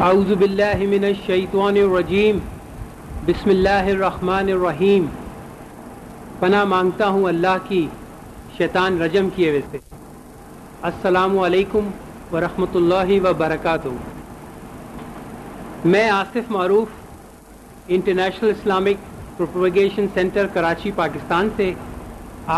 [0.00, 2.38] اعوذ باللہ من الشیطان الرجیم،
[3.26, 5.06] بسم اللہ الرحمن الرحیم۔
[6.40, 7.86] پناہ مانگتا ہوں اللہ کی،
[8.56, 9.78] شیطان رجم کیے ہوئے سے۔
[10.90, 11.90] السلام علیکم
[12.32, 13.88] ورحمۃ اللہ وبرکاتہ۔
[15.84, 16.88] میں Asif Maroof
[17.88, 21.72] International Islamic Propagation Centre Karachi, Pakistan سے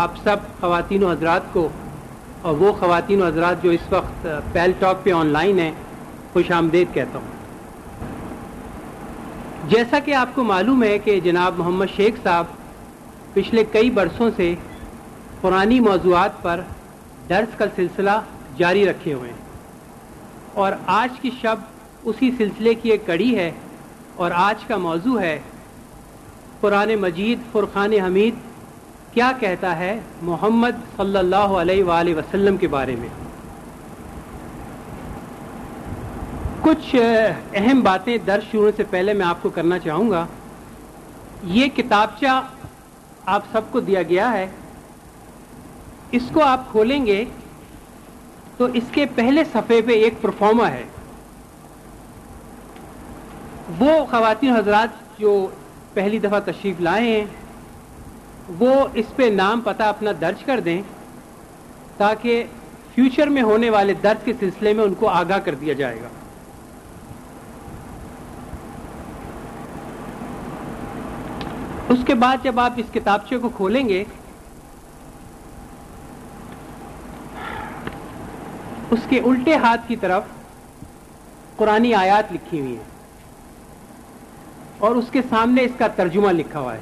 [0.03, 1.67] آپ سب خواتین و حضرات کو،
[2.41, 5.71] اور وہ خواتین و حضرات جو اس وقت uh, پیل ٹاک پہ آن لائن ہیں
[6.35, 7.27] خوش آمدید کہتا ہوں۔
[9.69, 12.45] جیسا کہ آپ کو معلوم ہے کہ جناب محمد شیخ صاحب
[13.33, 14.55] پچھلے کئی برسوں سے
[15.41, 16.61] پرانی موضوعات پر
[17.29, 18.09] درس کا سلسلہ
[18.57, 19.37] جاری رکھے ہوئے ہیں۔
[20.53, 21.55] اور آج کی شب
[22.03, 23.51] اسی سلسلے کی ایک کڑی ہے
[24.15, 25.39] اور آج کا موضوع ہے
[26.61, 28.35] قرآن مجید فرقان حمید
[29.13, 33.24] کیا کہتا ہے محمد صلی اللہ علیہ وآلہ وسلم کے بارے میں۔
[36.65, 36.95] کچھ
[37.53, 40.25] اہم باتیں درج شروع سے پہلے میں آپ کو کرنا چاہوں گا۔
[41.43, 42.47] یہ کتابچہ
[43.25, 44.47] آپ سب کو دیا گیا ہے۔
[46.11, 47.25] اس کو آپ کھولیں گے
[48.57, 50.83] تو اس کے پہلے صفحے پہ ایک پرفارما ہے۔
[53.79, 55.47] وہ خواتین حضرات جو
[55.93, 57.25] پہلی دفعہ تشریف لائے ہیں،
[58.59, 60.81] وہ اس پہ نام پتہ اپنا درج کر دیں
[61.97, 62.43] تاکہ
[62.95, 66.07] فیوچر میں ہونے والے درد کے سلسلے میں ان کو آگاہ کر دیا جائے گا۔
[71.89, 74.03] اس کے بعد جب آپ اس کتابچے کو کھولیں گے،
[78.91, 80.23] اس کے الٹے ہاتھ کی طرف
[81.55, 82.83] قرآن آیات لکھی ہوئی ہیں
[84.79, 86.79] اور اس کے سامنے اس کا ترجمہ لکھا ہوا ہے۔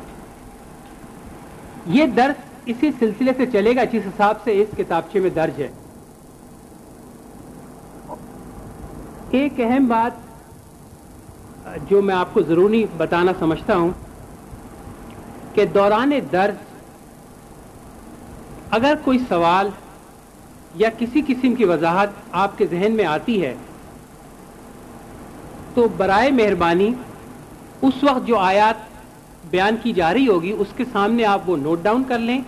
[1.87, 5.69] یہ درس اسی سلسلے سے چلے گا جس حساب سے اس کتابچے میں درج ہے۔
[9.31, 10.13] ایک اہم بات
[11.89, 13.91] جو میں آپ کو ضروری بتانا سمجھتا ہوں
[15.53, 16.71] کہ دوران درس
[18.71, 19.69] اگر کوئی سوال
[20.75, 23.53] یا کسی قسم کی وضاحت آپ کے ذہن میں آتی ہے،
[25.73, 26.89] تو برائے مہربانی
[27.81, 28.91] اس وقت جو آیات
[29.49, 32.39] بیان کی جا رہی ہوگی، اس کے سامنے آپ وہ نوٹ ڈاؤن کر لیں۔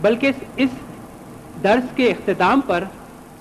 [0.00, 0.70] بلکہ اس
[1.62, 2.84] درس کے اختتام پر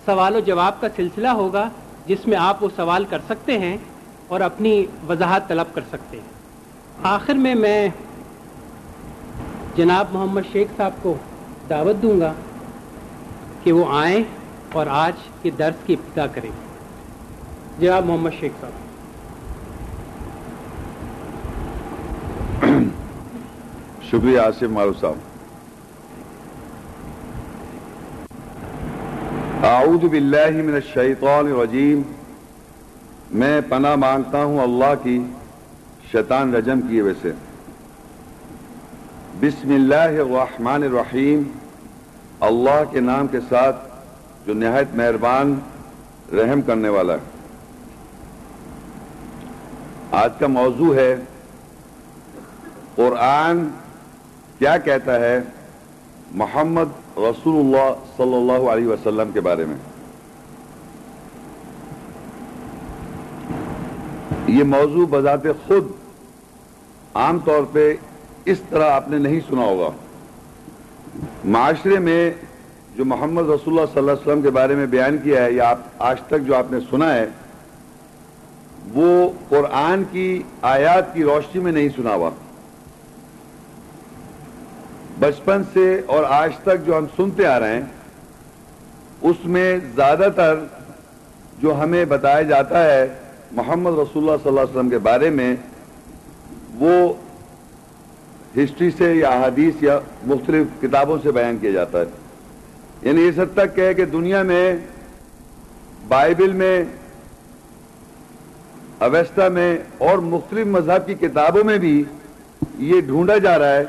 [0.06, 1.70] سوال و جواب کا سلسلہ ہوگا،
[2.08, 3.78] جس میں آپ وہ سوال کر سکتے ہیں
[4.28, 6.33] اور اپنی وضاحت طلب کر سکتے ہیں۔
[7.02, 7.90] آخر میں میں
[9.76, 11.16] جناب محمد شیخ صاحب کو
[11.70, 12.34] دعوت دوں گا
[13.64, 14.24] کہ وہ آئیں
[14.72, 16.50] اور آج کے درس کی ابتدا کریں۔
[17.80, 18.72] جناب محمد شیخ صاحب۔
[24.04, 25.16] شکریہ آصف معروف صاحب۔
[29.66, 32.02] اعوذ باللہ من الشیطان الرجیم۔
[33.32, 35.20] میں پناہ مانگتا ہوں اللہ کی
[36.14, 37.32] شیطان رجم کیے ویسے
[39.40, 41.44] بسم اللہ الرحمن الرحیم۔
[42.40, 43.76] اللہ کے نام کے ساتھ
[44.46, 45.60] جو نہایت مہربان
[46.34, 47.32] رحم کرنے والا ہے۔
[50.12, 51.16] آج کا موضوع ہے،
[52.96, 53.68] قرآن
[54.60, 55.40] کیا کہتا ہے
[56.32, 59.78] محمد رسول اللہ صلی اللہ علیہ وسلم کے بارے میں۔
[64.48, 65.92] یہ موضوع بذات خود
[67.14, 67.94] عام طور پہ
[68.46, 69.90] اس طرح آپ نے نہیں سنا ہوگا۔
[71.46, 72.32] معاشرے میں
[72.96, 75.70] جو محمد رسول اللہ صلی اللہ علیہ وسلم کے بارے میں بیان کیا ہے یا
[75.70, 77.26] آپ آج تک جو آپ نے سنا ہے،
[78.94, 82.30] وہ قرآن کی آیات کی روشنی میں نہیں سنا ہوا۔
[85.20, 87.82] بچپن سے اور آج تک جو ہم سنتے آ رہے ہیں،
[89.22, 90.60] اس میں زیادہ تر
[91.60, 93.08] جو ہمیں بتایا جاتا ہے
[93.52, 95.56] محمد رسول اللہ صلی اللہ علیہ وسلم کے بارے میں
[96.80, 97.14] وہ
[98.58, 102.06] ہسٹری سے یا حدیث یا مختلف کتابوں سے بیان کیا جاتا ہے۔
[103.02, 104.78] یعنی اس حد تک کہ دنیا میں،
[106.08, 106.84] بائبل میں،
[109.00, 112.04] اویستا میں اور مختلف مذہب کی کتابوں میں بھی
[112.78, 113.84] یہ ڈھونڈا جا رہا ہے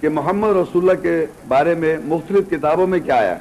[0.00, 3.38] کہ محمد رسول اللہ کے بارے میں مختلف کتابوں میں کیا آیا۔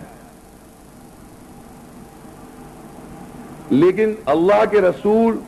[3.70, 5.40] لیکن اللہ کے رسول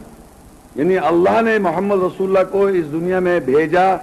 [0.75, 3.95] یعنی اللہ نے محمد رسول اللہ کو اس دنیا میں بھیجا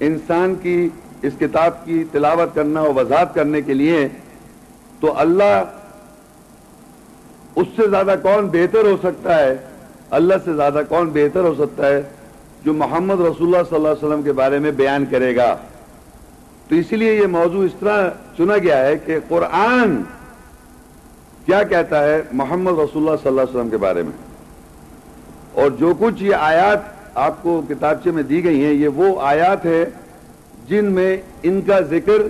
[0.00, 0.88] انسان کی
[1.22, 4.08] اس کتاب کی تلاوت کرنا اور وضاحت کرنے کے لیے،
[5.00, 5.62] تو اللہ
[7.56, 9.56] اس سے زیادہ کون بہتر ہو سکتا ہے؟
[10.10, 12.02] اللہ سے زیادہ کون بہتر ہو سکتا ہے؟
[12.64, 15.56] جو محمد رسول اللہ صلی اللہ علیہ وسلم کے بارے میں بیان کرے گا۔
[16.68, 20.02] تو اسی لیے یہ موضوع اس طرح چنا گیا ہے کہ قرآن
[21.46, 24.27] کیا کہتا ہے محمد رسول اللہ صلی اللہ علیہ وسلم کے بارے میں؟
[25.60, 29.64] اور جو کچھ یہ آیات آپ کو کتابچے میں دی گئی ہیں، یہ وہ آیات
[29.66, 29.84] ہے
[30.68, 32.26] جن میں ان کا ذکر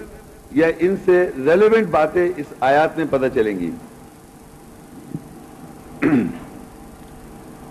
[0.58, 3.70] یا ان سے ریلیونٹ باتیں اس آیات میں پتہ چلیں گی۔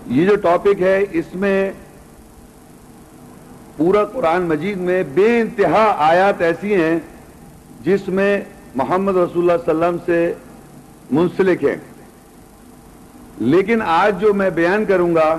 [0.06, 1.70] یہ جو ٹاپک ہے، اس میں
[3.76, 6.98] پورا قرآن مجید میں بے انتہا آیات ایسی ہیں
[7.84, 8.40] جس میں
[8.74, 10.32] محمد رسول اللہ اللہ علیہ وسلم سے
[11.10, 11.76] منسلک ہیں۔
[13.40, 15.38] لیکن آج جو میں بیان کروں گا،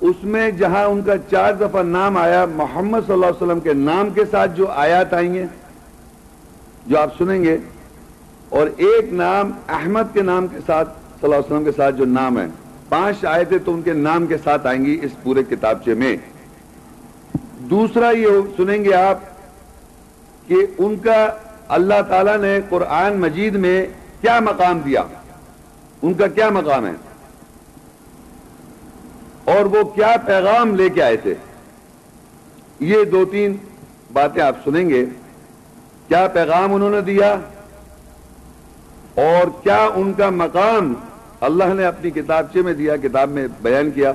[0.00, 3.72] اس میں جہاں ان کا چار دفعہ نام آیا، محمد صلی اللہ علیہ وسلم کے
[3.72, 5.44] نام کے ساتھ جو آیات آئیں گے،
[6.86, 7.56] جو آپ سنیں گے،
[8.48, 12.04] اور ایک نام احمد کے نام کے ساتھ، صلی اللہ علیہ وسلم کے ساتھ جو
[12.04, 12.46] نام ہے،
[12.88, 16.16] پانچ آیتیں تو ان کے نام کے ساتھ آئیں گی اس پورے کتابچے میں۔
[17.70, 19.18] دوسرا یہ سنیں گے آپ،
[20.48, 21.28] کہ ان کا
[21.68, 23.86] اللہ تعالی نے قرآن مجید میں
[24.20, 25.02] کیا مقام دیا؟
[26.02, 26.92] ان کا کیا مقام ہے؟
[29.56, 31.34] اور وہ کیا پیغام لے کے آئے تھے؟
[32.80, 33.56] یہ دو تین
[34.12, 35.06] باتیں آپ سنیں گے۔
[36.08, 37.36] کیا پیغام انہوں نے دیا؟
[39.14, 40.94] اور کیا ان کا مقام
[41.40, 44.12] اللہ نے اپنی کتابچے میں دیا، کتاب میں بیان کیا؟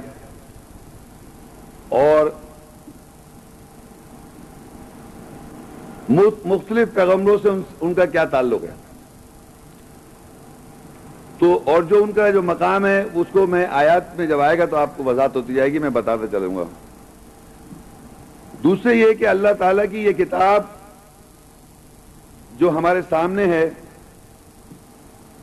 [1.89, 2.29] اور
[6.45, 7.49] مختلف پیغمبروں سے
[7.81, 8.80] ان کا کیا تعلق ہے؟
[11.41, 14.57] تو اور جو ان کا جو مقام ہے، اس کو میں آیات میں جب آئے
[14.57, 16.63] گا تو آپ کو وضاحت ہوتی جائے گی، میں بتاتا چلوں گا۔
[18.63, 20.63] دوسرے یہ کہ اللہ تعالیٰ کی یہ کتاب
[22.57, 23.69] جو ہمارے سامنے ہے،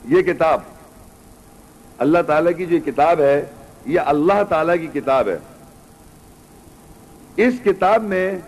[0.09, 0.61] یہ کتاب،
[1.99, 3.45] اللہ تعالیٰ کی جو کتاب ہے،
[3.87, 5.39] یہ اللہ تعالیٰ کی کتاب ہے۔
[7.37, 8.39] اس کتاب میں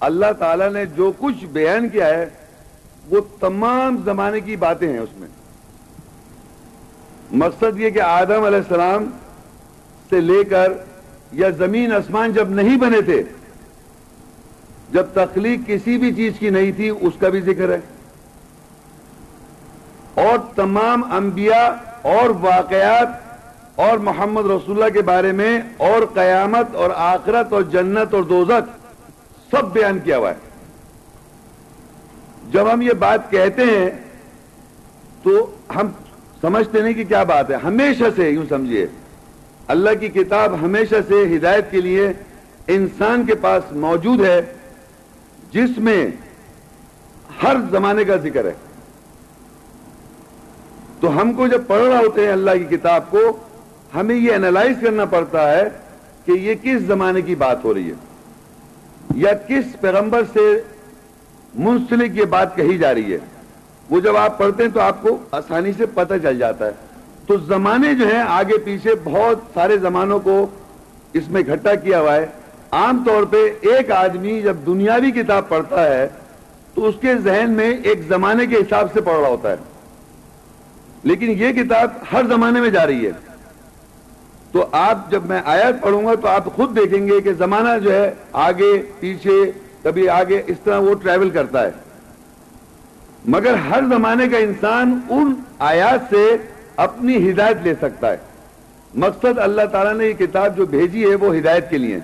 [0.00, 2.28] اللہ تعالیٰ نے جو کچھ بیان کیا ہے،
[3.10, 5.28] وہ تمام زمانے کی باتیں ہیں اس میں۔
[7.32, 9.04] مقصد یہ کہ آدم علیہ السلام
[10.10, 10.72] سے لے کر
[11.32, 13.22] یا زمین آسمان جب نہیں بنے تھے،
[14.90, 17.80] جب تخلیق کسی بھی چیز کی نہیں تھی، اس کا بھی ذکر ہے۔
[20.14, 21.68] اور تمام انبیاء
[22.02, 23.08] اور واقعات
[23.74, 28.70] اور محمد رسول اللہ کے بارے میں اور قیامت اور آخرت اور جنت اور دوزت
[29.50, 30.34] سب بیان کیا ہوا ہے۔
[32.50, 33.90] جب ہم یہ بات کہتے ہیں
[35.22, 35.88] تو ہم
[36.42, 38.86] سمجھتے نہیں کہ کیا بات ہے۔ ہمیشہ سے یوں سمجھیے۔
[39.66, 42.12] اللہ کی کتاب ہمیشہ سے ہدایت کے لیے
[42.66, 44.40] انسان کے پاس موجود ہے،
[45.52, 46.06] جس میں
[47.42, 48.52] ہر زمانے کا ذکر ہے۔
[51.00, 53.36] تو ہم کو جب پڑھ رہا ہوتے ہیں اللہ کی کتاب کو،
[53.94, 55.64] ہمیں یہ انالائز کرنا پڑتا ہے
[56.24, 57.94] کہ یہ کس زمانے کی بات ہو رہی ہے۔
[59.14, 60.60] یا کس پیغمبر سے
[61.54, 63.18] منسلک یہ بات کہی جا رہی ہے۔
[63.92, 66.70] وہ جب آپ پڑھتے ہیں تو آپ کو آسانی سے پتہ چل جاتا ہے۔
[67.26, 70.46] تو زمانے جو ہیں، آگے پیچھے بہت سارے زمانوں کو
[71.12, 72.26] اس میں اکٹھا کیا ہوا ہے۔
[72.70, 76.08] عام طور پہ ایک آدمی جب دنیاوی کتاب پڑھتا ہے،
[76.74, 79.56] تو اس کے ذہن میں ایک زمانے کے حساب سے پڑھ رہا ہوتا ہے۔
[81.02, 83.10] لیکن یہ کتاب ہر زمانے میں جا رہی ہے۔
[84.52, 87.92] تو آپ جب میں آیت پڑھوں گا تو آپ خود دیکھیں گے کہ زمانہ جو
[87.92, 89.52] ہے، آگے پیچھے،
[89.82, 91.70] کبھی آگے اس طرح وہ ٹریول کرتا ہے۔
[93.24, 96.36] مگر ہر زمانے کا انسان ان آیات سے
[96.76, 98.16] اپنی ہدایت لے سکتا ہے۔
[98.94, 101.98] مقصد اللہ تعالیٰ نے یہ کتاب جو بھیجی ہے وہ ہدایت کے لیے۔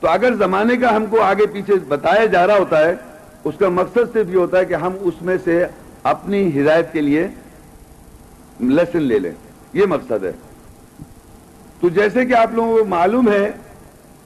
[0.00, 2.94] تو اگر زمانے کا ہم کو آگے پیچھے بتایا جا رہا ہوتا ہے،
[3.44, 5.66] اس کا مقصد صرف یہ ہوتا ہے کہ ہم اس میں سے
[6.02, 7.28] اپنی ہدایت کے لیے
[8.60, 9.32] لیسن لے لیں۔
[9.72, 10.32] یہ مقصد ہے۔
[11.80, 13.50] تو جیسے کہ آپ لوگوں کو معلوم ہے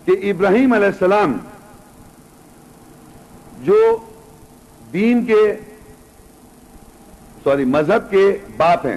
[0.05, 1.39] کہ ابراہیم علیہ السلام
[3.63, 3.97] جو
[4.93, 5.55] دین کے
[7.45, 8.97] سوری، مذہب کے باپ ہیں۔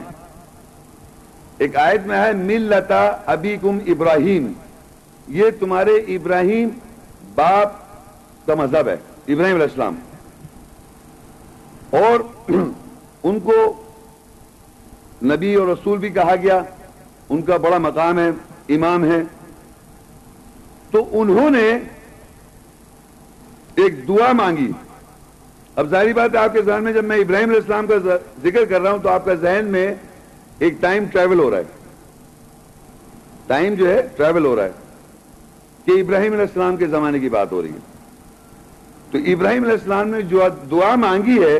[1.58, 4.52] ایک آیت میں ہے مل لتا ابھی کم ابراہیم۔
[5.28, 6.70] یہ تمہارے ابراہیم
[7.36, 7.72] باپ
[8.48, 8.98] کا مذہب ہے،
[9.34, 9.96] ابراہیم علیہ السلام۔
[11.90, 12.20] اور
[13.24, 13.84] ان کو
[15.24, 16.62] نبی اور رسول بھی کہا گیا۔
[17.30, 18.30] ان کا بڑا مقام ہے،
[18.70, 19.22] امام ہے
[20.92, 21.80] تو انہوں نے
[23.76, 24.72] ایک دعا مانگی۔
[25.76, 27.96] اب ظاہری بات ہے، آپ کے ذہن میں جب میں ابراہیم علیہ السلام کا
[28.44, 29.94] ذکر کر رہا ہوں تو آپ کا ذہن میں
[30.60, 31.64] ایک ٹائم ٹریول ہو رہا ہے۔
[33.48, 34.72] ٹائم جو ہے ٹریول ہو رہا ہے۔
[35.86, 37.78] کہ ابراہیم علیہ السلام کے زمانے کی بات ہو رہی ہے۔
[39.12, 40.42] تو ابراہیم علیہ السلام نے جو
[40.72, 41.60] دعا مانگی ہے،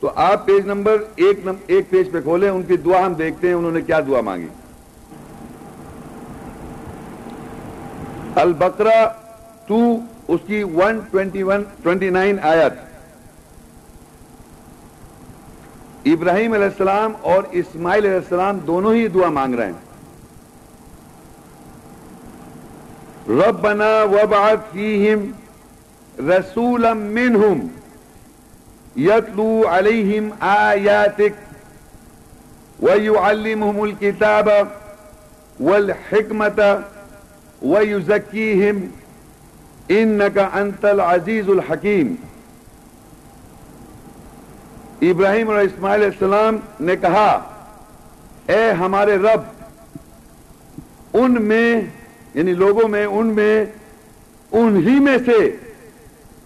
[0.00, 3.54] تو آپ پیج نمبر ایک ایک پیج پہ کھولیں، ان کی دعا ہم دیکھتے ہیں،
[3.54, 4.46] انہوں نے کیا دعا مانگی۔
[8.34, 9.08] البقرہ
[9.66, 9.96] ٹو
[10.28, 12.87] اس کی one twenty one twenty nine آیت۔
[16.12, 19.86] ابراہیم علیہ السلام اور اسماعیل علیہ السلام دونوں ہی دعا مانگ رہے ہیں۔
[23.28, 25.30] ربنا وبعث فیہم
[26.28, 27.66] رسولا منہم
[29.00, 31.34] یتلو علیہم آیاتک
[32.82, 34.48] ویعلمہم الكتاب
[35.60, 36.60] والحکمت
[37.62, 38.80] ویزکیہم
[39.88, 42.14] انکا انت العزیز الحکیم۔
[45.02, 47.28] ابراہیم اور اسماعیل علیہ السلام نے کہا،
[48.46, 49.40] اے ہمارے رب،
[51.14, 51.80] ان میں
[52.34, 53.64] یعنی لوگوں میں، ان میں
[54.52, 55.38] انہی میں سے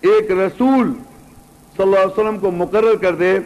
[0.01, 0.93] ایک رسول
[1.77, 3.39] صلی اللہ علیہ وسلم کو مقرر کر دے،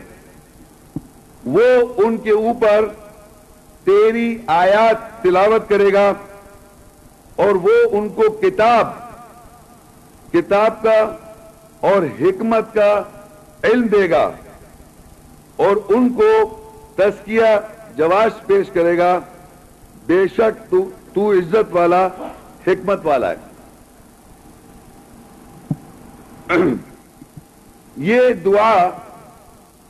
[1.44, 1.62] وہ
[1.96, 2.86] ان کے اوپر
[3.84, 6.12] تیری آیات تلاوت کرے گا
[7.36, 8.88] اور وہ ان کو کتاب
[10.32, 10.98] کتاب کا
[11.80, 13.02] اور حکمت کا
[13.62, 14.30] علم دے گا۔
[15.56, 16.58] اور ان کو
[16.96, 17.42] تسکیہ
[17.96, 19.20] جواز پیش کرے گا۔
[20.06, 22.06] بے شک تو تو عزت والا،
[22.66, 23.36] حکمت والا ہے۔
[27.96, 28.90] یہ دعا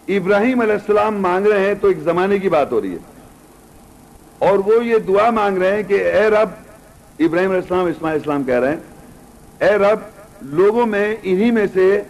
[0.08, 2.98] ابراہیم علیہ السلام مانگ رہے ہیں تو ایک زمانے کی بات ہو رہی ہے۔
[4.38, 6.48] اور وہ یہ دعا مانگ رہے ہیں کہ اے رب،
[7.18, 8.80] ابراہیم علیہ السلام، اسماعیل اسلام کہہ رہے ہیں،
[9.58, 9.98] اے رب،
[10.42, 12.02] لوگوں میں انہی میں سے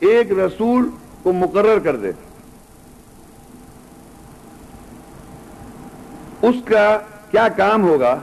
[0.00, 0.90] ایک رسول
[1.22, 2.12] کو مقرر کر دے۔
[6.42, 6.98] اس کا
[7.30, 8.18] کیا کام ہوگا؟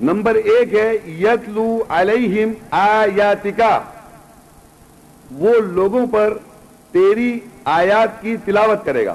[0.00, 3.82] نمبر ایک ہے، یتلو علیہم آیاتکا۔
[5.34, 6.38] وہ لوگوں پر
[6.92, 9.14] تیری آیات کی تلاوت کرے گا۔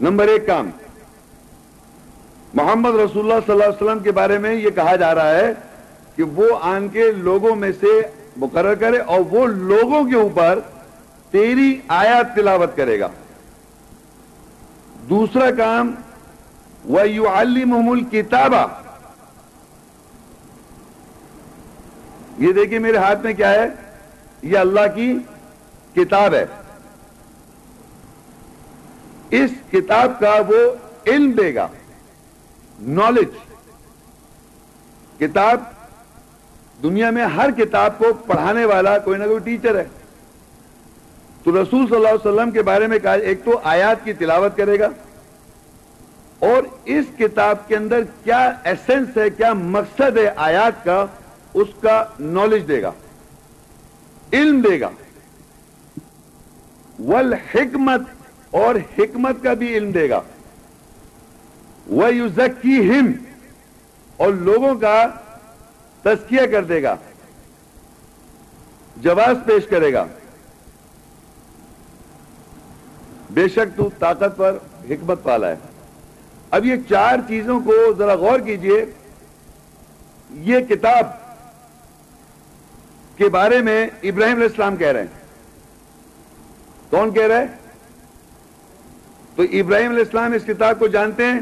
[0.00, 0.70] نمبر ایک کام۔
[2.54, 5.52] محمد رسول اللہ صلی اللہ علیہ وسلم کے بارے میں یہ کہا جا رہا ہے
[6.16, 8.02] کہ وہ آن کے لوگوں میں سے
[8.36, 10.58] مقرر کرے اور وہ لوگوں کے اوپر
[11.30, 13.08] تیری آیات تلاوت کرے گا۔
[15.08, 15.94] دوسرا کام
[16.84, 17.64] وہ یو علی
[18.10, 18.66] کتابہ
[22.38, 23.66] یہ دیکھیے میرے ہاتھ میں کیا ہے؟
[24.42, 25.18] یہ اللہ کی
[25.94, 26.46] کتاب ہے۔
[29.30, 30.74] اس کتاب کا وہ
[31.06, 31.68] علم دے گا۔
[32.80, 33.28] نالج
[35.18, 35.60] کتاب،
[36.82, 39.84] دنیا میں ہر کتاب کو پڑھانے والا کوئی نہ کوئی ٹیچر ہے۔
[41.46, 44.56] تو رسول صلی اللہ علیہ وسلم کے بارے میں کہا، ایک تو آیات کی تلاوت
[44.56, 44.88] کرے گا،
[46.38, 51.06] اور اس کتاب کے اندر کیا ایسنس ہے، کیا مقصد ہے آیات کا،
[51.54, 52.92] اس کا نالج دے گا،
[54.32, 54.90] علم دے گا۔
[56.98, 58.00] ول حکمت
[58.50, 60.20] اور حکمت کا بھی علم دے گا۔
[61.86, 63.12] وہ یوزکی ہم
[64.16, 65.06] اور لوگوں کا
[66.02, 66.96] تسکیہ کر دے گا۔
[68.96, 70.06] جواز پیش کرے گا۔
[73.30, 74.58] بے شک تو طاقت پر
[74.90, 75.56] حکمت والا ہے۔
[76.50, 78.84] اب یہ چار چیزوں کو ذرا غور کیجیے۔
[80.30, 81.06] یہ کتاب
[83.18, 85.06] کے بارے میں ابراہیم علیہ السلام کہہ رہے ہیں۔
[86.90, 87.46] کون کہہ رہے
[89.36, 91.40] تو ابراہیم علیہ السلام اس کتاب کو جانتے ہیں۔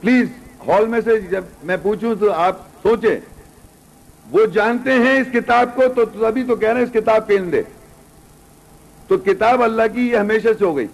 [0.00, 0.28] پلیز
[0.66, 3.20] ہال میں سے جب میں پوچھوں تو آپ سوچیں۔
[4.30, 7.50] وہ جانتے ہیں اس کتاب کو تو تبھی تو کہہ رہے ہیں اس کتاب علم
[7.50, 7.62] دے
[9.12, 10.86] تو کتاب اللہ کی یہ ہمیشہ سے ہو گئی۔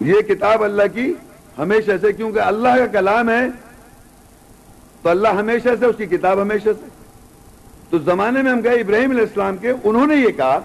[0.00, 1.14] یہ کتاب اللہ کی
[1.58, 3.46] ہمیشہ سے، کیونکہ اللہ کا کلام ہے،
[5.02, 6.86] تو اللہ ہمیشہ سے، اس کی کتاب ہمیشہ سے۔
[7.90, 10.60] تو زمانے میں ہم گئے ابراہیم علیہ السلام کے، انہوں نے یہ کہا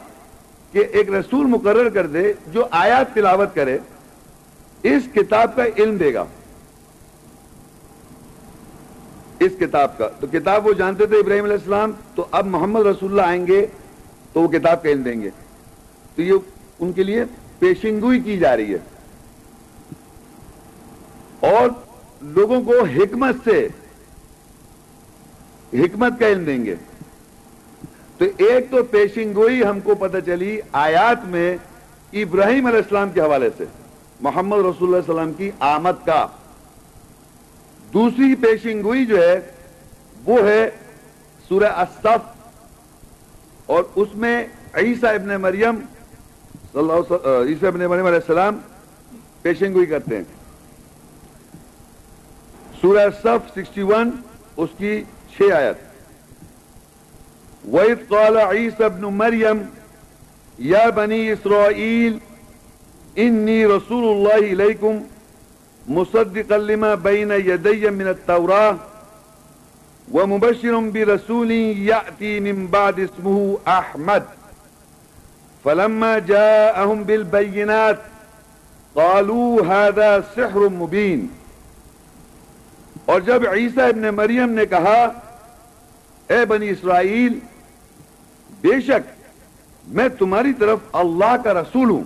[0.71, 3.77] کہ ایک رسول مقرر کر دے جو آیات تلاوت کرے،
[4.83, 6.23] اس کتاب کا علم دے گا۔
[9.39, 13.11] اس کتاب کا۔ تو کتاب وہ جانتے تھے ابراہیم علیہ السلام، تو اب محمد رسول
[13.11, 13.65] اللہ آئیں گے۔
[14.33, 15.29] تو وہ کتاب کا دیں گے۔
[16.15, 16.33] تو یہ
[16.79, 17.23] ان کے لیے
[17.59, 18.77] پیشنگوئی کی جا رہی ہے۔
[21.39, 21.69] اور
[22.21, 23.67] لوگوں کو حکمت سے
[25.73, 26.75] حکمت کا علم دیں گے۔
[28.17, 31.57] تو ایک تو پیشنگوئی ہم کو پتہ چلی آیات میں
[32.13, 33.65] ابراہیم علیہ السلام کے حوالے سے،
[34.21, 36.27] محمد رسول اللہ علیہ وسلم کی آمد کا۔
[37.93, 39.39] دوسری پیشنگوئی جو ہے،
[40.25, 40.69] وہ ہے
[41.47, 42.42] سورہ الصف
[43.65, 45.75] اور اس میں عیسیٰ ابن مریم
[46.75, 48.57] عیسیٰ ابن مریم علیہ السلام
[49.41, 50.23] پیشنگوئی کرتے ہیں۔
[52.81, 54.11] سورہ صف سکسٹی ون،
[54.57, 55.03] اس کی
[55.37, 55.77] چھ آیت۔
[57.67, 59.59] وَإِذْ قَالَ عِيسَى ابْنُ مَرْيَمْ،
[60.61, 62.17] يَا بَنِي إِسْرَائِيلِ،
[63.15, 64.95] إِنِّي رَسُولُ اللَّهِ إِلَيْكُمْ
[65.87, 68.73] مُصَدِّقًا لِمَا بَيْنَ يَدَيَّ مِنَ التَّوْرَاةِ
[70.11, 74.23] ومبشر برسول يأتي من بعد اسمه أحمد.
[75.63, 77.95] فلما جاءهم بالبينات
[78.93, 81.27] قالوا هذا سحر مبين.
[83.05, 85.11] اور جب عیسیٰ ابن مریم نے کہا،
[86.27, 87.39] اے بنی اسرائیل،
[88.61, 89.09] بے شک
[89.87, 92.03] میں تمہاری طرف اللہ کا رسول ہوں۔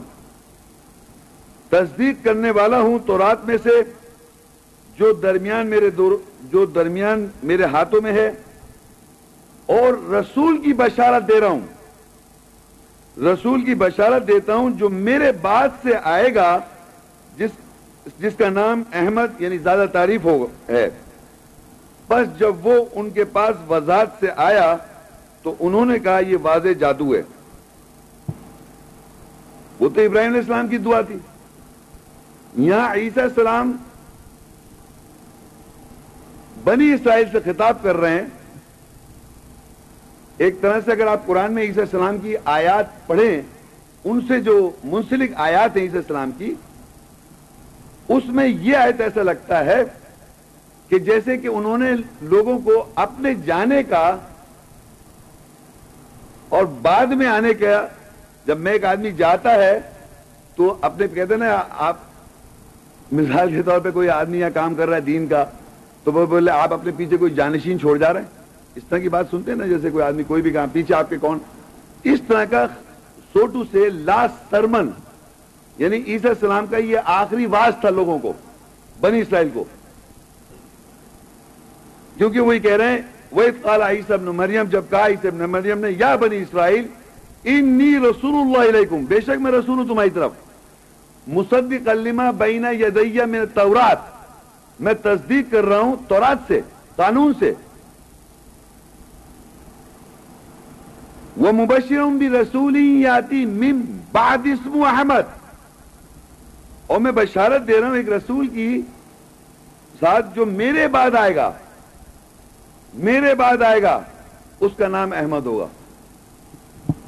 [1.70, 3.70] تصدیق کرنے والا ہوں تو رات میں سے
[4.98, 6.12] جو درمیان میرے دور،
[6.51, 8.32] جو درمیان میرے ہاتھوں میں ہے،
[9.66, 11.60] اور رسول کی بشارت دے رہا ہوں۔
[13.20, 16.60] رسول کی بشارت دیتا ہوں جو میرے بعد سے آئے گا،
[17.38, 17.50] جس
[18.20, 20.89] جس کا نام احمد یعنی زیادہ تعریف ہو، ہے۔
[22.08, 24.77] بس جب وہ ان کے پاس وضاحت سے آیا،
[25.42, 27.22] تو انہوں نے کہا یہ واضح جادو ہے۔
[29.80, 31.18] وہ تو ابراہیم علیہ السلام کی دعا تھی۔
[32.54, 33.72] یہاں عیسیٰ السلام
[36.67, 38.27] بنی اسرائیل سے خطاب کر رہے ہیں۔
[40.38, 43.41] ایک طرح سے اگر آپ قرآن میں عیسیٰ السلام کی آیات پڑھیں،
[44.05, 46.53] ان سے جو منسلک آیات ہیں عیسیٰ السلام کی،
[48.07, 49.81] اس میں یہ آیت ایسا لگتا ہے
[50.89, 51.91] کہ جیسے کہ انہوں نے
[52.24, 54.05] لوگوں کو اپنے جانے کا
[56.50, 57.86] اور بعد میں آنے کا،
[58.45, 59.79] جب میں ایک آدمی جاتا ہے
[60.57, 61.97] تو اپنے کہتے ہیں نا، آپ
[63.12, 65.43] مثال کے طور پہ کوئی آدمی یا کام کر رہا ہے دین کا
[66.07, 68.27] تو وہ بولے، آپ اپنے پیچھے کوئی جانشین چھوڑ جا رہے ہیں؟
[68.75, 71.09] اس طرح کی بات سنتے ہیں نا، جیسے کوئی آدمی کوئی بھی کام، پیچھے آپ
[71.09, 71.39] کے کون؟
[72.03, 72.65] اس طرح کا
[73.33, 74.89] سوٹو سے لاسٹ سرمن
[75.77, 78.33] یعنی عیسی السلام کا یہ آخری واس تھا لوگوں کو،
[79.01, 79.63] بنی اسرائیل کو۔
[82.17, 85.79] کیونکہ وہی کہہ رہے ہیں وہ قال عیسی ابن مریم جب کہا عیسی ابن مریم
[85.79, 86.87] نے، یا بنی اسرائیل
[87.43, 90.31] انی رسول اللہ علیکم بے شک میں رسول ہوں تمہاری طرف۔
[91.27, 94.15] مصدق کلمہ بینا یدیہ میں تورات
[94.79, 96.62] میں تصدیق کر رہا ہوں تورات سے،
[96.96, 97.53] قانون سے۔
[101.38, 103.81] وہ مبشر بھی رسولی آتی مم
[104.12, 105.38] بعد اسم احمد
[106.88, 108.81] اور میں بشارت دے رہا ہوں ایک رسول کی
[110.00, 111.51] ساتھ جو میرے بعد آئے گا،
[112.94, 114.01] میرے بعد آئے گا،
[114.59, 115.68] اس کا نام احمد ہوگا۔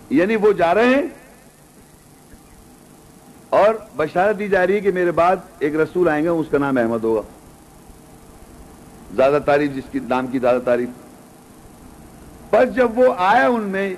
[0.10, 1.02] یعنی وہ جا رہے ہیں۔
[3.50, 6.58] اور بشارت دی جا رہی ہے کہ میرے بعد ایک رسول آئیں گے، اس کا
[6.58, 7.22] نام احمد ہوگا۔
[9.16, 10.90] زیادہ تعریف جس کی نام کی زیادہ تعریف۔
[12.50, 13.96] پر جب وہ آیا ان میں،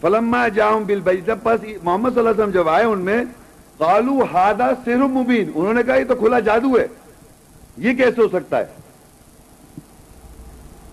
[0.00, 3.24] فلما جاؤں بل بھائی جب پس محمد صلی اللہ علیہ وسلم جب آئے ان میں
[3.78, 6.86] قالو ہادا سر مبین انہوں نے کہا، یہ تو کھلا جادو ہے۔
[7.76, 8.66] یہ کیسے ہو سکتا ہے؟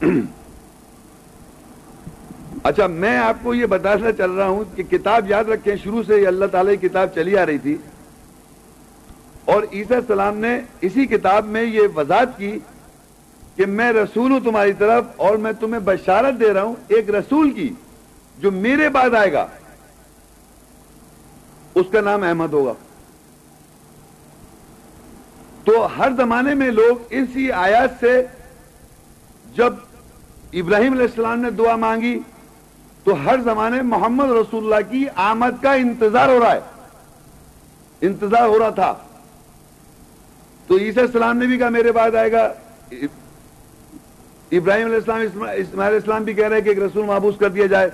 [2.64, 6.28] اچھا میں آپ کو یہ بتانا چل رہا ہوں کہ کتاب یاد رکھیں، شروع سے
[6.28, 7.78] اللہ تعالی کی کتاب چلی آ رہی تھی۔
[9.46, 12.60] اور عیسیٰ السلام نے اسی کتاب میں یہ وضاحت کی
[13.62, 17.52] کہ میں رسول ہوں تمہاری طرف اور میں تمہیں بشارت دے رہا ہوں ایک رسول
[17.52, 17.74] کی
[18.38, 19.48] جو میرے بعد آئے گا۔
[21.76, 22.74] اس کا نام احمد ہوگا۔
[25.64, 28.26] تو ہر زمانے میں لوگ اسی آیات سے
[29.56, 29.74] جب
[30.54, 32.20] ابراہیم علیہ السلام نے دعا مانگی،
[33.04, 36.62] تو ہر زمانے محمد رسول اللہ کی آمد کا انتظار ہو رہا ہے۔
[38.02, 38.94] انتظار ہو رہا تھا۔
[40.68, 42.54] تو عیسی السلام نے بھی کہا میرے بعد آئے گا۔
[44.58, 47.50] ابراہیم علیہ السلام اسماعیل علیہ السلام بھی کہہ رہے ہیں کہ ایک رسول محبوس کر
[47.50, 47.90] دیا جائے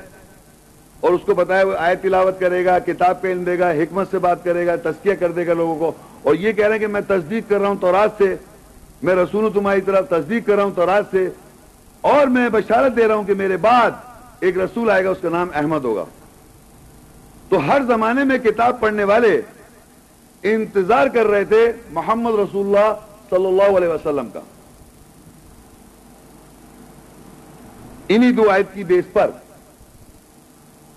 [0.99, 4.19] اور اس کو بتایا وہ آئے تلاوت کرے گا، کتاب پہ دے گا، حکمت سے
[4.19, 5.91] بات کرے گا تسکیہ کر دے گا لوگوں کو
[6.23, 8.35] اور یہ کہہ رہے ہیں کہ میں تصدیق کر رہا ہوں تورات سے،
[9.03, 11.27] میں رسول ہوں تمہاری طرف تصدیق کر رہا ہوں تورات سے
[12.01, 13.91] اور میں بشارت دے رہا ہوں کہ میرے بعد
[14.39, 16.05] ایک رسول آئے گا، اس کا نام احمد ہوگا۔
[17.49, 19.41] تو ہر زمانے میں کتاب پڑھنے والے
[20.43, 22.93] انتظار کر رہے تھے محمد رسول اللہ
[23.29, 24.39] صلی اللہ علیہ وسلم کا۔
[28.09, 29.31] انہی دو آیت کی بیس پر۔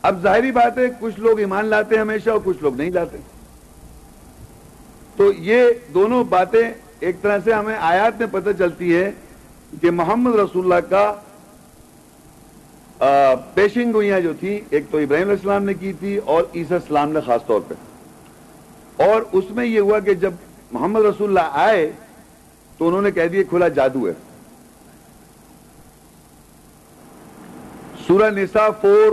[0.03, 3.16] اب ظاہری بات ہے، کچھ لوگ ایمان لاتے ہیں ہمیشہ اور کچھ لوگ نہیں لاتے۔
[5.16, 6.70] تو یہ دونوں باتیں
[7.01, 9.11] ایک طرح سے ہمیں آیات میں پتہ چلتی ہے
[9.81, 11.14] کہ محمد رسول اللہ کا
[13.55, 17.12] پیشنگ گوئیاں جو تھی ایک تو ابراہیم علیہ السلام نے کی تھی اور عیسی السلام
[17.12, 17.75] نے خاص طور پہ۔
[19.03, 20.33] اور اس میں یہ ہوا کہ جب
[20.73, 21.92] محمد رسول اللہ آئے
[22.79, 24.12] تو انہوں نے کہہ دیا کھلا جادو ہے۔
[28.11, 29.12] سورہ نساء فور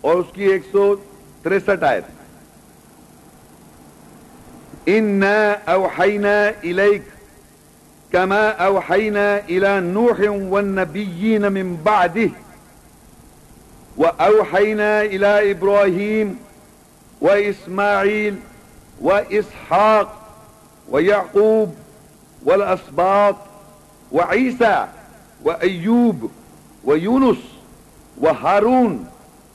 [0.00, 0.84] اور اس کی ایک سو
[1.42, 2.00] تریسٹھ آئے
[4.94, 5.22] ان
[5.74, 7.02] اوحینا الیک
[8.12, 12.30] کما اوحینا إلى نوح وَالنَّبِيِّينَ من بعده
[13.96, 16.34] وَأَوْحَيْنَا إلى اِبْرَاهِيمِ
[17.20, 18.36] وَإِسْمَاعِيلِ
[19.00, 20.08] وَإِسْحَاقِ
[20.88, 21.74] ويعقوب
[22.44, 23.36] والاسباط
[24.12, 24.86] وعيسى
[25.44, 26.30] وأيوب
[26.84, 27.51] ويونس
[28.20, 29.04] و ہارون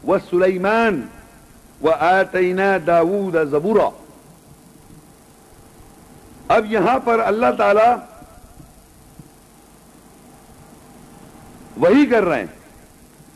[0.07, 1.07] و سلیمان
[1.81, 3.89] و آتینا داود زبورا۔
[6.47, 7.95] اب یہاں پر اللہ تعالی
[11.77, 12.45] وہی کر رہے ہیں۔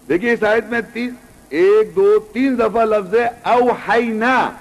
[0.07, 1.09] دیکھیے اس آیت میں تین،
[1.49, 4.51] ایک، دو، تین دفعہ لفظ ہے اوحینا۔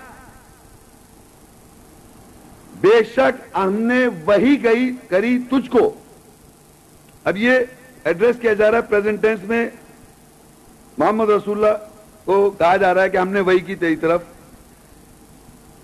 [2.80, 5.94] بے شک ہم نے وہی گئی کری تجھ کو۔
[7.24, 7.58] اب یہ
[8.04, 9.68] ایڈریس کیا جا رہا ہے پریزنٹ ٹینس میں۔
[10.98, 11.76] محمد رسول اللہ
[12.24, 14.22] کو کہا جا رہا ہے کہ ہم نے وہی کی تیری طرف۔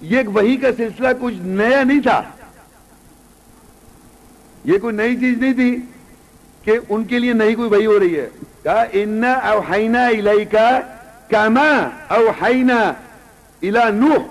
[0.01, 2.23] یہ وہی کا سلسلہ کچھ نیا نہیں تھا۔
[4.65, 5.77] یہ کوئی نئی چیز نہیں تھی
[6.65, 8.29] کہ ان کے لیے نہیں کوئی وہی ہو رہی ہے۔
[8.63, 10.81] کہا ان اوحینا الیکا
[11.29, 12.93] کما اوحینا
[13.63, 14.23] الی نوح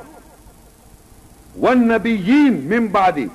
[1.60, 3.28] والنبیین من بعدی۔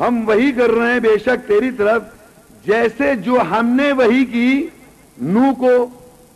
[0.00, 2.02] ہم وہی کر رہے ہیں بے شک تیری طرف،
[2.66, 4.66] جیسے جو ہم نے وہی کی
[5.20, 5.88] نو کو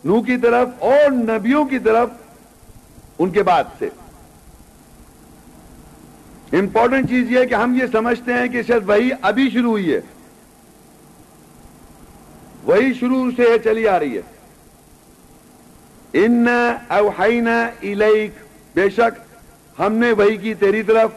[0.04, 2.08] نو کی طرف اور نبیوں کی طرف
[3.18, 3.88] ان کے بعد سے۔
[6.52, 10.00] امپورٹنٹ چیز یہ کہ ہم یہ سمجھتے ہیں کہ شاید وہی ابھی شروع ہوئی ہے۔
[12.64, 14.22] وہی شروع سے چلی آ رہی ہے۔
[16.12, 16.46] ان
[16.88, 18.30] اوحینا الیک۔
[18.74, 19.36] بے شک
[19.78, 21.10] ہم نے وہی کی تیری طرف۔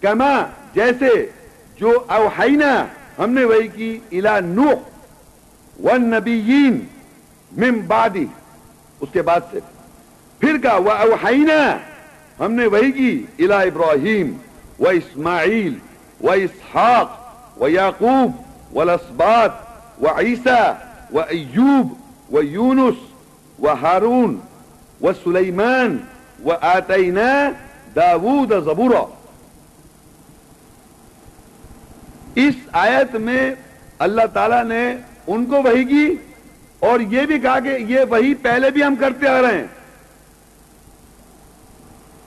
[0.00, 1.26] کما، جیسے
[1.76, 2.86] جو اوحینا
[3.18, 4.91] ہم نے وہی کی الا نوح۔
[5.82, 6.86] والنبیین
[7.52, 8.26] من بعدی۔
[9.00, 9.58] اس کے بعد سے۔
[10.38, 11.14] پھر کہا وہ
[12.40, 14.36] ہم نے وہی کی الا ابراہیم
[14.80, 15.74] و اسماعیل
[16.20, 17.10] و اسحاق
[17.62, 18.32] و یعقوب
[18.76, 19.50] و لسبات
[20.02, 20.72] و عیسیٰ
[21.12, 21.92] و ایوب
[22.34, 22.94] و یونس
[23.58, 24.40] و ہارون
[25.02, 25.96] و سلیمان
[26.44, 27.50] و آتینا
[27.96, 29.04] داود زبورا۔
[32.34, 33.54] اس آیت میں
[33.98, 36.14] اللہ تعالی نے ان کو وہی کی
[36.78, 39.66] اور یہ بھی کہا کہ یہ وہی پہلے بھی ہم کرتے آ رہے ہیں۔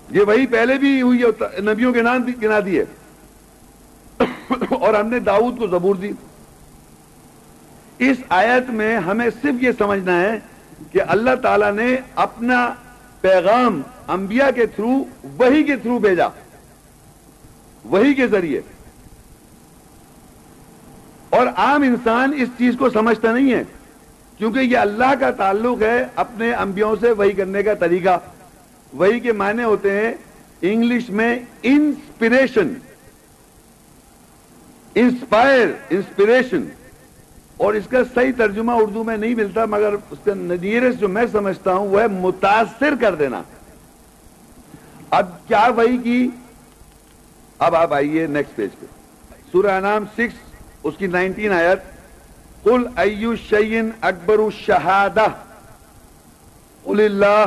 [0.10, 2.84] یہ وہی پہلے بھی ہوئی ہے، نبیوں کے نام گنا دیے۔
[4.80, 6.12] اور ہم نے داؤد کو زبور دی۔
[8.00, 10.40] اس آیت میں ہمیں صرف یہ سمجھنا ہے
[10.92, 12.74] کہ اللہ تعالی نے اپنا
[13.22, 16.28] پیغام انبیاء کے تھرو، وہی کے تھرو بھیجا۔
[17.86, 18.62] وہی کے ذریعے۔
[21.30, 23.64] اور عام انسان اس چیز کو سمجھتا نہیں ہے،
[24.38, 28.18] کیونکہ یہ اللہ کا تعلق ہے اپنے انبیوں سے وہی کرنے کا طریقہ۔
[28.94, 30.14] وہی کے معنی ہوتے ہیں
[30.62, 32.74] انگلش میں انسپریشن
[34.96, 36.64] انسپائر انسپریشن
[37.58, 41.26] اور اس کا صحیح ترجمہ اردو میں نہیں ملتا، مگر اس کا نجیرس جو میں
[41.32, 43.42] سمجھتا ہوں وہ ہے متاثر کر دینا۔
[45.10, 46.28] اب کیا وہی کی؟
[47.60, 48.86] اب آپ آئیے نیکسٹ پیج پہ۔
[49.52, 50.45] سورہ نام سکس
[50.90, 51.94] اس کی نائنٹین آیت
[52.64, 55.18] کل ایو شعین اکبر الشہاد
[56.86, 57.46] قل اللَّهِ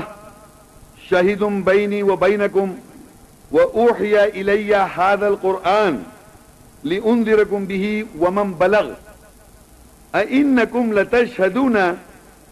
[1.11, 2.69] شَهِدٌ بَيْنِي وَبَيْنَكُمْ
[3.53, 6.03] وَأُوْحِيَ إِلَيَّ هَذَا القرآن
[6.85, 8.91] لِأُنذِرَكُمْ بِهِ وَمَنْ بلغ
[10.15, 10.59] ان
[10.99, 11.77] لَتَشْهَدُونَ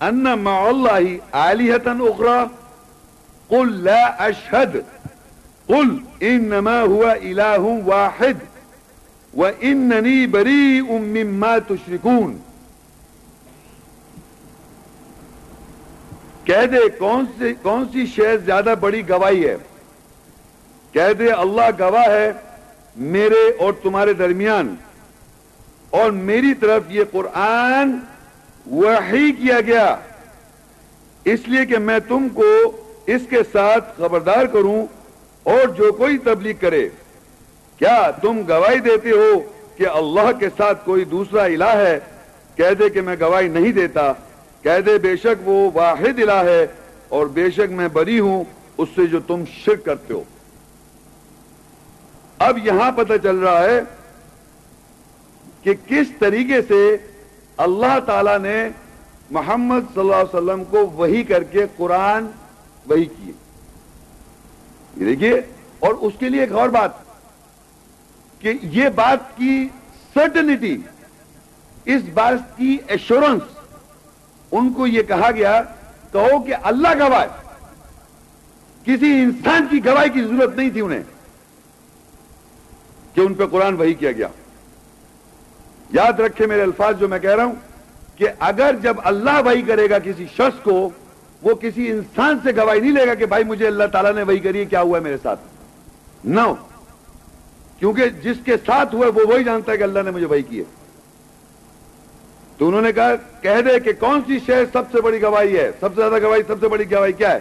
[0.02, 2.50] ان مع اللَّهِ علی أخرى
[3.50, 4.84] قل لا اشهد
[5.68, 8.36] قل انما هو اله واحد
[9.36, 12.38] وانني بريء مما تشركون۔
[16.44, 19.56] کہہ دے کون سی کون سی شے زیادہ بڑی گواہی ہے؟
[20.92, 22.32] کہہ دے اللہ گواہ ہے
[22.96, 24.74] میرے اور تمہارے درمیان۔
[25.90, 27.98] اور میری طرف یہ قرآن
[28.70, 29.96] وحی کیا گیا۔
[31.24, 32.50] اس لیے کہ میں تم کو
[33.06, 34.86] اس کے ساتھ خبردار کروں
[35.42, 36.88] اور جو کوئی تبلیغ کرے۔
[37.78, 39.40] کیا تم گواہی دیتے ہو
[39.76, 41.98] کہ اللہ کے ساتھ کوئی دوسرا الہ ہے؟
[42.56, 44.12] کہہ دے کہ میں گواہی نہیں دیتا۔
[44.62, 46.66] کہہ دے بے شک وہ واحد الہ ہے
[47.08, 48.44] اور بے شک میں بری ہوں،
[48.78, 50.22] اس سے جو تم شرک کرتے ہو۔
[52.38, 53.80] اب یہاں پتہ چل رہا ہے
[55.62, 56.96] کہ کس طریقے سے
[57.56, 58.68] اللہ تعالی نے
[59.30, 62.26] محمد صلی اللہ علیہ وسلم کو وہی کر کے قرآن
[62.86, 63.32] وہی کیے۔
[65.04, 65.40] دیکھیے،
[65.78, 67.05] اور اس کے لیے ایک اور بات۔
[68.40, 69.66] کہ یہ بات کی
[70.14, 70.76] سرٹنٹی
[71.84, 73.42] اس بات کی ایشورنس
[74.52, 75.60] ان کو یہ کہا گیا،
[76.12, 77.26] کہو کہ اللہ گواہ
[78.86, 81.02] کسی انسان کی گواہی کی ضرورت نہیں تھی انہیں،
[83.14, 84.28] کہ ان پہ قرآن وہی کیا گیا۔
[85.92, 87.54] یاد رکھے میرے الفاظ، جو میں کہہ رہا ہوں،
[88.16, 90.88] کہ اگر جب اللہ وہی کرے گا کسی شخص کو،
[91.42, 94.38] وہ کسی انسان سے گواہی نہیں لے گا کہ بھائی مجھے اللہ تعالیٰ نے وہی
[94.38, 95.40] کری کیا ہوا ہے میرے ساتھ؟
[96.24, 96.54] نو
[97.78, 100.58] کیونکہ جس کے ساتھ ہوئے وہ وہی جانتا ہے کہ اللہ نے مجھے وہی کی
[100.58, 100.64] ہے۔
[102.58, 105.70] تو انہوں نے کہا، کہہ دے کہ کون سی شے سب سے بڑی گواہی ہے؟
[105.80, 107.38] سب سے زیادہ گواہی، سب سے بڑی گواہی کیا ہے؟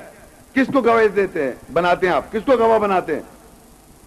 [0.54, 3.21] کس کو گواہی دیتے ہیں؟ بناتے ہیں آپ۔ کس کو گواہ بناتے ہیں؟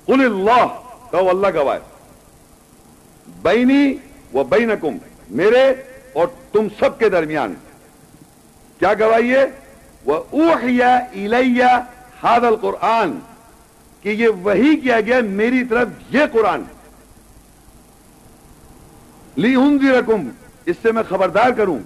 [0.06, 0.66] قل اللہ،
[1.10, 1.78] کہو اللہ گواہ
[3.42, 3.94] بینی
[4.34, 4.96] و بینکم،
[5.30, 5.74] میرے
[6.12, 7.54] اور تم سب کے درمیان۔
[8.78, 9.46] کیا گواہی ہے؟
[10.04, 11.64] وہ اوحیا الیہ
[12.22, 13.18] ہاد القرآن۔
[14.02, 16.62] کہ یہ وہی کیا گیا میری طرف یہ قرآن
[19.36, 19.54] لی
[19.90, 20.28] رقم
[20.66, 21.78] اس سے میں خبردار کروں۔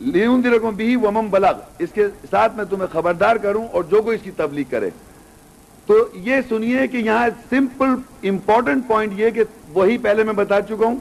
[0.00, 4.02] لی ہوں رقم بھی ومم بلغ، اس کے ساتھ میں تمہیں خبردار کروں اور جو
[4.02, 4.90] کوئی اس کی تبلیغ کرے۔
[5.86, 7.88] تو یہ سنیے کہ یہاں سمپل
[8.28, 10.96] امپورٹنٹ پوائنٹ یہ کہ وہی پہلے میں بتا چکا ہوں۔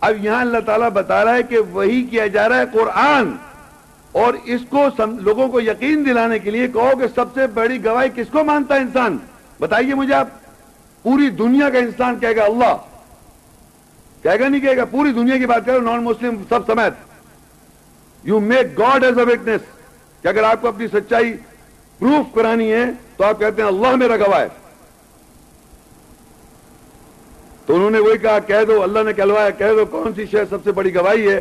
[0.00, 3.32] اب یہاں اللہ تعالیٰ بتا رہا ہے کہ وہی کیا جا رہا ہے قرآن۔
[4.14, 4.86] اور اس کو
[5.20, 8.74] لوگوں کو یقین دلانے کے لیے کہو کہ سب سے بڑی گواہی کس کو مانتا
[8.74, 9.18] ہے انسان؟
[9.60, 10.28] بتائیے مجھے آپ،
[11.02, 12.76] پوری دنیا کا انسان کہے گا اللہ۔
[14.22, 16.92] کہے گا نہیں کہے گا، پوری دنیا کی بات کرو نان مسلم سب سمیت۔
[18.24, 19.60] You make God as a witness
[20.22, 21.32] کہ اگر آپ کو اپنی سچائی
[21.98, 22.84] پروف کرانی ہے
[23.16, 24.48] تو آپ کہتے ہیں اللہ میرا گواہ ہے۔
[27.66, 30.44] تو انہوں نے وہی کہا، کہہ دو، اللہ نے کہلوایا، کہہ دو کون سی شہر
[30.50, 31.40] سب سے بڑی گواہی ہے؟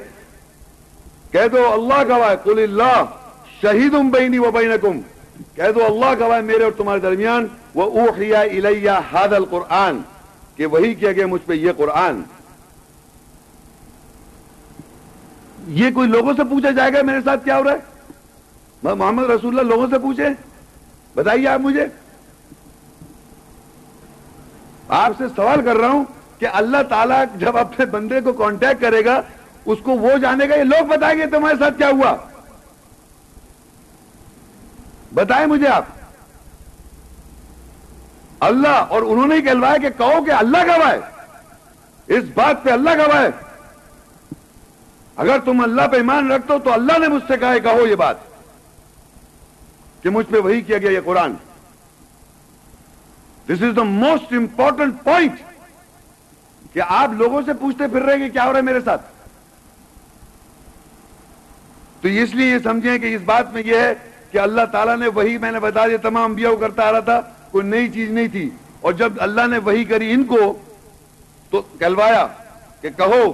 [1.34, 3.04] کہہ دو اللہ گواہ قل اللہ
[3.62, 5.02] شہید بینی و بینکم
[5.56, 9.98] کہہ دو اللہ گواہ میرے اور تمہارے درمیان وہ اوحیا الیہ حاد القرآن۔
[10.56, 12.22] کہ وہی کیا گیا، مجھ پہ یہ قرآن۔
[15.68, 17.78] یہ کوئی لوگوں سے پوچھا جائے گا میرے ساتھ کیا ہو رہا ہے؟
[18.84, 20.26] محمد رسول اللہ لوگوں سے پوچھے۔
[21.16, 21.86] بتائیے آپ مجھے۔
[24.90, 26.04] آپ سے سوال کر رہا ہوں
[26.40, 29.22] کہ اللہ تعالیٰ جب اپنے بندے کو کانٹیکٹ کرے گا
[29.66, 32.16] اس کو وہ جانے گا یہ لوگ بتائیں گے تمہارے ساتھ کیا ہوا۔
[35.14, 35.86] بتائیں مجھے آپ۔
[38.40, 40.98] اللہ اور انہوں نے کہلوایا کہ کہو کہ اللہ گواہ
[42.08, 43.28] اس بات پہ اللہ گواہ
[45.16, 47.96] اگر تم اللہ پہ ایمان رکھتے ہو تو اللہ نے مجھ سے کہا کہو یہ
[47.96, 48.18] بات۔
[50.02, 51.34] کہ مجھ پہ وہی کیا گیا یہ Quran.
[53.46, 55.34] This is the most important point
[56.74, 59.13] کہ آپ لوگوں سے پوچھتے پھر رہے کہ کیا ہو رہا ہے میرے ساتھ؟
[62.04, 63.94] تو اس لیے یہ سمجھیں کہ اس بات میں یہ ہے
[64.32, 67.00] کہ اللہ تعالیٰ نے وہی میں نے بتا دیا، تمام انبیاء کو کرتا آ رہا
[67.00, 68.50] تھا، کوئی نئی چیز نہیں تھی۔
[68.82, 70.58] اور جب اللہ نے وہی کری ان کو،
[71.50, 72.28] تو کہلوایا
[72.82, 73.32] کہ کہو،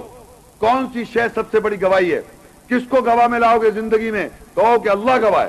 [0.58, 2.20] کون سی شے سب سے بڑی گواہی ہے؟
[2.68, 5.48] کس کو گواہ میں لاؤ گے زندگی میں؟ کہو کہ اللہ گواہ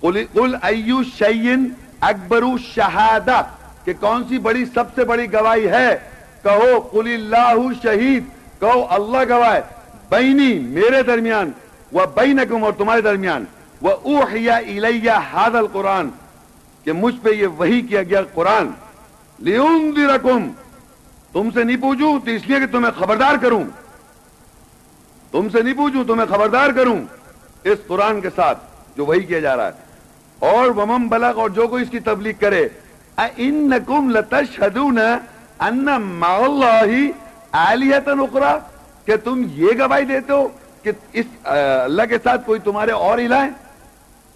[0.00, 1.68] قل ایو شعین
[2.00, 3.42] اکبر شہادہ،
[3.84, 5.96] کہ کون سی بڑی، سب سے بڑی گواہی ہے؟
[6.42, 8.24] کہو قل اللہ شہید،
[8.60, 9.60] کہو اللہ گواہ
[10.10, 11.50] بینی، میرے درمیان
[11.92, 13.44] وہ بینکم اور تمہارے درمیان
[13.82, 16.08] وہ اوحیا الیہ حاد القرآن،
[16.84, 18.70] کہ مجھ پہ یہ وہی کیا گیا قرآن
[19.38, 20.50] لیونذرکم
[21.32, 23.62] تم سے نہیں پوچھوں، تو اس لیے کہ تمہیں خبردار کروں۔
[25.30, 26.98] تم سے نہیں پوچھوں، تمہیں خبردار کروں
[27.64, 28.58] اس قرآن کے ساتھ
[28.96, 32.34] جو وہی کیا جا رہا ہے۔ اور ومم بلغ، اور جو کوئی اس کی تبلیغ
[32.40, 32.68] کرے
[33.16, 35.00] اِنَّكُمْ لَتَشْهَدُونَ
[35.68, 37.10] أَنَّ مَعَ اللَّهِ
[37.52, 38.58] آلِيَةً اُخْرَى،
[39.04, 40.48] کہ تم یہ گواہی دیتے ہو
[40.82, 43.44] کہ اس اللہ کے ساتھ کوئی تمہارے اور الہ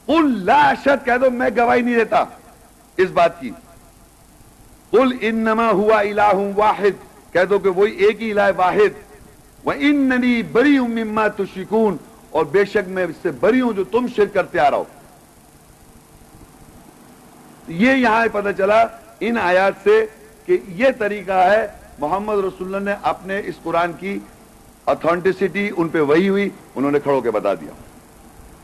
[0.06, 2.24] قل لا شد کہہ دو میں گواہی نہیں دیتا
[2.96, 3.50] اس بات کی۔
[4.90, 6.94] قل انما ہوا الہ واحد،
[7.32, 8.92] کہہ دو کہ وہی ایک ہی الہ واحد۔
[9.66, 11.96] وَإِنَّنِي بَرِيٌ مِّمَّا تُشْرِكُونَ،
[12.30, 14.84] اور بے شک میں اس سے بری ہوں جو تم شرک کرتے آ رہا ہو۔
[17.68, 18.82] یہ یہاں پتہ چلا
[19.20, 20.04] ان آیات سے
[20.46, 21.66] کہ یہ طریقہ ہے،
[21.98, 24.18] محمد رسول اللہ نے اپنے اس قرآن کی
[24.86, 27.70] اتھینٹسٹی ان پہ وہی ہوئی، انہوں نے کھڑوں کے بتا دیا۔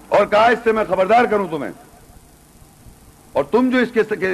[0.08, 1.72] اور کہا، اس سے میں خبردار کروں تمہیں۔
[3.32, 3.88] اور تم جو اس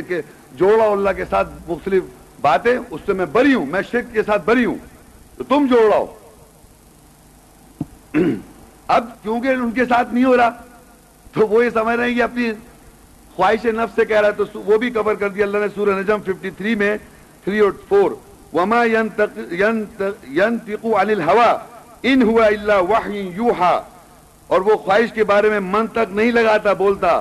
[0.08, 0.20] کے
[0.52, 2.02] جوڑا اللہ کے ساتھ مختلف
[2.40, 4.74] باتیں، اس سے میں بری ہوں، میں شرک کے ساتھ بری ہوں۔
[5.36, 6.14] تو تم جوڑ رہا ہو
[8.86, 10.50] اب کیونکہ ان کے ساتھ نہیں ہو رہا،
[11.32, 12.50] تو وہ یہ سمجھ رہے ہیں کہ اپنی
[13.36, 15.90] خواہش نفس سے کہہ رہا ہے، تو وہ بھی کور کر دیا۔ اللہ نے سورہ
[15.90, 16.96] نجم 53 میں
[17.44, 18.14] 3 اور 4
[18.52, 19.84] وما ينطق عن
[21.10, 23.80] الهوى۔ ان ہوا اللہ وحی یوحا،
[24.46, 27.20] اور وہ خواہش کے بارے میں من تک نہیں لگاتا، بولتا،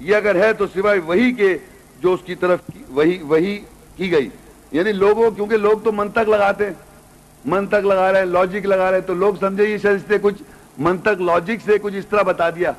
[0.00, 1.56] یہ اگر ہے تو سوائے وہی کے
[2.00, 3.58] جو اس کی طرف وہی وہی
[3.96, 4.28] کی گئی۔
[4.72, 6.68] یعنی لوگوں، کیونکہ لوگ تو منتق لگاتے
[7.44, 10.42] منتق لگا رہے ہیں لاجک لگا رہے ہیں۔ تو لوگ سمجھے، یہ سمجھتے کچھ
[10.78, 12.72] منتق لاجک سے کچھ اس طرح بتا دیا۔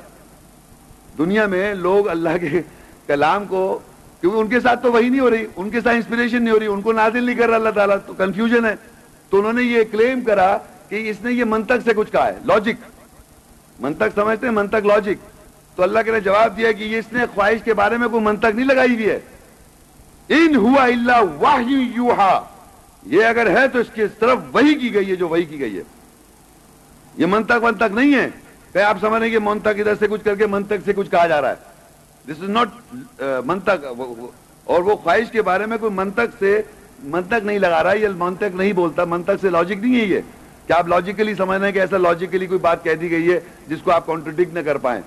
[1.18, 2.60] دنیا میں لوگ اللہ کے
[3.06, 3.78] کلام کو،
[4.20, 6.58] کیونکہ ان کے ساتھ تو وہی نہیں ہو رہی، ان کے ساتھ انسپریشن نہیں ہو
[6.60, 8.74] رہی، ان کو نازل نہیں کر رہا اللہ تعالیٰ، تو کنفیوژن ہے۔
[9.30, 10.56] تو انہوں نے یہ کلیم کرا
[10.88, 12.84] کہ اس نے یہ منتق سے کچھ کہا ہے لاجک
[13.80, 15.26] منتق سمجھتے ہیں منتق لاجک
[15.76, 18.54] تو اللہ کے نے جواب دیا کہ اس نے خواہش کے بارے میں کوئی منتق
[18.54, 19.18] نہیں لگائی ہوئی ہے۔
[20.28, 22.42] ان ہوا اللہ واہ
[23.06, 25.76] یہ اگر ہے تو اس کی طرف وہی کی گئی ہے، جو وہی کی گئی
[25.76, 25.82] ہے۔
[27.16, 28.28] یہ منتق ونتق نہیں ہے
[28.72, 31.26] کہ آپ سمجھ رہے کہ منتق ادھر سے کچھ کر کے منتق سے کچھ کہا
[31.26, 31.66] جا رہا ہے۔
[32.26, 32.68] دس از ناٹ
[33.46, 33.84] منتق
[34.64, 36.60] اور وہ خواہش کے بارے میں کوئی منتق سے
[37.04, 40.20] منتق نہیں لگا رہا ہے، یہ منتق نہیں بولتا منتق سے لاجک نہیں ہے یہ۔
[40.68, 43.40] کہ آپ لاجیکلی سمجھ رہے ہیں کہ ایسا لاجیکلی کوئی بات کہہ دی گئی ہے
[43.68, 45.02] جس کو آپ کانٹروڈکٹ نہ کر پائیں؟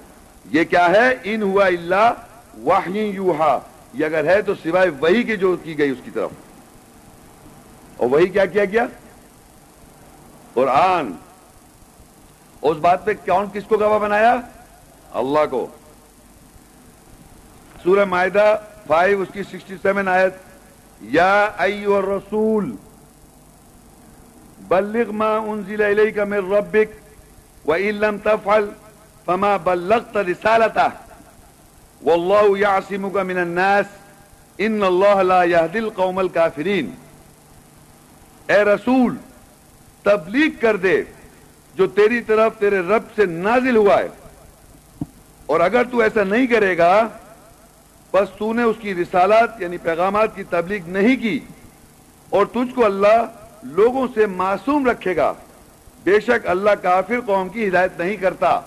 [0.51, 2.13] یہ کیا ہے؟ ان ہوا اللہ
[2.57, 3.59] واہی یوہا
[3.93, 6.31] یہ اگر ہے تو سوائے وہی کی جو کی گئی اس کی طرف۔
[7.97, 8.85] اور وہی کیا کیا گیا؟
[10.53, 11.11] قرآن۔
[12.61, 14.35] اس بات پہ کون کس کو گواہ بنایا؟
[15.13, 15.67] اللہ کو۔
[17.83, 20.33] سورہ معاہدہ فائیو اس کی سکسٹی سیون آیت۔
[21.01, 22.75] یا ایو الرسول
[24.71, 26.91] بلغ ما انزل الیک من ربک
[27.67, 28.65] وَإِن لَمْ تَفْعَلْ
[29.25, 30.89] فَمَا بَلَّغْتَ رِسَالَتَهُ
[32.05, 33.85] واللہ یعصمک من الناس
[34.57, 36.91] ان اللہ لا یہدی القوم الکافرین
[38.47, 39.15] اے رسول،
[40.03, 41.03] تبلیغ کر دے
[41.75, 44.07] جو تیری طرف تیرے رب سے نازل ہوا ہے۔
[45.45, 47.07] اور اگر تو ایسا نہیں کرے گا،
[48.13, 51.39] بس تو نے اس کی رسالات یعنی پیغامات کی تبلیغ نہیں کی۔
[52.29, 53.25] اور تجھ کو اللہ
[53.63, 55.33] لوگوں سے معصوم رکھے گا۔
[56.03, 58.61] بے شک اللہ کافر قوم کی ہدایت نہیں کرتا۔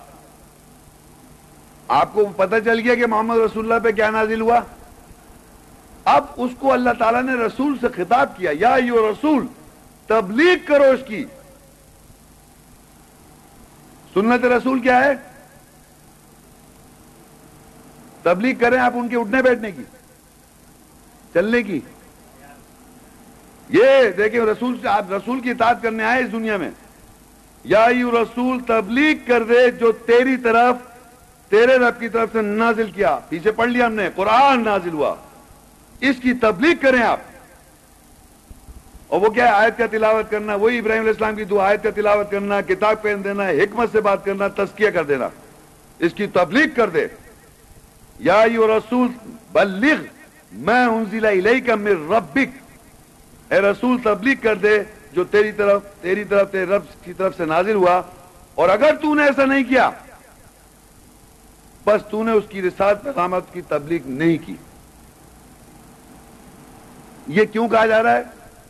[1.87, 4.59] آپ کو پتہ چل گیا کہ محمد رسول اللہ پہ کیا نازل ہوا؟
[6.05, 9.47] اب اس کو اللہ تعالیٰ نے رسول سے خطاب کیا، یا یو رسول
[10.07, 11.25] تبلیغ کرو اس کی۔
[14.13, 15.13] سنت رسول کیا ہے؟
[18.23, 19.83] تبلیغ کریں آپ ان کے اٹھنے بیٹھنے کی،
[21.33, 21.79] چلنے کی۔
[23.69, 26.71] یہ دیکھیں رسول سے آپ رسول کی اطاعت کرنے آئے اس دنیا میں۔
[27.63, 30.75] یا یو رسول، تبلیغ کر دے جو تیری طرف
[31.49, 35.15] تیرے رب کی طرف سے نازل کیا۔ پیچھے پڑھ لیا ہم نے، قرآن نازل ہوا۔
[35.99, 37.19] اس کی تبلیغ کریں آپ۔
[39.07, 41.83] اور وہ کیا ہے؟ آیت کا تلاوت کرنا، وہی ابراہیم علیہ السلام کی دو آیت
[41.83, 45.27] کا تلاوت کرنا، کتاب پہن دینا، حکمت سے بات کرنا تسکیہ کر دینا۔
[45.99, 47.07] اس کی تبلیغ کر دے۔
[48.19, 49.07] یا یو رسول،
[49.51, 49.95] بلغ
[50.51, 52.64] میں انزل الیک من ربک۔
[53.51, 57.45] اے رسول، تبلیغ کر دے جو تیری طرف تیری طرف، تیرے رب کی طرف سے
[57.45, 58.01] نازل ہوا۔
[58.55, 59.89] اور اگر تو نے ایسا نہیں کیا،
[61.85, 64.55] بس تو نے اس کی رسالت پیغامات کی تبلیغ نہیں کی۔
[67.27, 68.21] یہ کیوں کہا جا رہا ہے؟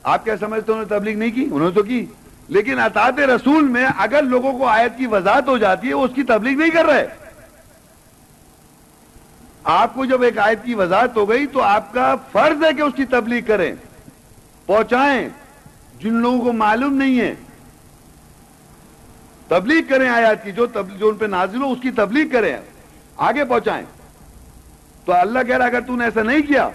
[0.04, 2.06] آپ کیا سمجھتے انہوں نے تبلیغ نہیں کی؟ انہوں نے تو کی۔
[2.48, 6.12] لیکن اطاعت رسول میں اگر لوگوں کو آیت کی وضاحت ہو جاتی ہے، وہ اس
[6.16, 7.08] کی تبلیغ نہیں کر رہے۔
[9.64, 12.82] آپ کو جب ایک آیت کی وضاحت ہو گئی تو آپ کا فرض ہے کہ
[12.82, 13.76] اس کی تبلیغ کریں۔
[14.66, 15.30] پہنچائیں۔
[16.00, 17.36] جن لوگوں کو معلوم نہیں ہے۔
[19.48, 20.66] تبلیغ کریں آیات کی، جو
[20.98, 22.58] جو ان پہ نازل ہو، اس کی تبلیغ کریں۔
[23.18, 23.86] آگے پہنچائیں۔
[25.06, 26.70] تو اللہ کہہ رہا اگر تو نے ایسا نہیں کیا،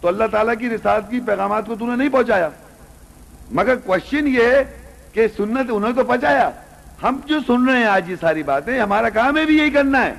[0.00, 2.48] تو اللہ تعالیٰ کی رسالت کی پیغامات کو تو نے نہیں پہنچایا۔
[3.50, 6.50] مگر کوشچن یہ ہے کہ سنت انہوں نے تو پہنچایا۔
[7.02, 10.02] ہم جو سن رہے ہیں آج یہ ساری باتیں؟ ہمارا کام ہے بھی یہی کرنا
[10.04, 10.14] ہے۔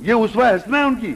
[0.00, 1.14] یہ اسوا ہنسنا ہے ان کی۔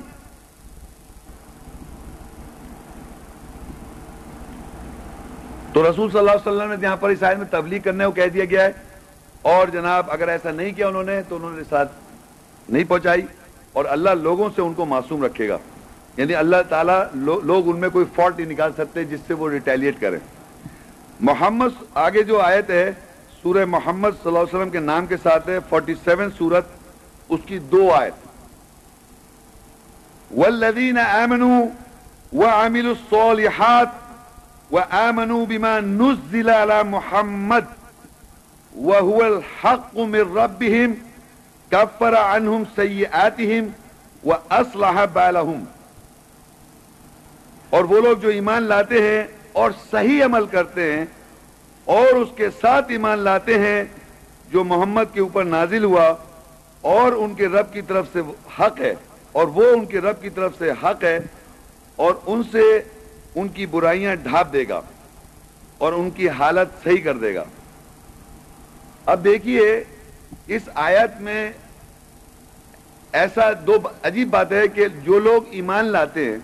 [5.72, 8.10] تو رسول صلی اللہ علیہ وسلم نے یہاں پر اس آئے میں تبلیغ کرنے کو
[8.10, 8.72] کہہ دیا گیا ہے۔
[9.42, 11.92] اور جناب، اگر ایسا نہیں کیا انہوں نے، تو انہوں نے ساتھ
[12.68, 13.22] نہیں پہنچائی۔
[13.72, 15.58] اور اللہ لوگوں سے ان کو معصوم رکھے گا۔
[16.16, 20.00] یعنی اللہ تعالیٰ لوگ ان میں کوئی فالٹ نہیں نکال سکتے جس سے وہ ریٹیلیٹ
[20.00, 20.18] کریں۔
[21.20, 22.92] محمد، آگے جو آیت ہے،
[23.42, 26.64] سورہ محمد صلی اللہ علیہ وسلم کے نام کے ساتھ ہے فورٹی سیون سورت،
[27.28, 28.12] اس کی دو آیت۔
[30.36, 31.64] والذین آمنوا
[32.32, 33.88] وعملوا الصالحات
[34.72, 37.66] وآمنوا بما نزل على محمد
[38.74, 40.94] وهو الحق من ربهم،
[41.72, 43.64] كفر عنهم سيئاتهم
[44.24, 45.60] وأصلح بالهم۔
[47.70, 49.22] اور وہ لوگ جو ایمان لاتے ہیں
[49.62, 51.04] اور صحیح عمل کرتے ہیں
[51.86, 53.82] اور اس کے ساتھ ایمان لاتے ہیں،
[54.52, 56.08] جو محمد کے اوپر نازل ہوا
[56.94, 58.20] اور ان کے رب کی طرف سے
[58.58, 58.94] حق ہے،
[59.32, 61.18] اور وہ ان کے رب کی طرف سے حق ہے
[61.96, 62.66] اور ان سے
[63.34, 64.80] ان کی برائیاں ڈھانپ دے گا
[65.78, 67.44] اور ان کی حالت صحیح کر دے گا۔
[69.06, 69.84] اب دیکھیے،
[70.46, 71.52] اس آیت میں
[73.12, 76.38] ایسا دو عجیب بات ہے کہ جو لوگ ایمان لاتے ہیں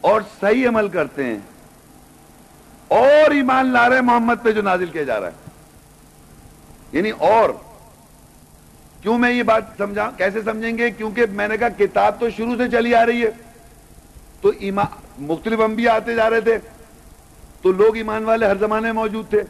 [0.00, 1.38] اور صحیح عمل کرتے ہیں،
[2.88, 5.50] اور ایمان لا رہے محمد پہ جو نازل کیا جا رہا ہے۔
[6.92, 7.50] یعنی اور۔
[9.02, 12.56] کیوں میں یہ بات سمجھا، کیسے سمجھیں گے؟ کیونکہ میں نے کہا کتاب تو شروع
[12.56, 13.30] سے چلی آ رہی ہے،
[14.40, 14.86] تو ایمان
[15.18, 16.58] مختلف انبیاء آتے جا رہے تھے،
[17.62, 19.42] تو لوگ ایمان والے ہر زمانے میں موجود تھے۔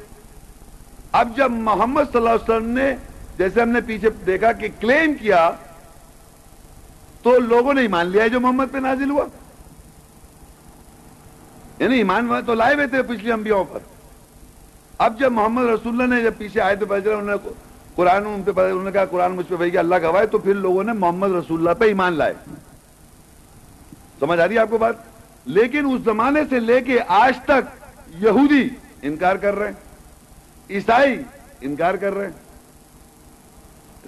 [1.12, 2.96] اب جب محمد صلی اللہ علیہ وسلم نے،
[3.38, 5.50] جیسے ہم نے پیچھے دیکھا کہ کلیم کیا،
[7.22, 9.24] تو لوگوں نے ایمان لیا جو محمد پہ نازل ہوا۔
[11.78, 13.78] یعنی ایمان تو لائے ہوئے تھے پچھلی انبیاءوں پر۔
[14.98, 17.48] اب جب محمد رسول اللہ نے جب پیچھے آئے تو پہلے انہوں نے
[17.94, 20.54] قرآن ان پہ انہوں نے کہا، قرآن مجھ پہ بھائی کہ اللہ گواہ تو پھر
[20.54, 22.34] لوگوں نے محمد رسول اللہ پہ ایمان لائے۔
[24.20, 24.94] سمجھ آ رہی ہے آپ کو بات؟
[25.44, 28.68] لیکن اس زمانے سے لے کے آج تک یہودی
[29.02, 29.74] انکار کر رہے ہیں،
[30.70, 31.22] عیسائی
[31.60, 32.32] انکار کر رہے ہیں۔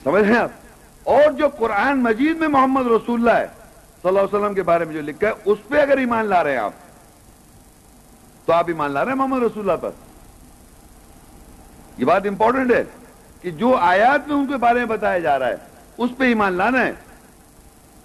[0.04, 0.50] سمجھ رہے ہیں آپ؟
[1.04, 3.46] اور جو قرآن مجید میں محمد رسول اللہ ہے،
[4.02, 6.44] صلی اللہ علیہ وسلم کے بارے میں جو لکھا ہے، اس پہ اگر ایمان لا
[6.44, 6.72] رہے ہیں آپ،
[8.46, 9.90] تو آپ ایمان لا رہے ہیں محمد رسول اللہ پر۔
[11.98, 12.84] یہ بات امپورٹنٹ ہے
[13.42, 15.56] کہ جو آیات میں ان کے بارے میں بتایا جا رہا ہے،
[15.98, 16.92] اس پہ ایمان لانا ہے۔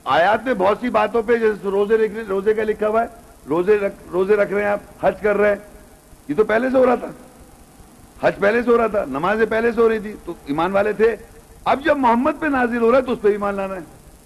[0.06, 1.97] آیات میں بہت سی باتوں پہ جیسے روزے
[2.30, 3.08] روزے کا لکھا ہوا ہے،
[3.49, 3.78] روزے
[4.12, 5.56] روزے رکھ رہے ہیں آپ، حج کر رہے ہیں۔
[6.28, 7.08] یہ تو پہلے سے ہو رہا تھا۔
[8.28, 10.93] حج پہلے سے ہو رہا تھا، نمازیں پہلے سے ہو رہی تھی۔ تو ایمان والے
[10.93, 11.16] تھے۔
[11.66, 13.80] اب جب محمد پہ نازل ہو رہا ہے تو اس پہ ایمان لانا ہے۔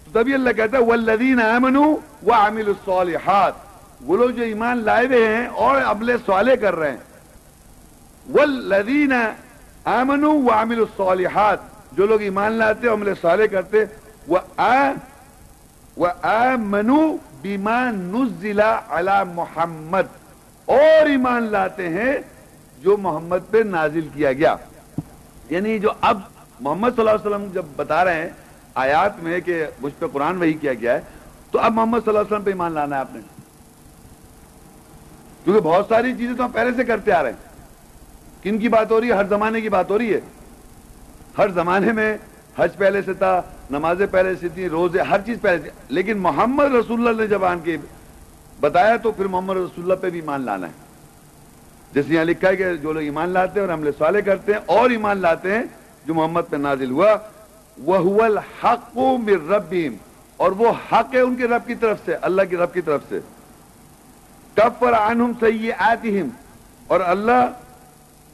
[0.05, 3.53] تو تبھی اللہ کہتا ہے والذین آمنوا وعملوا الصالحات۔
[4.01, 6.97] وہ لوگ جو ایمان لائے ہوئے ہیں اور عمل صالح کر رہے ہیں۔
[8.33, 9.13] والذین
[9.83, 11.57] آمنوا وعملوا الصالحات۔
[11.91, 13.77] جو لوگ ایمان لاتے عمل صالح کرتے
[14.27, 14.37] وہ
[15.97, 18.59] وآمنوا بما نزل
[18.89, 20.01] على محمد۔
[20.65, 22.17] اور ایمان لاتے ہیں
[22.81, 24.55] جو محمد پہ نازل کیا گیا۔
[25.49, 26.19] یعنی جو اب
[26.59, 28.29] محمد صلی اللہ علیہ وسلم جب بتا رہے ہیں
[28.75, 31.01] آیات میں کہ مجھ پہ قرآن وہی کیا گیا ہے،
[31.51, 33.21] تو اب محمد صلی اللہ علیہ وسلم پہ ایمان لانا ہے آپ نے۔
[35.43, 37.37] کیونکہ بہت ساری چیزیں تو ہم پہلے سے کرتے آ رہے ہیں۔
[38.43, 40.19] کن کی بات ہو رہی ہے؟ ہر زمانے کی بات ہو رہی ہے۔
[41.37, 42.17] ہر زمانے میں
[42.59, 43.41] حج پہلے سے تھا،
[43.71, 47.45] نمازیں پہلے سے تھی روزے، ہر چیز پہلے سے۔ لیکن محمد رسول اللہ نے جب
[47.45, 47.77] آن کے
[48.59, 50.71] بتایا تو پھر محمد رسول اللہ پہ بھی ایمان لانا ہے۔
[51.93, 54.59] جیسے یہاں لکھا ہے کہ جو لوگ ایمان لاتے ہیں اور حملے سوالے کرتے ہیں
[54.65, 55.63] اور ایمان لاتے ہیں،
[56.05, 57.15] جو محمد پہ نازل ہوا
[57.77, 58.97] وہ الحق
[59.27, 59.75] رب
[60.37, 63.01] اور وہ حق ہے ان کے رب کی طرف سے، اللہ کی رب کی طرف
[63.09, 63.19] سے۔
[64.53, 66.29] کفر عنہم سیئاتہم۔
[66.87, 67.51] اور اللہ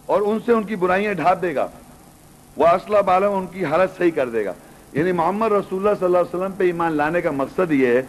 [0.05, 1.67] اور ان سے ان کی برائیاں ڈھانپ دے گا۔
[2.57, 4.53] وہ اسلح عالم ان کی حالت صحیح کر دے گا۔
[4.93, 8.01] یعنی محمد رسول اللہ صلی اللہ علیہ وسلم پہ ایمان لانے کا مقصد یہ ہے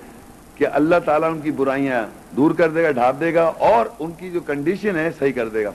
[0.54, 4.12] کہ اللہ تعالیٰ ان کی برائیاں دور کر دے گا، ڈھانپ دے گا اور ان
[4.12, 5.70] کی جو کنڈیشن ہے صحیح کر دے گا۔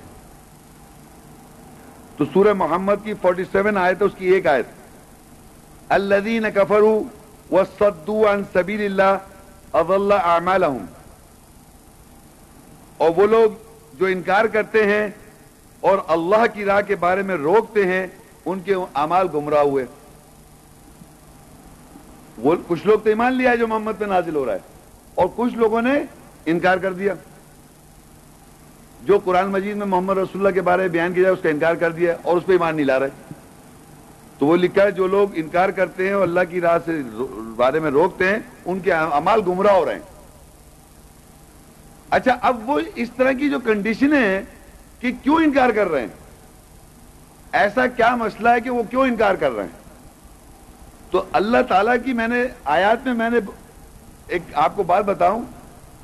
[2.17, 4.65] تو سورہ محمد کی فورٹی سیون آئے تو اس کی ایک آیت۔
[5.89, 7.03] الذین کفروا
[7.55, 9.17] وصدوا عن سبیل اللہ
[9.73, 10.85] اضل اعمالهم
[12.97, 13.51] اور وہ لوگ
[13.99, 15.07] جو انکار کرتے ہیں
[15.79, 18.07] اور اللہ کی راہ کے بارے میں روکتے ہیں
[18.45, 19.85] ان کے اعمال گمراہ ہوئے۔
[22.37, 24.59] وہ کچھ لوگ تو ایمان لیا ہے جو محمد پہ نازل ہو رہا ہے۔
[25.15, 25.91] اور کچھ لوگوں نے
[26.45, 27.13] انکار کر دیا۔
[29.03, 31.49] جو قرآن مجید میں محمد رسول اللہ کے بارے میں بیان کیا جائے، اس کا
[31.49, 33.33] انکار کر دیا اور اس پہ ایمان نہیں لا رہے۔
[34.39, 37.01] تو وہ لکھا ہے، جو لوگ انکار کرتے ہیں اور اللہ کی راہ سے
[37.55, 40.01] بارے میں روکتے ہیں، ان کے امال گمراہ ہو رہے ہیں۔
[42.09, 44.43] اچھا اب وہ اس طرح کی جو کنڈیشن ہے
[44.99, 46.07] کہ کیوں انکار کر رہے ہیں؟
[47.51, 49.81] ایسا کیا مسئلہ ہے کہ وہ کیوں انکار کر رہے ہیں؟
[51.11, 53.39] تو اللہ تعالیٰ کی میں نے آیات میں میں نے
[54.27, 55.41] ایک آپ کو بات بتاؤں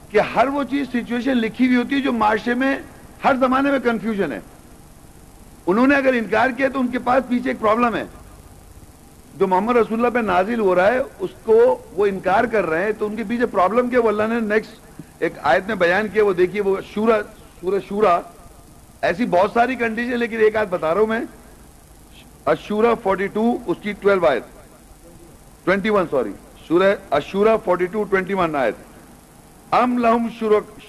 [0.10, 2.80] کہ ہر وہ چیز سچویشن لکھی ہوئی ہوتی ہے جو معاشرے میں
[3.24, 4.40] ہر زمانے میں کنفیوژن ہے۔
[5.68, 8.04] انہوں نے اگر انکار کیا تو ان کے پاس پیچھے ایک پرابلم ہے۔
[9.38, 12.86] جو محمد رسول اللہ پہ نازل ہو رہا ہے، اس کو وہ انکار کر رہے
[12.86, 16.08] ہیں تو ان کے پیچھے پرابلم کیا؟ وہ اللہ نے نیکسٹ ایک آیت میں بیان
[16.08, 17.22] کیا، وہ دیکھیے وہ شورا
[17.62, 18.20] سورہ شورا
[19.02, 21.22] ایسی بہت ساری کنڈیشن لیکن ایک آیت بتا رہا ہوں میں۔
[22.46, 24.44] اشورا فورٹی ٹو اس کی ٹویلو آیت۔
[25.66, 26.32] ٹوینٹی ون سوری
[26.68, 28.76] سورہ اشورا فورٹی ٹو ٹوینٹی ون آیت۔
[29.72, 30.28] ام لہم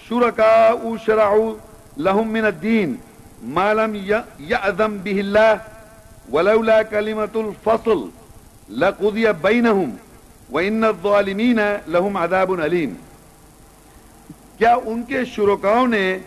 [0.08, 1.54] شرکا او شرعو
[1.96, 2.94] لہم من الدین۔
[3.42, 3.94] ما لم
[4.38, 5.54] یعظم به اللہ۔
[6.32, 7.98] ولولا کلمت الفصل
[8.68, 9.90] لقضی بینہم۔
[10.52, 12.94] وان الظالمین لہم عذاب علیم
[14.58, 16.18] کیا ان کے شرکاؤں نے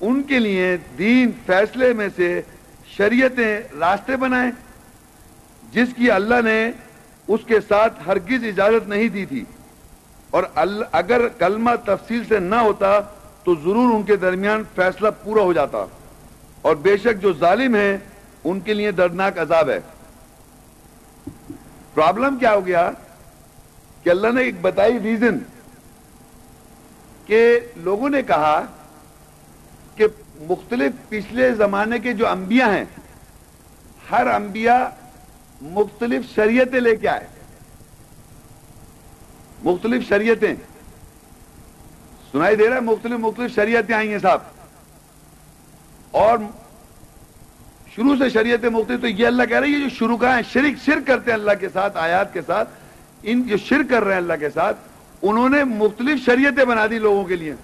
[0.00, 2.42] ان کے لیے دین فیصلے میں سے
[2.96, 4.50] شریعتیں راستے بنائے
[5.72, 6.70] جس کی اللہ نے
[7.28, 9.44] اس کے ساتھ ہرگز اجازت نہیں دی تھی۔
[10.30, 10.42] اور
[10.92, 13.00] اگر کلمہ تفصیل سے نہ ہوتا
[13.44, 15.84] تو ضرور ان کے درمیان فیصلہ پورا ہو جاتا۔
[16.62, 17.96] اور بے شک جو ظالم ہیں،
[18.44, 19.80] ان کے لیے دردناک عذاب ہے۔
[21.94, 22.90] پرابلم کیا ہو گیا؟
[24.02, 25.38] کہ اللہ نے ایک بتائی ریزن
[27.26, 28.66] کہ لوگوں نے کہا
[30.00, 30.06] کہ
[30.40, 32.84] مختلف پچھلے زمانے کے جو انبیاء ہیں،
[34.10, 34.84] ہر انبیاء
[35.62, 37.26] مختلف شریعتیں لے کے آئے۔
[39.64, 40.54] مختلف شریعتیں۔
[42.32, 44.38] سنائی دے رہا ہے، مختلف مختلف شریعتیں آئی ہیں صاحب۔
[46.10, 46.38] اور
[47.94, 50.84] شروع سے شریعتیں مختلف، تو یہ اللہ کہہ رہے ہیں جو شروع کا ہے شرک
[50.84, 52.68] شرک کرتے ہیں اللہ کے ساتھ، آیات کے ساتھ،
[53.22, 54.76] ان جو شرک کر رہے ہیں اللہ کے ساتھ،
[55.22, 57.54] انہوں نے مختلف شریعتیں بنا دی لوگوں کے لیے۔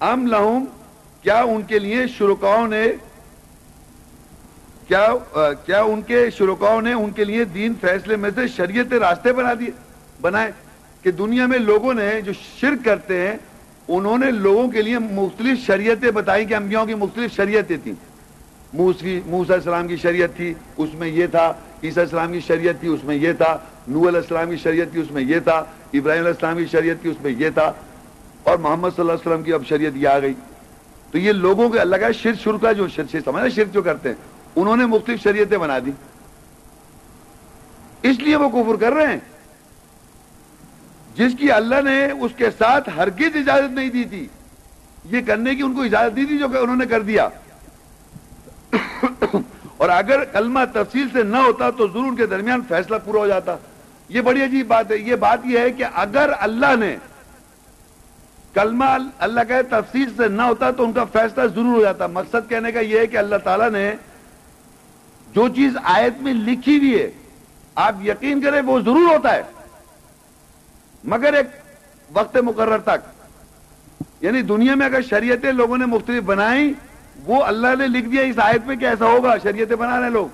[0.00, 0.64] ام لہم
[1.22, 2.92] کیا ان کے لیے شرکاؤں نے
[4.88, 5.08] کیا
[5.66, 9.54] کیا ان کے شرکاؤں نے ان کے لیے دین فیصلے میں سے شریعت راستے بنا
[9.60, 9.70] دیے،
[10.20, 10.52] بنائے؟
[11.02, 13.36] کہ دنیا میں لوگوں نے جو شرک کرتے ہیں،
[13.88, 17.94] انہوں نے لوگوں کے لیے مختلف شریعتیں بتائی کہ انبیاؤں کی مختلف شریعتیں تھیں۔
[18.72, 21.52] موس موسیٰ السلام کی شریعت تھی، اس میں یہ تھا،
[21.84, 23.58] عیسیٰ السلام کی شریعت تھی، اس میں یہ تھا
[23.88, 27.02] نو علیہ السلام کی شریعت تھی، اس میں یہ تھا، ابراہیم علیہ السلام کی شریعت
[27.02, 27.72] تھی، اس میں یہ تھا۔
[28.42, 30.34] اور محمد صلی اللہ علیہ وسلم کی اب شریعت یہ آ گئی۔
[31.12, 34.16] تو یہ لوگوں کے اللہ کا شرک شروع کا جو سمجھا، شرک جو کرتے ہیں،
[34.56, 35.90] انہوں نے مختلف شریعتیں بنا دی۔
[38.02, 39.20] اس لیے وہ کفر کر رہے ہیں۔
[41.14, 44.28] جس کی اللہ نے اس کے ساتھ ہرگز اجازت نہیں دی تھی۔
[45.04, 47.28] یہ کرنے کی ان کو اجازت دی تھی جو کہ انہوں نے کر دیا۔
[49.76, 53.26] اور اگر کلمہ تفصیل سے نہ ہوتا تو ضرور ان کے درمیان فیصلہ پورا ہو
[53.26, 53.56] جاتا۔
[54.08, 56.96] یہ بڑی عجیب بات ہے۔ یہ بات یہ ہے کہ اگر اللہ نے
[58.54, 58.84] کلمہ
[59.18, 62.72] اللہ کا تفصیل سے نہ ہوتا تو ان کا فیصلہ ضرور ہو جاتا۔ مقصد کہنے
[62.72, 63.94] کا یہ ہے کہ اللہ تعالیٰ نے
[65.34, 67.10] جو چیز آیت میں لکھی ہوئی ہے،
[67.74, 69.42] آپ یقین کریں وہ ضرور ہوتا ہے۔
[71.04, 71.46] مگر ایک
[72.12, 73.24] وقت مقرر تک
[74.20, 76.72] یعنی دنیا میں اگر شریعتیں لوگوں نے مختلف بنائی
[77.24, 80.26] وہ اللہ نے لکھ دیا اس آیت میں کہ ایسا ہوگا، شریعتیں بنا رہے لوگ۔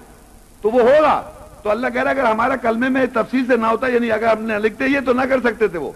[0.62, 1.30] تو وہ ہوگا۔
[1.62, 4.42] تو اللہ کہہ رہا اگر ہمارا کلمے میں تفصیل سے نہ ہوتا یعنی اگر ہم
[4.42, 5.92] نے لکھتے یہ تو نہ کر سکتے تھے وہ۔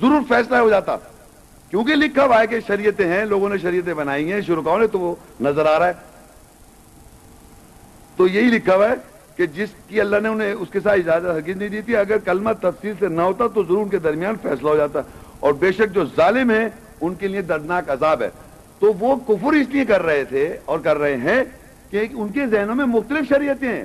[0.00, 0.96] ضرور فیصلہ ہو جاتا۔
[1.74, 4.98] کیونکہ لکھا ہوا ہے کہ شریعتیں ہیں، لوگوں نے شریعتیں بنائی ہیں شروع نے، تو
[4.98, 5.92] وہ نظر آ رہا ہے۔
[8.16, 8.94] تو یہی لکھا ہوا ہے
[9.36, 12.18] کہ جس کی اللہ نے انہیں اس کے ساتھ اجازت حرکت نہیں دی تھی، اگر
[12.18, 15.00] کلمہ تفصیل سے نہ ہوتا تو ضرور ان کے درمیان فیصلہ ہو جاتا۔
[15.40, 16.68] اور بے شک جو ظالم ہیں،
[17.00, 18.30] ان کے لیے دردناک عذاب ہے۔
[18.78, 21.44] تو وہ کفر اس لیے کر رہے تھے اور کر رہے ہیں
[21.90, 23.84] کہ ان کے ذہنوں میں مختلف شریعتیں ہیں۔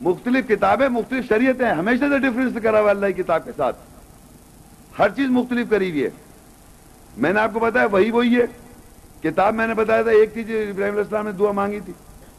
[0.00, 3.76] مختلف کتابیں، مختلف شریعتیں ہیں۔ ہمیشہ سے ڈفرینس کرا ہوا اللہ کی کتاب کے ساتھ۔
[4.98, 6.10] ہر چیز مختلف کری ہوئی ہے۔
[7.16, 8.46] میں نے آپ کو بتایا وہی وہی ہے۔
[9.22, 11.92] کتاب میں نے بتایا تھا، ایک تھی جو ابراہیم علیہ السلام نے دعا مانگی تھی۔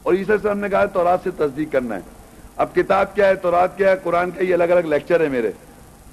[0.04, 2.02] اور عیسیٰ السلام نے کہا، تورات سے تصدیق کرنا ہے۔
[2.56, 5.52] اب کتاب کیا ہے، تورات کیا ہے، قرآن کا یہ الگ الگ لیکچر ہے میرے۔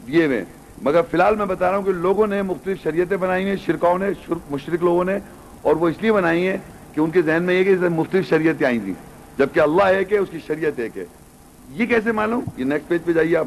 [0.07, 0.45] یہ میں۔
[0.83, 3.99] مگر فی الحال میں بتا رہا ہوں کہ لوگوں نے مختلف شریعتیں بنائی ہیں، شرکاؤں
[3.99, 4.07] نے
[4.51, 5.19] مشرق لوگوں نے،
[5.63, 6.57] اور وہ اس لیے بنائی ہیں
[6.95, 8.95] کہ ان کے ذہن میں یہ کہ مختلف شریعتیں آئی تھیں۔
[9.39, 11.05] جبکہ اللہ ایک ہے، اس کی شریعت ایک ہے۔
[11.71, 13.47] یہ کیسے معلوم؟ یہ نیکسٹ پیج پہ جائیے آپ۔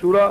[0.00, 0.30] شورا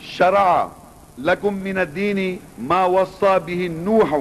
[0.00, 0.66] شرع
[1.18, 4.14] لکم من الدین ما وصا به نوح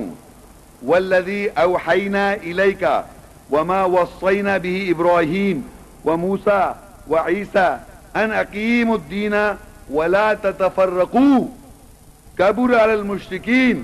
[0.87, 3.01] والذی اوحینا الیکا
[3.51, 5.61] وما وصینا به ابراہیم
[6.05, 6.73] وموسا
[7.09, 7.67] وعیسا
[8.15, 9.33] أن اقیم الدین
[9.93, 11.37] ولا تتفرقو۔
[12.37, 13.77] كبر على المشركين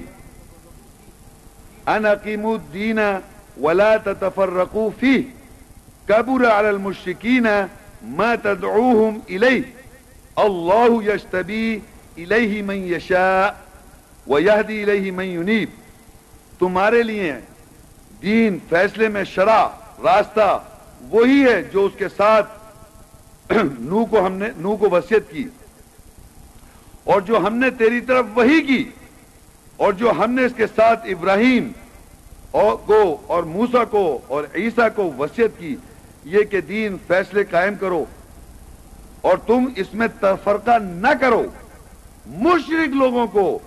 [1.87, 2.99] أن أقيموا الدين
[3.61, 5.23] ولا تتفرقوا فيه
[6.07, 7.47] كبر على المشركين
[8.03, 9.61] ما تدعوهم إليه.
[10.37, 11.79] الله يشتبي
[12.17, 13.49] إليه من يشاء
[14.27, 15.69] ويهدي إليه من ينيب.
[16.59, 17.33] تمہارے لیے
[18.21, 19.67] دین فیصلے میں شرع،
[20.03, 20.63] راستہ
[21.09, 22.51] وہی ہے جو اس کے ساتھ
[23.79, 25.47] نو کو ہم نے، نو کو وسیعت کی۔
[27.03, 28.89] اور جو ہم نے تیری طرف وہی کی،
[29.77, 31.71] اور جو ہم نے اس کے ساتھ ابراہیم
[32.85, 35.75] کو، اور موسا کو، اور عیسیٰ کو وسیعت کی
[36.25, 38.05] یہ کہ دین فیصلے قائم کرو
[39.21, 41.45] اور تم اس میں تفرقہ نہ کرو۔
[42.27, 43.59] مشرق لوگوں کو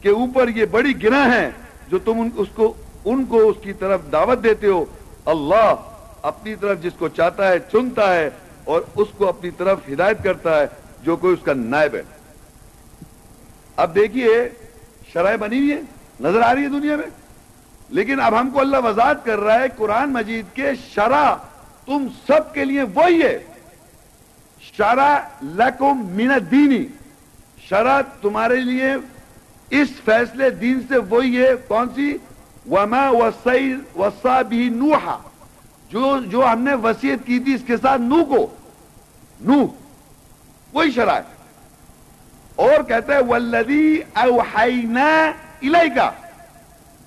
[0.00, 1.50] کہ اوپر یہ بڑی گنا ہے
[1.88, 2.74] جو تم ان اس کو
[3.04, 4.84] ان کو اس کی طرف دعوت دیتے ہو۔
[5.26, 5.74] اللہ
[6.22, 8.30] اپنی طرف جس کو چاہتا ہے چنتا ہے
[8.64, 10.66] اور اس کو اپنی طرف ہدایت کرتا ہے،
[11.02, 12.02] جو کوئی اس کا نائب ہے۔
[13.76, 14.48] اب دیکھیے
[15.12, 15.80] شرح بنی ہوئی ہے
[16.20, 17.06] نظر آ رہی ہے دنیا میں۔
[17.88, 21.34] لیکن اب ہم کو اللہ وضاحت کر رہا ہے قرآن مجید کے شرح
[21.88, 23.38] تم سب کے لیے وہی ہے۔
[24.60, 26.86] شرع لکم من دینی
[27.68, 28.94] شرع تمہارے لیے
[29.70, 32.16] اس فیصلے دین سے وہی ہے۔ کون سی؟
[32.70, 33.10] وما
[33.96, 35.18] وسا بھی نوحا۔
[35.90, 38.46] جو جو ہم نے وسیعت کی تھی اس کے ساتھ نو کو۔
[39.40, 39.66] نو
[40.72, 41.22] وہی شرع ہے۔
[42.56, 45.26] اور کہتے ہیں ولدی اوحینا
[45.62, 46.10] الیکا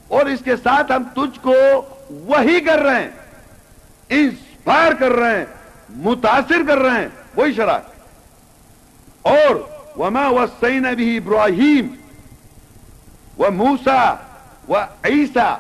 [0.07, 1.53] اور اس کے ساتھ ہم تجھ کو
[2.09, 3.11] وہی کر رہے ہیں۔
[4.09, 5.45] اس انسپائر کر رہے ہیں،
[5.89, 8.01] متاثر کر رہے ہیں، وہی شرائط۔
[9.21, 9.55] اور
[9.99, 11.87] وما وسین بھی ابراہیم
[13.37, 14.15] وہ موسا
[14.69, 15.57] و عیسا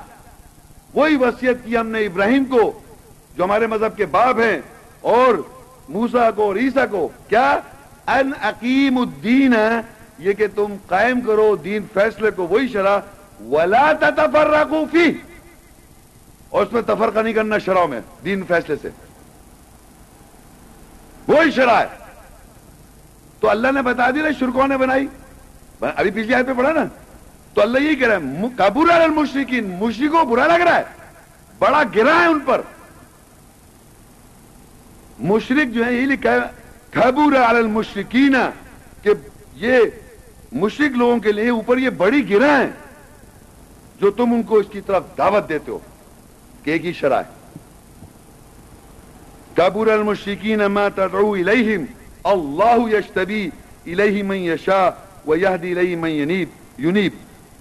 [0.93, 2.79] وہی وسیعت کی ہم نے ابراہیم کو،
[3.37, 4.61] جو ہمارے مذہب کے باب ہیں،
[5.01, 5.33] اور
[5.89, 7.59] موسا کو اور عیسا کو۔ کیا؟
[8.07, 9.81] ان عقیم الدین ہے
[10.19, 12.99] یہ کہ تم قائم کرو دین فیصلے کو، وہی شرح۔
[13.45, 15.11] ولا تتفرقوا فی
[16.51, 18.89] اور اس میں تفرقہ نہیں کرنا شراؤ میں، دین فیصلے سے۔
[21.27, 21.87] وہی شرح ہے۔
[23.39, 25.07] تو اللہ نے بتا دی نا، شرکوں نے بنائی۔
[25.81, 26.83] ابھی پچھلی آیت پہ پڑھا نا۔
[27.53, 30.83] تو اللہ یہی کہہ رہا ہے کابور المشرقین مشرقوں برا لگ رہا ہے۔
[31.59, 32.61] بڑا گرا ہے ان پر۔
[35.19, 36.37] مشرق جو ہے، یہی لکھا ہے
[36.89, 38.35] کابور المشرقین
[39.01, 39.09] کہ
[39.55, 39.79] یہ
[40.51, 42.71] مشرق لوگوں کے لیے اوپر یہ بڑی گرا ہے،
[44.01, 45.79] جو تم ان کو اس کی طرف دعوت دیتے ہو۔
[46.63, 47.21] کہ ایک ہی شرح
[49.55, 51.85] کابور المشرقین ما تدعو الیہم
[52.23, 53.49] اللہ یشتبی
[53.85, 54.89] الیہ من یشا
[55.27, 57.13] و یہدی الیہ من ینیب یونیب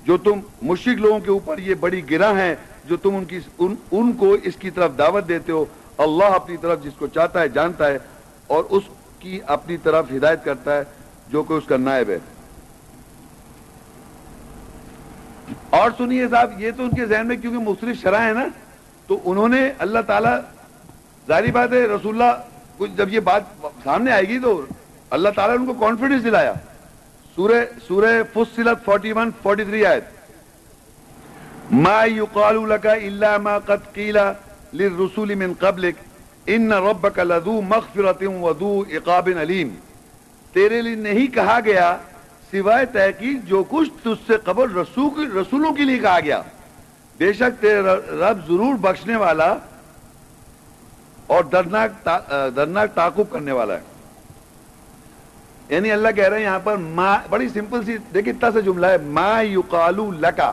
[0.04, 3.74] جو تم مشرق لوگوں کے اوپر یہ بڑی گرہ ہے جو تم ان کی ان,
[3.90, 5.64] ان کو اس کی طرف دعوت دیتے ہو
[5.98, 7.98] اللہ اپنی طرف جس کو چاہتا ہے جانتا ہے
[8.46, 8.82] اور اس
[9.18, 10.82] کی اپنی طرف ہدایت کرتا ہے
[11.28, 12.18] جو کہ اس کا نائب ہے۔
[15.70, 18.44] اور سنیے صاحب یہ تو ان کے ذہن میں کیونکہ مختلف شرح ہے نا
[19.10, 20.38] تو انہوں نے اللہ تعالیٰ،
[21.28, 22.42] ظاہری بات ہے، رسول اللہ،
[22.78, 23.42] کچھ جب یہ بات
[23.84, 24.66] سامنے آئے گی تو
[25.10, 26.52] اللہ تعالیٰ نے ان کو کانفیڈنس دلایا۔
[27.34, 30.04] سورہ سورہ فصلت 41 43 آیت۔
[31.72, 34.16] ما يقال لك الا ما قد قيل
[34.74, 35.94] للرسول من قبلك
[36.46, 39.74] ان ربك لذو مغفرة وذو عقاب علیم
[40.52, 41.96] تیرے لیے نہیں کہا گیا
[42.50, 46.42] سوائے تحقیق جو کچھ تجھ سے قبل رسول، رسولوں کے لیے کہا گیا۔
[47.20, 47.80] بے شک تیرے
[48.20, 49.54] رب ضرور بخشنے والا
[51.34, 52.08] اور درناک
[52.56, 53.80] درناک تعاقب کرنے والا ہے۔
[55.74, 58.86] یعنی اللہ کہہ رہے ہیں یہاں پر ما، بڑی سمپل سی دیکھیں اتنا سا جملہ
[58.86, 60.50] ہے، ما یقالو لکا۔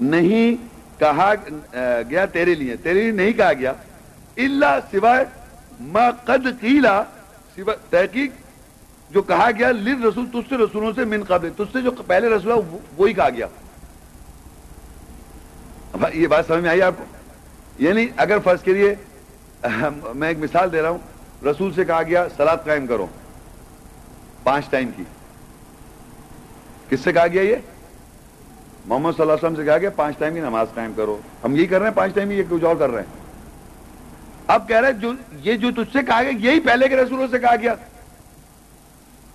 [0.00, 0.56] نہیں
[1.00, 1.32] کہا
[2.10, 3.72] گیا تیرے لیے تیرے لیے نہیں کہا گیا۔
[4.36, 5.24] اللہ سوائے
[5.92, 7.02] ما قد قیلا،
[7.54, 8.30] سوائے تحقیق،
[9.10, 12.28] جو کہا گیا لر رسول تجھ سے رسولوں سے من قبل تجھ سے جو پہلے
[12.28, 13.46] رسول وہی وہ کہا گیا۔
[16.14, 17.04] یہ بات سمجھ میں آئی آپ کو؟
[17.78, 18.94] یعنی اگر فرض کریے
[20.14, 20.98] میں ایک مثال دے رہا ہوں۔
[21.46, 23.06] رسول سے کہا گیا سلاد قائم کرو۔
[24.42, 25.04] پانچ ٹائم کی۔
[26.88, 27.56] کس سے کہا گیا یہ؟
[28.86, 31.56] محمد صلی اللہ علیہ وسلم سے کہا گیا، پانچ ٹائم کی نماز قائم کرو۔ ہم
[31.56, 33.20] یہی کر رہے ہیں، پانچ ٹائم یہ کچھ اور کر رہے ہیں۔
[34.46, 37.38] اب کہہ رہے جو، یہ جو تجھ سے کہا گیا، یہی پہلے کے رسولوں سے
[37.38, 37.74] کہا گیا۔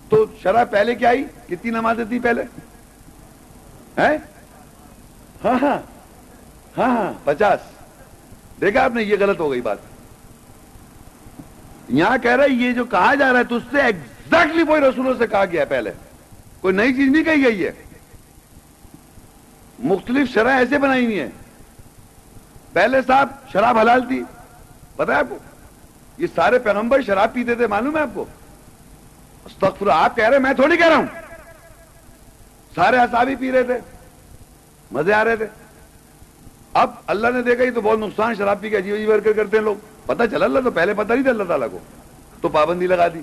[0.10, 2.42] تو شرح پہلے کیا آئی؟ کتنی نمازیں تھی پہلے؟
[5.46, 5.91] ہاں ہاں۔
[6.78, 7.60] ہاں ہاں پچاس۔
[8.62, 9.78] دیکھا آپ نے، یہ غلط ہو گئی بات۔
[11.90, 15.14] یہاں کہہ رہے یہ جو کہا جا رہا ہے، تو اس سے ایگزیکٹلی وہی رسولوں
[15.18, 15.92] سے کہا گیا پہلے۔
[16.62, 17.72] کوئی نئی چیز نہیں کہی گئی ہے۔
[19.80, 21.30] مختلف شرح ایسے بنائی ہوئی ہیں۔
[22.74, 24.24] پہلے صاحب شراب حلال تھی۔
[24.96, 25.38] پتا ہے آپ کو؟
[26.18, 28.26] یہ سارے پیغمبر شراب پیتے تھے، معلوم ہے آپ کو؟
[29.46, 31.06] استغفر آپ کہہ رہے میں تھوڑی کہہ رہا ہوں۔
[32.76, 33.78] سارے اصابی پی رہے تھے۔
[34.92, 35.46] مزے آ رہے تھے۔
[36.74, 39.58] اب اللہ نے دیکھا یہ تو بہت نقصان شراب پی کے عجیب عجیب ورکر کرتے
[39.58, 41.80] ہیں لوگ۔ پتہ چلا اللہ تو پہلے پتہ نہیں تھا اللہ تعالیٰ کو۔
[42.42, 43.22] تو پابندی لگا دی۔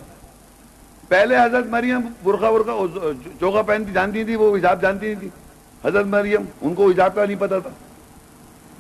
[1.09, 2.71] پہلے حضرت مریم برقع برقع
[3.41, 5.29] چوکا پہنتی جانتی تھی، وہ حجاب جانتی نہیں تھی۔
[5.85, 7.71] حضرت مریم، ان کو حجاب کا نہیں پتا تھا۔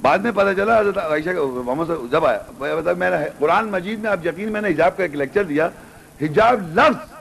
[0.03, 1.29] بعد میں پتا چلا حضرت عائشہ
[1.64, 5.14] محمد جب آیا، میں نے قرآن مجید میں آپ یقین میں نے حجاب کا ایک
[5.14, 5.69] لیکچر دیا۔
[6.23, 7.12] حجاب لفظ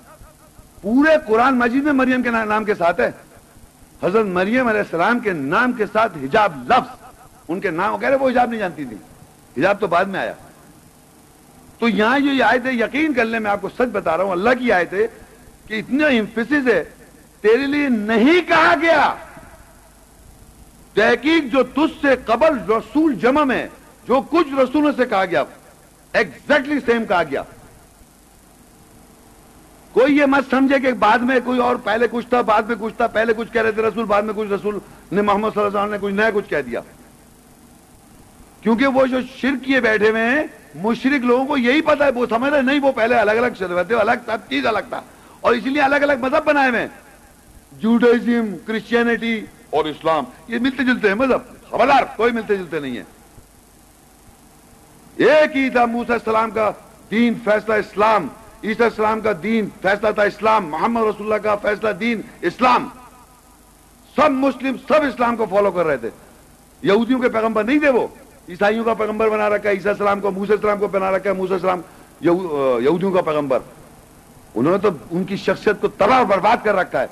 [0.81, 3.11] پورے قرآن مجید میں مریم کے نام کے ساتھ ہے۔
[4.03, 7.06] حضرت مریم علیہ السلام کے نام کے ساتھ حجاب لفظ۔
[7.47, 8.97] ان کے نام کہہ رہے وہ حجاب نہیں جانتی تھی۔
[9.57, 10.33] حجاب تو بعد میں آیا۔
[11.79, 14.31] تو یہاں جو یہ آئے تھے یقین کرنے میں آپ کو سچ بتا رہا ہوں،
[14.31, 15.07] اللہ کی آئے تھے
[15.67, 16.83] کہ اتنے امفسس ہے،
[17.41, 19.15] تیرے لیے نہیں کہا گیا۔
[20.93, 23.67] تحقیق جو تجھ سے قبل رسول جمع میں،
[24.07, 25.43] جو کچھ رسولوں سے کہا گیا
[26.13, 27.43] ایگزیکٹلی سیم کہا گیا۔
[29.91, 32.93] کوئی یہ مت سمجھے کہ بعد میں کوئی اور پہلے کچھ تھا، بعد میں کچھ
[32.97, 34.79] تھا، پہلے کچھ کہہ رہے تھے رسول، بعد میں کچھ رسول
[35.11, 36.81] نے محمد صلی اللہ علیہ وسلم نے کچھ نیا کچھ کہہ دیا۔
[38.67, 40.43] کیونکہ وہ جو شرک کیے بیٹھے ہوئے ہیں
[40.75, 43.91] مشرق لوگوں کو یہی پتا ہے، وہ سمجھ رہے نہیں، وہ پہلے الگ الگ شروعات
[43.91, 45.01] الگ سب چیز الگ تھا۔
[45.41, 46.87] اور اس لیے الگ الگ مذہب بنائے ہوئے
[47.71, 53.03] جوڈائزم کرسچینٹی اور اسلام، یہ ملتے جلتے ہیں مذہب۔ خبردار، کوئی ملتے جلتے نہیں ہے۔
[55.15, 56.71] ایک ہی تھا موسیٰ السلام کا
[57.11, 58.27] دین فیصلہ اسلام۔
[58.63, 62.89] عیسیٰ السلام کا دین فیصلہ تھا اسلام۔ محمد رسول اللہ کا فیصلہ دین اسلام۔
[64.15, 66.09] سب مسلم، سب اسلام کو فالو کر رہے تھے۔
[66.81, 68.07] یہودیوں کے پیغمبر نہیں تھے وہ۔
[68.49, 71.35] عیسائیوں کا پیغمبر بنا رکھا ہے، عیسیٰ السلام کو، موسیٰ السلام کو بنا رکھا ہے،
[71.35, 71.81] موسیٰ السلام
[72.21, 73.59] یہودیوں کا پیغمبر۔
[74.55, 77.07] انہوں نے تو ان کی شخصیت کو تباہ برباد کر رکھا ہے۔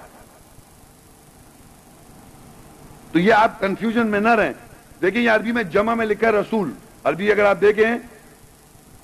[3.12, 4.54] تو یہ آپ کنفیوژن میں نہ رہیں۔
[5.02, 6.72] دیکھیں، یہ عربی میں جمع میں لکھا ہے رسول۔
[7.04, 7.98] عربی اگر آپ دیکھیں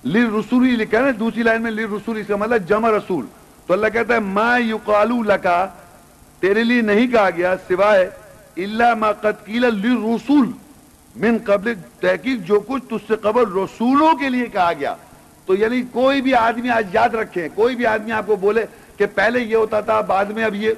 [0.04, 2.90] لیر رسول ہی لکھا ہے نا، دوسری لائن میں لیر رسول اس کا مطلب جمع
[2.90, 3.26] رسول۔
[3.66, 5.68] تو اللہ کہتا ہے، ما یقالو لکا
[6.40, 8.10] تیرے لیے نہیں کہا گیا، سوائے
[8.58, 10.52] اللہ ما قد قیل لیر رسول
[11.16, 14.96] من قبل تحقیق جو کچھ تجھ سے قبل رسولوں کے لیے کہا گیا۔
[15.46, 18.66] تو یعنی کوئی بھی آدمی آج یاد رکھے کوئی بھی آدمی آپ کو بولے
[18.98, 20.74] کہ پہلے یہ ہوتا تھا، بعد میں اب یہ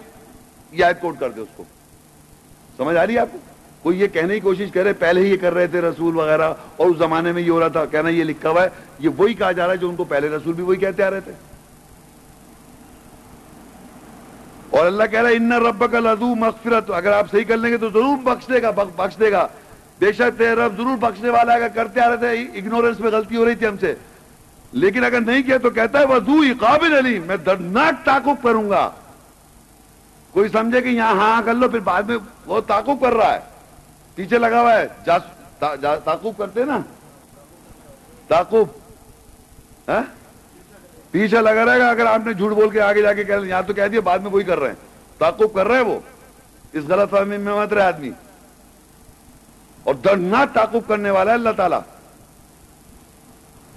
[0.71, 1.63] یہ آیت کوٹ کر دے اس کو۔
[2.77, 3.37] سمجھ آ رہی ہے آپ کو؟
[3.81, 6.89] کوئی یہ کہنے کی کوشش کرے، پہلے ہی یہ کر رہے تھے رسول وغیرہ، اور
[6.89, 8.69] اس زمانے میں یہ ہو رہا تھا، کہنا یہ لکھا ہوا ہے،
[8.99, 11.09] یہ وہی کہا جا رہا ہے جو ان کو پہلے رسول بھی وہی کہتے آ
[11.09, 11.31] رہے تھے۔
[14.69, 17.71] اور اللہ کہہ رہا ہے، ان رب کا لدو مغفرت اگر آپ صحیح کر لیں
[17.71, 19.47] گے تو ضرور بخش دے گا، بخش دے گا۔
[19.99, 23.37] بے شک تیرے رب ضرور بخشنے والا اگر کرتے آ رہے تھے اگنورینس میں غلطی
[23.37, 23.95] ہو رہی تھی ہم سے۔
[24.71, 28.91] لیکن اگر نہیں کیا تو کہتا ہے، وضو قابل علی میں دردناک تعقب کروں گا۔
[30.31, 33.39] کوئی سمجھے کہ یہاں ہاں کر لو، پھر بعد میں وہ تعقب کر رہا ہے۔
[34.15, 34.87] پیچھے لگا ہوا ہے
[36.03, 36.79] تعقب کرتے نا۔
[38.27, 38.63] تعقب
[39.87, 40.01] ہاں؟
[41.11, 43.61] پیچھے لگا رہے گا، اگر آپ نے جھوٹ بول کے آگے جا کے کہہ یہاں
[43.61, 44.75] تو کہہ دیا، بعد میں وہی کر رہے ہیں۔
[45.17, 45.99] تعقب کر رہے ہیں وہ۔
[46.73, 48.11] اس غلط فہمی میں مت رہے آدمی۔
[49.83, 51.79] اور دردناک تعقب کرنے والا ہے اللہ تعالیٰ۔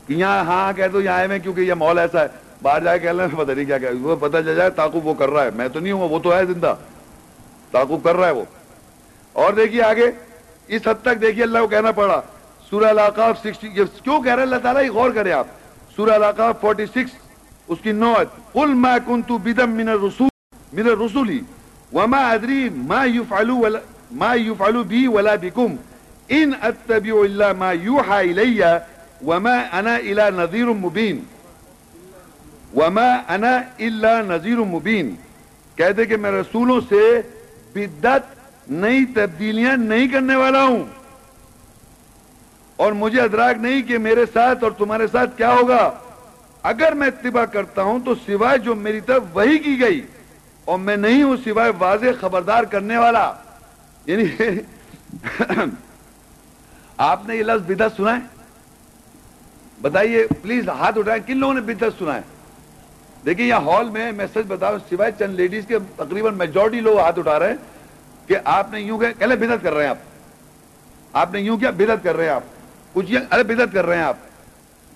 [0.06, 2.26] کہ یہاں ہاں کہہ دو، یہاں میں کیونکہ یہ ماحول ایسا ہے۔
[2.62, 5.30] باہر جا کے کہہ پتہ نہیں کیا کہ وہ پتہ چل جائے تعقب وہ کر
[5.30, 6.74] رہا ہے۔ میں تو نہیں ہوں، وہ تو ہے زندہ۔
[7.70, 8.44] تعقب کر رہا ہے وہ۔
[9.32, 10.10] اور دیکھیے آگے،
[10.66, 12.20] اس حد تک دیکھیے اللہ کو کہنا پڑا۔
[12.70, 13.68] سورہ علاقہ سکسٹی
[14.02, 15.46] کیوں کہہ رہے اللہ تعالیٰ؟ یہ غور کرے آپ۔
[15.96, 17.10] سورہ علاقہ فورٹی سکس
[17.68, 20.28] اس کی نوت قل ما کنتو بدم من الرسول
[20.72, 21.40] من الرسولی
[21.92, 23.78] وما ادری ما یفعلو ولا
[24.10, 25.76] ما یفعلو بی ولا بکم۔
[26.28, 28.64] ان اتبعو اللہ ما یوحا الیہ
[29.26, 31.24] وما انا الى نذیر مبین
[32.76, 35.14] وما انا الا نذیر مبین
[35.76, 37.20] کہتے کہ میں رسولوں سے
[37.74, 38.34] بدت
[38.70, 40.84] نئی تبدیلیاں نہیں کرنے والا ہوں۔
[42.76, 45.90] اور مجھے ادراک نہیں کہ میرے ساتھ اور تمہارے ساتھ کیا ہوگا۔
[46.62, 50.00] اگر میں اتباع کرتا ہوں تو سوائے جو میری طرف وہی کی گئی،
[50.64, 53.32] اور میں نہیں ہوں سوائے واضح خبردار کرنے والا۔
[54.06, 54.24] یعنی
[56.96, 58.20] آپ نے یہ لفظ بدت سنا ہے؟
[59.82, 62.20] بتائیے پلیز ہاتھ اٹھائیں، کن لوگوں نے بدت سنا ہے؟
[63.24, 67.18] دیکھیے یہاں ہال میں میں سچ بتاؤں، سوائے چند لیڈیز کے، تقریباً میجورٹی لوگ ہاتھ
[67.18, 67.56] اٹھا رہے ہیں
[68.26, 69.98] کہ آپ نے یوں کہ بدت کر رہے ہیں آپ۔
[71.12, 72.42] آپ نے یوں کیا بدت کر رہے ہیں آپ۔
[72.92, 74.16] کچھ ارے بدت کر رہے ہیں آپ۔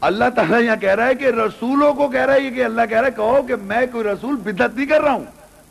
[0.01, 2.99] اللہ تعالیٰ یہاں کہہ رہا ہے کہ رسولوں کو کہہ رہا ہے کہ اللہ کہہ
[2.99, 5.25] رہا ہے، کہو کہ میں کوئی رسول بدت نہیں کر رہا ہوں۔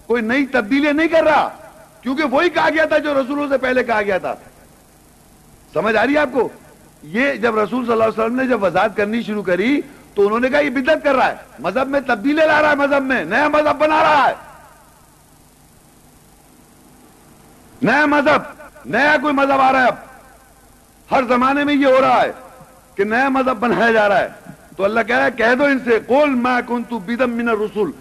[0.08, 1.50] کوئی نئی تبدیلیاں نہیں کر رہا۔
[2.02, 4.36] کیونکہ وہی کہا گیا تھا جو رسولوں سے پہلے کہا گیا تھا۔
[5.74, 6.50] سمجھ آ رہی ہے آپ کو؟
[7.04, 9.82] یہ جب رسول صلی اللہ علیہ وسلم نے جب وضاحت کرنی شروع کری
[10.14, 12.76] تو انہوں نے کہا یہ بدت کر رہا ہے۔ مذہب میں تبدیلی لا رہا ہے،
[12.76, 14.34] مذہب میں نیا مذہب بنا رہا ہے۔
[17.82, 18.42] نیا مذہب،
[18.86, 19.96] نیا کوئی مذہب آ رہا ہے اب۔
[21.12, 22.32] ہر زمانے میں یہ ہو رہا ہے
[22.96, 24.30] کہ نیا مذہب بنایا جا رہا ہے۔
[24.78, 27.92] تو اللہ کہہ رہا ہے، کہہ دو ان سے کول میں کون بدم من رسول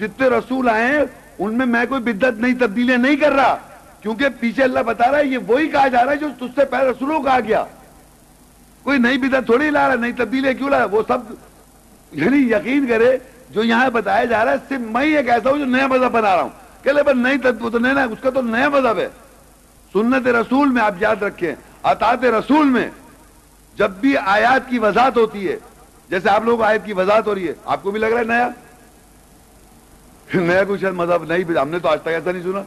[0.00, 1.04] جتنے رسول آئے ہیں
[1.38, 3.56] ان میں میں کوئی بدت نہیں، تبدیلیاں نہیں کر رہا۔
[4.02, 6.64] کیونکہ پیچھے اللہ بتا رہا ہے، یہ وہی کہا جا رہا ہے جو تج سے
[6.64, 7.64] پہلے رسولوں کہا گیا۔
[8.82, 11.18] کوئی نئی بدت تھوڑی لا رہا نئی تبدیلیاں کیوں لا رہا وہ سب
[12.12, 13.18] یعنی یقین کرے،
[13.50, 16.36] جو یہاں بتایا جا رہا ہے، صرف میں ایک ایسا ہوں جو نیا مذہب بنا
[16.36, 16.48] رہا ہوں۔
[16.82, 19.08] کہ لے نئی تو نیا اس کا تو نیا مذہب ہے۔
[19.92, 22.90] سنت رسول میں آپ یاد رکھیں اطاط رسول میں
[23.76, 25.56] جب بھی آیات کی وضاحت ہوتی ہے،
[26.10, 28.24] جیسے آپ لوگ آیت کی وضاحت ہو رہی ہے، آپ کو بھی لگ رہا ہے
[28.24, 28.48] نیا؟
[30.34, 32.62] نیا کوئی مذہب نہیں ہم نے تو آج تک ایسا نہیں سنا۔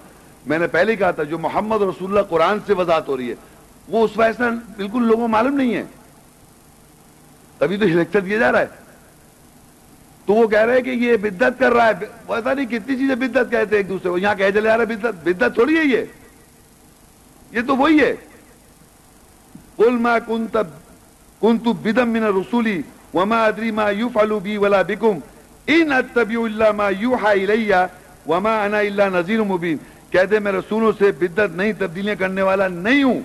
[0.45, 3.35] میں نے پہلے کہا تھا، جو محمد رسول اللہ قرآن سے وضاحت ہو رہی ہے،
[3.87, 5.83] وہ اس ویسا بالکل لوگوں معلوم نہیں ہے۔
[7.57, 8.67] تبھی تو لیکچر دیا جا رہا ہے۔
[10.25, 11.93] تو وہ کہہ رہے ہیں کہ یہ بدت کر رہا ہے۔
[12.27, 14.83] پتا نہیں، کتنی چیزیں بدت کہتے ہیں ایک دوسرے کو۔ یہاں کہہ چلے آ رہا
[14.89, 16.05] ہے بدت بدت تھوڑی ہے یہ۔
[17.51, 18.15] یہ تو وہی ہے۔
[19.75, 20.57] قل ما كنت
[21.39, 22.81] كنت بدم من الرسول
[23.13, 25.19] وما ادري ما يفعل بي ولا بكم۔
[25.67, 27.71] ان اتبع الا ما يوحى الي
[28.27, 29.77] وما انا الا نذير مبين۔
[30.11, 33.21] کہتے میں رسولوں سے بدت نہیں، تبدیلیاں کرنے والا نہیں ہوں۔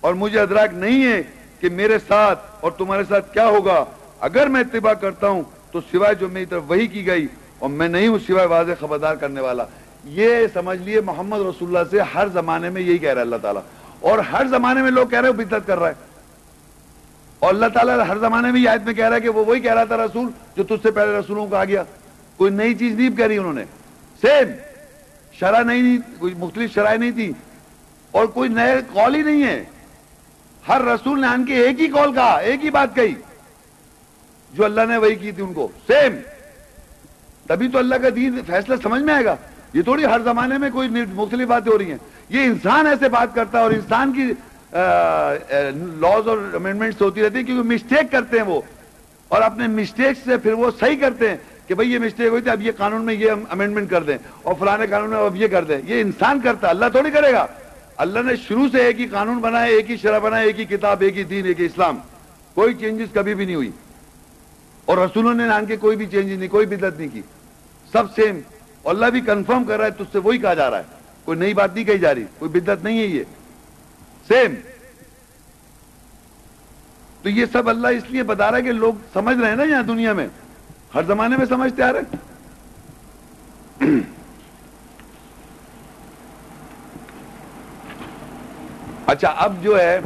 [0.00, 1.22] اور مجھے ادراک نہیں ہے
[1.60, 3.84] کہ میرے ساتھ اور تمہارے ساتھ کیا ہوگا۔
[4.20, 5.42] اگر میں اتباع کرتا ہوں
[5.72, 7.26] تو سوائے جو میری طرف وہی کی گئی
[7.58, 9.64] اور میں نہیں ہوں، سوائے واضح خبردار کرنے والا۔
[10.04, 13.36] یہ سمجھ لیے محمد رسول اللہ سے ہر زمانے میں یہی کہہ رہا ہے اللہ
[13.42, 13.62] تعالیٰ۔
[14.00, 15.94] اور ہر زمانے میں لوگ کہہ رہے ہو بدت کر رہا ہے۔
[17.38, 19.60] اور اللہ تعالیٰ ہر زمانے میں یہ آیت میں کہہ رہا ہے کہ وہ وہی
[19.60, 21.82] کہہ رہا تھا رسول جو تجھ سے پہلے رسولوں کو آ گیا۔
[22.36, 23.64] کوئی نئی چیز نہیں کہہ رہی انہوں نے۔
[24.20, 24.48] سیم
[25.40, 27.32] شرح نہیں کوئی مختلف شرح نہیں تھی۔
[28.10, 29.64] اور کوئی نئے کال ہی نہیں ہے۔
[30.68, 33.14] ہر رسول نے ان کے ایک ہی کال کہا، ایک ہی بات کہی۔
[34.54, 36.16] جو اللہ نے وہی کی تھی ان کو۔ سیم
[37.46, 39.36] تبھی تو اللہ کا دین فیصلہ سمجھ میں آئے گا۔
[39.72, 43.34] یہ تھوڑی ہر زمانے میں کوئی مختلف باتیں ہو رہی ہیں۔ یہ انسان ایسے بات
[43.34, 44.22] کرتا ہے اور انسان کی
[46.00, 48.60] لاز اور امینڈمنٹس ہوتی رہتی ہیں کیونکہ مسٹیک کرتے ہیں وہ۔
[49.28, 51.36] اور اپنے مسٹیک سے پھر وہ صحیح کرتے ہیں۔
[51.68, 54.54] کہ بھئی یہ مسٹیک ہوئی تھی اب یہ قانون میں یہ امینڈمنٹ کر دیں اور
[54.58, 57.46] فلانے قانون میں اب یہ کر دیں۔ یہ انسان کرتا ہے، اللہ تھوڑی کرے گا۔
[57.96, 60.96] اللہ نے شروع سے ایک ہی قانون بنایا، ایک ہی شرح بنایا، ایک ہی کتاب،
[61.00, 61.98] ایک ہی دین، ایک ہی اسلام۔
[62.54, 63.70] کوئی چینجز کبھی بھی نہیں ہوئی۔
[64.84, 67.22] اور رسولوں نے نان کے کوئی بھی چینج نہیں، کوئی بدت نہیں کی۔
[67.92, 68.40] سب سیم
[68.84, 70.84] اللہ بھی کنفرم کر رہا ہے تو اس سے وہی کہا جا رہا ہے۔
[71.24, 73.24] کوئی نئی بات نہیں کہی جا رہی، کوئی بدت نہیں ہے یہ۔
[74.28, 74.54] سیم
[77.22, 79.62] تو یہ سب اللہ اس لیے بتا رہا ہے کہ لوگ سمجھ رہے ہیں نا
[79.62, 80.28] یہاں دنیا میں۔
[80.94, 82.16] ہر زمانے میں سمجھتے آ رہے
[89.06, 89.98] اچھا اب جو ہے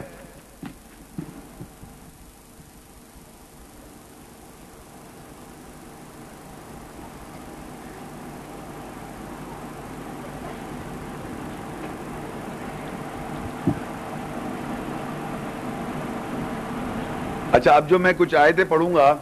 [17.52, 19.14] اچھا اب جو میں کچھ آیتیں پڑھوں گا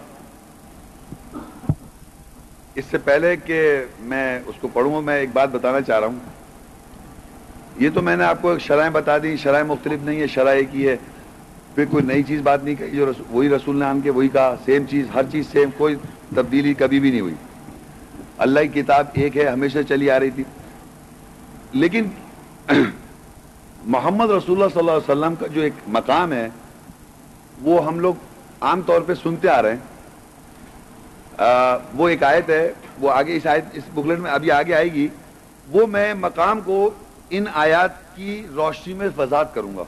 [2.74, 6.18] اس سے پہلے کہ میں اس کو پڑھوں میں ایک بات بتانا چاہ رہا ہوں۔
[7.76, 10.50] یہ تو میں نے آپ کو ایک شرائیں بتا دی شرائیں مختلف نہیں ہے شرح
[10.50, 10.96] ایک ہی ہے۔
[11.74, 14.28] پھر کوئی نئی چیز بات نہیں کہی جو رسول، وہی رسول نے آن کے وہی
[14.28, 15.96] کہا سیم چیز، ہر چیز سیم کوئی
[16.34, 17.34] تبدیلی کبھی بھی نہیں ہوئی۔
[18.38, 20.44] اللہ کی کتاب ایک ہے، ہمیشہ چلی آ رہی تھی۔
[21.72, 22.04] لیکن
[23.84, 26.48] محمد رسول اللہ صلی اللہ علیہ وسلم کا جو ایک مقام ہے،
[27.62, 28.14] وہ ہم لوگ
[28.60, 29.89] عام طور پہ سنتے آ رہے ہیں۔
[31.94, 35.08] وہ ایک آیت ہے، وہ آگے اس آیت، اس بکلٹ میں ابھی آگے آئے گی۔
[35.70, 36.90] وہ میں مقام کو
[37.30, 39.82] ان آیات کی روشنی میں وضاحت کروں گا۔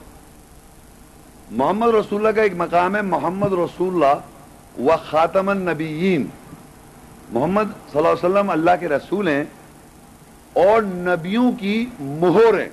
[1.51, 6.27] محمد رسول اللہ کا ایک مقام ہے، محمد رسول اللہ و خاتم النبیین۔
[7.33, 9.45] محمد صلی اللہ علیہ وسلم اللہ کے رسول ہیں
[10.53, 12.69] اور نبیوں کی مہر ہیں۔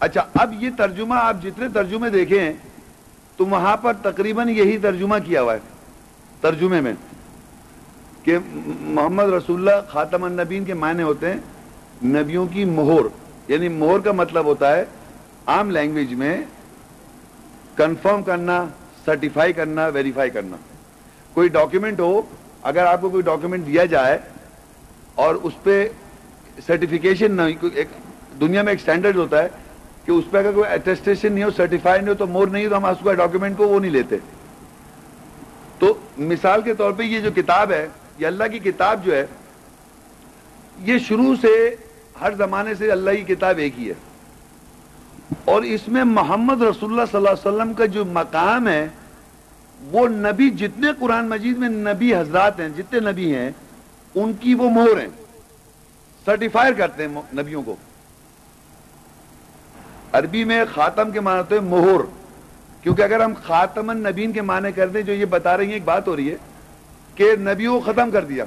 [0.00, 2.52] اچھا اب یہ ترجمہ، آپ جتنے ترجمے دیکھیں
[3.36, 5.58] تو وہاں پر تقریباً یہی ترجمہ کیا ہوا ہے۔
[6.42, 6.92] ترجمے میں
[8.22, 13.06] کہ محمد رسول اللہ خاتم النبین کے معنی ہوتے ہیں نبیوں کی مہر
[13.48, 14.84] یعنی مہر کا مطلب ہوتا ہے
[15.46, 16.36] عام لینگویج میں
[17.76, 18.64] کنفرم کرنا
[19.04, 20.56] سرٹیفائی کرنا ویریفائی کرنا۔
[21.34, 22.20] کوئی ڈاکیومنٹ ہو،
[22.62, 24.18] اگر آپ کو کوئی ڈاکیومنٹ دیا جائے
[25.14, 25.88] اور اس پہ
[26.66, 27.42] سرٹیفکیشن نہ
[28.40, 29.48] دنیا میں ایک سٹینڈرڈ ہوتا ہے
[30.04, 32.70] کہ اس پہ اگر کوئی اٹیسٹیشن نہیں ہو سرٹیفائی نہیں ہو تو مور نہیں ہو
[32.70, 34.16] تو ہم اس کا ڈاکیومنٹ کو وہ نہیں لیتے۔
[35.82, 39.26] تو مثال کے طور پہ یہ جو کتاب ہے، یہ اللہ کی کتاب جو ہے،
[40.78, 41.76] یہ شروع سے
[42.20, 43.94] ہر زمانے سے اللہ کی کتاب ایک ہی ہے۔
[45.44, 48.88] اور اس میں محمد رسول اللہ صلی اللہ علیہ وسلم کا جو مقام ہے،
[49.82, 53.50] وہ نبی جتنے قرآن مجید میں نبی حضرات ہیں، جتنے نبی ہیں،
[54.14, 55.08] ان کی وہ مہر ہیں۔
[56.24, 57.76] سرٹیفائر کرتے ہیں نبیوں کو۔
[60.12, 62.21] عربی میں خاتم کے معنی ہوتے ہیں مہر۔
[62.82, 65.84] کیونکہ اگر ہم خاتم النبین کے معنی کر دیں، جو یہ بتا رہی ہیں، ایک
[65.84, 66.36] بات ہو رہی ہے
[67.14, 68.44] کہ نبیوں کو ختم کر دیا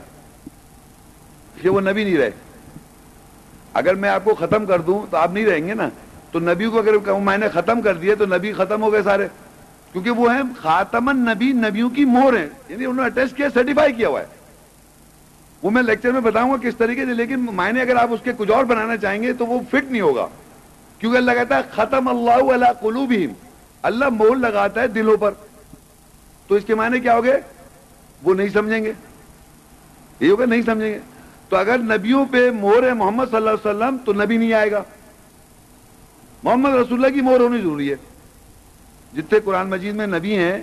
[1.61, 2.31] کہ وہ نبی نہیں رہے۔
[3.73, 5.89] اگر میں آپ کو ختم کر دوں تو آپ نہیں رہیں گے نا۔
[6.31, 9.27] تو نبی کو اگر میں نے ختم کر دیا تو نبی ختم ہو گئے سارے۔
[9.91, 13.93] کیونکہ وہ ہیں خاتم النبی نبیوں کی مور ہیں۔ یعنی انہوں نے اٹیسٹ کیا سرٹیفائی
[13.93, 14.25] کیا ہوا ہے۔
[15.61, 18.31] وہ میں لیکچر میں بتاؤں گا کس طریقے سے، لیکن معنی اگر آپ اس کے
[18.37, 20.27] کچھ اور بنانا چاہیں گے تو وہ فٹ نہیں ہوگا۔
[20.99, 23.44] کیونکہ اللہ کہتا ہے، ختم اللہ علیہ قلوبہم.
[23.85, 25.31] اللہ مول لگاتا ہے دلوں پر۔
[26.47, 27.33] تو اس کے معنی کیا ہوگے
[28.23, 28.93] وہ نہیں سمجھیں گے۔
[30.19, 30.99] یہ ہوگا نہیں سمجھیں گے۔
[31.49, 34.71] تو اگر نبیوں پہ مور ہے محمد صلی اللہ علیہ وسلم، تو نبی نہیں آئے
[34.71, 34.83] گا۔
[36.43, 37.95] محمد رسول اللہ کی مور ہونی ضروری ہے۔
[39.15, 40.57] جتنے قرآن مجید میں نبی ہیں،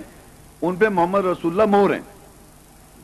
[0.61, 2.01] ان پہ محمد رسول اللہ مور ہیں۔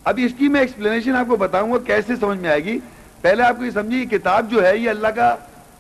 [0.03, 2.79] اب اس کی میں ایکسپلینیشن آپ کو بتاؤں گا کیسے سمجھ میں آئے گی۔
[3.21, 5.35] پہلے آپ کو یہ سمجھیے کتاب جو ہے، یہ اللہ کا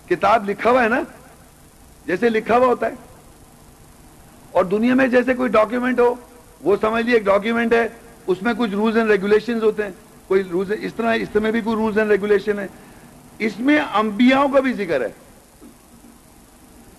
[0.09, 1.01] کتاب لکھا ہوا ہے نا؟
[2.05, 3.08] جیسے لکھا ہوا ہوتا ہے۔
[4.51, 6.15] اور دنیا میں جیسے کوئی ڈاکیومنٹ ہو،
[6.61, 7.87] وہ سمجھ لیے ایک ڈاکیومنٹ ہے،
[8.27, 9.91] اس میں کچھ رولز اینڈ ریگولیشن ہوتے ہیں۔
[10.27, 12.67] کوئی رولز اس طرح، اس میں بھی کوئی رولز اینڈ ریگولیشن ہے۔
[13.39, 15.09] اس میں انبیاءوں کا بھی ذکر ہے۔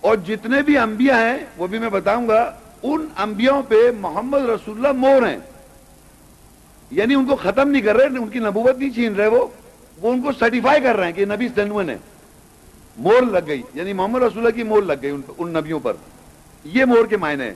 [0.01, 4.85] اور جتنے بھی انبیاء ہیں، وہ بھی میں بتاؤں گا، ان انبیاءوں پہ محمد رسول
[4.85, 5.37] اللہ مور ہیں۔
[6.91, 9.47] یعنی ان کو ختم نہیں کر رہے، ان کی نبوت نہیں چھین رہے وہ۔
[10.01, 11.97] وہ ان کو سرٹیفائی کر رہے ہیں کہ نبی سنون ہے
[12.97, 15.93] مور لگ گئی یعنی محمد رسول اللہ کی مور لگ گئی ان نبیوں پر۔
[16.63, 17.53] یہ مور کے معنی ہے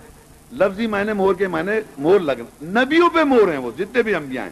[0.52, 4.44] لفظی معنی مور کے معنی مور لگ نبیوں پہ مور ہیں وہ، جتنے بھی انبیاء
[4.44, 4.52] ہیں۔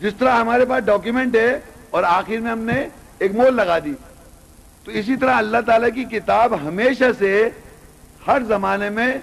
[0.00, 1.60] جس طرح ہمارے پاس ڈاکیومنٹ ہے
[1.90, 3.92] اور آخر میں ہم نے ایک مور لگا دی۔
[4.84, 7.48] تو اسی طرح اللہ تعالی کی کتاب ہمیشہ سے
[8.26, 9.18] ہر زمانے میں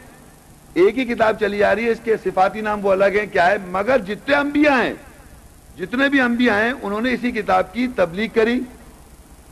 [0.74, 3.48] ایک ہی کتاب چلی آ رہی ہے۔ اس کے صفاتی نام وہ الگ ہیں، کیا
[3.48, 4.94] ہے؟ مگر جتنے انبیاء ہیں،
[5.78, 8.60] جتنے بھی انبیاء ہیں، انہوں نے اسی کتاب کی تبلیغ کری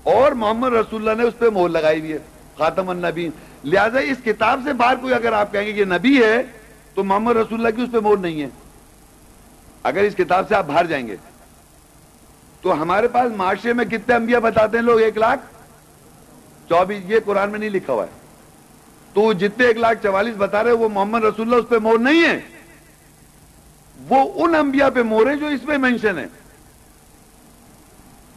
[0.03, 2.17] اور محمد رسول اللہ نے اس پہ مور لگائی ہوئی ہے۔
[2.57, 3.29] خاتم النبی
[3.63, 6.43] لہذا اس کتاب سے باہر کوئی اگر آپ کہیں گے یہ نبی ہے،
[6.93, 8.47] تو محمد رسول اللہ کی اس پہ مور نہیں ہے۔
[9.83, 11.15] اگر اس کتاب سے آپ باہر جائیں گے۔
[12.61, 15.41] تو ہمارے پاس معاشرے میں کتنے انبیاء بتاتے ہیں لوگ ایک لاکھ؟
[16.69, 18.11] چوبیس، یہ قرآن میں نہیں لکھا ہوا ہے۔
[19.13, 22.23] تو جتنے ایک لاکھ چوالیس بتا رہے وہ محمد رسول اللہ اس پہ مور نہیں
[22.23, 22.39] ہے۔
[24.09, 26.25] وہ ان انبیاء پہ مور ہے جو اس میں مینشن ہے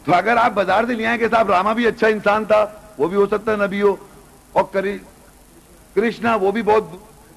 [0.04, 2.66] تو اگر آپ بازار سے لے آئیں کہ صاحب راما بھی اچھا انسان تھا
[2.98, 3.96] وہ بھی ہو سکتا ہے نبی ہو
[4.52, 4.64] اور
[5.94, 6.84] کرشنا وہ بھی بہت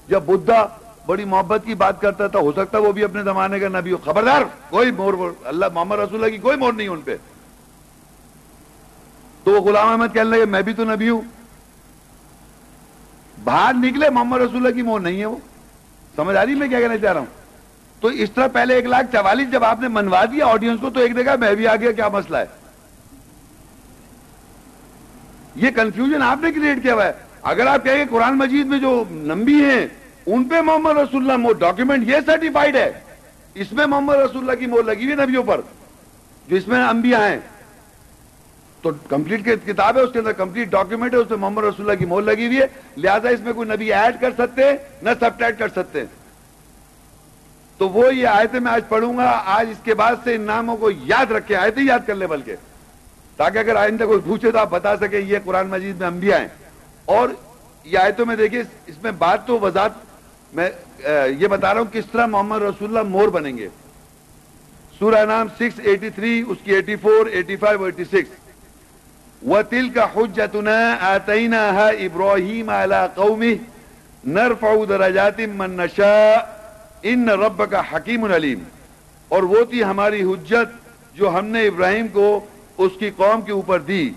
[0.08, 0.66] جب بدھا
[1.06, 3.92] بڑی محبت کی بات کرتا تھا، ہو سکتا ہے وہ بھی اپنے زمانے کا نبی
[3.92, 4.42] ہو۔ خبردار!
[4.70, 7.16] کوئی مور اللہ محمد رسول اللہ کی کوئی مور نہیں ان پہ۔
[9.44, 11.20] تو وہ غلام احمد کہنے لگے، میں بھی تو نبی ہوں۔
[13.44, 15.36] باہر نکلے، محمد رسول اللہ کی مور نہیں ہے وہ۔
[16.16, 17.26] سمجھ آ رہی میں کیا کہنا چاہ رہا ہوں؟
[18.00, 21.00] تو اس طرح پہلے ایک لاکھ چوالیس جب آپ نے منوا دیا آڈینس کو، تو
[21.00, 22.46] ایک دیکھا میں بھی آ گیا کیا مسئلہ ہے؟
[25.58, 28.78] یہ کنفیوژن آپ نے کریٹ کیا ہوا ہے۔ اگر آپ کہیں گے قرآن مجید میں
[28.78, 29.86] جو نمبی ہیں،
[30.26, 32.92] ان پہ محمد رسول اللہ ڈاکیومنٹ یہ سرٹیفائڈ ہے۔
[33.54, 35.60] اس میں محمد رسول اللہ کی مور لگی ہوئی نبیوں پر،
[36.48, 37.38] جو اس میں انبیاء ہیں۔
[38.82, 41.98] تو کمپلیٹ کتاب ہے، اس کے اندر کمپلیٹ ڈاکیومنٹ ہے، اس میں محمد رسول اللہ
[41.98, 44.62] کی مور لگی ہوئی ہے۔ لہٰذا اس میں کوئی نبی ایڈ کر سکتے،
[45.02, 46.04] نہ سب کر سکتے۔
[47.78, 50.76] تو وہ یہ آیتیں میں آج پڑھوں گا۔ آج اس کے بعد سے ان ناموں
[50.76, 52.56] کو یاد رکھے آیتیں یاد کر لیں بلکہ۔
[53.38, 56.48] تاکہ اگر آئندہ کوئی پوچھے تو آپ بتا سکیں یہ قرآن مجید میں انبیاء ہیں۔
[57.04, 57.28] اور
[57.84, 59.92] یہ آیتوں میں دیکھیے، اس میں بات تو وضاحت
[60.52, 60.68] میں
[61.38, 63.68] یہ بتا رہا ہوں کس طرح محمد رسول اللہ مور بنیں گے۔
[64.98, 68.36] سورہ نام سکس، ایٹی تھری، اس کی eighty four, eighty five, eighty six.
[69.42, 73.54] وہ تل کا حجتنا آتینا ابراہیم اعلی قومی
[74.24, 76.34] نرف درجات من نشا
[77.02, 78.62] ان رب کا حکیم العلیم
[79.28, 80.76] اور وہ تھی ہماری حجت
[81.14, 82.28] جو ہم نے ابراہیم کو
[82.78, 84.10] اس کی قوم کے اوپر دی۔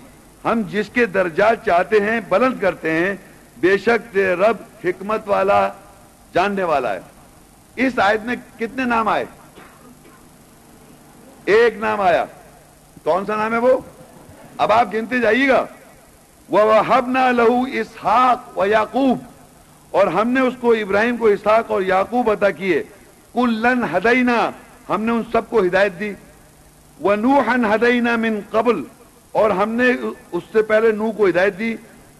[0.44, 3.14] ہم جس کے درجات چاہتے ہیں، بلند کرتے ہیں۔
[3.56, 5.72] بے شک رب حکمت والا،
[6.34, 7.00] جاننے والا ہے۔
[7.76, 9.24] اس آیت میں کتنے نام آئے؟
[11.44, 12.24] ایک نام آیا۔
[13.04, 13.78] کون سا نام ہے وہ؟
[14.58, 15.66] اب آپ گنتے جائیے گا۔
[16.48, 19.18] وہ ہب نہ لہو اسحاق و یعقوب
[19.90, 22.82] اور ہم نے اس کو، ابراہیم کو، اسحاق اور یعقوب عطا کیے۔
[23.34, 24.50] کلن ہدینا،
[24.88, 26.14] ہم نے ان سب کو ہدایت دی۔
[27.02, 28.82] وہ نوحن ہدینا من قبل،
[29.34, 29.90] اور ہم نے
[30.32, 31.74] اس سے پہلے نو کو ہدایت دی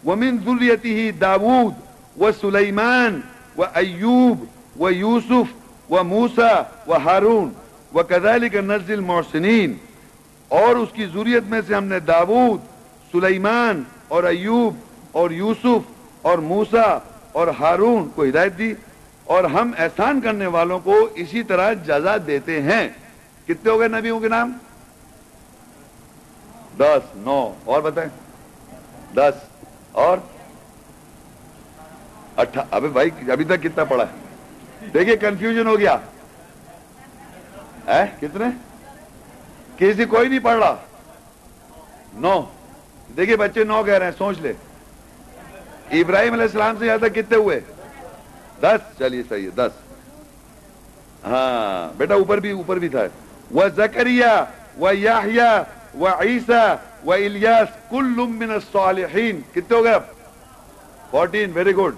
[0.04, 0.14] وہ
[0.44, 3.20] ذریتی ہی داود و سلیمان
[3.56, 6.52] و ایوب و یوسف و موسا
[6.86, 7.48] و ہارون
[7.94, 8.02] و
[8.62, 9.74] نزل محسنین
[10.50, 12.60] اور اس کی ضروریت میں سے ہم نے داود،
[13.12, 14.74] سلیمان اور ایوب
[15.12, 16.88] اور یوسف اور موسا
[17.32, 18.72] اور ہارون کو ہدایت دی،
[19.26, 22.88] اور ہم احسان کرنے والوں کو اسی طرح جزا دیتے ہیں۔
[23.48, 24.52] کتنے ہو گئے نبیوں کے نام؟
[26.78, 28.10] دس، نو، اور بتائیں؟
[29.14, 29.34] دس،
[29.92, 30.18] اور؟
[32.36, 35.96] اٹھا، ابھی بھائی، ابھی تک کتنا پڑا ہے؟ دیکھیے کنفیوژن ہو گیا۔
[38.20, 38.44] کتنے؟
[39.76, 40.76] کسی کوئی نہیں پڑھ رہا۔
[42.14, 42.42] نو۔
[43.16, 44.52] دیکھیے، بچے نو کہہ رہے ہیں، سوچ لے۔
[45.90, 47.60] ابراہیم علیہ السلام سے یہاں تک کتنے ہوئے؟
[48.60, 49.70] دس۔ چلیے، صحیح ہے، دس۔
[51.24, 53.00] ہاں بیٹا، اوپر بھی اوپر بھی تھا۔
[53.50, 54.24] وہ زکریہ
[54.76, 55.62] وہ یاہیا
[55.94, 56.62] وہ عیسا
[57.04, 59.40] وہ الیاس کل من الصالحین.
[59.52, 60.02] کتنے ہو گئے اب؟
[61.10, 61.94] فورٹین ویری گڈ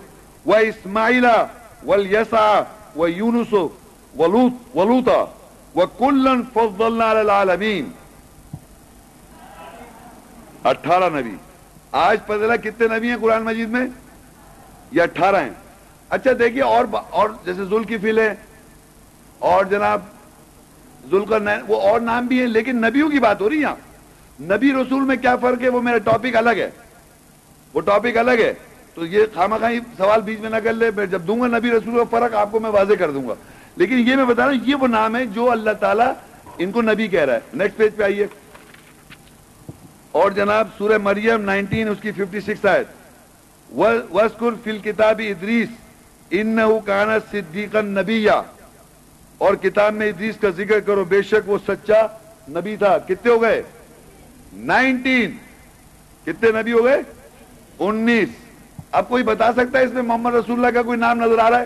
[0.46, 1.34] وہ اسماعیلا
[1.86, 2.46] ولیسا
[2.94, 3.52] وہ یونس
[4.14, 5.24] ولوتا
[5.74, 7.90] وہ کلن فضلنا العالمین.
[10.64, 11.34] اٹھارہ نبی.
[11.92, 13.86] آج پتہ کتنے نبی ہیں قرآن مجید میں؟
[14.92, 15.50] یہ اٹھارہ ہیں.
[16.10, 18.34] اچھا دیکھیے اور اور جیسے ذل کی فل ہے
[19.38, 20.00] اور جناب
[21.10, 23.76] ذل وہ اور نام بھی ہیں، لیکن نبیوں کی بات ہو رہی یہاں۔
[24.42, 26.70] نبی رسول میں کیا فرق ہے؟ وہ میرا ٹاپک الگ ہے۔
[27.74, 28.54] وہ ٹاپک الگ ہے۔
[28.94, 31.70] تو یہ خامہ خائی سوال بیچ میں نہ کر لے، میں جب دوں گا نبی
[31.70, 33.34] رسول کا فرق، آپ کو میں واضح کر دوں گا۔
[33.76, 36.12] لیکن یہ میں بتا رہا ہوں، یہ وہ نام ہے جو اللہ تعالیٰ
[36.58, 38.26] ان کو نبی کہہ رہا ہے۔ نیکسٹ پیج پہ آئیے۔
[40.12, 42.84] اور جناب، سورہ مریم نائنٹین، اس کی ففٹی سکس آئے
[44.10, 45.68] وسکر فل کتاب ادریس
[46.30, 48.28] ان کانا صدیق نبی
[49.38, 52.06] اور کتاب میں ادریس کا ذکر کرو، بے شک وہ سچا
[52.48, 53.62] نبی تھا۔ کتنے ہو گئے؟
[54.52, 55.36] نائنٹین۔
[56.24, 57.02] کتنے نبی ہو گئے؟
[57.78, 58.28] انیس۔
[58.92, 61.50] اب کوئی بتا سکتا ہے اس میں محمد رسول اللہ کا کوئی نام نظر آ
[61.50, 61.64] رہا ہے؟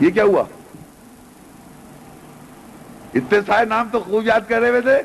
[0.00, 0.44] یہ کیا ہوا؟
[3.14, 5.02] اتنے سارے نام تو خوب یاد کر رہے ہوئے تھے۔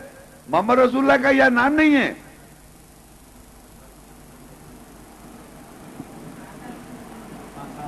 [0.47, 2.13] محمد رسول اللہ کا یہ نام نہیں ہے۔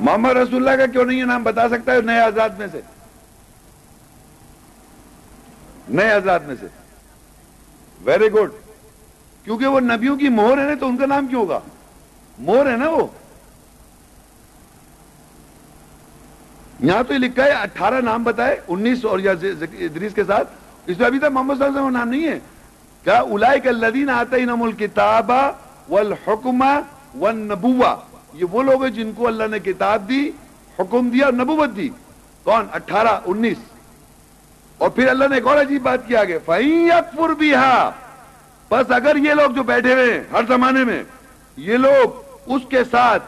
[0.04, 2.82] محمد رسول اللہ کا کیوں نہیں ہے؟ نام بتا سکتا ہے نئے آزاد میں سے۔
[5.90, 6.66] نئے آزاد میں سے۔
[8.04, 8.50] ویری گڈ
[9.44, 11.60] کیونکہ وہ نبیوں کی مہر ہے نا، تو ان کا نام کیوں ہوگا؟
[12.40, 13.08] مہر ہے نا وہ۔
[16.80, 20.50] یہاں تو یہ لکھا ہے، اٹھارہ نام بتائے، انیس اور ادریس کے ساتھ۔
[20.86, 22.40] اس میں ابھی تک محمد صلی اللہ علیہ وسلم نام نہیں ہے۔
[23.04, 23.20] کیا
[23.66, 25.32] الدین آتا ہی نم الکتاب
[25.90, 26.80] و الحکمہ
[27.20, 27.96] و نبوا
[28.34, 30.32] یہ وہ لوگ ہیں جن کو اللہ نے کتاب دی،
[30.80, 31.90] حکم دیا اور نبوت دی۔
[32.44, 33.58] کون؟ اٹھارہ، انیس۔
[34.78, 37.92] اور پھر اللہ نے ایک اور عجیب بات کیا آگے، فَإِن يَكْفُرْ بِهَا۔
[38.70, 41.04] بس اگر یہ لوگ جو بیٹھے ہوئے ہیں، ہر زمانے میں،
[41.58, 42.10] یہ لوگ
[42.46, 43.24] اس کے ساتھ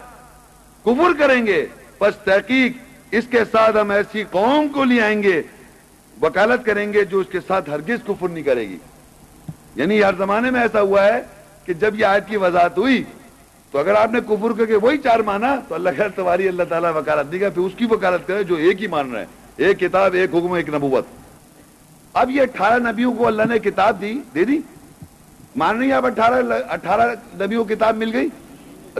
[0.85, 1.65] کفر کریں گے،
[2.01, 2.71] بس تحقیق،
[3.11, 5.41] اس کے ساتھ ہم ایسی قوم کو لے آئیں گے،
[6.21, 8.77] وکالت کریں گے جو اس کے ساتھ ہرگز کفر نہیں کرے گی۔
[9.75, 11.21] یعنی ہر زمانے میں ایسا ہوا ہے
[11.65, 13.03] کہ جب یہ آیت کی وضاحت ہوئی
[13.75, 16.63] تو اگر آپ نے کفر کر کے وہی چار مانا، تو اللہ خیر تمہاری اللہ
[16.69, 19.25] تعالیٰ وکالت دے گا پھر اس کی وکالت کرے جو ایک ہی مان رہے ہیں۔
[19.57, 21.05] ایک کتاب، ایک حکم، ایک نبوت۔
[22.13, 24.59] اب یہ اٹھارہ نبیوں کو اللہ نے کتاب دی، دے دی۔
[25.55, 28.27] مان رہی آپ اٹھارہ اٹھارہ نبیوں کو کتاب مل گئی؟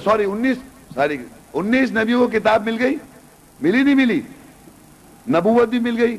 [0.03, 0.57] سوری، انیس
[0.95, 1.17] ساری
[1.53, 2.95] انیس نبیوں کو کتاب مل گئی۔
[3.61, 4.21] ملی نہیں ملی؟
[5.29, 6.17] نبوت بھی مل گئی۔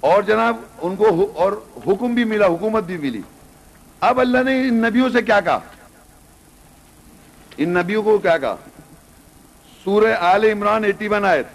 [0.00, 1.52] اور جناب، ان کو اور
[1.86, 3.20] حکم بھی ملا، حکومت بھی ملی۔
[4.00, 5.58] اب اللہ نے ان نبیوں سے کیا کہا؟
[7.56, 8.56] ان نبیوں کو کیا کہا؟
[9.84, 11.46] سورہ آل عمران ایٹی ون آیت۔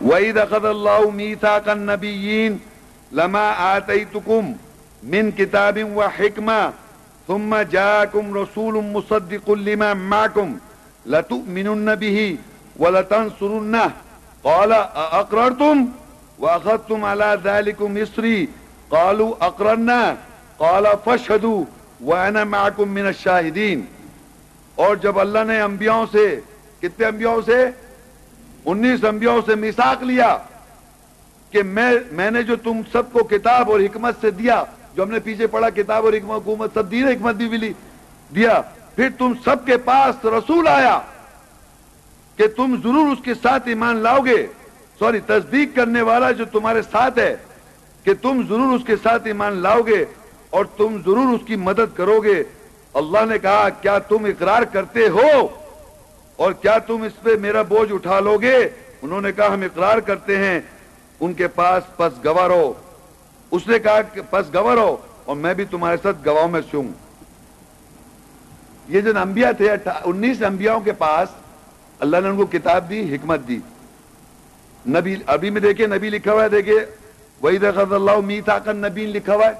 [0.00, 2.56] وَإِذَا قَدَ اللَّهُ مِيثَاقَ النَّبِيِّينَ
[3.12, 4.52] لَمَا آتَيْتُكُمْ
[5.02, 6.72] مِنْ كِتَابٍ وَحِكْمَةٍ
[7.26, 10.58] ثُمَّ جَاءَكُمْ رَسُولٌ مُصَدِّقٌ لِمَا مَعَكُمْ
[11.06, 12.36] لَتُؤْمِنُنَّ بِهِ
[12.78, 13.90] وَلَتَنْصُرُنَّهُ
[14.42, 15.86] قَالَ أَأَقْرَرْتُمْ
[16.38, 20.14] وَأَخَذْتُمْ عَلَى ذَلِكُمْ إِصْرِي قالوا اقررنا.
[20.56, 21.64] قال فشهدوا
[22.00, 23.80] وانا معكم من الشاهدين.
[24.74, 26.40] اور جب اللہ نے انبیاءوں سے،
[26.80, 27.70] کتنے انبیاءوں سے؟
[28.64, 30.36] انیس انبیاءوں سے میثاق لیا
[31.50, 34.64] کہ میں میں نے جو تم سب کو کتاب اور حکمت سے دیا،
[34.94, 37.72] جو ہم نے پیچھے پڑھا، کتاب اور حکمت، حکومت سب دی حکمت بھی ملی
[38.34, 38.60] دیا،
[38.96, 40.98] پھر تم سب کے پاس رسول آیا
[42.36, 44.46] کہ تم ضرور اس کے ساتھ ایمان لاؤ گے۔
[44.98, 47.36] سوری، تصدیق کرنے والا جو تمہارے ساتھ ہے
[48.06, 50.04] کہ تم ضرور اس کے ساتھ ایمان لاؤ گے
[50.50, 52.42] اور تم ضرور اس کی مدد کرو گے
[52.94, 55.46] اللہ نے کہا، کیا تم اقرار کرتے ہو؟
[56.36, 58.56] اور کیا تم اس پہ میرا بوجھ اٹھا لو گے
[59.02, 60.60] انہوں نے کہا، ہم اقرار کرتے ہیں،
[61.20, 62.72] ان کے پاس پس گواہ رہو۔
[63.50, 66.76] اس نے کہا کہ پس گواہ رہو، اور میں بھی تمہارے ساتھ گواہوں میں سے
[66.76, 66.92] ہوں۔
[68.88, 69.70] یہ جو انبیاء تھے
[70.04, 71.28] انیس انبیاءوں کے پاس
[71.98, 73.58] اللہ نے ان کو کتاب دی، حکمت دی۔
[74.88, 77.05] نبی، ابھی میں دیکھیں، نبی لکھا ہوا ہے، دیکھیں۔
[77.42, 79.52] وہی دخت اللہ میتا کا نبین لکھا ہوا ہے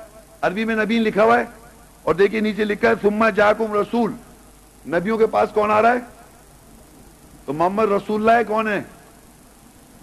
[0.43, 1.45] عربی میں نبین لکھا ہوا ہے
[2.03, 4.13] اور دیکھیے نیچے لکھا ہے سما جاکم رسول۔
[4.89, 5.99] نبیوں کے پاس کون آ رہا ہے؟
[7.47, 8.83] تو محمد رسول اللہ ہے کون ہے؟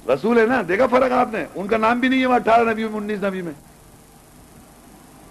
[0.10, 2.84] رسول ہے نا؟ دیکھا فرق آپ نے، ان کا نام بھی نہیں ہے اٹھارہ نبی
[2.84, 3.54] میں، انیس نبی میں۔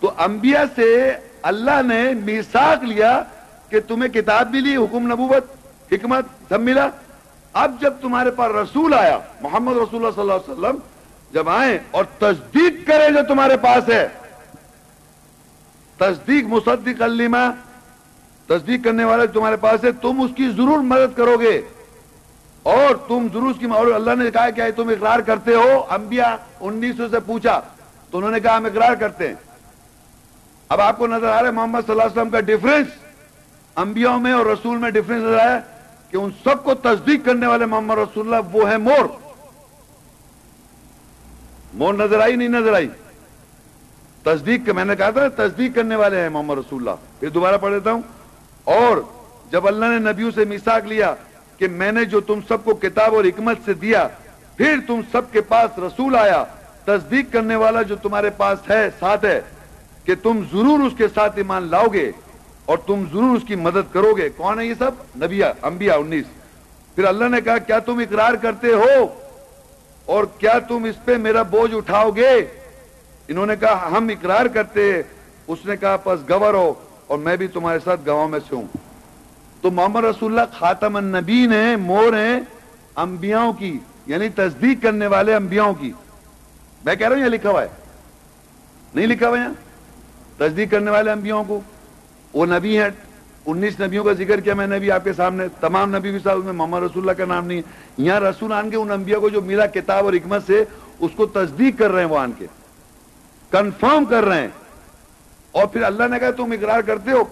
[0.00, 1.12] تو انبیاء سے
[1.42, 3.22] اللہ نے میساک لیا
[3.68, 5.44] کہ تمہیں کتاب بھی لی حکم نبوت،
[5.92, 6.88] حکمت، سب ملا۔
[7.52, 10.76] اب جب تمہارے پاس رسول آیا، محمد رسول اللہ صلی اللہ علیہ وسلم
[11.32, 14.08] جب آئیں اور تصدیق کریں جو تمہارے پاس ہے۔
[15.98, 17.50] تصدیق مصدق علیما
[18.46, 21.62] تصدیق کرنے والے تمہارے پاس ہے، تم اس کی ضرور مدد کرو گے۔
[22.62, 27.08] اور تم ضرور اس کی اللہ نے کہا کہ تم اقرار کرتے ہو۔ انبیاء انیسوں
[27.08, 27.60] سے پوچھا،
[28.10, 29.34] تو انہوں نے کہا ہم اقرار کرتے ہیں۔
[30.68, 32.86] اب آپ کو نظر آ رہا ہے محمد صلی اللہ علیہ وسلم کا ڈفرنس
[33.76, 35.60] انبیاء میں اور رسول میں ڈفرنس نظر آیا
[36.10, 39.31] کہ ان سب کو تصدیق کرنے والے محمد رسول اللہ وہ ہے مور۔
[41.74, 42.88] مور نظر آئی نہیں نظر آئی؟
[44.22, 47.74] تصدیق میں نے کہا تھا، تصدیق کرنے والے ہیں محمد رسول اللہ۔ پھر دوبارہ پڑھ
[47.74, 48.02] دیتا ہوں۔
[48.64, 48.96] اور
[49.50, 51.14] جب اللہ نے نبیوں سے میساک لیا
[51.58, 54.08] کہ میں نے جو تم سب کو کتاب اور حکمت سے دیا،
[54.56, 56.44] پھر تم سب کے پاس رسول آیا۔
[56.84, 59.40] تصدیق کرنے والا جو تمہارے پاس ہے، ساتھ ہے،
[60.04, 62.12] کہ تم ضرور اس کے ساتھ ایمان لاؤ گے
[62.64, 66.24] اور تم ضرور اس کی مدد کرو گے کون ہے یہ سب؟ نبیا انبیاء انیس۔
[66.94, 69.21] پھر اللہ نے کہا، کیا تم اقرار کرتے ہو؟
[70.06, 72.46] اور کیا تم اس پہ میرا بوجھ اٹھاؤ گے؟
[73.28, 75.02] انہوں نے کہا، ہم اقرار کرتے
[75.46, 76.74] اس نے کہا، پس گور ہو
[77.06, 78.66] اور میں بھی تمہارے ساتھ گواہ میں سے ہوں۔
[79.60, 82.40] تو محمد رسول اللہ خاتم النبین ہیں، مور ہیں
[82.96, 85.92] انبیاؤں کی یعنی تصدیق کرنے والے انبیاؤں کی۔
[86.84, 87.68] میں کہہ رہا ہوں یہ لکھا ہوا ہے۔
[88.94, 89.52] نہیں لکھا ہوا یہاں؟
[90.38, 91.60] تصدیق کرنے والے انبیاؤں کو۔
[92.32, 92.88] وہ نبی ہیں۔
[93.46, 96.44] انیس نبیوں کا ذکر کیا میں نے بھی آپ کے سامنے، تمام نبی بھی صاحب،
[96.44, 97.62] میں محمد رسول اللہ کا نام نہیں ہے
[97.98, 100.64] یہاں رسول آن کے ان انبیاء کو جو ملا کتاب اور حکمت سے،
[100.98, 102.46] اس کو تصدیق کر رہے ہیں وہ آن کے،
[103.50, 104.48] کنفرم کر رہے ہیں۔
[105.52, 107.24] اور پھر اللہ نے کہا، تم اقرار کرتے ہو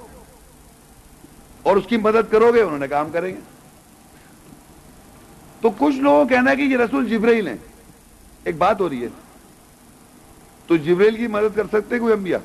[1.62, 3.40] اور اس کی مدد کرو گے، انہوں نے کام کریں گے۔
[5.60, 7.56] تو کچھ لوگوں کہنا ہے کہ یہ رسول جبریل ہیں۔
[8.44, 9.08] ایک بات ہو رہی ہے۔
[10.66, 12.38] تو جبریل کی مدد کر سکتے کوئی انبیاء؟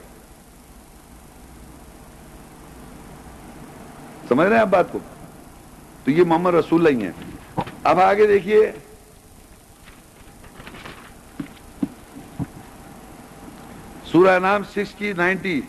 [4.29, 4.99] سمجھ رہے ہیں آپ بات کو؟
[6.03, 7.11] تو یہ محمد رسول اللہ ہی ہیں۔
[7.83, 8.71] اب آگے دیکھیے۔
[14.05, 15.61] سورہ نام سکس کی نائنٹی۔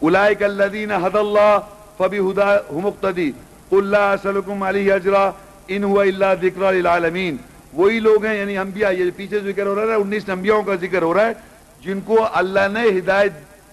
[0.00, 1.58] اولئک الذین حد اللہ
[1.98, 3.32] فبی ہدا مقتدی۔
[3.68, 5.30] قل لا اسلکم علیہ اجرا
[5.68, 7.36] ان هو الا ذکر للعالمین۔
[7.72, 11.02] وہی لوگ ہیں یعنی انبیاء، یہ پیچھے ذکر ہو رہا ہے، انیس انبیاءوں کا ذکر
[11.02, 11.32] ہو رہا ہے،
[11.80, 13.32] جن کو اللہ نے ہدایت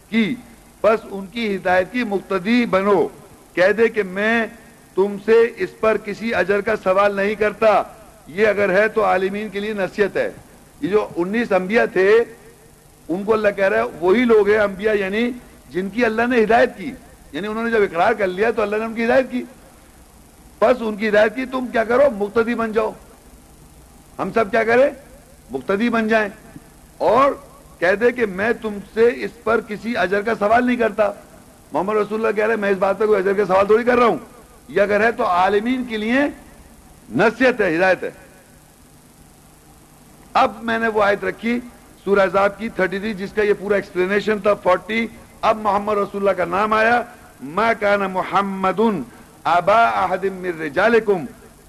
[0.09, 0.35] کی۔
[0.83, 3.07] بس ان کی ہدایت کی مقتدی بنو۔
[3.53, 4.47] کہہ دے کہ میں
[4.95, 7.83] تم سے اس پر کسی اجر کا سوال نہیں کرتا۔
[8.27, 10.31] یہ اگر ہے تو عالمین کے لیے نصیحت ہے۔
[10.81, 12.23] یہ جو انیس انبیاء تھے،
[13.09, 15.31] ان کو اللہ کہہ رہا ہے، وہی لوگ ہیں انبیاء یعنی
[15.69, 16.91] جن کی اللہ نے ہدایت کی۔
[17.31, 19.43] یعنی انہوں نے جب اقرار کر لیا تو اللہ نے ان کی ہدایت کی۔
[20.61, 22.91] بس ان کی ہدایت کی، تم کیا کرو؟ مقتدی بن جاؤ۔
[24.19, 24.89] ہم سب کیا کریں؟
[25.51, 26.29] مقتدی بن جائیں۔
[26.97, 27.31] اور
[27.79, 31.11] کہہ دے کہ میں تم سے اس پر کسی اجر کا سوال نہیں کرتا۔
[31.71, 33.97] محمد رسول اللہ کہہ رہے میں اس بات پر کوئی اجر کا سوال تھوڑی کر
[33.97, 34.17] رہا ہوں۔
[34.67, 36.19] یہ اگر ہے تو عالمین کے لیے
[37.15, 38.09] نصیحت ہے، ہدایت ہے۔
[40.33, 41.59] اب میں نے وہ آیت رکھی،
[42.03, 45.07] سورہ عذاب کی تھرٹی تھری، جس کا یہ پورا ایکسپلینیشن تھا، فورٹی۔
[45.41, 47.01] اب محمد رسول اللہ کا نام آیا،
[47.41, 48.79] ما کان محمد
[49.43, 51.25] ابا احد من رجالکم،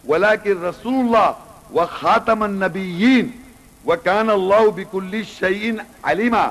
[0.08, 1.30] ولیکن رسول اللہ
[1.74, 3.30] و خاتم النبیین
[3.86, 6.50] وکان اللہ بکل شیئن علیما۔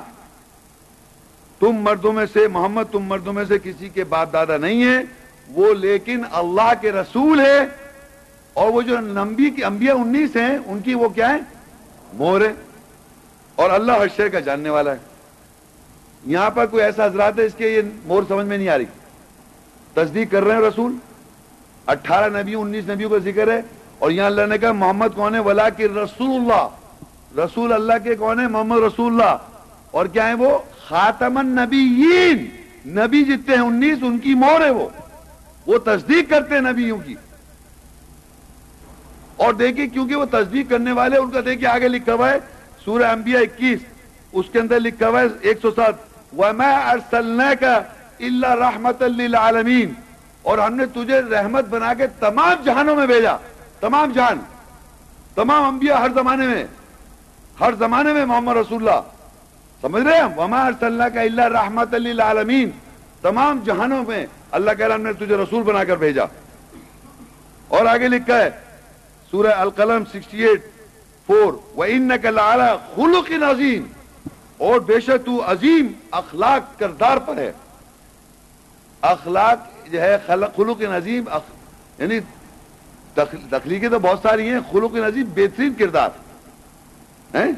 [1.62, 5.04] تم مردوں میں سے، محمد، تم مردوں میں سے کسی کے باپ دادا نہیں ہیں،
[5.50, 7.60] وہ لیکن اللہ کے رسول ہے
[8.54, 11.38] اور وہ جو نمبی کی انبیاء انیس ہیں، ان کی وہ کیا ہے
[12.14, 12.54] مور ہے
[13.56, 14.98] اور اللہ ہر شہر کا جاننے والا ہے۔
[16.26, 18.86] یہاں پر کوئی ایسا حضرات ہے، اس کے یہ مور سمجھ میں نہیں آ رہی۔
[19.94, 20.96] تصدیق کر رہے ہیں رسول۔
[21.88, 23.62] اٹھارہ نبی، انیس نبیوں کا ذکر ہے۔
[24.00, 26.68] اور یہاں اللہ نے کہا، محمد کون ہے؟ ولا کے رسول اللہ۔
[27.40, 29.38] رسول اللہ کے کون ہے محمد رسول اللہ۔
[29.92, 30.58] اور کیا ہے وہ؟
[30.92, 32.50] خاتم النبیین۔
[32.86, 34.90] نبی جتنے ہیں انیس، ان کی مور ہے وہ۔
[35.66, 37.16] وہ تصدیق کرتے ہیں نبیوں کی۔
[39.38, 42.40] اور دیکھیں کیونکہ وہ تصدیق کرنے والے ان کا دیکھیں آگے لکھا ہوا ہے،
[42.86, 43.80] سورہ انبیاء اکیس۔
[44.32, 45.94] اس کے اندر لکھا ہوا ہے، ایک سو سات۔
[46.38, 47.66] وَمَا أَرْسَلْنَاكَ
[48.18, 49.92] إِلَّا رَحْمَةً لِلْعَالَمِينَ۔
[50.42, 53.36] اور ہم نے تجھے رحمت بنا کے تمام جہانوں میں بھیجا۔
[53.80, 54.40] تمام جہان۔
[55.36, 56.66] تمام انبیاء ہر زمانے میں۔
[57.60, 59.20] ہر زمانے میں محمد رسول اللہ۔
[59.82, 62.70] سمجھ رہے ہیں؟ وما ارسلناک الا رحمت للعالمین
[63.22, 66.24] تمام جہانوں میں اللہ کہہ رہا ہم نے تجھے رسول بنا کر بھیجا۔
[67.68, 68.49] اور آگے لکھا ہے،
[69.32, 70.60] سورہ القلم 68
[71.26, 73.86] فور، وَإِنَّكَ لَعَلَى خُلُقٍ عظیم
[74.58, 77.52] اور بے شک تو عظیم اخلاق کردار پر ہے۔
[79.02, 81.41] اخلاق جو ہے، خلق عظیم اخ...
[82.02, 82.20] یعنی
[83.14, 86.10] تخلیقیں تو بہت ساری ہیں، خلق عظیم بہترین کردار
[87.36, 87.52] ہیں۔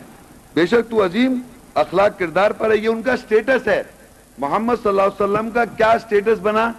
[0.54, 1.42] بے شک تو عظیم
[1.74, 3.84] اخلاق کردار پر ہے، یہ ان کا سٹیٹس ہے۔
[4.38, 6.72] محمد صلی اللہ علیہ وسلم کا کیا سٹیٹس بنا؟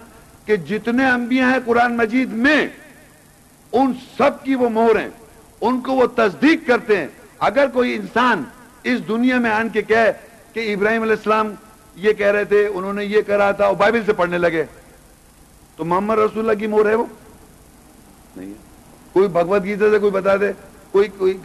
[0.45, 2.67] کہ جتنے انبیاء ہیں قرآن مجید میں،
[3.71, 5.09] ان سب کی وہ مہر ہیں،
[5.61, 7.07] ان کو وہ تصدیق کرتے ہیں۔
[7.39, 8.43] اگر کوئی انسان
[8.83, 10.11] اس دنیا میں آن کے کہے
[10.53, 11.53] کہ ابراہیم علیہ السلام
[11.95, 14.63] یہ کہہ رہے تھے، انہوں نے یہ کرا تھا اور بائبل سے پڑھنے لگے۔
[15.75, 17.05] تو محمد رسول اللہ کی مور ہے وہ؟
[18.35, 18.53] نہیں
[19.13, 20.51] کوئی بھگوت گیتا سے کوئی بتا دے
[20.91, 21.37] کوئی کوئی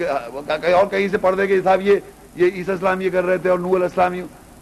[0.73, 1.97] اور کہیں سے پڑھ دے کہ صاحب یہ
[2.35, 4.15] یہ عیسی اسلام یہ کر رہے تھے اور نور السلام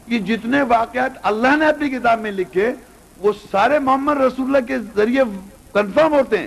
[0.06, 2.72] یہ جتنے واقعات اللہ نے اپنی کتاب میں لکھے،
[3.18, 5.22] وہ سارے محمد رسول اللہ کے ذریعے
[5.72, 6.46] کنفرم ہوتے ہیں۔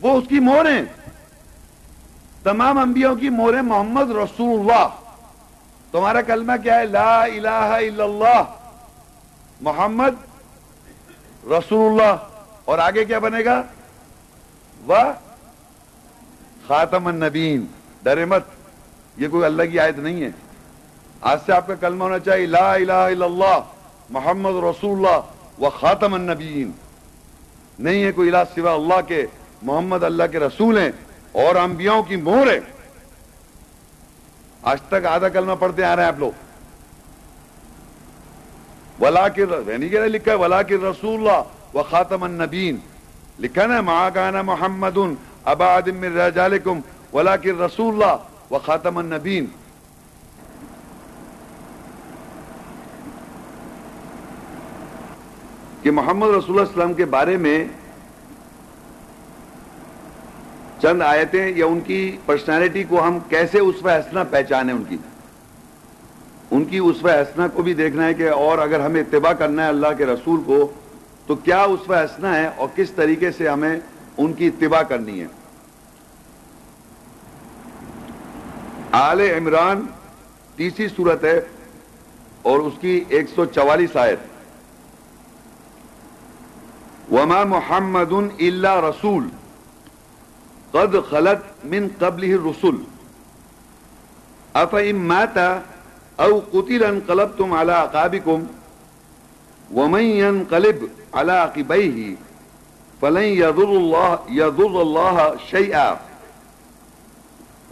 [0.00, 0.84] وہ اس کی مور ہیں۔
[2.42, 4.88] تمام انبیاء کی مور محمد رسول اللہ۔
[5.92, 8.42] تمہارا کلمہ کیا ہے؟ لا الہ الا اللہ۔
[9.60, 10.10] محمد
[11.44, 12.16] رسول اللہ۔
[12.64, 13.62] اور آگے کیا بنے گا؟
[14.86, 14.96] وہ
[16.66, 17.66] خاتم النبین
[18.02, 18.42] ڈرے مت۔
[19.16, 20.30] یہ کوئی اللہ کی آیت نہیں ہے۔
[21.20, 23.58] آج سے آپ کا کلمہ ہونا چاہیے، لا الہ الا اللہ،
[24.10, 25.20] محمد رسول اللہ
[25.62, 26.70] و خاتم النبیین۔
[27.78, 29.26] نہیں ہے کوئی الہ سوا اللہ کے،
[29.62, 30.92] محمد اللہ کے رسول ہیں
[31.32, 32.60] اور انبیاءوں کی مہر ہے۔
[34.62, 36.30] آج تک آدھا کلمہ پڑھتے آ رہے ہیں آپ لوگ۔
[39.02, 39.44] ولا کے
[40.06, 42.76] لکھا ہے ولا کے رسول اللہ و خاتم النبین
[43.40, 44.98] لکھا نا ماں کانا محمد
[45.44, 46.80] ابا عدم رجالکم
[47.12, 48.16] ولا کے رسول اللہ
[48.50, 49.46] و خاتم النبین
[55.82, 57.64] کہ محمد رسول اللہ وسلم کے بارے میں
[60.82, 63.88] چند آیتیں یا ان کی پرسنالٹی کو ہم کیسے اس و
[64.30, 64.96] پہچانے ان کی؟
[66.50, 69.62] ان کی اس و حسنہ کو بھی دیکھنا ہے کہ اور اگر ہمیں اتباع کرنا
[69.62, 70.72] ہے اللہ کے رسول کو،
[71.26, 73.80] تو کیا اس و حسنہ ہے اور کس طریقے سے ہمیں
[74.18, 75.26] ان کی اتباع کرنی ہے؟
[78.94, 79.86] آل عمران
[80.56, 81.40] تیسری صورت ہے
[82.42, 84.18] اور اس کی ایک سو چوالیس آیت۔
[87.12, 89.28] وما محمد اللہ رسول
[90.70, 92.82] قد خلط من قبل رسول
[94.54, 95.58] اف ام ماتا
[96.16, 98.46] او قتل انقلبتم على عقابكم
[99.74, 102.16] ومن ينقلب على عقبيه
[103.00, 105.36] فلن يضر الله يضر الله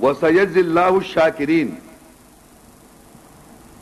[0.00, 0.98] شيئا وسيجزي الله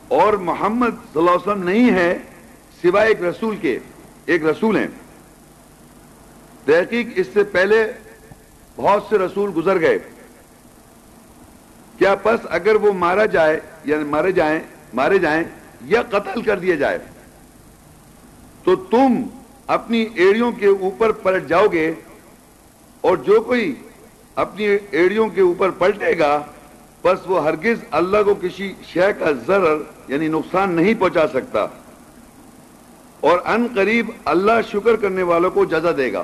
[0.07, 2.17] اور محمد صلی اللہ علیہ وسلم نہیں ہے
[2.81, 3.79] سوائے ایک رسول کے،
[4.25, 4.87] ایک رسول ہیں۔
[6.65, 7.91] تحقیق اس سے پہلے
[8.75, 9.97] بہت سے رسول گزر گئے۔
[11.97, 14.59] کیا پس اگر وہ مارا جائے یعنی مارے جائیں
[14.93, 15.43] مارے جائیں
[15.85, 16.99] یا قتل کر دیا جائے،
[18.63, 19.21] تو تم
[19.67, 21.93] اپنی ایڑیوں کے اوپر پلٹ جاؤ گے
[23.01, 23.75] اور جو کوئی
[24.35, 26.41] اپنی ایڑیوں کے اوپر پلٹے گا،
[27.03, 29.77] بس وہ ہرگز اللہ کو کسی شے کا ضرر
[30.07, 31.65] یعنی نقصان نہیں پہنچا سکتا۔
[33.19, 36.23] اور ان قریب اللہ شکر کرنے والوں کو جزا دے گا۔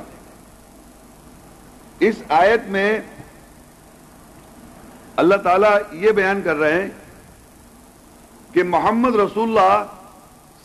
[1.99, 2.99] اس آیت میں
[5.15, 6.89] اللہ تعالیٰ یہ بیان کر رہے ہیں
[8.53, 9.85] کہ محمد رسول اللہ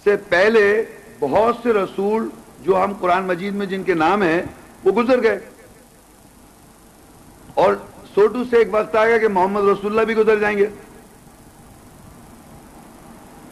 [0.04, 0.84] سے پہلے
[1.20, 2.28] بہت سے رسول
[2.62, 4.42] جو ہم قرآن مجید میں جن کے نام ہیں،
[4.84, 5.40] وہ گزر گئے۔
[7.54, 7.74] اور
[8.14, 10.66] سوٹو سے ایک وقت آئے گا کہ محمد رسول اللہ بھی گزر جائیں گے۔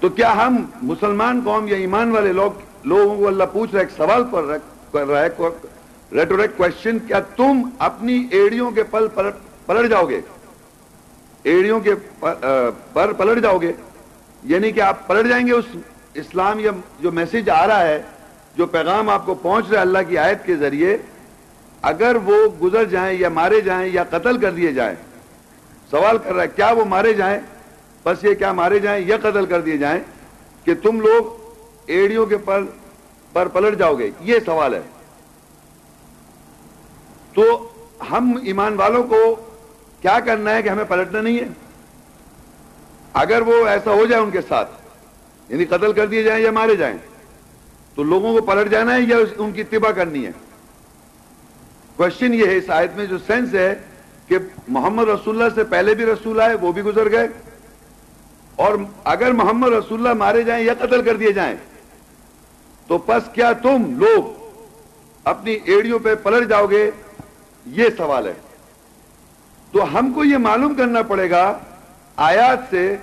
[0.01, 3.85] تو کیا ہم مسلمان قوم یا ایمان والے لوگ لوگوں کو اللہ پوچھ رہا ہے،
[3.85, 4.57] ایک سوال پر
[4.93, 5.49] کر رہا ہے
[6.13, 9.07] ریٹوریک کوشچن کیا تم اپنی ایڑیوں کے پل
[9.67, 10.21] پلٹ جاؤ گے؟
[11.43, 11.95] ایڑیوں کے
[12.93, 13.73] پر پلٹ جاؤ گے؟
[14.43, 15.77] یعنی کہ آپ پلٹ جائیں گے اس
[16.15, 16.71] اسلام یا
[17.01, 18.01] جو میسج آ رہا ہے،
[18.57, 20.97] جو پیغام آپ کو پہنچ رہا ہے اللہ کی آیت کے ذریعے
[21.83, 24.95] اگر وہ گزر جائیں یا مارے جائیں یا قتل کر دیے جائیں،
[25.91, 27.39] سوال کر رہا ہے، کیا وہ مارے جائیں؟
[28.05, 30.01] بس یہ کیا مارے جائیں یا قتل کر دیے جائیں
[30.65, 31.39] کہ تم لوگ
[31.87, 32.63] ایڑیوں کے پر
[33.33, 34.81] پر پلٹ جاؤ گے؟ یہ سوال ہے۔
[37.35, 37.43] تو
[38.11, 39.35] ہم ایمان والوں کو
[40.01, 41.49] کیا کرنا ہے کہ ہمیں پلٹنا نہیں ہے؟
[43.13, 44.71] اگر وہ ایسا ہو جائے ان کے ساتھ
[45.49, 46.97] یعنی قتل کر دیے جائیں یا مارے جائیں،
[47.95, 50.33] تو لوگوں کو پلٹ جانا ہے یا ان کی اتباع کرنی ہے؟
[52.01, 53.75] کوشچن یہ ہے اس آیت میں جو سینس ہے
[54.27, 57.29] کہ محمد رسول اللہ سے پہلے بھی رسول آئے، وہ بھی گزر گئے۔
[58.57, 58.75] اور
[59.05, 61.57] اگر محمد رسول اللہ مارے جائیں یا قتل کر دیے جائیں،
[62.87, 64.33] تو پس کیا تم لوگ
[65.25, 66.91] اپنی ایڑیوں پہ پلٹ جاؤ گے؟
[67.67, 68.33] یہ سوال ہے۔
[69.73, 71.59] تو ہم کو یہ معلوم کرنا پڑے گا
[72.17, 72.97] آیات سے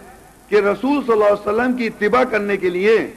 [0.49, 3.07] کہ رسول صلی اللہ علیہ وسلم کی اتباع کرنے کے لیے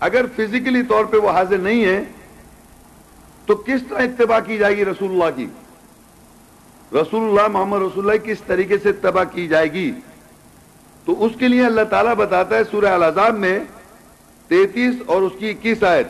[0.00, 2.04] اگر فزیکلی طور پہ وہ حاضر نہیں ہے
[3.46, 5.46] تو کس طرح اتباع کی جائے گی رسول اللہ کی؟
[6.92, 9.92] رسول اللہ محمد رسول اللہ کس طریقے سے اتباع کی جائے گی؟
[11.04, 13.58] تو اس کے لیے اللہ تعالیٰ بتاتا ہے سورہ العذاب میں
[14.48, 16.06] تینتیس اور اس کی اکیس آیت۔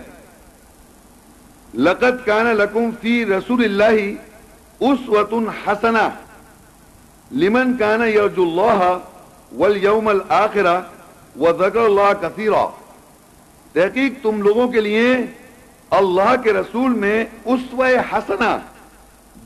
[1.75, 4.15] لقت کان لکم فی رسول اللہ
[4.81, 6.09] اس وطن حسنا
[7.33, 8.99] لمن کان یرج اللہ
[9.57, 10.81] والیوم الاخرہ
[11.41, 12.67] وذکر اللہ کثیرہ
[13.73, 15.07] تحقیق تم لوگوں کے لیے
[15.93, 18.59] اللہ کے رسول میں اسوہ حسنہ،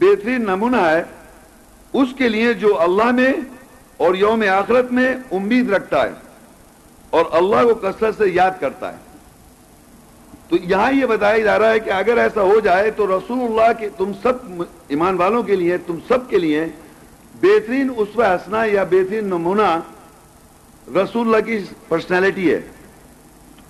[0.01, 1.03] بہترین نمونہ ہے۔
[1.93, 3.33] اس کے لیے جو اللہ میں
[3.97, 6.13] اور یوم آخرت میں امید رکھتا ہے
[7.11, 8.99] اور اللہ کو کثرت سے یاد کرتا ہے۔
[10.49, 13.79] تو یہاں یہ بتایا جا رہا ہے کہ اگر ایسا ہو جائے تو رسول اللہ
[13.79, 16.65] کے، تم سب ایمان والوں کے لیے، تم سب کے لیے
[17.43, 19.81] بہترین اسوہ حسنہ یا بہترین نمونہ
[20.89, 21.59] رسول اللہ کی
[21.89, 22.61] پرسنالٹی ہے۔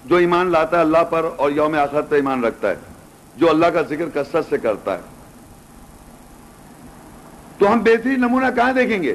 [0.07, 2.77] جو ایمان لاتا ہے اللہ پر اور یوم آخرت پہ ایمان رکھتا ہے،
[3.37, 5.01] جو اللہ کا ذکر کثرت سے کرتا ہے۔
[7.59, 9.15] تو ہم بہترین نمونہ کہاں دیکھیں گے؟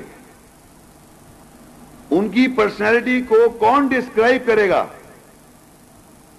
[2.11, 4.85] ان کی پرسنالٹی کو کون ڈسکرائب کرے گا؟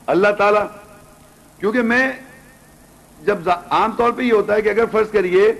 [0.08, 0.60] اللہ تعالی،
[1.58, 2.10] کیونکہ میں
[3.20, 5.52] جب عام طور پہ یہ ہوتا ہے کہ اگر فرض کریے،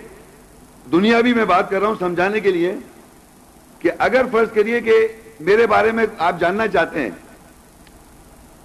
[0.93, 2.75] دنیا بھی میں بات کر رہا ہوں سمجھانے کے لیے،
[3.79, 5.07] کہ اگر فرض کریے کہ
[5.41, 7.11] میرے بارے میں آپ جاننا چاہتے ہیں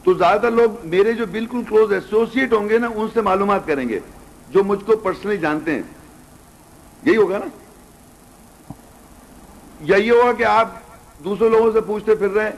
[0.07, 3.67] تو زیادہ تر لوگ میرے جو بالکل کلوز ایسوسیٹ ہوں گے نا، ان سے معلومات
[3.67, 3.99] کریں گے،
[4.49, 5.81] جو مجھ کو پرسنلی جانتے ہیں۔
[7.03, 7.45] یہی ہوگا نا؟
[9.79, 10.69] یا یہ ہوگا کہ آپ
[11.23, 12.51] دوسرے لوگوں سے پوچھتے پھر رہے ہیں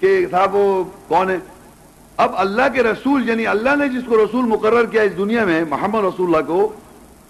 [0.00, 1.38] کہ صاحب وہ کون ہے
[2.16, 5.64] اب اللہ کے رسول یعنی اللہ نے جس کو رسول مقرر کیا اس دنیا میں،
[5.70, 6.72] محمد رسول اللہ کو،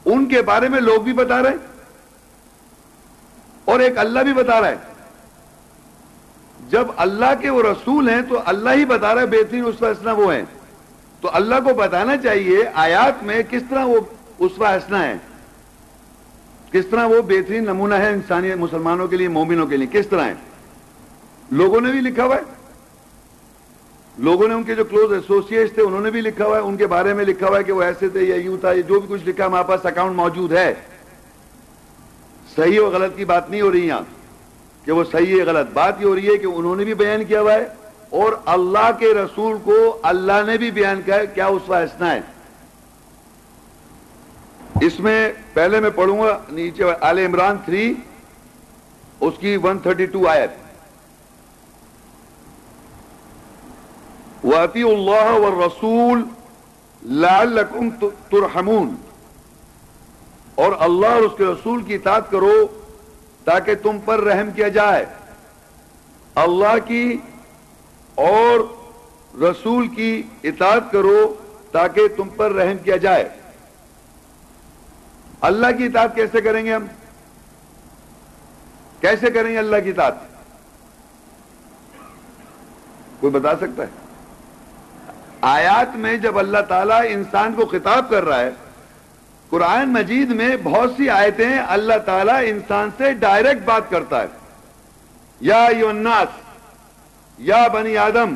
[0.05, 1.57] ان کے بارے میں لوگ بھی بتا رہے ہیں۔
[3.65, 4.77] اور ایک اللہ بھی بتا رہا ہے۔
[6.71, 10.11] جب اللہ کے وہ رسول ہیں تو اللہ ہی بتا رہا ہے بہترین اس حسنہ
[10.11, 10.43] وہ ہیں۔
[11.21, 14.01] تو اللہ کو بتانا چاہیے آیات میں کس طرح وہ
[14.39, 15.15] اس حسنہ ہے
[16.73, 20.25] کس طرح وہ بہترین نمونہ ہے انسانی مسلمانوں کے لیے، مومنوں کے لیے، کس طرح
[20.25, 20.35] ہے
[21.51, 22.41] لوگوں نے بھی لکھا ہوا ہے۔
[24.19, 26.77] لوگوں نے ان کے جو کلوز ایسوسیٹ تھے، انہوں نے بھی لکھا ہوا ہے۔ ان
[26.77, 29.19] کے بارے میں لکھا ہوا ہے کہ وہ ایسے تھے یا یوں تھا۔ جو بھی
[29.19, 30.75] کچھ لکھا ہمارے پاس اکاؤنٹ موجود ہے۔
[32.57, 34.16] صحیح اور غلط کی بات نہیں ہو رہی یہاں۔
[34.87, 37.25] کہ وہ صحیح ہے، غلط بات یہ ہو رہی ہے کہ انہوں نے بھی بیان
[37.25, 37.67] کیا ہوا ہے
[38.11, 42.21] اور اللہ کے رسول کو اللہ نے بھی بیان کیا ہے، کیا اس حسنا ہے؟
[44.81, 47.95] اس میں پہلے میں پڑھوں گا، نیچے آل عمران تھری،
[49.21, 50.51] اس کی ون تھرٹی ٹو آیت۔
[54.45, 56.25] واطی اللہ و رسول
[57.03, 57.59] لال
[58.31, 58.95] ترحمون۔
[60.55, 62.67] اور اللہ اور اس کے رسول کی اطاعت کرو۔
[63.47, 65.07] تاکہ تم پر رحم کیا جائے۔
[66.35, 67.19] اللہ کی
[68.15, 68.61] اور
[69.43, 71.35] رسول کی اطاعت کرو
[71.73, 73.29] تاکہ تم پر رحم کیا جائے۔
[75.41, 76.87] اللہ کی اطاعت کیسے کریں گے ہم؟
[79.01, 80.15] کیسے کریں گے اللہ کی اطاعت؟
[83.21, 83.89] کوئی بتا سکتا ہے؟
[85.41, 88.51] آیات میں جب اللہ تعالیٰ انسان کو خطاب کر رہا ہے
[89.51, 94.27] قرآن مجید میں بہت سی آیتیں اللہ تعالیٰ انسان سے ڈائریکٹ بات کرتا ہے۔
[95.41, 96.29] یا الناس،
[97.39, 98.35] یا بنی آدم،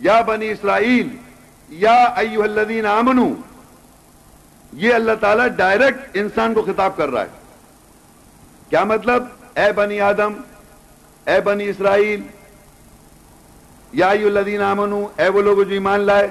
[0.00, 1.16] یا بنی اسرائیل،
[1.68, 3.28] یا ایوہ الذین آمنو۔
[4.72, 7.28] یہ اللہ تعالیٰ ڈائریکٹ انسان کو خطاب کر رہا ہے۔
[8.70, 10.32] کیا مطلب؟ اے بنی آدم،
[11.26, 12.22] اے بنی اسرائیل،
[13.92, 16.28] یا الذین آمنو، اے وہ لوگ جو ایمان لائے۔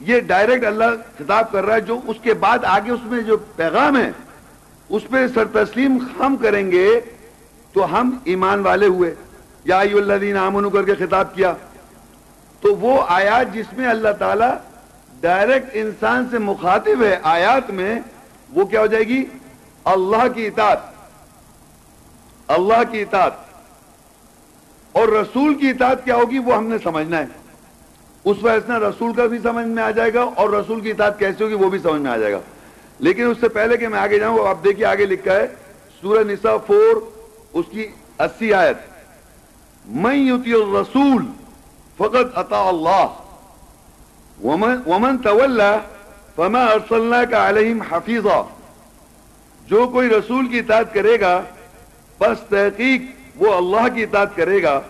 [0.00, 0.84] یہ ڈائریکٹ اللہ
[1.18, 4.10] خطاب کر رہا ہے، جو اس کے بعد آگے اس میں جو پیغام ہے،
[4.88, 7.00] اس پہ سر تسلیم ہم کریں گے
[7.72, 9.14] تو ہم ایمان والے ہوئے۔
[9.64, 11.54] یا الذین آمنو کر کے خطاب کیا۔
[12.60, 14.44] تو وہ آیات جس میں اللہ تعالی
[15.20, 18.00] ڈائریکٹ انسان سے مخاطب ہے آیات میں،
[18.52, 19.24] وہ کیا ہو جائے گی؟
[19.84, 20.78] اللہ کی اطاعت۔
[22.48, 23.32] اللہ کی اطاعت۔
[24.92, 27.26] اور رسول کی اطاعت کیا ہوگی؟ وہ ہم نے سمجھنا ہے۔
[28.24, 31.44] اس وجہ رسول کا بھی سمجھ میں آ جائے گا اور رسول کی اطاعت کیسے
[31.44, 32.40] ہوگی وہ بھی سمجھ میں آ جائے گا۔
[32.98, 35.46] لیکن اس سے پہلے کہ میں آگے جاؤں آپ دیکھیے آگے لکھا ہے،
[36.00, 36.96] سورہ نساء فور
[37.52, 37.86] اس کی
[38.18, 38.76] اسی آیت۔
[39.86, 41.22] میں یوتی الرسول
[41.96, 43.06] فقط عطا اللہ۔
[44.86, 45.60] ومن طول
[46.36, 48.42] فما ارسلنا کا علیہم حفیظہ
[49.66, 51.42] جو کوئی رسول کی اطاعت کرے گا،
[52.20, 53.02] بس تحقیق
[53.36, 54.80] وہ اللہ کی اطاعت کرے گا۔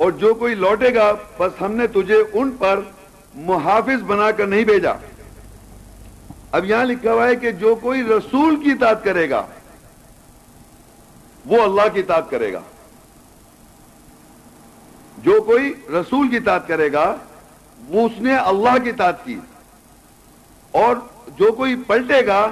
[0.00, 2.80] اور جو کوئی لوٹے گا، بس ہم نے تجھے ان پر
[3.34, 4.92] محافظ بنا کر نہیں بھیجا۔
[6.52, 9.46] اب یہاں لکھا ہوا ہے کہ جو کوئی رسول کی اطاعت کرے گا،
[11.46, 12.60] وہ اللہ کی اطاعت کرے گا۔
[15.18, 17.16] جو کوئی رسول کی اطاعت کرے گا،
[17.88, 19.38] وہ اس نے اللہ کی اطاعت کی۔
[20.70, 20.96] اور
[21.38, 22.50] جو کوئی پلٹے گا،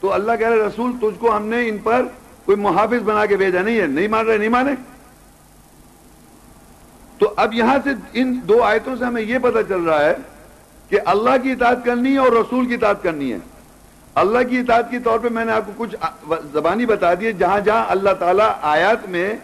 [0.00, 2.02] تو اللہ کہہ رہے رسول، تجھ کو ہم نے ان پر
[2.44, 4.95] کوئی محافظ بنا کے بھیجا۔ نہیں ہے، نہیں مان رہے، نہیں مانے۔
[7.18, 10.14] تو اب یہاں سے ان دو آیتوں سے ہمیں یہ پتہ چل رہا ہے
[10.88, 13.38] کہ اللہ کی اطاعت کرنی ہے اور رسول کی اطاعت کرنی ہے۔
[14.14, 15.96] اللہ کی اطاعت کے طور پہ میں نے آپ کو کچھ
[16.52, 19.34] زبانی بتا دی جہاں جہاں اللہ تعالیٰ آیات میں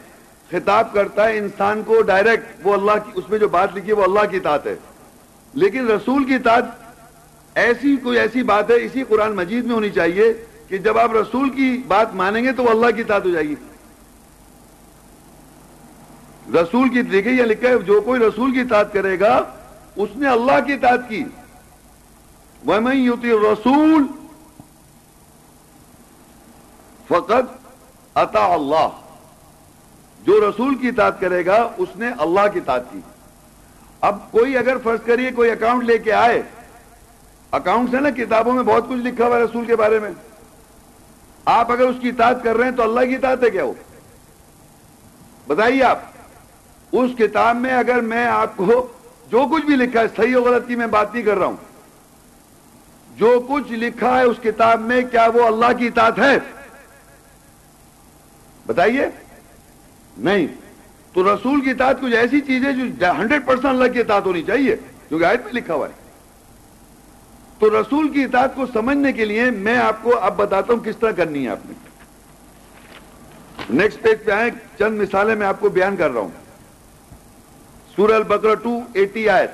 [0.50, 3.92] خطاب کرتا ہے، انسان کو ڈائریکٹ وہ اللہ کی، اس میں جو بات لکھی ہے،
[3.92, 4.76] وہ اللہ کی اطاعت ہے۔
[5.54, 6.64] لیکن رسول کی اطاعت
[7.54, 10.32] ایسی کوئی ایسی بات ہے، اسی قرآن مجید میں ہونی چاہیے
[10.68, 13.48] کہ جب آپ رسول کی بات مانیں گے تو وہ اللہ کی اطاعت ہو جائے
[13.48, 13.54] گی۔
[16.50, 19.44] رسول کی دیکھیں یہ لکھا ہے، جو کوئی رسول کی اطاعت کرے گا،
[19.96, 21.24] اس نے اللہ کی اطاعت کی۔
[22.66, 24.06] وَمَن يُطِي رسول
[27.08, 27.68] فقط
[28.14, 28.88] عطا اللہ
[30.22, 33.00] جو رسول کی اطاعت کرے گا، اس نے اللہ کی اطاعت کی۔
[34.00, 36.42] اب کوئی اگر فرض کریے کوئی اکاؤنٹ لے کے آئے
[37.50, 40.10] اکاؤنٹ ہے نا، کتابوں میں بہت کچھ لکھا ہوا ہے رسول کے بارے میں۔
[41.44, 43.72] آپ اگر اس کی اطاعت کر رہے ہیں تو اللہ کی اطاعت ہے کیا وہ؟
[45.46, 46.11] بتائیے آپ۔
[46.92, 48.86] اس کتاب میں اگر میں آپ کو
[49.30, 51.56] جو کچھ بھی لکھا ہے، صحیح و غلط کی میں بات نہیں کر رہا ہوں۔
[53.16, 56.38] جو کچھ لکھا ہے اس کتاب میں، کیا وہ اللہ کی اطاعت ہے؟
[58.66, 59.06] بتائیے۔
[60.18, 60.46] نہیں۔
[61.12, 64.42] تو رسول کی اطاعت کچھ ایسی چیز ہے جو ہنڈریڈ پرسینٹ اللہ کی اطاعت ہونی
[64.42, 64.76] چاہیے
[65.08, 65.92] کیونکہ آیت میں لکھا ہوا ہے۔
[67.58, 70.96] تو رسول کی اطاعت کو سمجھنے کے لیے میں آپ کو اب بتاتا ہوں کس
[70.96, 71.74] طرح کرنی ہے آپ نے۔
[73.70, 76.41] نیکسٹ پیج پہ آئے چند مثالیں میں آپ کو بیان کر رہا ہوں۔
[77.96, 79.50] سورہ البقرہ ٹو ایٹی آیت۔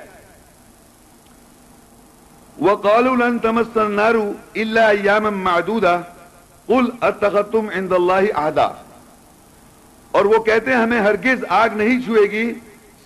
[2.61, 4.17] وَقَالُوا لَن تَمَسَّ النَّارُ
[4.53, 6.01] إِلَّا أَيَّامًا مَعْدُودًا
[6.67, 8.73] قُلْ أَتَّخَذْتُمْ عِنْدَ اللَّهِ عَهْدًا
[10.11, 12.53] اور وہ کہتے ہیں، ہمیں ہرگز آگ نہیں چھوئے گی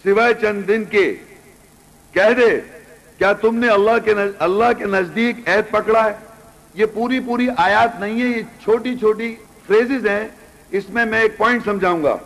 [0.04, 1.16] سوائے چند دن کے۔
[2.12, 2.60] کہہ دے،
[3.18, 6.12] کیا تم نے اللہ کے اللہ کے نزدیک عہد پکڑا ہے؟
[6.74, 9.36] یہ پوری پوری آیات نہیں ہے یہ چھوٹی چھوٹی
[9.66, 10.28] فریزز ہیں۔
[10.70, 12.16] اس میں میں ایک پوائنٹ سمجھاؤں گا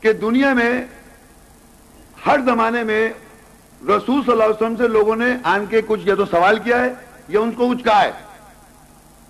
[0.00, 0.84] کہ دنیا میں
[2.26, 3.12] ہر زمانے میں
[3.82, 6.84] رسول صلی اللہ علیہ وسلم سے لوگوں نے آن کے کچھ یا تو سوال کیا
[6.84, 6.92] ہے
[7.28, 8.12] یا ان کو کچھ کہا ہے۔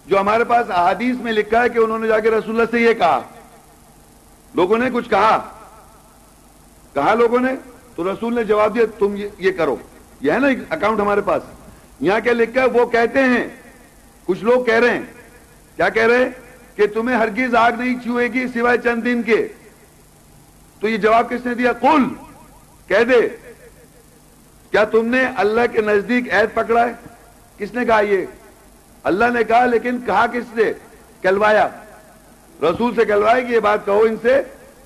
[0.07, 2.81] جو ہمارے پاس احادیث میں لکھا ہے کہ انہوں نے جا کے رسول اللہ سے
[2.81, 3.21] یہ کہا۔
[4.55, 5.51] لوگوں نے کچھ کہا۔
[6.95, 7.53] کہا لوگوں نے،
[7.97, 9.77] تو رسول نے جواب دیا، تم یہ کرو۔
[10.21, 11.43] یہ ہے نا اکاؤنٹ ہمارے پاس۔
[12.01, 13.49] یہاں کیا لکھا ہے؟ وہ کہتے ہیں۔
[14.25, 15.03] کچھ لوگ کہہ رہے ہیں۔
[15.77, 16.31] کیا کہہ رہے ہیں؟
[16.77, 19.49] کہ تمہیں ہرگز آگ نہیں چھوئے گی سوائے چند دن کے۔
[20.81, 22.30] تو یہ جواب کس نے دیا؟ کل
[22.91, 23.29] کہہ دے،
[24.71, 26.93] کیا تم نے اللہ کے نزدیک عید پکڑا ہے؟
[27.59, 28.27] کس نے کہا یہ؟
[29.05, 30.73] اللہ نے کہا، لیکن کہا کس نے
[31.23, 31.69] کلوایا۔
[32.63, 34.43] رسول سے کلوایا کہ یہ بات، کہو ان سے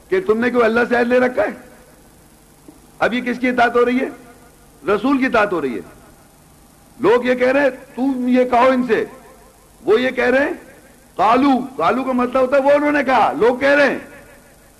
[0.08, 1.48] کہ تم نے کوئی اللہ سے عید لے رکھا ہے؟
[2.98, 4.08] اب یہ کس کی اطاعت ہو رہی ہے؟
[4.90, 5.80] رسول کی اطاعت ہو رہی ہے۔
[7.00, 9.04] لوگ یہ کہہ رہے ہیں، تم یہ کہو ان سے۔
[9.84, 10.54] وہ یہ کہہ رہے ہیں
[11.16, 13.98] کالو کالو کا مطلب ہوتا ہے، وہ انہوں نے کہا۔ لوگ کہہ رہے ہیں۔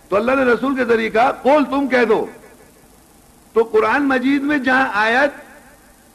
[0.09, 2.26] تو اللہ نے رسول کے ذریعے کہا کول تم کہہ دو۔
[3.55, 5.31] تو قرآن مجید میں جہاں آیت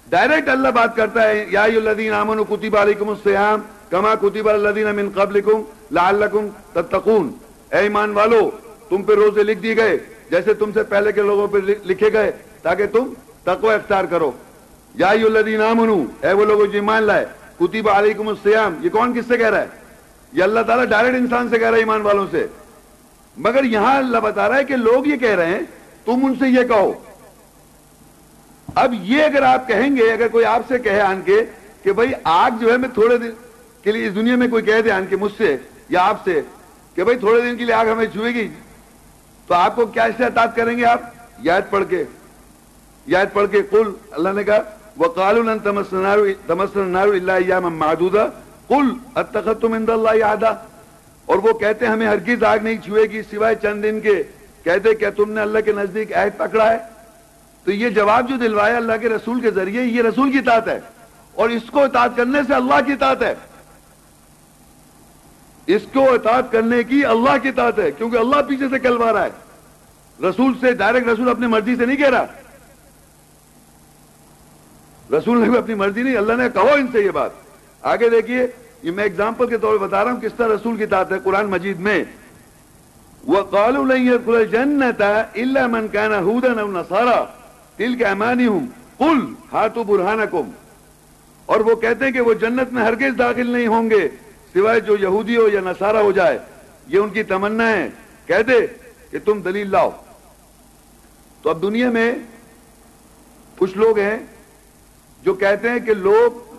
[0.10, 3.60] ڈائریکٹ اللہ بات کرتا ہے، یا الذین آمنوا کتب علیکم الصیام
[3.90, 5.62] کما کتب الذین من قبلکم
[5.92, 7.32] لعلکم تتقون۔
[7.72, 8.52] اے ایمان والو،
[8.90, 9.98] تم پہ روزے لکھ دیے گئے،
[10.30, 13.14] جیسے تم سے پہلے کے لوگوں پہ لکھے گئے، تاکہ تم
[13.44, 14.32] تقوی اختیار کرو۔
[14.96, 17.26] یا الذین آمنوا، اے وہ لوگوں جو ایمان لائے،
[17.60, 19.68] کتب علیکم الصیام۔ یہ کون کس سے کہہ رہا ہے؟
[20.34, 22.48] یہ اللہ تعالیٰ ڈائریکٹ انسان سے کہہ رہا ہے ایمان والوں سے۔
[23.38, 25.62] مگر یہاں اللہ بتا رہا ہے کہ لوگ یہ کہہ رہے ہیں،
[26.06, 26.94] تم ان سے یہ کہو۔
[28.76, 31.40] اب یہ اگر آپ کہیں گے، اگر کوئی آپ سے کہے آن کے
[31.84, 33.30] کہ بھائی آگ جو ہے میں تھوڑے دن
[33.84, 35.56] کے لیے اس دنیا میں کوئی کہہ دے آن کے مجھ سے
[35.90, 36.42] یا آپ سے
[36.96, 38.48] کہ بھائی تھوڑے دن کے لیے آگ ہمیں چھوئے گی،
[39.48, 40.24] تو آپ کو کیا سے
[40.56, 41.02] کریں گے آپ؟
[41.44, 42.04] یاد پڑھ کے،
[43.08, 44.62] یاد پڑھ کے کل اللہ نے کہا
[44.98, 48.28] وہ کالن تمسن اللہ محدودہ
[48.68, 50.54] کل اتخم اللہ یادہ
[51.26, 54.22] اور وہ کہتے ہیں، ہمیں ہرگز آگ نہیں چھوئے گی سوائے چند دن کے۔
[54.64, 56.78] کہتے کیا تم نے اللہ کے نزدیک عہد پکڑا ہے۔
[57.64, 60.80] تو یہ جواب جو دلوایا اللہ کے رسول کے ذریعے، یہ رسول کی اطاعت ہے۔
[61.34, 63.36] اور اس کو اطاعت کرنے سے اللہ کی اطاعت ہے۔
[65.66, 69.26] اس کو اطاعت کرنے کی اللہ کی اطاعت ہے، کیونکہ اللہ پیچھے سے کلوا رہا
[69.26, 69.30] ہے۔
[70.26, 72.26] رسول سے ڈائریکٹ رسول اپنی مرضی سے نہیں کہہ رہا۔
[75.18, 77.30] رسول نے بھی اپنی مرضی نہیں، اللہ نے کہو ان سے یہ بات۔
[77.82, 78.48] آگے دیکھیے،
[78.84, 81.18] یہ میں اگزامپل کے طور پر بتا رہا ہوں کس طرح رسول کی اطاعت ہے
[81.24, 82.04] قرآن مجید میں۔
[83.28, 87.26] وَقَالُوا لَن يَدْخُلَ الْجَنَّةَ إِلَّا مَنْ كَانَ هُودًا أَوْ نَصَارًا
[87.80, 88.66] تِلْكَ أَمَانِهُمْ
[88.98, 89.22] قُلْ
[89.56, 90.52] هَاتُوا بُرْهَانَكُمْ
[91.46, 94.10] اور وہ کہتے ہیں کہ وہ جنت میں ہرگز داخل نہیں ہوں گے،
[94.54, 96.40] سوائے جو یہودی ہو یا نصارہ ہو جائے۔
[96.88, 97.90] یہ ان کی تمنا ہے۔
[98.26, 98.68] کہہ دے
[99.12, 99.90] کہ تم دلیل لاؤ۔
[101.42, 102.16] تو اب دنیا میں
[103.58, 104.20] کچھ لوگ ہیں
[105.24, 106.56] جو کہتے ہیں کہ لوگ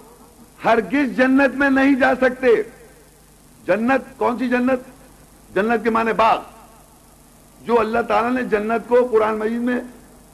[0.64, 2.48] ہرگز جنت میں نہیں جا سکتے۔
[3.66, 4.80] جنت، کون سی جنت؟
[5.54, 6.42] جنت کے معنی باغ۔
[7.64, 9.80] جو اللہ تعالیٰ نے جنت کو قرآن مجید میں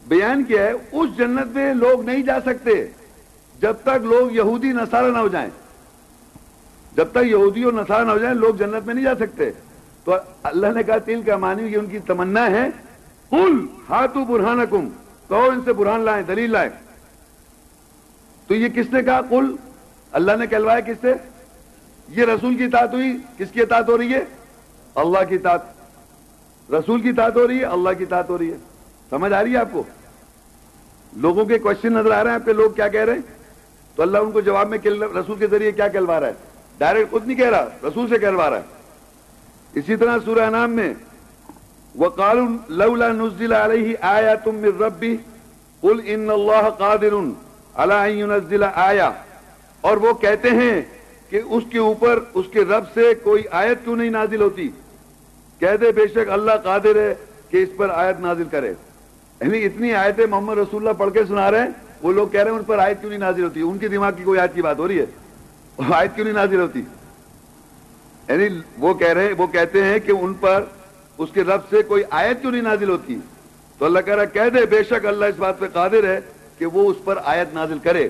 [0.08, 2.86] بیان کیا ہے، اس جنت میں لوگ نہیں جا سکتے
[3.60, 5.50] جب تک لوگ یہودی نصارہ نہ ہو جائیں۔
[6.96, 9.50] جب تک یہودی اور نصارہ نہ ہو جائیں، لوگ جنت میں نہیں جا سکتے۔
[10.04, 12.68] تو اللہ نے کہا، تیل کا مانی یہ ان کی تمنا ہے۔
[13.30, 14.88] کل ہاتھوں برہان کم
[15.28, 16.70] کہو ان سے برہان لائیں، دلیل لائیں۔
[18.46, 19.56] تو یہ کس نے کہا؟ کل
[20.12, 21.14] اللہ نے کہلوایا کس سے؟
[22.08, 24.24] یہ رسول کی اطاعت ہوئی۔ کس کی اطاعت ہو رہی ہے؟
[24.94, 25.60] اللہ کی اطاعت۔
[26.70, 28.56] رسول کی اطاعت ہو رہی ہے، اللہ کی اطاعت ہو رہی ہے۔
[29.10, 29.82] سمجھ آ رہی ہے آپ کو؟
[31.16, 33.20] لوگوں کے کوشچن نظر آ رہے ہیں آپ کے لوگ کیا کہہ رہے ہیں؟
[33.94, 34.78] تو اللہ ان کو جواب میں
[35.20, 36.32] رسول کے ذریعے کیا کہلوا رہا ہے؟
[36.78, 38.62] ڈائریکٹ خود نہیں کہہ رہا، رسول سے کہلوا رہا ہے۔
[39.74, 40.94] اسی طرح سورہ نام میں
[41.94, 42.08] وہ
[42.68, 45.16] لولا نزل علیہ آیا تم ربی،
[45.80, 47.12] قل ان اللہ قادر
[47.74, 49.10] اللہ آیا
[49.80, 50.82] اور وہ کہتے ہیں
[51.30, 54.68] کہ اس کے اوپر، اس کے رب سے کوئی آیت کیوں نہیں نازل ہوتی؟
[55.58, 57.14] کہہ دے بے شک اللہ قادر ہے
[57.50, 58.74] کہ اس پر آیت نازل کرے۔
[59.40, 61.68] یعنی اتنی آیتیں محمد رسول اللہ پڑھ کے سنا رہے ہیں،
[62.02, 64.12] وہ لوگ کہہ رہے ہیں ان پر آیت کیوں نہیں نازل ہوتی؟ ان کے دماغ
[64.16, 65.06] کی کوئی آیت کی بات ہو رہی ہے؟
[65.94, 66.82] آیت کیوں نہیں نازل ہوتی؟
[68.28, 68.48] یعنی
[68.78, 70.64] وہ کہہ رہے ہیں، وہ کہتے ہیں کہ ان پر
[71.18, 73.18] اس کے رب سے کوئی آیت کیوں نہیں نازل ہوتی؟
[73.78, 76.20] تو اللہ کہہ رہا کہہ دے، بے شک اللہ اس بات پہ قادر ہے
[76.58, 78.08] کہ وہ اس پر آیت نازل کرے۔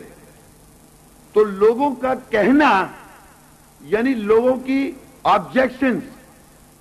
[1.32, 2.86] تو لوگوں کا کہنا
[3.80, 4.92] یعنی لوگوں کی
[5.22, 5.98] آبجیکشن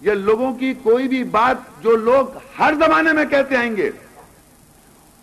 [0.02, 3.92] یا لوگوں کی کوئی بھی بات جو لوگ ہر زمانے میں کہتے آئیں گے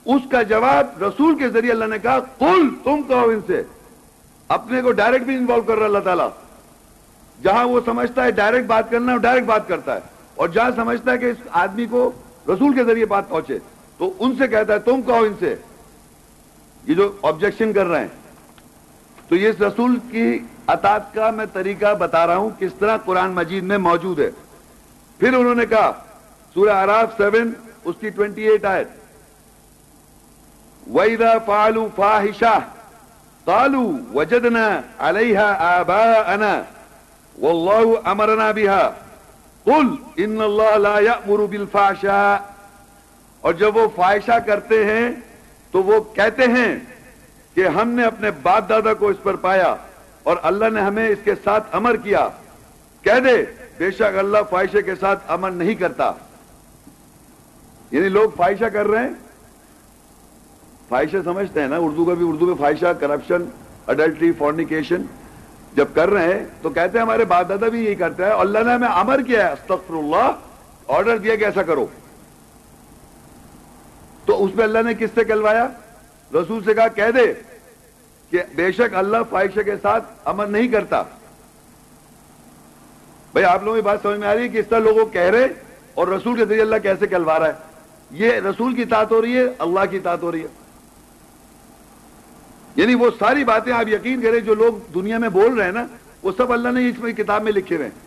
[0.05, 3.63] اس کا جواب رسول کے ذریعے اللہ نے کہا کل تم کہو ان سے۔
[4.49, 6.29] اپنے کو ڈائریکٹ بھی انوالو کر رہا اللہ تعالیٰ۔
[7.43, 10.01] جہاں وہ سمجھتا ہے ڈائریکٹ بات کرنا وہ ڈائریکٹ بات کرتا ہے۔
[10.35, 12.13] اور جہاں سمجھتا ہے کہ اس آدمی کو
[12.49, 13.59] رسول کے ذریعے بات پہنچے،
[13.99, 15.57] تو ان سے کہتا ہے، تم کہو ان سے۔
[16.87, 18.09] یہ جو آبجیکشن کر رہے ہیں۔
[19.29, 23.63] تو یہ رسول کی اطاعت کا میں طریقہ بتا رہا ہوں، کس طرح قرآن مجید
[23.63, 24.31] میں موجود ہے۔
[25.19, 25.93] پھر انہوں نے کہا،
[26.55, 27.53] سورہ عراف سیون،
[27.85, 28.85] اس کی ٹوینٹی ایٹ آئے
[30.87, 32.59] ویدا فالو فاحشہ
[33.47, 33.83] کالو
[34.15, 36.03] وجدنا علیہ آبا
[36.33, 36.63] انا
[37.41, 38.91] واللہ امرنا بها
[39.65, 42.37] قل ان اللہ لا یأمر بالفاشا
[43.41, 45.11] اور جب وہ فائشہ کرتے ہیں
[45.71, 46.79] تو وہ کہتے ہیں
[47.55, 49.75] کہ ہم نے اپنے باپ دادا کو اس پر پایا
[50.23, 52.29] اور اللہ نے ہمیں اس کے ساتھ امر کیا۔
[53.03, 53.45] کہہ دے،
[53.79, 56.13] بے شک اللہ فائشہ کے ساتھ امر نہیں کرتا۔
[57.91, 59.15] یعنی لوگ فائشہ کر رہے ہیں؟
[60.93, 63.45] فائشہ سمجھتے ہیں نا، اردو کا بھی، اردو میں فائشہ کرپشن
[63.87, 65.03] اڈلٹری فورنیکیشن
[65.77, 68.59] جب کر رہے ہیں تو کہتے ہیں ہمارے باپ دادا بھی یہی کرتے ہیں، اللہ
[68.59, 70.31] نے ہمیں امر کیا ہے استغفر اللہ
[70.89, 71.87] آرڈر دیا کہ ایسا کرو۔
[74.27, 75.67] تو اس میں اللہ نے کس سے کہلوایا
[76.35, 77.33] رسول سے کہا، کہہ دے
[78.33, 81.03] کہ بے شک اللہ فائشہ کے ساتھ امر نہیں کرتا۔
[83.33, 85.31] بھائی، آپ لوگوں کی بات سمجھ میں آ رہی ہے کہ اس طرح لوگوں کہہ
[85.35, 85.47] رہے
[85.95, 87.71] اور رسول کے ذریعے اللہ کیسے کہلوا رہا ہے؟
[88.11, 90.62] یہ رسول کی اطاعت ہو رہی ہے، اللہ کی اطاعت ہو رہی ہے۔
[92.77, 95.87] یعنی وہ ساری باتیں آپ یقین کریں جو لوگ دنیا میں بول رہے ہیں نا،
[96.23, 98.01] وہ سب اللہ نے اس میں کتاب میں لکھے ہوئے ہیں۔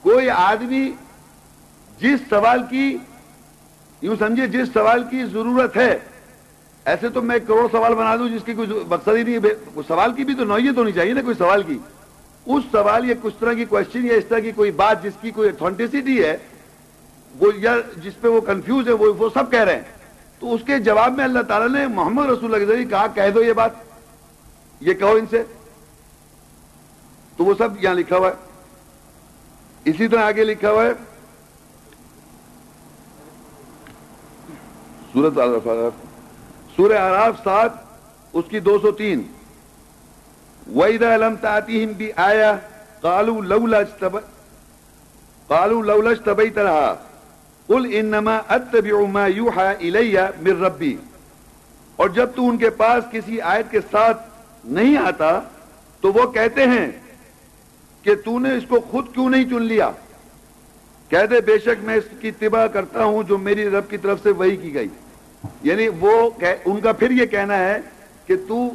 [0.00, 0.92] کوئی آدمی
[2.00, 2.96] جس سوال کی،
[4.02, 5.98] یوں سمجھے جس سوال کی ضرورت ہے،
[6.84, 10.12] ایسے تو میں کروڑ سوال بنا دوں جس کی کوئی مقصد ہی نہیں ہے۔ سوال
[10.12, 11.78] کی بھی تو نوعیت ہونی چاہیے نا کوئی سوال کی۔
[12.46, 15.30] اس سوال یا کچھ طرح کی کوشچن یا اس طرح کی کوئی بات جس کی
[15.30, 16.36] کوئی اتھینٹسٹی ہے،
[17.40, 19.93] وہ یا جس پہ وہ کنفیوز ہے وہ سب کہہ رہے ہیں۔
[20.44, 23.30] تو اس کے جواب میں اللہ تعالیٰ نے محمد رسول اللہ کے ذریعے کہا، کہہ
[23.34, 23.70] دو یہ بات۔
[24.80, 25.42] یہ کہو ان سے۔
[27.36, 28.34] تو وہ سب یہاں لکھا ہوا ہے۔
[29.84, 30.92] اسی طرح آگے لکھا ہوا ہے۔
[35.12, 35.38] سورت
[36.76, 37.70] سورہ آراف سات،
[38.32, 39.22] اس کی دو سو تین۔
[40.76, 42.56] وَإِذَا لَمْ تَعْتِهِمْ بِآيَةٍ
[43.00, 44.08] قَالُوا لَوْلَا
[45.46, 46.94] قَالُوا لَوْلَا اشْتَبَيْتَ لَهَا۔
[47.66, 50.96] قُلْ إِنَّمَا أَتَّبِعُ مَا يُوحَى إِلَيَّ مِن رَبِّي
[51.96, 54.28] اور جب تو ان کے پاس کسی آیت کے ساتھ
[54.64, 55.40] نہیں آتا،
[56.00, 56.90] تو وہ کہتے ہیں
[58.02, 59.90] کہ تو نے اس کو خود کیوں نہیں چن لیا؟
[61.08, 64.18] کہہ دے، بے شک میں اس کی اتباع کرتا ہوں جو میری رب کی طرف
[64.22, 64.88] سے وہی کی گئی۔
[65.62, 66.30] یعنی وہ
[66.64, 67.80] ان کا پھر یہ کہنا ہے
[68.26, 68.70] کہ تو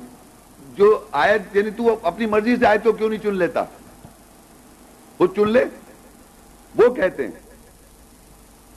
[0.75, 3.63] جو آیت یعنی تو اپنی مرضی سے آیت کو کیوں نہیں چن لیتا؟
[5.17, 5.65] خود چن لے،
[6.75, 7.48] وہ کہتے ہیں۔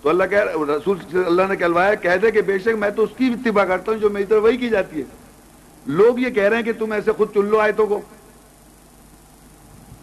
[0.02, 3.10] تو اللہ کہہ رسول اللہ نے کہلوایا، کہہ دے کہ بے شک میں تو اس
[3.16, 5.04] کی اتباع کرتا ہوں جو میری طرف وہی کی جاتی ہے۔
[5.86, 8.00] لوگ یہ کہہ رہے ہیں کہ تم ایسے خود چن لو آیتوں کو۔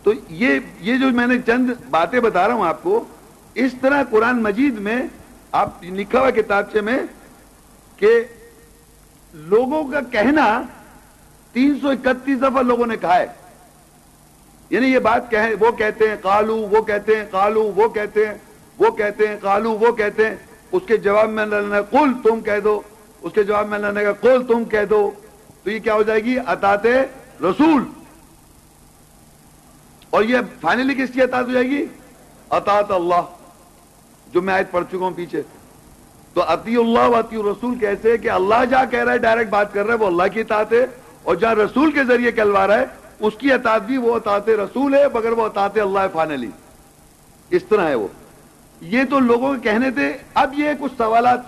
[0.03, 3.03] تو یہ یہ جو میں نے چند باتیں بتا رہا ہوں آپ کو،
[3.53, 5.01] اس طرح قرآن مجید میں
[5.51, 6.99] آپ لکھا ہوا کتابچے میں
[7.97, 8.23] کہ
[9.33, 10.61] لوگوں کا کہنا
[11.53, 13.25] تین سو اکتیس دفعہ لوگوں نے کہا ہے۔
[14.69, 18.33] یعنی یہ بات وہ کہتے ہیں کالو وہ کہتے ہیں کالو وہ کہتے ہیں
[18.79, 20.35] وہ کہتے ہیں کالو وہ کہتے ہیں،
[20.71, 22.81] اس کے جواب میں اللہ نے کل تم کہہ دو۔
[23.21, 25.11] اس کے جواب میں اللہ نے کہا کل تم کہہ دو۔
[25.63, 26.85] تو یہ کیا ہو جائے گی؟ اطاط
[27.41, 27.83] رسول۔
[30.09, 31.85] اور یہ فائنلی کس کی اطاعت ہو جائے گی؟
[32.49, 33.21] اطاط اللہ۔
[34.33, 35.41] جو میں آج پڑھ چکا ہوں پیچھے۔
[36.33, 39.73] تو عطی اللہ و عطی رسول کیسے کہ اللہ جہاں کہہ رہا ہے ڈائریکٹ بات
[39.73, 40.85] کر رہا ہے، وہ اللہ کی اطاعت ہے۔
[41.23, 42.85] اور جہاں رسول کے ذریعے کہلوا رہا ہے،
[43.19, 46.49] اس کی اطاعت بھی وہ اطاعت رسول ہے، مگر وہ اطاعت اللہ فانلی
[47.49, 48.07] اس طرح ہے وہ۔
[48.81, 51.39] یہ تو لوگوں کے کہنے تھے، اب یہ کچھ سوالات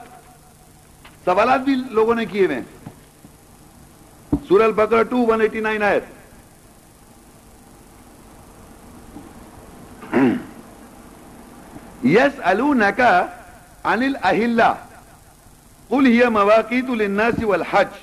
[1.25, 2.59] سوالات بھی لوگوں نے کیے ہوئے
[4.47, 5.99] سورل بکر ٹو ون ایٹی نائن آئے
[12.03, 13.11] یس الکا
[13.83, 14.61] انل اہل
[15.89, 17.99] کل ہی مواقع الناس والحج۔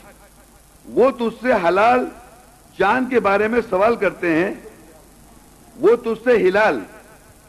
[0.86, 2.05] وہ تج سے حلال
[2.78, 4.55] چاند کے بارے میں سوال کرتے ہیں،
[5.76, 6.80] وہ تج سے ہلال۔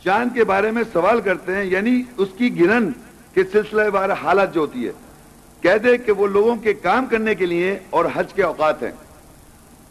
[0.04, 2.92] چاند کے بارے میں سوال کرتے ہیں یعنی اس کی گرن
[3.34, 4.92] کے سلسلے بارے حالت جو ہوتی ہے۔
[5.62, 8.92] کہہ دے کہ وہ لوگوں کے کام کرنے کے لیے اور حج کے اوقات ہیں۔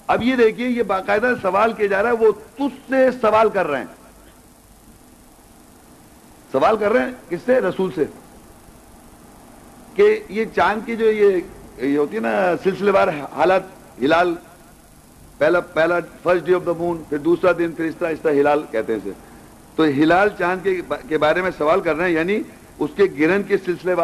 [0.07, 3.67] اب یہ دیکھیے، یہ باقاعدہ سوال کیا جا رہا ہے، وہ تج سے سوال کر
[3.67, 3.87] رہے ہیں۔
[6.53, 8.05] سوال کر رہے ہیں کس سے؟ رسول سے۔
[9.95, 12.31] کہ یہ چاند کی جو یہ ہوتی ہے نا
[12.63, 13.63] سلسلے وار حالات
[14.03, 14.35] ہلال،
[15.39, 18.33] پہلا پہلا first day of the moon, پھر دوسرا دن، پھر اس طرح اس طرح
[18.33, 19.28] ہلال کہتے ہیں
[19.79, 20.69] تو ہلال چاند
[21.09, 22.41] کے بارے میں سوال کر رہے ہیں یعنی
[22.79, 23.95] اس کے گرن کے سلسلے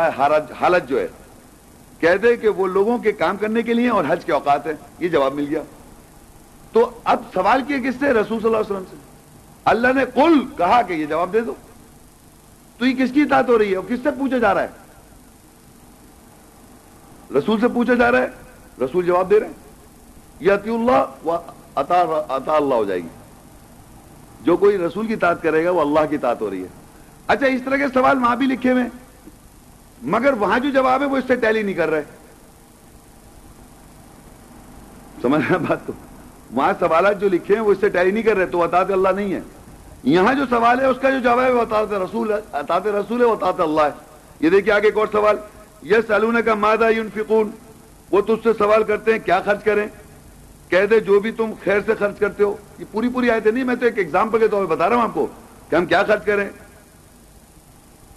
[0.60, 1.08] حالت جو ہے۔
[2.00, 5.08] کہتے کہ وہ لوگوں کے کام کرنے کے لیے اور حج کے اوقات ہیں۔ یہ
[5.08, 5.62] جواب مل گیا۔
[6.72, 8.96] تو اب سوال کیا کس سے؟ رسول صلی اللہ علیہ وسلم سے۔
[9.64, 11.54] اللہ نے کل کہا کہ یہ جواب دے دو۔
[12.78, 14.68] تو یہ کس کی اطاعت ہو رہی ہے؟ اور کس سے پوچھا جا رہا ہے؟
[17.38, 18.28] رسول سے پوچھا جا رہا ہے۔
[18.84, 19.54] رسول جواب دے رہے ہیں۔
[20.40, 21.30] یہ عطی اللہ
[21.76, 23.23] عطا اللہ ہو جائے گی۔
[24.44, 26.68] جو کوئی رسول کی اطاعت کرے گا وہ اللہ کی اطاعت ہو رہی ہے۔
[27.26, 28.84] اچھا اس طرح کے سوال وہاں بھی لکھے ہوئے
[30.02, 32.02] مگر وہاں جو جواب ہے وہ اس سے ٹیلی نہیں کر رہے۔
[35.22, 35.92] سمجھ رہے بات تو
[36.50, 39.08] وہاں سوالات جو لکھے ہیں وہ اس سے ٹیلی نہیں کر رہے، تو اطاعت اللہ
[39.08, 39.40] نہیں ہے۔
[40.02, 43.26] یہاں جو سوال ہے، اس کا جو جواب ہے وہ اطاعت رسول اطاعت رسول ہے،
[43.26, 43.90] وہ اطاعت اللہ ہے۔
[44.40, 45.36] یہ دیکھیے آگے ایک اور سوال۔
[45.82, 47.50] یس سلون کا مادہ یونفقون
[48.10, 49.88] وہ تجھ سے سوال کرتے ہیں، کیا خرچ کریں؟
[50.68, 53.64] کہہ دے جو بھی تم خیر سے خرچ کرتے ہو، یہ پوری پوری آئے نہیں،
[53.64, 55.26] میں تو ایک ایگزامپل کے طور پہ بتا رہا ہوں آپ کو
[55.70, 56.48] کہ ہم کیا خرچ کریں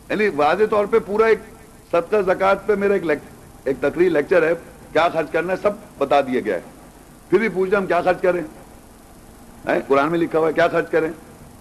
[0.09, 1.39] یعنی واضح طور پہ پورا ایک
[1.91, 3.03] صدقہ زکات پہ میرا ایک
[3.63, 4.53] ایک تقریر لیکچر ہے،
[4.93, 6.61] کیا خرچ کرنا ہے، سب بتا دیا گیا ہے۔
[7.29, 8.41] پھر بھی پوچھا ہم کیا خرچ کریں۔
[9.87, 11.09] قرآن میں لکھا ہوا ہے کیا خرچ کریں۔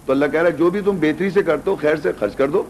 [0.06, 2.36] تو اللہ کہہ رہا ہے جو بھی تم بہتری سے کرتے ہو، خیر سے خرچ
[2.36, 2.62] کر دو۔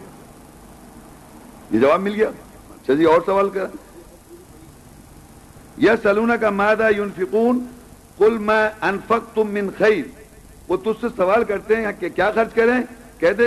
[1.71, 2.29] یہ جواب مل گیا؟
[2.69, 3.65] اچھا جی اور سوال کر
[5.77, 7.65] یا سلونا کا مادہ یون فکون
[8.17, 10.03] کل میں انفق تم من خیر
[10.67, 12.81] وہ تجھ سے سوال کرتے ہیں کہ کیا خرچ کریں؟
[13.19, 13.43] کہتے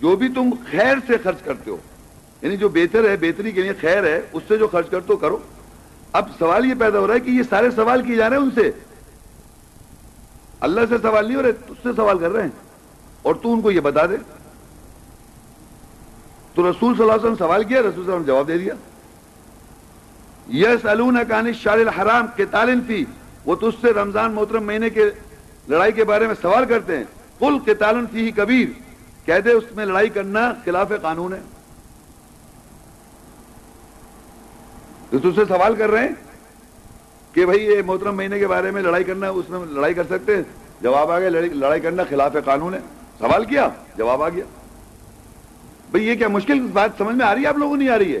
[0.00, 1.76] جو بھی تم خیر سے خرچ کرتے ہو
[2.42, 5.16] یعنی جو بہتر ہے، بہتری کے لیے خیر ہے، اس سے جو خرچ کرتے ہو،
[5.16, 5.38] کرو۔
[6.12, 8.44] اب سوال یہ پیدا ہو رہا ہے کہ یہ سارے سوال کیے جا رہے ہیں
[8.44, 8.70] ان سے۔
[10.60, 12.50] اللہ سے سوال نہیں ہو رہے، تجھ سے سوال کر رہے ہیں۔
[13.22, 14.16] اور تو ان کو یہ بتا دے۔
[16.54, 18.58] تو رسول صلی اللہ علیہ وسلم سوال کیا، رسول صلی اللہ علیہ وسلم جواب دے
[18.58, 18.74] دیا۔
[20.52, 23.04] یس الون کان شار الحرام کے تالن تھی
[23.44, 25.10] وہ تو اس سے رمضان محترم مہینے کے
[25.68, 27.04] لڑائی کے بارے میں سوال کرتے ہیں۔
[27.38, 28.68] کل کے تالن تھی ہی کبیر
[29.26, 31.40] کہتے اس میں لڑائی کرنا خلاف قانون ہے۔
[35.10, 36.14] تو سے سوال کر رہے ہیں
[37.32, 40.36] کہ بھائی یہ محترم مہینے کے بارے میں لڑائی کرنا، اس میں لڑائی کر سکتے
[40.36, 40.42] ہیں۔
[40.80, 42.80] جواب آ گیا، لڑائی کرنا خلاف قانون ہے۔
[43.18, 44.44] سوال کیا؟ جواب آ گیا۔
[45.90, 48.16] بھئی یہ کیا مشکل بات سمجھ میں آ رہی ہے؟ آپ لوگوں نہیں آ رہی
[48.16, 48.20] ہے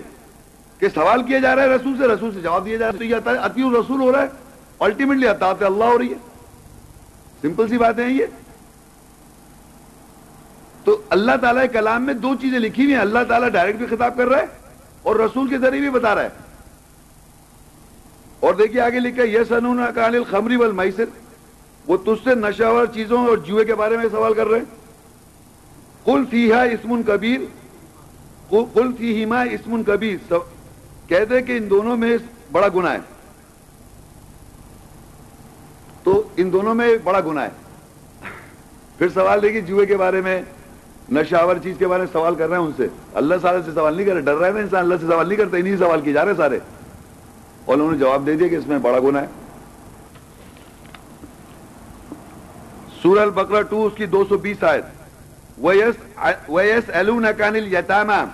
[0.78, 3.36] کہ سوال کیا جا رہا ہے رسول سے؟ رسول سے جواب دیا جا رہا ہے۔
[3.36, 4.49] اتی رسول ہو رہا ہے۔
[4.80, 6.18] الٹیمیٹلی اطاعت اللہ ہو رہی ہے۔
[7.42, 8.26] سمپل سی بات ہے یہ۔
[10.84, 14.16] تو اللہ تعالیٰ کلام میں دو چیزیں لکھی ہوئی ہیں۔ اللہ تعالیٰ ڈائریکٹ بھی خطاب
[14.16, 14.46] کر رہا ہے
[15.02, 16.28] اور رسول کے ذریعے بھی بتا رہا ہے۔
[18.40, 20.90] اور دیکھیے آگے لکھا یہ سنون کانل خمری وال
[21.86, 24.64] وہ تج سے نشاور چیزوں اور جوئے کے بارے میں سوال کر رہے ہیں۔
[26.04, 27.40] کل فیحا اسمن کبیر۔
[28.50, 30.32] کل فیما اسمن کبیر۔
[31.08, 32.18] کہتے کہ ان دونوں میں
[32.52, 32.98] بڑا گنا ہے۔
[36.02, 37.48] تو ان دونوں میں بڑا گنا ہے۔
[38.98, 40.42] پھر سوال دیکھیے جوئے کے بارے میں
[41.12, 43.94] نشاور چیز کے بارے میں سوال کر رہے ہیں ان سے۔ اللہ سارے سے سوال
[43.94, 46.12] نہیں کر رہے، ڈر رہے ہیں انسان، اللہ سے سوال نہیں کرتے انہیں سوال کیے
[46.12, 46.58] جا رہے سارے۔
[47.64, 49.26] اور انہوں نے جواب دے دیا کہ اس میں بڑا گنا ہے۔
[53.02, 54.82] سور البکرا ٹو، اس کی دو سو بیس آئے
[56.48, 58.24] ویس ایلون اکانل یتاما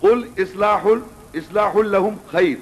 [0.00, 0.86] کل اصلاح
[1.34, 2.56] اصلاح الحم خیر۔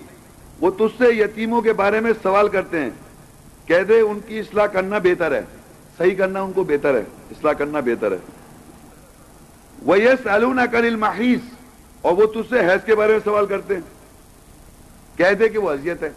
[0.60, 2.90] وہ تج سے یتیموں کے بارے میں سوال کرتے ہیں۔
[3.66, 5.42] کہہ دے ان کی اصلاح کرنا بہتر ہے۔
[5.98, 8.16] صحیح کرنا ان کو بہتر ہے۔ اصلاح کرنا بہتر ہے۔
[9.86, 11.38] ویس ایلون اکانل محیث
[12.02, 13.80] اور وہ تج سے حیض کے بارے میں سوال کرتے ہیں۔
[15.18, 16.10] کہہ دے کہ وہ اذیت ہے۔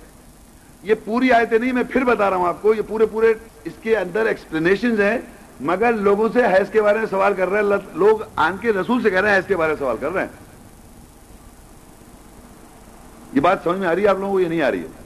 [0.84, 3.74] یہ پوری آیتیں نہیں، میں پھر بتا رہا ہوں آپ کو۔ یہ پورے پورے اس
[3.82, 5.18] کے اندر ایکسپلینیشن ہیں۔
[5.62, 9.04] مگر لوگوں سے حیض کے بارے میں سوال کر رہے ہیں۔ لوگ آن کے رسول
[9.04, 10.30] سے کہہ رہے ہیں، حیض کے بارے میں سوال کر رہے ہیں۔
[13.34, 14.99] یہ بات سمجھ میں آ رہی ہے؟ آپ لوگوں کو یہ نہیں آ رہی ہے۔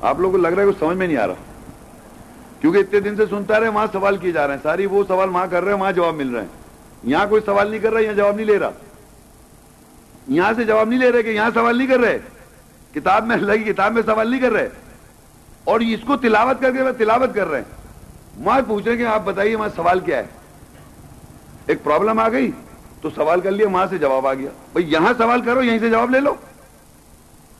[0.00, 1.34] آپ لوگوں کو لگ رہا ہے کہ سمجھ میں نہیں آ رہا۔
[2.60, 5.28] کیونکہ اتنے دن سے سنتا رہے، وہاں سوال کیے جا رہے ہیں۔ ساری وہ سوال
[5.28, 6.48] وہاں کر رہے ہیں، وہاں جواب مل رہے ہیں۔
[7.02, 8.70] یہاں کوئی سوال نہیں کر رہا، یہاں جواب نہیں لے رہا۔
[10.28, 12.18] یہاں سے جواب نہیں لے رہے کہ یہاں سوال نہیں کر رہے۔
[12.94, 14.68] کتاب میں اللہ کی کتاب میں سوال نہیں کر رہے۔
[15.64, 17.64] اور اس کو تلاوت کر کے تلاوت کر رہے ہیں۔
[18.44, 20.26] وہاں پوچھ رہے کہ آپ بتائیے وہاں سوال کیا ہے۔
[21.66, 22.50] ایک پرابلم آ گئی
[23.00, 25.90] تو سوال کر لیا، وہاں سے جواب آ گیا۔ بھائی، یہاں سوال کرو، یہیں سے
[25.90, 26.34] جواب لے لو۔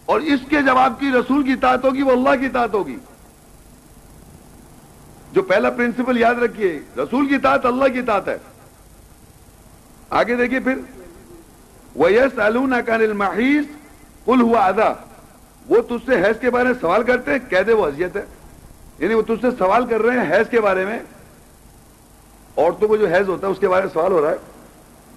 [0.09, 2.97] اور اس کے جواب کی رسول کی تعت ہوگی، وہ اللہ کی تعت ہوگی۔
[5.33, 8.39] جو پہلا پرنسپل یاد رکھیے، رسول کی تعت اللہ کی تعت ہے۔
[10.11, 10.79] آگے دیکھیے پھر۔
[11.97, 13.65] ویس الون کان المحیث
[14.25, 14.93] کل ہوا ادا
[15.69, 18.25] وہ تج سے حیض کے بارے میں سوال کرتے ہیں کہہ دے وہ اذیت ہے۔
[18.99, 20.99] یعنی وہ تج سے سوال کر رہے ہیں حیض کے بارے میں۔
[22.57, 24.37] عورتوں کو جو حیض ہوتا ہے، اس کے بارے میں سوال ہو رہا ہے۔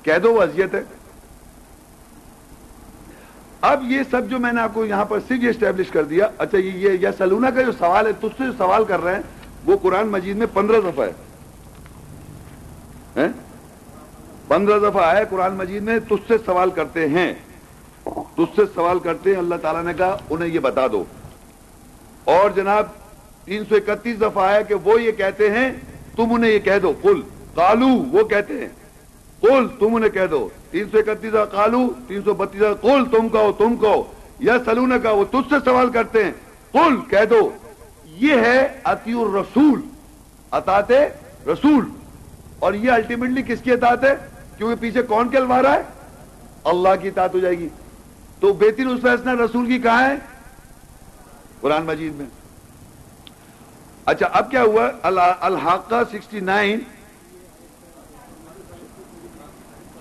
[0.03, 0.83] کہہ دو وہ اذیت ہے۔
[3.61, 6.27] اب یہ سب جو میں نے آپ کو یہاں پر صرف یہ اسٹیبلش کر دیا
[6.37, 9.21] اچھا یہ سلونا کا جو سوال ہے تج سے جو سوال کر رہے ہیں،
[9.65, 11.11] وہ قرآن مجید میں پندرہ دفعہ ہے۔
[14.47, 17.33] پندرہ دفعہ آئے قرآن مجید میں تج سے سوال کرتے ہیں۔
[18.03, 21.03] تج سے سوال کرتے ہیں، اللہ تعالیٰ نے کہا، انہیں یہ بتا دو۔
[22.23, 22.85] اور جناب،
[23.45, 25.71] تین سو اکتیس دفعہ آیا کہ وہ یہ کہتے ہیں،
[26.15, 27.21] تم انہیں یہ کہہ دو۔ کل
[27.55, 28.69] کالو وہ کہتے ہیں۔
[29.41, 33.51] کل تم انہیں کہہ دو۔ تین سو اکتیس کالو، تین سو بتیس کل تم کہو
[33.51, 34.03] تم کہو۔
[34.39, 36.31] یا سلون کا وہ تجھ سے سوال کرتے ہیں۔
[36.73, 37.49] کل کہہ دو۔
[38.05, 39.81] یہ ہے اتی الرسول۔
[40.51, 40.91] اطاط
[41.47, 41.85] رسول۔
[42.59, 44.15] اور یہ الٹیمیٹلی کس کی اطاط ہے؟
[44.57, 45.81] کیونکہ پیچھے کون کہلوا رہا ہے؟
[46.63, 47.69] اللہ کی اطاعت ہو جائے گی۔
[48.39, 50.15] تو بہترین اس فیصلہ رسول کی کہاں ہے؟
[51.61, 52.25] قرآن مجید میں۔
[54.05, 54.89] اچھا اب کیا ہوا؟
[55.41, 56.79] الحاقہ sixty nine.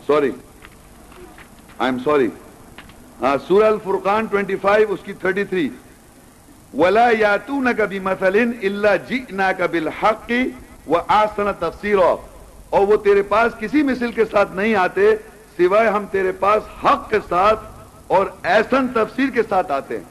[0.07, 0.31] Sorry.
[1.81, 2.29] I am sorry
[3.21, 5.69] ہاں سورہ الفرقان 25 اس کی 33
[6.81, 10.33] ولا یاتونک بمثل الا جئناک بالحق
[10.87, 12.15] واحسن تفسیرا
[12.71, 15.15] اور وہ تیرے پاس کسی مثل کے ساتھ نہیں آتے،
[15.57, 17.65] سوائے ہم تیرے پاس حق کے ساتھ
[18.07, 20.05] اور احسن تفسیر کے ساتھ آتے ہیں.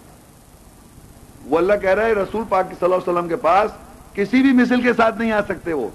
[1.46, 3.72] وہ اللہ کہہ رہا ہے، رسول پاک صلی اللہ علیہ وسلم کے پاس
[4.14, 5.90] کسی بھی مثل کے ساتھ نہیں آ سکتے وہ.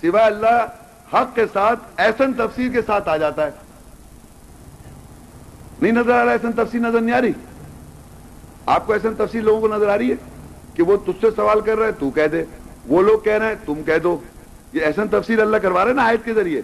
[0.00, 0.64] سوائے اللہ،
[1.12, 3.64] حق کے ساتھ، احسن تفسیر کے ساتھ آ جاتا ہے.
[5.82, 7.32] نہیں نظر آ رہا احسن تفسیر نظر نہیں آ رہی؟
[8.66, 10.14] آپ کو احسن تفسیر لوگوں کو نظر آ رہی ہے
[10.74, 12.44] کہ وہ تجھ سے سوال کر رہے تو کہہ دے۔
[12.88, 14.18] وہ لوگ کہہ رہے ہیں، تم کہہ دو۔
[14.72, 16.62] یہ احسن تفسیر اللہ کروا رہے ہیں نا آیت کے ذریعے۔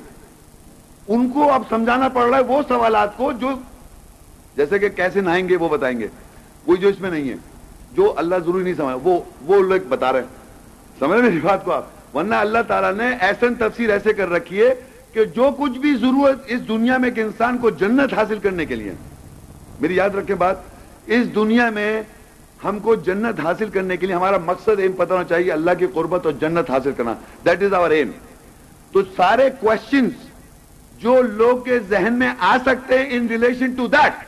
[1.08, 3.48] ان کو اب سمجھانا پڑ رہا ہے وہ سوالات کو جو
[4.56, 6.08] جیسے کہ کیسے نہائیں گے وہ بتائیں گے۔
[6.66, 7.36] وہ جو اس میں نہیں ہے۔
[7.92, 10.26] جو اللہ ضروری نہیں سمجھا، وہ وہ لوگ بتا رہے ہیں۔
[10.98, 11.84] سمجھ میری بات کو آپ؟
[12.16, 14.74] ورنہ اللہ تعالیٰ نے ایسن تفسیر ایسے کر رکھی ہے
[15.12, 18.76] کہ جو کچھ بھی ضرورت اس دنیا میں کہ انسان کو جنت حاصل کرنے کے
[18.76, 18.92] لیے،
[19.80, 20.56] میری یاد رکھیں بات،
[21.06, 22.02] اس دنیا میں
[22.64, 25.86] ہم کو جنت حاصل کرنے کے لیے ہمارا مقصد ایم پتہ ہونا چاہیے، اللہ کی
[25.86, 27.14] قربت اور جنت حاصل کرنا۔
[27.44, 28.10] دیٹ از آور ایم
[28.92, 30.12] تو سارے کوشچنس
[31.02, 34.24] جو لوگ کے ذہن میں آ سکتے ہیں ان ریلیشن ٹو دیٹ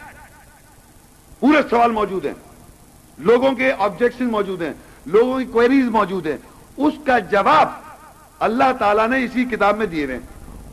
[1.40, 2.34] پورے سوال موجود ہیں۔
[3.18, 4.72] لوگوں کے آبجیکشن موجود ہیں،
[5.06, 6.36] لوگوں کی کوئریز موجود ہیں۔
[6.76, 7.68] اس کا جواب
[8.40, 10.18] اللہ تعالیٰ نے اسی کتاب میں دیے ہوئے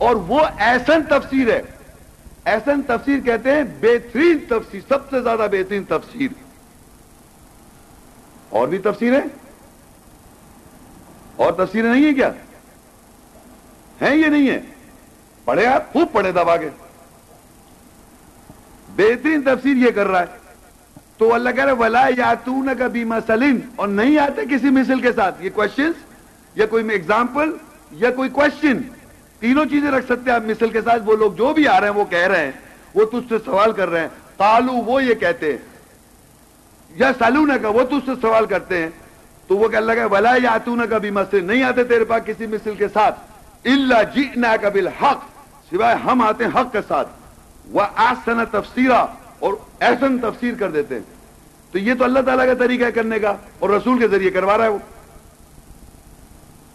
[0.02, 1.61] اور وہ ایسن تفسیر ہے۔
[2.45, 6.32] ایسن تفسیر کہتے ہیں بہترین تفسیر، سب سے زیادہ بہترین تفسیر۔
[8.49, 9.23] اور بھی تفسیر ہے
[11.36, 12.32] اور تفسیریں نہیں ہیں کیا؟
[14.02, 14.61] ہیں یہ نہیں ہے
[15.45, 16.69] پڑھے آپ، خوب پڑھے دبا کے۔
[18.95, 20.38] بہترین تفسیر یہ کر رہا ہے۔
[21.18, 25.14] تو اللہ کہہ رہے ولا یاتون کا بیما سلیم اور نہیں آتے کسی مثل کے
[25.14, 25.95] ساتھ۔ یہ کوشچنس
[26.56, 27.57] یا کوئی ایگزامپل
[27.91, 28.78] یا کوئی کوشچن
[29.41, 31.88] تینوں چیزیں رکھ سکتے ہیں۔ آپ مثل کے ساتھ وہ لوگ جو بھی آ رہے
[31.88, 32.51] ہیں، وہ کہہ رہے ہیں،
[32.95, 34.07] وہ تجھ سے سوال کر رہے ہیں۔
[34.38, 35.57] تالو وہ یہ کہتے ہیں۔
[36.89, 38.89] یا سالون کا وہ تجھ سے سوال کرتے ہیں۔
[39.47, 42.47] تو وہ کہ اللہ کہ ولا یاتون کا بیما سلیم نہیں آتے تیرے پاس کسی
[42.47, 43.19] مثل کے ساتھ۔
[43.65, 45.26] اللہ جینا کا بل حق
[45.69, 47.07] سوائے ہم آتے ہیں حق کے ساتھ۔
[47.65, 49.05] وہ آسن تفسیرہ
[49.39, 51.01] اور احسن تفسیر کر دیتے ہیں۔
[51.72, 54.57] تو یہ تو اللہ تعالیٰ کا طریقہ ہے کرنے کا، اور رسول کے ذریعے کروا
[54.57, 54.77] رہا ہے وہ۔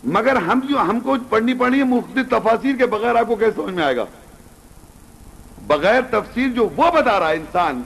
[0.07, 3.53] مگر ہم جو ہم کو پڑھنی پڑنی ہے، مختلف تفاصیر کے بغیر آپ کو کیسے
[3.57, 4.05] سمجھ میں آئے گا؟
[5.67, 7.83] بغیر تفسیر جو وہ بتا رہا ہے انسان،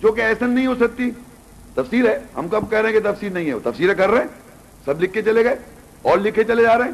[0.00, 1.10] جو کہ ایسا نہیں ہو سکتی۔
[1.74, 4.20] تفسیر ہے، ہم کب کہہ رہے ہیں کہ تفسیر نہیں ہے۔ وہ تفسیریں کر رہے
[4.20, 4.28] ہیں،
[4.84, 5.56] سب لکھ کے چلے گئے،
[6.02, 6.92] اور لکھے چلے جا رہے ہیں۔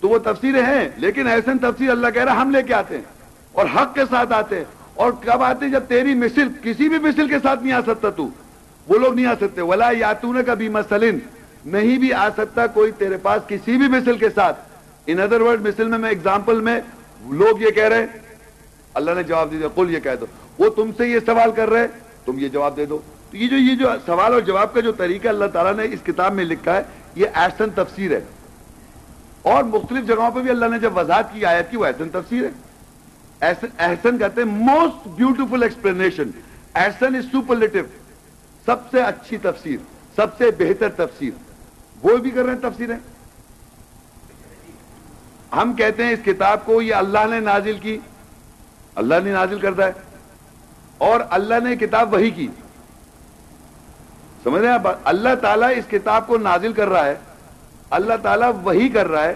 [0.00, 3.04] تو وہ تفسیریں ہیں، لیکن ایسے تفسیر اللہ کہہ رہا ہم لے کے آتے ہیں،
[3.52, 7.28] اور حق کے ساتھ آتے ہیں۔ اور کب آتے جب تیری مثل، کسی بھی مثل
[7.28, 8.28] کے ساتھ نہیں آ سکتا تو۔
[8.88, 11.18] وہ لوگ نہیں آ سکتے۔ ولا یاتون کا بھی مسلن
[11.72, 14.60] نہیں بھی آ سکتا کوئی تیرے پاس کسی بھی مثل کے ساتھ.
[15.06, 16.80] ان ادر ورڈ مثل میں میں اگزامپل میں
[17.42, 18.06] لوگ یہ کہہ رہے ہیں.
[18.94, 20.26] اللہ نے جواب دے دیا، قل یہ کہہ دو.
[20.58, 21.86] وہ تم سے یہ سوال کر رہے
[22.24, 22.98] تم یہ جواب دے دو.
[23.30, 26.00] تو یہ جو یہ جو سوال اور جواب کا جو طریقہ اللہ تعالیٰ نے اس
[26.04, 26.82] کتاب میں لکھا ہے،
[27.16, 28.20] یہ ایسن تفسیر ہے.
[29.42, 32.44] اور مختلف جگہوں پہ بھی اللہ نے جب وضاحت کی آیت کی، وہ ایسن تفسیر
[32.44, 32.50] ہے.
[33.42, 36.30] احسن کہتے ہیں موسٹ بیوٹیفل ایکسپلینیشن
[36.74, 37.82] احسن از سپرلیٹو
[38.66, 39.76] سب سے اچھی تفسیر،
[40.16, 41.30] سب سے بہتر تفسیر.
[42.02, 42.96] وہ بھی کر رہے ہیں تفسیریں۔
[45.56, 47.98] ہم کہتے ہیں اس کتاب کو یہ اللہ نے نازل کی۔
[48.94, 49.92] اللہ نے نازل کرتا ہے۔
[50.98, 52.48] اور اللہ نے کتاب وہی کی۔
[54.42, 57.14] سمجھ رہے ہیں اللہ تعالیٰ اس کتاب کو نازل کر رہا ہے۔
[57.90, 59.34] اللہ تعالیٰ وہی کر رہا ہے۔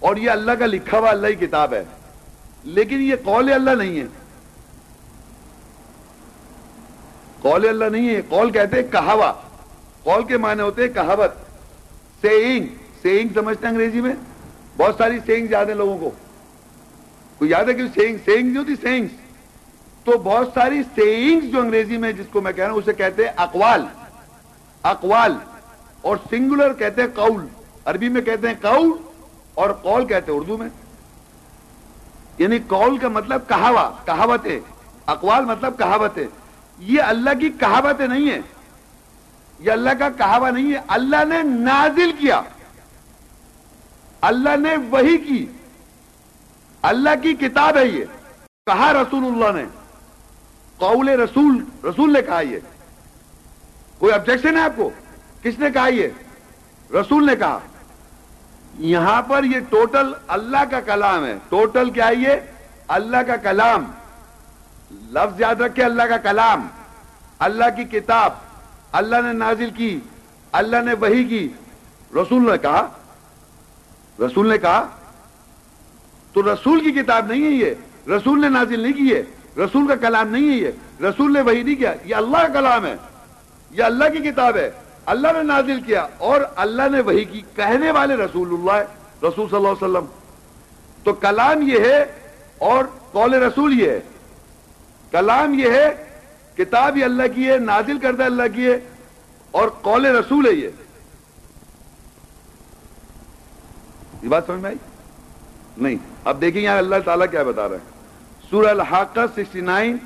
[0.00, 1.84] اور یہ اللہ کا لکھا ہوا اللہ ہی کتاب ہے۔
[2.64, 4.06] لیکن یہ قول اللہ نہیں ہے۔
[7.40, 9.32] قول اللہ نہیں ہے۔ قول کہتے ہیں کہاوا۔
[10.02, 11.47] قول کے معنی ہوتے ہیں کہاوت۔
[12.20, 12.66] سیئنگ
[13.02, 14.14] سیئنگ سمجھتے ہیں انگریزی میں؟
[14.76, 16.10] بہت ساری سیئنگ یاد ہیں لوگوں کو۔
[17.38, 19.10] کوئی یاد ہے کہ سیئنگ سیئنگ نہیں ہوتی سیئنگس
[20.04, 23.24] تو بہت ساری سیئنگس جو انگریزی میں جس کو میں کہہ رہا ہوں، اسے کہتے
[23.24, 23.84] ہیں اقوال۔
[24.82, 25.34] اقوال
[26.00, 27.46] اور سنگولر کہتے ہیں قول۔
[27.84, 28.90] عربی میں کہتے ہیں قول
[29.54, 30.68] اور قول کہتے ہیں اردو میں۔
[32.38, 34.60] یعنی قول کا مطلب کہاوا کہاوت ہے
[35.06, 36.26] اقوال مطلب کہاوت ہے
[36.78, 38.40] یہ اللہ کی کہاوت نہیں ہے
[39.58, 42.40] یہ اللہ کا کہاوا نہیں ہے۔ اللہ نے نازل کیا۔
[44.20, 45.46] اللہ نے وہی کی۔
[46.82, 48.04] اللہ کی کتاب ہے یہ۔
[48.66, 49.64] کہا رسول اللہ نے۔
[50.78, 52.58] قول رسول رسول نے کہا یہ۔
[53.98, 54.90] کوئی آبجیکشن ہے آپ کو؟
[55.42, 56.08] کس نے کہا یہ؟
[56.90, 57.58] رسول نے کہا۔
[58.78, 62.36] یہاں پر یہ ٹوٹل اللہ کا کلام ہے۔ ٹوٹل کیا یہ؟
[62.88, 63.84] اللہ کا کلام۔
[64.90, 66.66] لفظ یاد رکھے اللہ کا کلام۔
[67.38, 68.47] اللہ کی کتاب۔
[68.92, 70.00] اللہ نے نازل کی،
[70.52, 71.48] اللہ نے وہی کی۔
[72.14, 72.88] رسول نے کہا،
[74.18, 74.88] رسول نے کہا،
[76.32, 77.74] تو رسول کی کتاب نہیں ہے یہ۔
[78.10, 79.22] رسول نے نازل نہیں کی ہے
[79.64, 80.70] رسول کا کلام نہیں ہے یہ۔
[81.00, 82.96] رسول نے وہی نہیں کیا۔ یہ اللہ کا کلام ہے۔
[83.70, 84.70] یہ اللہ کی کتاب ہے۔
[85.06, 88.82] اللہ نے نازل کیا اور اللہ نے وہی کی۔ کہنے والے رسول اللہ،
[89.26, 90.04] رسول صلی اللہ علیہ وسلم۔
[91.04, 92.04] تو کلام یہ ہے
[92.58, 94.00] اور قول رسول یہ ہے۔
[95.10, 96.04] کلام یہ ہے
[96.58, 98.78] کتاب یہ اللہ کی ہے، نازل کردہ اللہ کی ہے
[99.50, 100.68] اور قول رسول ہے یہ۔
[104.22, 104.76] یہ بات سمجھ میں آئی؟
[105.76, 107.96] نہیں۔ اب دیکھیں یہاں اللہ تعالیٰ کیا بتا رہے ہیں
[108.50, 109.96] سورہ الحاقہ سکسٹی نائن،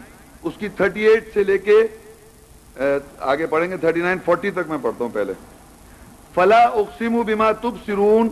[0.42, 1.76] اس کی تھرٹی ایٹ سے لے کے
[3.18, 5.32] آگے پڑھیں گے، تھرٹی نائن، فورٹی تک میں پڑھتا ہوں پہلے۔
[6.34, 8.28] فلا اقسم بما تب سرون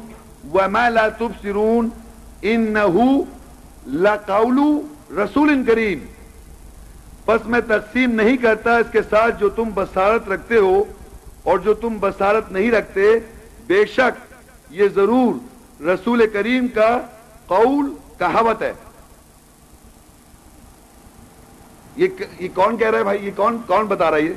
[0.55, 1.89] وما لا تب سرون
[2.43, 2.75] ان
[3.87, 4.59] لقول
[5.19, 5.99] رسول ان کریم
[7.31, 10.85] بس میں تقسیم نہیں کرتا اس کے ساتھ جو تم بسارت رکھتے ہو
[11.43, 13.19] اور جو تم بسارت نہیں رکھتے،
[13.67, 14.35] بے شک
[14.71, 15.35] یہ ضرور
[15.83, 16.99] رسول کریم کا
[17.47, 18.73] قول، کہاوت ہے۔
[21.97, 24.35] یہ کون کہہ رہا ہے بھائی؟ یہ کون کون بتا رہا ہے یہ؟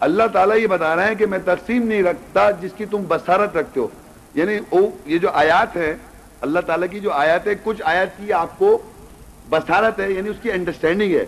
[0.00, 3.56] اللہ تعالیٰ یہ بتا رہے ہیں کہ میں تقسیم نہیں رکھتا جس کی تم بسارت
[3.56, 3.88] رکھتے ہو۔
[4.34, 5.96] یعنی یہ جو آیات ہے
[6.40, 8.78] اللہ تعالیٰ کی جو آیات ہے کچھ آیات کی آپ کو
[9.50, 11.24] بسارت ہے یعنی اس کی انڈرسٹینڈنگ ہے۔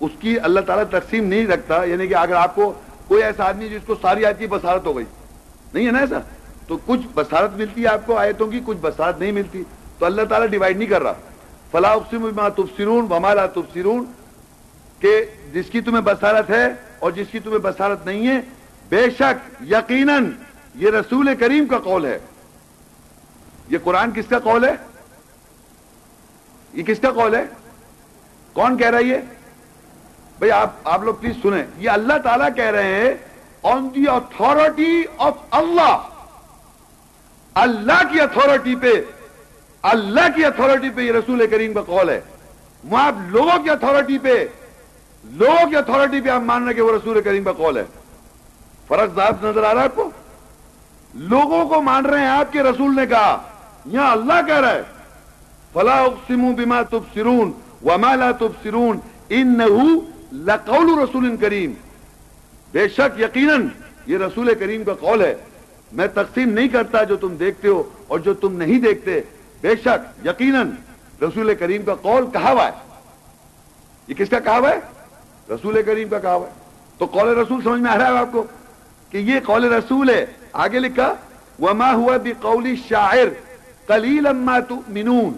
[0.00, 2.72] اس کی اللہ تعالیٰ تقسیم نہیں رکھتا یعنی کہ اگر آپ کو
[3.08, 5.04] کوئی ایسا آدمی جس کو ساری آیت کی بسارت ہو گئی،
[5.74, 6.18] نہیں ہے نا ایسا؟
[6.66, 9.62] تو کچھ بسارت ملتی ہے آپ کو آیتوں کی، کچھ بسارت نہیں ملتی،
[9.98, 11.12] تو اللہ تعالیٰ ڈیوائڈ نہیں کر رہا۔
[11.70, 14.04] فلاح تفسرون ومالا تفسرون
[15.00, 18.40] کہ جس کی تمہیں بسارت ہے اور جس کی تمہیں بسارت نہیں ہے،
[18.88, 20.30] بے شک یقیناً
[20.74, 22.18] یہ رسول کریم کا قول ہے۔
[23.68, 24.74] یہ قرآن کس کا قول ہے؟
[26.74, 27.44] یہ کس کا قول ہے؟
[28.52, 29.16] کون کہہ رہا ہے یہ؟
[30.40, 33.14] بھائی آپ آپ لوگ پلیز سنیں۔ یہ اللہ تعالیٰ کہہ رہے ہیں
[33.62, 35.96] آن دی اتارٹی آف اللہ
[37.54, 38.92] اللہ کی اتارٹی پہ،
[39.82, 42.20] اللہ کی اتارٹی پہ یہ رسول کریم کا قول ہے۔
[42.84, 44.46] وہ آپ لوگوں کی اتارٹی پہ،
[45.24, 47.84] لوگوں کی اتارٹی پہ آپ مان رہے کہ وہ رسول کریم کا قول ہے۔
[48.88, 50.10] فرق صاحب نظر آ رہا ہے آپ کو؟
[51.14, 53.42] لوگوں کو مان رہے ہیں آپ کے رسول نے کہا،
[53.86, 54.82] یہاں اللہ کہہ رہا ہے۔
[55.72, 57.52] فلاح اقسم بما تبصرون
[57.84, 58.98] وما لا تبصرون
[59.28, 59.98] انه
[60.32, 61.72] لقول رسول کریم۔
[62.72, 63.68] بے شک یقیناً
[64.06, 65.34] یہ رسول کریم کا قول ہے۔
[65.92, 69.20] میں تقسیم نہیں کرتا جو تم دیکھتے ہو اور جو تم نہیں دیکھتے۔
[69.60, 70.70] بے شک یقیناً
[71.22, 72.70] رسول کریم کا قول کہا ہوا ہے۔
[74.08, 74.80] یہ کس کا کہا ہوا ہے؟
[75.54, 76.52] رسول کریم کا کہا ہوا ہے۔
[76.98, 78.44] تو قول رسول سمجھ میں آ رہا ہے آپ کو
[79.10, 81.14] کہ یہ قول رسول ہے۔ آگے لکھا،
[81.58, 83.26] وما ہوا بھی قولی شاعر
[83.86, 85.32] کلیل اما تؤمنون۔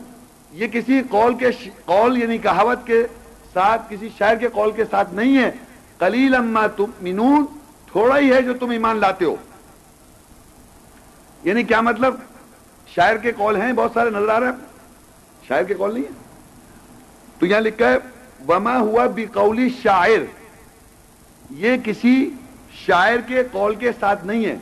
[0.52, 1.46] یہ کسی قول کے
[1.84, 3.06] قول یعنی کہاوت کے
[3.54, 5.50] ساتھ کسی شاعر کے قول کے ساتھ نہیں ہے۔
[5.98, 7.46] کلیل اما تؤمنون،
[7.92, 9.36] تھوڑا ہی ہے جو تم ایمان لاتے ہو۔
[11.44, 12.14] یعنی کیا مطلب؟
[12.86, 14.54] شاعر کے قول ہیں، بہت سارے نظر آ رہے ہیں۔
[15.48, 16.10] شاعر کے قول نہیں ہے
[17.38, 17.96] تو یہاں لکھا ہے،
[18.48, 19.26] وما ہوا بھی
[19.82, 20.24] شاعر۔
[21.50, 22.30] یہ کسی
[22.86, 24.56] شاعر کے قول کے ساتھ نہیں ہے۔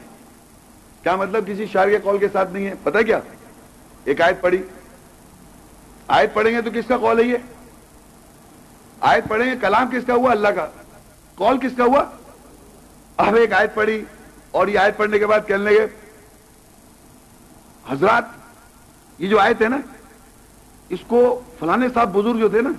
[1.02, 3.20] کیا مطلب کسی شاعر کے قول کے ساتھ نہیں ہے؟ پتہ کیا؟
[4.04, 4.62] ایک آیت پڑھی۔
[6.08, 7.36] آیت پڑھیں گے تو کس کا قول ہے یہ؟
[9.00, 10.66] آیت پڑھیں گے کلام کس کا ہوا؟ اللہ کا۔
[11.34, 12.04] قول کس کا ہوا؟
[13.16, 14.04] اب ایک آیت پڑھی
[14.50, 15.86] اور یہ آیت پڑھنے کے بعد کہنے لگے،
[17.88, 18.24] حضرات،
[19.18, 19.76] یہ جو آیت ہے نا،
[20.88, 22.70] اس کو فلانے صاحب بزرگ جو تھے نا،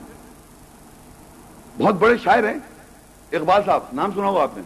[1.77, 2.57] بہت بڑے شاعر ہیں،
[3.31, 4.63] اقبال صاحب، نام سنا ہوگا آپ نے۔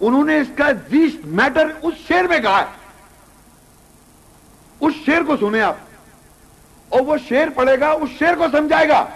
[0.00, 2.66] انہوں نے اس کا زیسٹ میٹر اس شیر میں کہا ہے۔
[4.80, 5.74] اس شیر کو سنے آپ۔
[6.88, 9.06] اور وہ شیر پڑے گا، اس شیر کو سمجھائے گا۔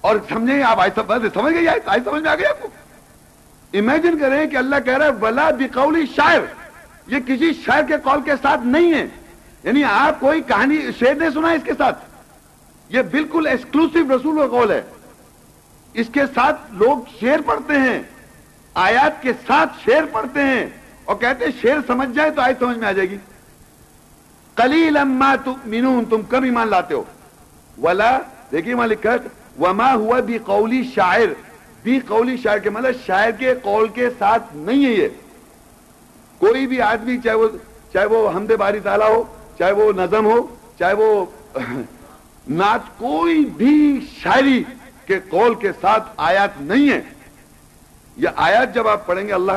[0.00, 0.90] اور سمجھیں آپ آئی
[1.34, 2.68] سمجھ گئی آئی سمجھ میں آ گئی آپ کو؟
[3.74, 6.40] امیجن کریں کہ اللہ کہہ رہا ہے، ولا بقولی شاعر
[7.06, 9.06] یہ کسی شاعر کے قول کے ساتھ نہیں ہے۔
[9.62, 12.04] یعنی آپ کوئی کہانی شیر نے سنا اس کے ساتھ؟
[12.88, 14.82] یہ بالکل ایکسکلوسو رسول کا قول ہے۔
[15.94, 18.02] اس کے ساتھ لوگ شیر پڑھتے ہیں،
[18.74, 20.66] آیات کے ساتھ شیر پڑھتے ہیں
[21.04, 23.16] اور کہتے ہیں شیر سمجھ جائے تو آئے سمجھ میں آ جائے گی۔
[24.56, 27.04] کلیل اما تؤمنون، تم کم ایمان لاتے ہو۔
[27.82, 28.18] ولا
[28.52, 29.16] دیکھیے وہاں لکھا
[29.58, 31.34] وما ہوا بھی قولی شاعر؟
[31.82, 35.08] بھی قولی شاعر کے مطلب شاعر کے قول کے ساتھ نہیں ہے یہ۔
[36.38, 37.48] کوئی بھی آدمی چاہے وہ
[37.92, 39.24] چاہے وہ حمد باری تعالیٰ ہو،
[39.58, 41.24] چاہے وہ نظم ہو، چاہے وہ
[42.48, 44.64] نعت کوئی بھی شاعری
[45.06, 47.00] کے قول کے ساتھ آیات نہیں ہے۔
[48.16, 49.52] یہ آیات جب آپ پڑھیں گے اللہ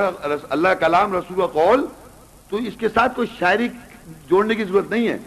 [0.50, 1.86] اللہ کلام رسول کا قول،
[2.50, 3.68] تو اس کے ساتھ کوئی شاعری
[4.30, 5.18] جوڑنے کی ضرورت نہیں ہے۔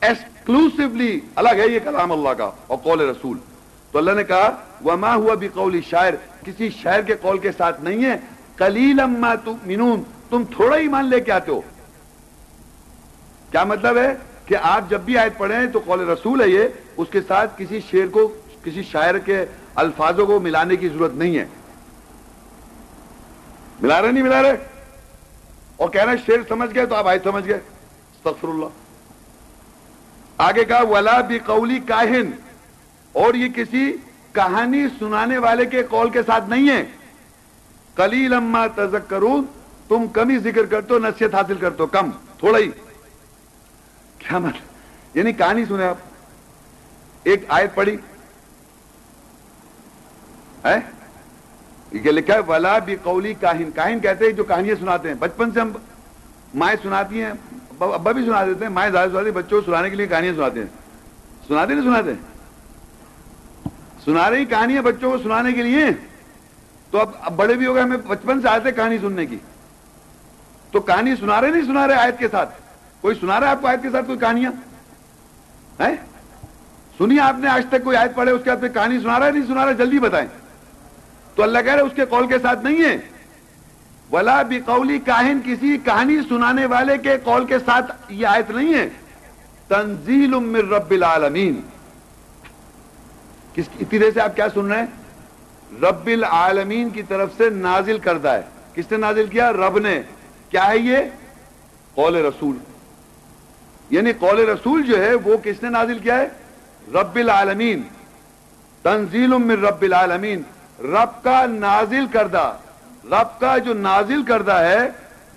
[0.00, 3.38] ایکسکلوسولی الگ ہے یہ کلام اللہ کا اور قول رسول۔
[3.94, 5.48] تو اللہ نے کہا، وما ہوا بھی
[5.90, 6.12] شاعر،
[6.44, 8.16] کسی شاعر کے قول کے ساتھ نہیں ہے۔
[8.56, 11.60] کلیل اما تؤمنون، تم تھوڑا ہی مان لے کے آتے ہو۔
[13.50, 14.14] کیا مطلب ہے
[14.46, 16.64] کہ آپ جب بھی آیت پڑھیں تو قول رسول ہے یہ،
[16.96, 19.44] اس کے ساتھ کسی شعر کو، کسی شاعر کے
[19.74, 21.46] الفاظوں کو ملانے کی ضرورت نہیں ہے۔
[23.80, 24.56] ملا رہے نہیں ملا رہے؟
[25.76, 28.66] اور کہہ رہے شیر سمجھ گئے تو آپ آئے سمجھ گئے۔ استغفر اللہ۔
[30.38, 32.30] آگے کہا، ولا بھی قولی کاہن
[33.14, 33.96] اور یہ کسی
[34.32, 36.86] کہانی سنانے والے کے قول کے ساتھ نہیں ہے۔
[37.96, 39.44] کلیل اما تذکرون،
[39.88, 42.70] تم کم ہی ذکر کرتے ہو، نصیحت حاصل کرتے ہو، کم، تھوڑا ہی۔
[44.18, 45.96] کیا مطلب یعنی کہانی سنے آپ۔
[47.22, 47.96] ایک آیت پڑھی۔
[50.64, 50.80] ہے
[51.92, 55.52] یہ لکھا ہے، ولا بھی قولی کاہن کاہن کہتے ہیں جو کہانیاں سناتے ہیں۔ بچپن
[55.52, 55.72] سے ہم
[56.54, 57.32] مائیں سناتی ہیں،
[57.80, 60.34] ابا بھی سنا دیتے ہیں، مائیں زیادہ سناتی ہیں بچوں کو سنانے کے لیے کہانیاں
[60.34, 60.66] سناتے ہیں۔
[61.48, 62.33] سناتے نہیں سناتے؟
[64.04, 65.84] سنا رہی کہانیاں بچوں کو سنانے کے لیے؟
[66.90, 69.36] تو اب اب بڑے بھی ہو گئے ہمیں بچپن سے آتے کہانی سننے کی۔
[70.70, 72.54] تو کہانی سنا رہے نہیں سنا رہے آیت کے ساتھ؟
[73.00, 74.52] کوئی سنا رہا ہے آپ کو آیت کے ساتھ کوئی کہانیاں؟
[76.98, 79.30] سنیے آپ نے آج تک کوئی آیت پڑھے، اس کے بعد کہانی سنا رہا ہے
[79.30, 80.28] نہیں سنا رہا جلدی بتائیں۔
[81.34, 82.96] تو اللہ کہہ رہے اس کے قول کے ساتھ نہیں ہے۔
[84.12, 84.60] ولا بھی
[84.98, 88.88] کاہن کسی کہانی سنانے والے کے قول کے ساتھ یہ آیت نہیں ہے۔
[89.68, 91.60] تنزیل من رب العالمین
[93.54, 94.86] کس اتنی دیر سے آپ کیا سن رہے ہیں؟
[95.82, 98.40] رب العالمین کی طرف سے نازل کردہ ہے۔
[98.74, 100.02] کس نے نازل کیا؟ رب نے۔
[100.50, 100.96] کیا ہے یہ؟
[101.94, 102.56] قول رسول۔
[103.90, 106.28] یعنی قول رسول جو ہے وہ کس نے نازل کیا ہے؟
[106.92, 107.82] رب العالمین۔
[108.82, 110.42] تنزیل من رب العالمین۔
[110.80, 112.56] رب کا نازل کردہ۔
[113.04, 114.88] رب کا جو نازل کردہ ہے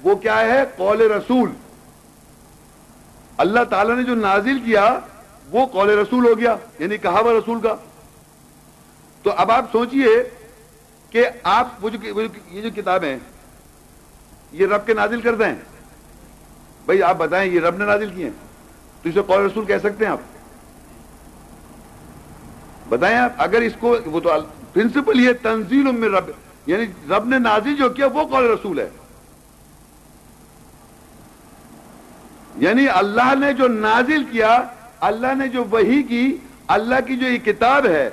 [0.04, 1.50] وہ کیا ہے؟ قول رسول۔
[3.38, 5.00] اللہ تعالیٰ نے جو نازل کیا
[5.52, 7.76] وہ قول رسول ہو گیا یعنی کہا وہ رسول کا۔
[9.28, 10.30] تو اب آپ سوچئے
[11.10, 12.22] کہ آپ وہ جو
[12.52, 13.18] یہ جو کتابیں
[14.52, 15.56] یہ رب کے نازل کردہ ہیں۔
[16.86, 18.30] بھائی آپ بتائیں، یہ رب نے نازل کی ہیں۔
[19.04, 20.20] تو اسے قول رسول کہہ سکتے ہیں آپ۔
[22.90, 24.30] بتائیں آپ، اگر اس کو وہ تو
[24.74, 26.26] پرنسپل یہ تنزیل میں رب
[26.66, 28.90] یعنی رب نے نازل جو کیا، وہ قول رسول ہے۔
[32.56, 34.64] یعنی اللہ نے جو نازل کیا،
[35.00, 36.38] اللہ نے جو وہی کی،
[36.68, 38.10] اللہ کی جو یہ کتاب ہے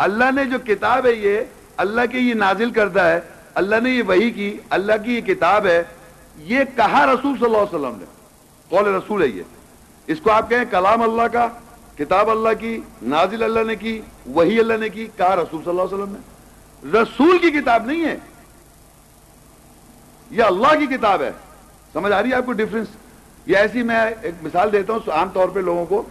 [0.00, 1.40] اللہ نے جو کتاب ہے یہ
[1.76, 3.20] اللہ کے یہ نازل کرتا ہے،
[3.54, 5.82] اللہ نے یہ وہی کی، اللہ کی یہ کتاب ہے،
[6.38, 8.04] یہ کہا رسول صلی اللہ علیہ وسلم نے۔
[8.68, 9.42] قول رسول ہے یہ۔
[10.06, 11.48] اس کو آپ کہیں کلام اللہ کا،
[11.98, 15.82] کتاب اللہ کی، نازل اللہ نے کی وہی اللہ نے کی، کہا رسول صلی اللہ
[15.82, 18.16] علیہ وسلم نے۔ رسول کی کتاب نہیں ہے۔
[20.30, 21.30] یہ اللہ کی کتاب ہے۔
[21.92, 22.88] سمجھ آ رہی ہے آپ کو ڈفرنس
[23.46, 26.02] یہ ایسی میں ایک مثال دیتا ہوں، عام طور پہ لوگوں کو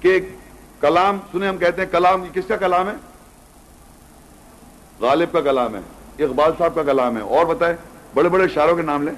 [0.00, 0.20] کہ
[0.84, 2.94] کلام، سنیں ہم کہتے ہیں کلام کس کا کلام ہے؟
[5.00, 5.80] غالب کا کلام ہے،
[6.24, 7.76] اقبال صاحب کا کلام ہے، اور بتائے
[8.14, 9.14] بڑے بڑے اشاروں کے نام لیں۔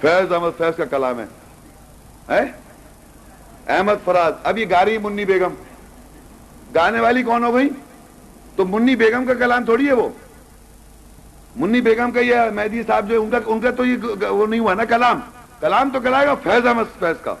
[0.00, 1.26] فیض احمد فیض کا کلام ہے۔
[3.66, 5.54] احمد فراز اب یہ گا رہی منی بیگم۔
[6.74, 7.68] گانے والی کون ہو گئی
[8.56, 10.08] تو منی بیگم کا کلام تھوڑی ہے وہ۔
[11.56, 14.60] منی بیگم کا یہ مہدی صاحب جو ان کا ان کا تو یہ وہ نہیں
[14.60, 15.20] ہوا نا کلام۔
[15.60, 17.34] کلام تو کلائے گا فیض احمد فیض کا۔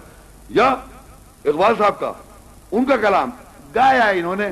[0.48, 0.74] یا
[1.46, 2.12] اقبال صاحب کا،
[2.72, 3.30] ان کا کلام
[3.74, 4.48] گایا انہوں نے۔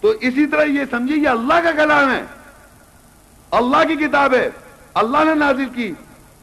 [0.00, 2.22] تو اسی طرح یہ سمجھیے یہ اللہ کا کلام ہے۔
[3.50, 4.50] اللہ کی کتاب ہے۔
[4.94, 5.92] اللہ نے نازل کی۔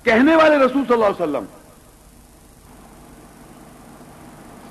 [0.03, 1.43] کہنے والے رسول صلی اللہ علیہ وسلم۔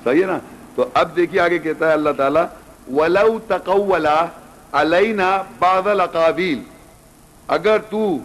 [0.03, 0.37] صحیح ہے نا؟
[0.75, 2.45] تو اب دیکھیے آگے کہتا ہے اللہ تعالیٰ،
[2.91, 4.25] ولو تقولا
[4.71, 6.63] علینا بعض الاقابیل
[7.47, 8.17] اگر تو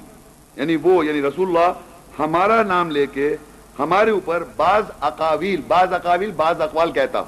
[0.56, 1.72] یعنی وہ یعنی رسول اللہ،
[2.18, 3.36] ہمارا نام لے کے
[3.78, 7.22] ہمارے اوپر بعض اقاویل بعض اقاویل، بعض اقوال کہتا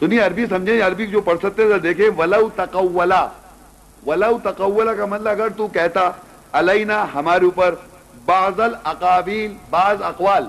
[0.00, 3.26] سنیے، عربی سمجھیں، عربی جو پڑھ سکتے تھے دیکھیں، ولو تقولا۔
[4.06, 6.10] ولو تقولا کا مطلب اگر تو کہتا
[6.52, 7.74] علینا ہمارے اوپر
[8.24, 10.48] بعض الاقابیل بعض اقوال۔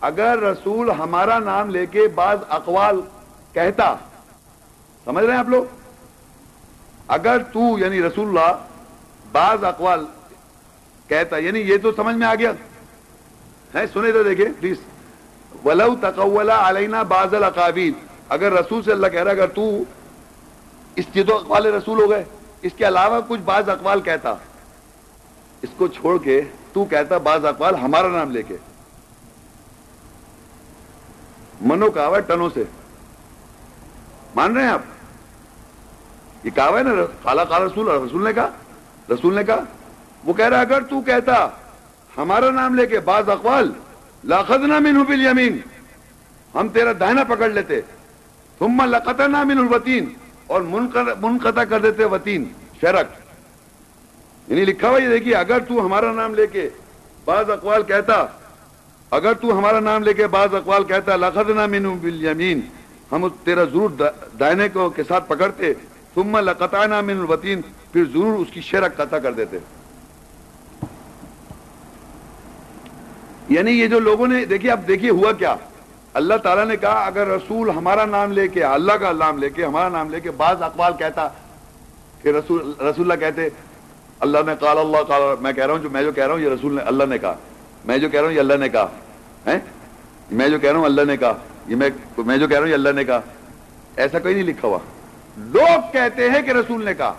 [0.00, 3.00] اگر رسول ہمارا نام لے کے بعض اقوال
[3.52, 3.94] کہتا،
[5.04, 5.64] سمجھ رہے ہیں آپ لوگ؟
[7.08, 8.56] اگر تو یعنی رسول اللہ،
[9.32, 10.04] بعض اقوال
[11.08, 12.52] کہتا یعنی یہ تو سمجھ میں آ گیا۔
[13.74, 14.76] ہے سنے تو دیکھیں پلیز
[15.64, 17.92] ولو تقولا علینا بعض الاقابیل
[18.28, 19.82] اگر رسول سے اللہ کہہ رہا اگر تو
[20.96, 22.24] اس کے تو اقوال رسول ہو گئے۔
[22.62, 24.34] اس کے علاوہ کچھ بعض اقوال کہتا۔
[25.62, 28.56] اس کو چھوڑ کے تو کہتا، بعض اقوال ہمارا نام لے کے۔
[31.60, 32.64] منو کہا ہے ٹنوں سے۔
[34.34, 34.80] مان رہے ہیں آپ؟
[36.44, 36.90] یہ کہا ہے نا
[37.22, 38.50] خالا خالا رسول رسول نے کہا،
[39.10, 39.60] رسول نے کہا۔
[40.26, 41.36] وہ کہہ رہا، اگر تو کہتا،
[42.16, 43.72] ہمارا نام لے کے بعض اقوال
[44.24, 45.58] لاخذنا منہ بالیمین
[46.54, 47.80] ہم تیرا دہنا پکڑ لیتے،
[48.58, 50.12] ثم لقطنا من الوتین
[50.46, 50.60] اور
[51.20, 52.44] منقطع کر دیتے وتین،
[52.80, 53.12] شرک۔
[54.48, 56.68] یعنی لکھا ہوا یہ دیکھیے، اگر تو ہمارا نام لے کے
[57.24, 58.24] بعض اقوال کہتا،
[59.10, 62.60] اگر تو ہمارا نام لے کے بعض اقوال کہتا لقدنا من بالیمین
[63.12, 63.90] ہم تیرا ضرور
[64.40, 65.72] دائنے کو کے ساتھ پکڑتے،
[66.14, 67.60] ثم لقطعنا من الوتین
[67.92, 69.58] پھر ضرور اس کی شرک قطع کر دیتے۔
[73.48, 75.54] یعنی یہ جو لوگوں نے دیکھیے اب دیکھیے ہوا کیا۔
[76.14, 79.64] اللہ تعالیٰ نے کہا، اگر رسول ہمارا نام لے کے اللہ کا نام لے کے
[79.64, 81.28] ہمارا نام لے کے بعض اقوال کہتا
[82.22, 83.48] کہ رسول رسول اللہ کہتے،
[84.20, 86.40] اللہ نے قال اللہ قال میں کہہ رہا ہوں، جو میں جو کہہ رہا ہوں،
[86.40, 87.34] یہ رسول نے اللہ نے کہا۔
[87.84, 88.86] میں جو کہہ رہا ہوں، یہ اللہ نے کہا۔
[89.46, 89.58] ہے
[90.30, 91.32] میں جو کہہ رہا ہوں، اللہ نے کہا۔
[91.66, 93.20] یہ میں میں جو کہہ رہا ہوں، یہ اللہ نے کہا۔
[93.96, 94.78] ایسا کوئی نہیں لکھا ہوا۔
[95.36, 97.14] لوگ کہتے ہیں کہ رسول نے کہا۔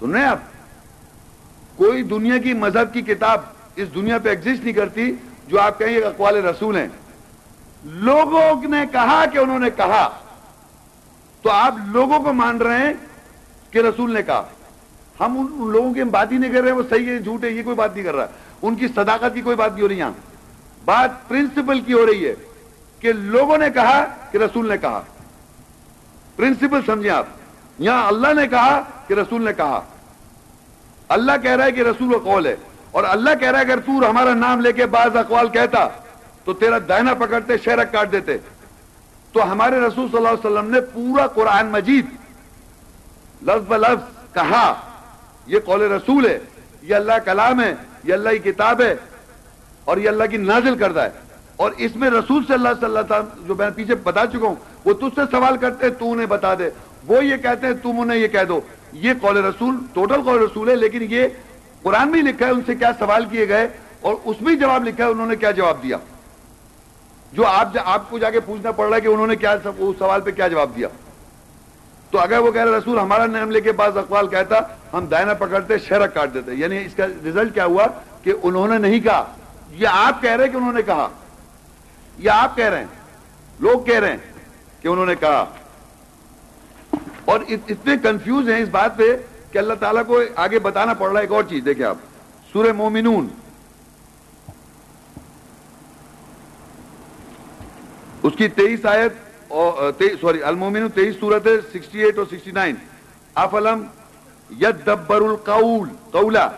[0.00, 0.38] سن رہے ہیں آپ؟
[1.76, 3.40] کوئی دنیا کی مذہب کی کتاب
[3.76, 5.12] اس دنیا پہ ایگزسٹ نہیں کرتی
[5.48, 6.88] جو آپ کہیں یہ اقوال رسول ہیں۔
[7.84, 10.18] لوگوں نے کہا کہ انہوں نے کہا۔
[11.42, 12.94] تو آپ لوگوں کو مان رہے ہیں
[13.70, 14.42] کہ رسول نے کہا۔
[15.20, 17.62] ہم ان لوگوں کی بات ہی نہیں کر رہے، وہ صحیح ہے جھوٹ ہے یہ
[17.62, 18.26] کوئی بات نہیں کر رہا۔
[18.62, 20.12] ان کی صداقت کی کوئی بات نہیں ہو رہی یہاں۔
[20.84, 22.34] بات پرنسپل کی ہو رہی ہے
[23.00, 25.02] کہ لوگوں نے کہا کہ رسول نے کہا۔
[26.36, 27.26] پرنسپل سمجھیں آپ۔
[27.78, 29.80] یہاں اللہ نے کہا کہ رسول نے کہا۔
[31.08, 32.56] اللہ کہہ رہا ہے کہ رسول و قول ہے۔
[32.92, 35.88] اور اللہ کہہ رہا ہے اگر تو ہمارا نام لے کے بعض اقوال کہتا
[36.44, 38.38] تو تیرا دائنا پکڑتے، شہرک کاٹ دیتے۔
[39.32, 42.06] تو ہمارے رسول صلی اللہ علیہ وسلم نے پورا قرآن مجید
[43.42, 44.74] لفظ ب لفظ کہا،
[45.46, 46.38] یہ قول رسول ہے،
[46.82, 47.74] یہ اللہ کلام ہے،
[48.04, 48.94] یہ اللہ کی کتاب ہے
[49.84, 51.10] اور یہ اللہ کی نازل کردہ ہے۔
[51.56, 54.54] اور اس میں رسول صلی اللہ صلی اللہ جو میں پیچھے بتا چکا ہوں،
[54.84, 56.70] وہ تجھ سے سوال کرتے ہیں تو انہیں بتا دے۔
[57.06, 58.60] وہ یہ کہتے ہیں، تم انہیں یہ کہہ دو۔
[58.92, 61.28] یہ قول رسول ٹوٹل قول رسول ہے، لیکن یہ
[61.82, 63.68] قرآن میں لکھا ہے، ان سے کیا سوال کیے گئے؟
[64.00, 65.96] اور اس میں جواب لکھا ہے، انہوں نے کیا جواب دیا؟
[67.32, 69.98] جو آپ آپ کو جا کے پوچھنا پڑ رہا ہے کہ انہوں نے کیا اس
[69.98, 70.88] سوال پہ کیا جواب دیا؟
[72.10, 74.58] تو اگر وہ کہہ رہے، رسول ہمارا نام لے کے بعض اقوال کہتا،
[74.92, 77.86] ہم دائنا پکڑتے شہرک کاٹ دیتے۔ یعنی اس کا ریزلٹ کیا ہوا؟
[78.22, 79.34] کہ انہوں نے نہیں کہا۔
[79.70, 81.08] یہ آپ کہہ رہے کہ انہوں نے کہا
[82.18, 82.86] یہ آپ کہہ رہے ہیں،
[83.58, 84.16] لوگ کہہ رہے ہیں
[84.82, 85.44] کہ انہوں نے کہا۔
[87.24, 89.16] اور اتنے کنفیوز ہیں اس بات پہ
[89.52, 91.96] کہ اللہ تعالیٰ کو آگے بتانا پڑ رہا ہے ایک اور چیز، دیکھیں آپ۔
[92.52, 93.28] سورہ مومنون۔
[98.22, 99.12] اس کی تیئیس آیت
[100.20, 102.74] سوری المومن تیئیس صورت ہے، سکسٹی ایٹ اور سکسٹی نائن۔
[103.34, 103.84] افلم
[104.60, 106.48] ید دبر القول قولا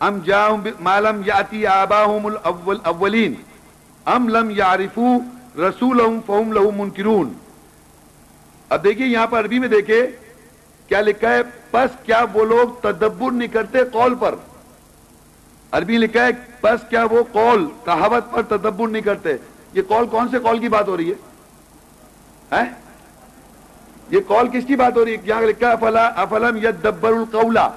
[0.00, 3.34] ام جاؤں مالم یاتی آباہم الاولین۔
[4.06, 5.16] ام لم یعرفو
[5.58, 7.32] رسولہم فہم لہو منکرون۔
[8.68, 10.02] اب دیکھیے یہاں پر عربی میں دیکھیں
[10.88, 11.40] کیا لکھا ہے؟
[11.70, 14.34] پس کیا وہ لوگ تدبر نہیں کرتے قول پر؟
[15.72, 16.30] عربی لکھا ہے،
[16.60, 19.36] پس کیا وہ قول کہاوت پر تدبر نہیں کرتے؟
[19.74, 22.64] یہ کال کون سے کال کی بات ہو رہی ہے؟
[24.10, 25.74] یہ کال کس کی بات ہو رہی ہے؟ یہاں لکھا
[26.16, 27.68] افلم ید دبر القولا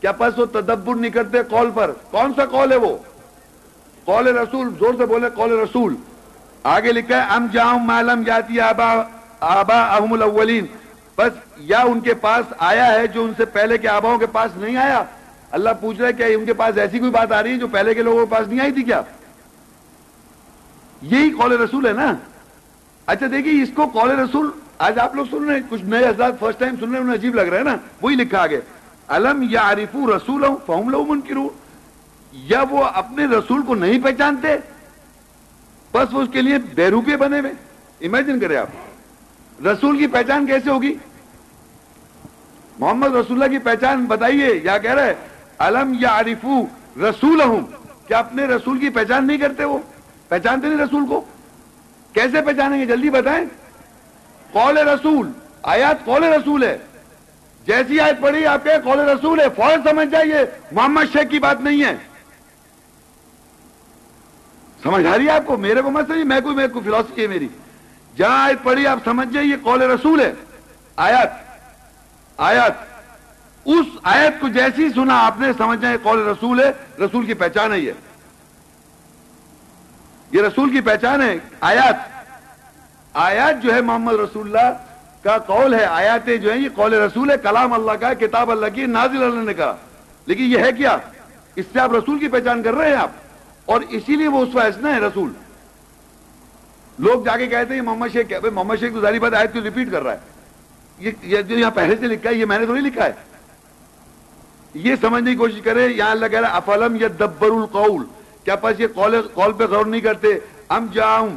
[0.00, 2.96] کیا پس وہ تدبر نہیں کرتے کال پر؟ کون سا کال ہے وہ؟
[4.06, 5.94] کال رسول، زور سے بولے کال رسول۔
[6.62, 8.92] آگے لکھا ہے، ام جاؤں معلوم جاتی آبا
[9.40, 10.66] آبا احم الاولین۔
[11.18, 14.56] بس یا ان کے پاس آیا ہے جو ان سے پہلے کے آباؤں کے پاس
[14.56, 15.04] نہیں آیا؟
[15.50, 17.68] اللہ پوچھ رہا ہے کہ ان کے پاس ایسی کوئی بات آ رہی ہے جو
[17.68, 19.02] پہلے کے لوگوں کے پاس نہیں آئی تھی کیا؟
[21.02, 22.14] یہی قول رسول ہے نا؟
[23.06, 26.32] اچھا دیکھیے، اس کو قول رسول آج آپ لوگ سن رہے ہیں، کچھ نئے حضرات
[26.40, 28.60] فرسٹ ٹائم سن رہے ہیں، انہیں عجیب لگ رہا ہے نا؟ وہی لکھا آگے،
[29.06, 31.48] الم یا عارفو رسول فہم لو منکرون
[32.32, 34.56] یا وہ اپنے رسول کو نہیں پہچانتے؟
[35.92, 37.52] بس وہ اس کے لیے بیروکے بنے ہوئے۔
[38.06, 38.68] امیجن کرے آپ۔
[39.62, 40.94] رسول کی پہچان کیسے ہوگی؟
[42.78, 45.14] محمد رسول اللہ کی پہچان بتائیے، یا کہہ رہے
[45.58, 46.66] الم یا عارفو
[46.96, 47.60] رسول ہوں
[48.06, 49.78] کیا اپنے رسول کی پہچان نہیں کرتے وہ؟
[50.28, 51.24] پہچانتے نہیں رسول کو؟
[52.12, 53.44] کیسے پہچانیں گے؟ جلدی بتائیں۔
[54.52, 55.30] قول رسول،
[55.62, 56.78] آیات قول رسول ہے۔
[57.66, 60.38] جیسی آیت پڑھی آپ کے قول رسول ہے، فوراً سمجھ جائیے،
[60.72, 61.96] محمد شیخ کی بات نہیں ہے۔
[64.82, 67.26] سمجھ آ رہی ہے آپ کو؟ میرے کو مت سمجھ، میں کوئی کوئی فلاسفی ہے
[67.26, 67.48] میری۔
[68.16, 70.32] جہاں آیت پڑھی، آپ سمجھ جائیے قول رسول ہے۔
[70.96, 71.28] آیات
[72.36, 72.72] آیات
[73.64, 76.72] اس آیت کو جیسی سنا آپ نے، سمجھ جائے قول رسول ہے۔
[77.04, 77.92] رسول کی پہچان ہے یہ۔
[80.32, 81.94] رسول کی پہچان ہے۔ آیات
[83.14, 84.78] آیات جو ہے محمد رسول اللہ
[85.22, 88.66] کا قول ہے۔ آیاتیں جو ہیں، یہ قول رسول ہے۔ کلام اللہ کا کتاب اللہ
[88.74, 89.76] کی نازل اللہ نے کہا۔
[90.26, 90.96] لیکن یہ ہے کیا؟
[91.56, 93.10] اس سے آپ رسول کی پہچان کر رہے ہیں آپ۔
[93.64, 95.32] اور اسی لیے وہ اس فیصلہ ہے رسول۔
[96.98, 99.90] لوگ جا کے کہتے ہیں محمد شیخ محمد شیخ تو ظاہری بات آیت کو ریپیٹ
[99.92, 100.32] کر رہا ہے۔
[101.22, 103.12] یہ جو یہاں پہلے سے لکھا ہے، یہ میں نے تو نہیں لکھا ہے۔
[104.74, 108.04] یہ سمجھنے کی کوشش کرے یہاں اللہ کہہ رہا ہے، افلم یا دبر القول؟
[108.44, 110.28] کیا پس یہ قول قول پہ غور نہیں کرتے؟
[110.68, 111.30] ام جاؤں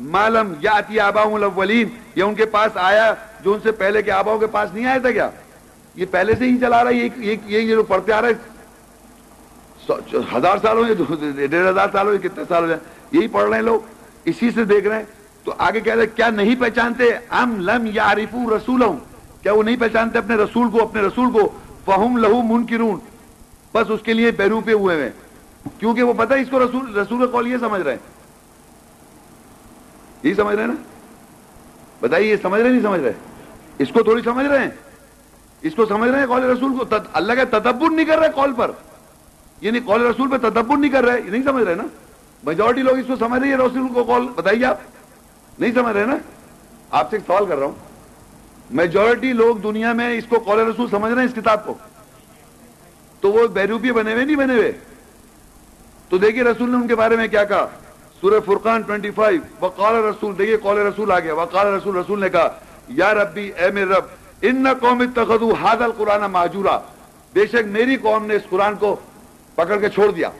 [0.00, 3.12] مالم یا آتی آباؤں الاولین؟ یہ ان کے پاس آیا
[3.44, 5.28] جو ان سے پہلے کے آباؤں کے پاس نہیں آیا تھا کیا؟
[5.94, 8.32] یہ پہلے سے ہی چلا رہا ہے، یہ جو پڑھتے آ رہے
[10.36, 12.76] ہزار سال ہو یا ڈیڑھ ہزار سال ہو کتنے سال ہو
[13.12, 13.80] یہی پڑھ رہے ہیں لوگ۔
[14.24, 15.04] اسی سے دیکھ رہے ہیں۔
[15.44, 18.82] تو آگے کہہ رہے کیا نہیں پہچانتے؟ ام لم یعرفو رسول
[19.42, 23.00] کیا وہ نہیں پہچانتے اپنے رسول کو، اپنے رسول کو؟ فہم لہو منکرون۔
[23.74, 25.10] بس اس کے لیے بیروپے ہوئے ہیں
[25.78, 27.98] کیونکہ وہ پتہ اس کو رسول رسول کا قول یہ سمجھ رہے ہیں۔
[30.22, 30.82] یہی سمجھ رہے ہیں نا؟
[32.00, 33.12] بتائیے، یہ سمجھ رہے نہیں سمجھ رہے؟
[33.78, 34.70] اس کو تھوڑی سمجھ رہے ہیں۔
[35.62, 38.52] اس کو سمجھ رہے ہیں قول رسول کو؟ اللہ کا تدبر نہیں کر رہے کال
[38.52, 38.70] پر۔
[39.60, 41.82] یعنی قول رسول پہ تدبر نہیں کر رہے، یہ نہیں سمجھ رہے نا؟
[42.44, 44.78] میجورٹی لوگ اس کو سمجھ رہے ہیں رسول کو کال بتائیے آپ۔
[45.58, 46.16] نہیں سمجھ رہے نا؟
[46.90, 47.74] آپ سے ایک سوال کر رہا ہوں۔
[48.70, 51.74] میجورٹی لوگ دنیا میں اس کو قول رسول سمجھ رہے ہیں اس کتاب کو۔
[53.20, 54.72] تو وہ بیروپی بنے ہوئے، نہیں بنے ہوئے؟
[56.08, 57.68] تو دیکھیے رسول نے ان کے بارے میں کیا کہا۔
[58.20, 62.58] سورہ فرقان 25 وقال رسول، دیکھیے قول رسول آ وقال رسول رسول نے کہا،
[62.88, 64.04] یا ربی، اے میرے رب،
[64.42, 66.78] ان قوم اتخذوا هذا القرآن ماجورا۔
[67.32, 68.96] بے شک میری قوم نے اس قرآن کو
[69.54, 70.30] پکڑ کے چھوڑ دیا۔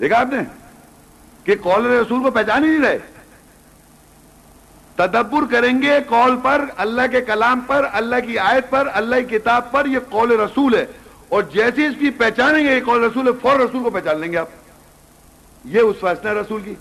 [0.00, 0.38] دیکھا آپ نے
[1.44, 2.98] کہ قول رسول کو پہچان ہی نہیں رہے؟
[4.94, 9.38] تدبر کریں گے قول پر، اللہ کے کلام پر، اللہ کی آیت پر، اللہ کی
[9.38, 10.86] کتاب پر یہ قول رسول ہے۔
[11.28, 14.32] اور جیسے اس کی پہچانیں گے، یہ قول رسول ہے فور رسول کو پہچان لیں
[14.32, 14.48] گے آپ۔
[15.64, 16.74] یہ اس فیصلہ رسول کی۔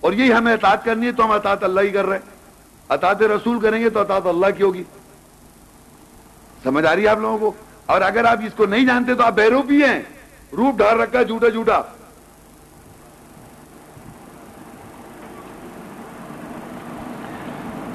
[0.00, 2.30] اور یہی ہمیں اطاعت کرنی ہے، تو ہم اطاعت اللہ ہی کر رہے ہیں۔
[2.88, 4.84] اطاعت رسول کریں گے، تو اطاعت اللہ کی ہوگی۔
[6.62, 7.52] سمجھ آ رہی ہے آپ لوگوں کو؟
[7.86, 10.02] اور اگر آپ اس کو نہیں جانتے تو آپ بیروپ بھی ہیں۔
[10.56, 11.80] روپ ڈھار رکھا جھوٹا جھوٹا۔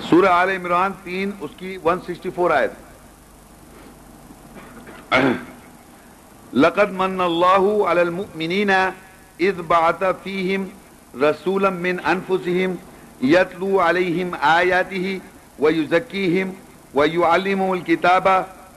[0.10, 2.68] سورہ آل عمران تین، اس کی ون سکسٹی فور آئے
[6.54, 10.64] لقد من اللہ علی المؤمنین اذ بعث فیہم
[11.22, 12.76] رسولا من انفسہم
[13.32, 15.04] یتلو علیہم آیاتہ
[15.60, 16.52] ویزکیہم
[16.96, 18.28] ویعلمهم الكتاب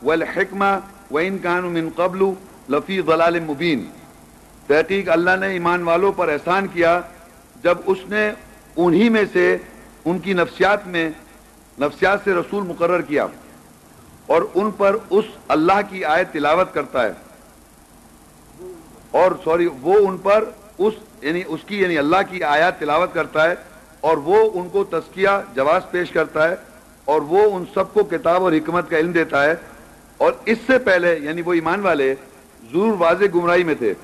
[0.02, 0.70] والحکمہ
[1.11, 2.32] وَإِن كَانُوا مِن قَبْلُ
[2.70, 3.82] لَفِي ضَلَالٍ مُبِينٍ
[4.66, 7.01] تحقیق اللہ نے ایمان والوں پر احسان کیا
[7.62, 8.30] جب اس نے
[8.76, 9.56] انہی میں سے
[10.05, 11.10] ان کی نفسیات میں
[11.80, 13.26] نفسیات سے رسول مقرر کیا
[14.26, 17.12] اور ان پر اس اللہ کی آیت تلاوت کرتا ہے۔
[19.10, 20.44] اور سوری، وہ ان پر
[20.78, 23.55] اس یعنی اس کی یعنی اللہ کی آیات تلاوت کرتا ہے
[24.01, 26.55] اور وہ ان کو تسکیہ جواز پیش کرتا ہے
[27.05, 29.55] اور وہ ان سب کو کتاب اور حکمت کا علم دیتا ہے۔
[30.16, 32.14] اور اس سے پہلے یعنی وہ ایمان والے
[32.72, 33.94] ضرور واضح گمراہی میں تھے۔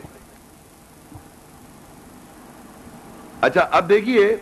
[3.40, 4.36] اچھا اب دیکھیے،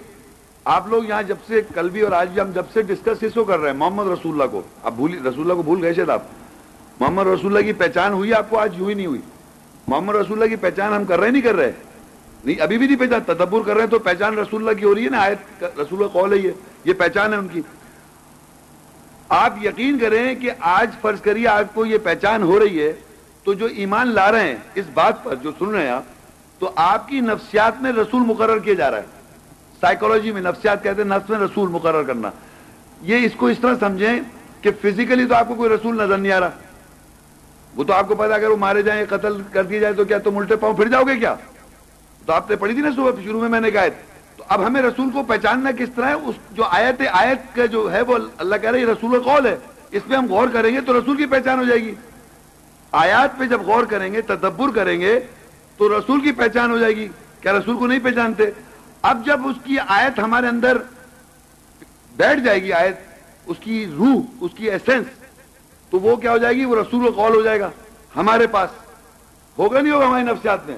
[0.64, 3.34] آپ لوگ یہاں جب سے کل بھی اور آج بھی ہم جب سے ڈسکس اس
[3.34, 6.10] کو کر رہے ہیں، محمد رسول اللہ کو۔ اب رسول اللہ کو بھول گئے شاید
[6.10, 6.22] آپ۔
[7.00, 9.20] محمد رسول اللہ کی پہچان ہوئی آپ کو، آج ہوئی نہیں ہوئی۔
[9.88, 11.72] محمد رسول اللہ کی پہچان ہم کر رہے نہیں کر رہے۔
[12.44, 14.94] نہیں، ابھی بھی نہیں پہچان، تدبر کر رہے ہیں تو پہچان رسول اللہ کی ہو
[14.94, 16.50] رہی ہے نا، آیت رسول اللہ قول ہے یہ۔
[16.84, 17.60] یہ پہچان ہے ان کی۔
[19.28, 22.92] آپ یقین کریں کہ آج فرض کریے آپ کو یہ پہچان ہو رہی ہے۔
[23.44, 26.02] تو جو ایمان لا رہے ہیں، اس بات پر جو سن رہے ہیں آپ،
[26.58, 29.02] تو آپ کی نفسیات میں رسول مقرر کیا جا رہا ہے۔
[29.80, 32.30] سائیکولوجی میں نفسیات کہتے ہیں نفس میں رسول مقرر کرنا۔
[33.02, 34.20] یہ اس کو اس طرح سمجھیں
[34.60, 36.50] کہ فزیکلی تو آپ کو کوئی رسول نظر نہیں آ رہا۔
[37.76, 40.18] وہ تو آپ کو پتا اگر وہ مارے جائیں، قتل کر دی جائے تو کیا
[40.18, 41.34] تم الٹے پاؤں پھر جاؤ گے کیا؟
[42.26, 43.84] تو آپ نے پڑھی تھی نا صبح، شروع میں میں نے کہا
[44.36, 47.92] تو اب ہمیں رسول کو پہچاننا کس طرح ہے؟ اس جو آیت آیت کا جو
[47.92, 49.56] ہے، وہ اللہ کہہ رہے ہیں رسول قول ہے۔
[49.90, 51.94] اس پہ ہم غور کریں گے تو رسول کی پہچان ہو جائے گی۔
[52.94, 55.20] آیات پہ جب غور کریں گے، تدبر کریں گے،
[55.76, 57.08] تو رسول کی پہچان ہو جائے گی۔
[57.40, 58.44] کیا رسول کو نہیں پہچانتے؟
[59.02, 60.78] اب جب اس کی آیت ہمارے اندر
[62.16, 62.96] بیٹھ جائے گی، آیت،
[63.46, 65.06] اس کی روح، اس کی ایسنس
[65.90, 67.70] تو وہ کیا ہو جائے گی؟ وہ رسول کا قول ہو جائے گا
[68.16, 68.70] ہمارے پاس۔
[69.58, 70.76] ہوگا نہیں ہوگا ہماری نفسیات میں؟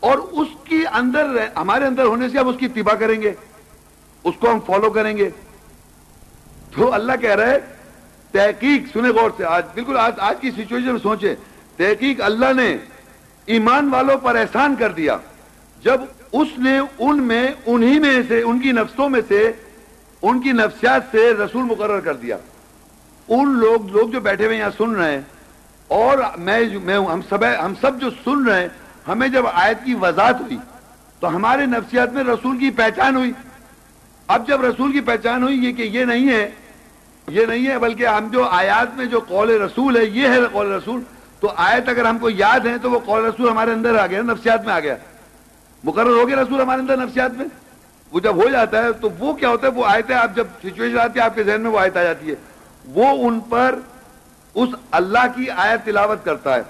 [0.00, 1.26] اور اس کی اندر
[1.56, 3.32] ہمارے اندر ہونے سے ہم اس کی اتباع کریں گے۔
[4.24, 5.30] اس کو ہم فالو کریں گے۔
[6.76, 7.58] تو اللہ کہہ رہے
[8.32, 11.34] تحقیق سنے غور سے، آج بالکل آج آج کی سچویشن میں سوچے
[11.76, 12.76] تحقیق اللہ نے
[13.46, 15.16] ایمان والوں پر احسان کر دیا۔
[15.82, 16.00] جب
[16.32, 19.52] اس نے ان میں، انہی میں سے، ان کی نفسوں میں سے،
[20.22, 22.36] ان کی نفسیات سے رسول مقرر کر دیا۔
[23.28, 25.20] ان لوگ لوگ جو بیٹھے ہوئے یہاں سن رہے ہیں۔
[25.88, 26.64] اور میں
[26.96, 28.68] ہم سب ہم سب جو سن رہے ہیں،
[29.08, 30.56] ہمیں جب آیت کی وضاحت ہوئی،
[31.20, 33.32] تو ہمارے نفسیات میں رسول کی پہچان ہوئی۔
[34.26, 36.50] اب جب رسول کی پہچان ہوئی، یہ کہ یہ نہیں ہے
[37.28, 40.72] یہ نہیں ہے بلکہ ہم جو آیات میں جو قول رسول ہے یہ ہے قول
[40.72, 41.00] رسول۔
[41.40, 44.22] تو آیت اگر ہم کو یاد ہے تو وہ قول رسول ہمارے اندر آ گیا
[44.22, 44.96] نفسیات میں آ گیا۔
[45.84, 47.46] مقرر ہو گیا رسول ہمارے اندر نفسیات میں۔
[48.12, 50.98] وہ جب ہو جاتا ہے تو وہ کیا ہوتا ہے؟ وہ آیتیں آپ جب سچویشن
[50.98, 52.34] آتی ہے آپ کے ذہن میں وہ آیت آ جاتی ہے۔
[52.86, 53.74] وہ ان پر
[54.54, 56.62] اس اللہ کی آیت تلاوت کرتا ہے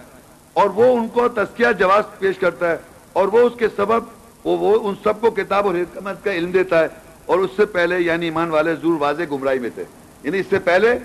[0.52, 2.76] اور وہ ان کو تسکیہ جواز پیش کرتا ہے
[3.12, 4.04] اور وہ اس کے سبب
[4.44, 6.88] وہ, وہ ان سب کو کتاب اور حکمت کا علم دیتا ہے
[7.26, 9.84] اور اس سے پہلے یعنی ایمان والے ضرور واضح گمراہی میں تھے۔
[10.22, 10.98] یعنی اس سے پہلے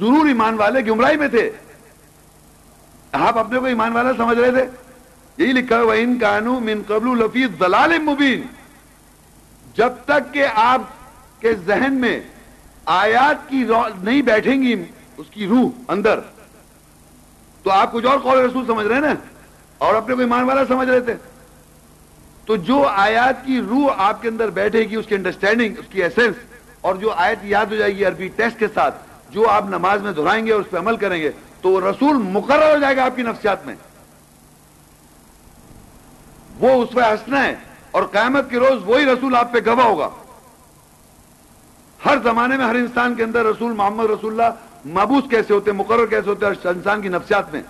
[0.00, 1.50] ضرور ایمان والے گمراہی میں تھے۔
[3.12, 4.66] آپ اپنے کو ایمان والا سمجھ رہے تھے؟
[5.44, 8.42] یہی لکھا ہے ان کانو من قبل لفیظ دلال مبین۔
[9.74, 10.80] جب تک کہ آپ
[11.40, 12.20] کے ذہن میں
[12.86, 13.64] آیات کی
[14.02, 14.84] نہیں بیٹھیں گی،
[15.16, 16.20] اس کی روح اندر،
[17.62, 19.14] تو آپ کچھ اور قول رسول سمجھ رہے ہیں نا؟
[19.78, 21.14] اور اپنے کو ایمان والا سمجھ رہے تھے۔
[22.44, 26.02] تو جو آیات کی روح آپ کے اندر بیٹھے گی، اس کی انڈرسٹینڈنگ اس کی
[26.02, 26.36] ایسنس
[26.80, 28.94] اور جو آیت یاد ہو جائے گی عربی ٹیسٹ کے ساتھ،
[29.30, 31.30] جو آپ نماز میں دہرائیں گے اور اس پہ عمل کریں گے،
[31.60, 33.74] تو رسول مقرر ہو جائے گا آپ کی نفسیات میں۔
[36.60, 37.54] وہ اس پہ ہنسنا ہے
[37.90, 40.08] اور قیامت کے روز وہی رسول آپ پہ گواہ ہوگا۔
[42.04, 46.06] ہر زمانے میں ہر انسان کے اندر رسول محمد رسول اللہ مابوس کیسے ہوتے، مقرر
[46.06, 47.62] کیسے ہوتے، ہر انسان کی نفسیات میں۔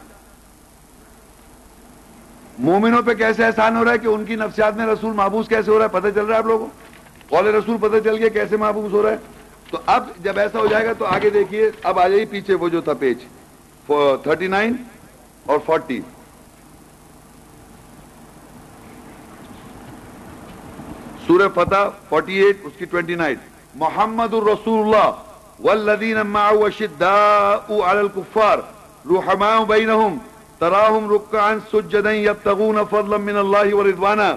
[2.58, 5.70] مومنوں پہ کیسے احسان ہو رہا ہے کہ ان کی نفسیات میں رسول محبوس کیسے
[5.70, 6.66] ہو رہا ہے، پتہ چل رہا ہے آپ لوگوں
[7.30, 9.16] قول رسول پتہ چل گیا کیسے محبوس ہو رہا ہے؟
[9.70, 12.68] تو اب جب ایسا ہو جائے گا تو آگے دیکھیے، اب آ جائیے پیچھے وہ
[12.68, 13.18] جو تھا پیج
[14.22, 14.74] تھرٹی نائن
[15.46, 16.00] اور فورٹی
[21.26, 23.36] سورہ فتح فورٹی ایٹ اس کی ٹوینٹی نائن
[23.84, 25.10] محمد الرسول اللہ
[25.64, 28.62] والذین معه شداء على الكفار
[29.10, 30.18] رحماء بينهم
[30.60, 34.28] تراهم ركعا سجدا يبتغون فضلا من الله ورضوانا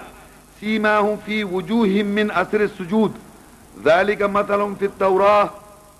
[0.64, 3.11] سيماهم في وجوههم من اثر السجود.
[3.85, 5.49] ذلك مثل في التوراة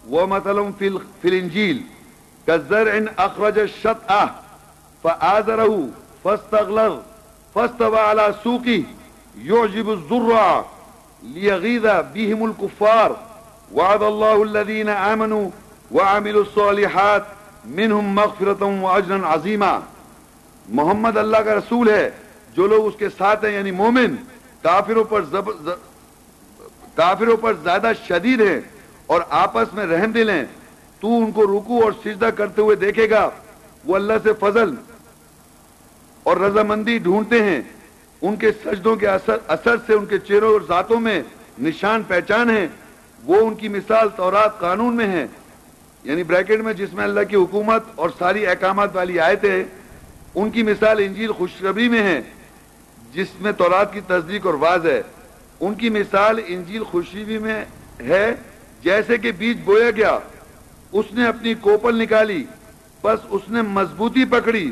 [0.10, 1.82] ومثل في, في الانجيل
[2.48, 4.36] كالزرع اخرج الشطأ
[5.04, 5.88] فآذره
[6.24, 6.94] فاستغلظ
[7.56, 8.84] فاستوى على سوقه.
[9.44, 10.66] يعجب الزرع
[11.24, 13.16] ليغيظ بهم الكفار.
[13.74, 15.50] وعد الله الذين آمنوا
[15.92, 17.24] وعملوا الصالحات
[17.66, 19.80] منهم مغفرة وعجرا عظيما.
[20.70, 22.10] محمد اللہ کا رسول ہے
[22.56, 24.16] جو لوگ اس کے ساتھ ہیں یعنی مومن
[24.64, 25.22] کافروں پر
[26.96, 28.62] کافروں پر زیادہ شدید ہیں
[29.06, 30.46] اور آپس میں رحم دل ہیں۔
[31.00, 33.30] تو ان کو رکو اور سجدہ کرتے ہوئے دیکھے گا۔
[33.86, 34.76] وہ اللہ سے فضل
[36.24, 37.62] اور رضامندی ڈھونڈتے ہیں۔
[38.22, 41.24] ان کے سجدوں کے اثر اثر سے ان کے چہروں اور ذاتوں میں
[41.62, 42.68] نشان پہچان ہے
[43.24, 45.28] وہ ان کی مثال تورات قانون میں ہے
[46.04, 49.64] یعنی بریکٹ میں جس میں اللہ کی حکومت اور ساری احکامات والی آئے تھے
[50.36, 52.22] ان کی مثال انجیل خوشخبری میں ہے
[53.14, 55.02] جس میں تورات کی تصدیق اور واضح ہے،
[55.60, 57.66] ان کی مثال انجیل خوشخبری میں
[58.00, 58.36] ہے،
[58.84, 60.20] جیسے کہ بیج بویا گیا۔
[60.92, 62.44] اس نے اپنی کوپل نکالی
[63.04, 64.72] بس اس نے مضبوطی پکڑی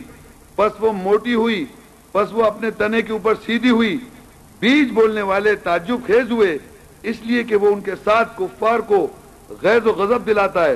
[0.58, 1.66] بس وہ موٹی ہوئی
[2.14, 3.98] بس وہ اپنے تنے کے اوپر سیدھی ہوئی۔
[4.60, 6.58] بیج بولنے والے تعجب خیز ہوئے،
[7.04, 9.08] اس لیے کہ وہ ان کے ساتھ کفار کو
[9.62, 10.76] غیر و غضب دلاتا ہے۔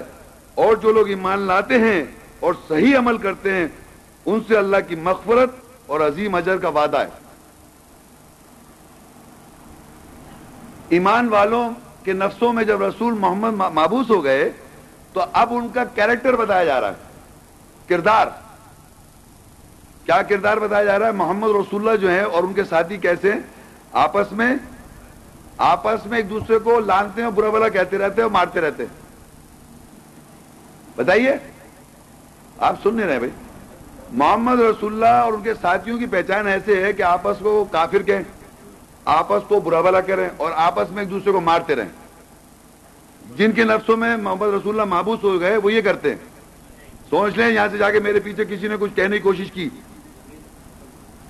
[0.55, 2.05] اور جو لوگ ایمان لاتے ہیں
[2.39, 3.67] اور صحیح عمل کرتے ہیں،
[4.25, 5.49] ان سے اللہ کی مغفرت
[5.85, 7.24] اور عظیم اجر کا وعدہ ہے۔
[10.89, 11.69] ایمان والوں
[12.03, 14.51] کے نفسوں میں جب رسول محمد مابوس ہو گئے،
[15.13, 16.93] تو اب ان کا کیریکٹر بتایا جا رہا ہے۔
[17.87, 18.27] کردار۔
[20.05, 22.97] کیا کردار بتایا جا رہا ہے؟ محمد رسول اللہ جو ہیں اور ان کے ساتھی
[22.97, 23.33] کیسے
[23.91, 24.55] آپس میں
[25.57, 28.83] آپس میں ایک دوسرے کو لانتے ہیں برا بلا کہتے رہتے ہیں اور مارتے رہتے
[28.83, 29.01] ہیں۔
[30.95, 31.35] بتائیے،
[32.57, 33.31] آپ سن نہیں رہے بھائی۔
[34.11, 38.01] محمد رسول اللہ اور ان کے ساتھیوں کی پہچان ایسے ہے کہ آپس کو کافر
[38.01, 38.21] کہیں
[39.05, 41.89] آپس کو برا بلا کریں اور آپس میں ایک دوسرے کو مارتے رہیں۔
[43.37, 46.17] جن کے نفسوں میں محمد رسول اللہ محبوس ہو گئے، وہ یہ کرتے ہیں۔
[47.09, 49.69] سوچ لیں، یہاں سے جا کے میرے پیچھے کسی نے کچھ کہنے کی کوشش کی۔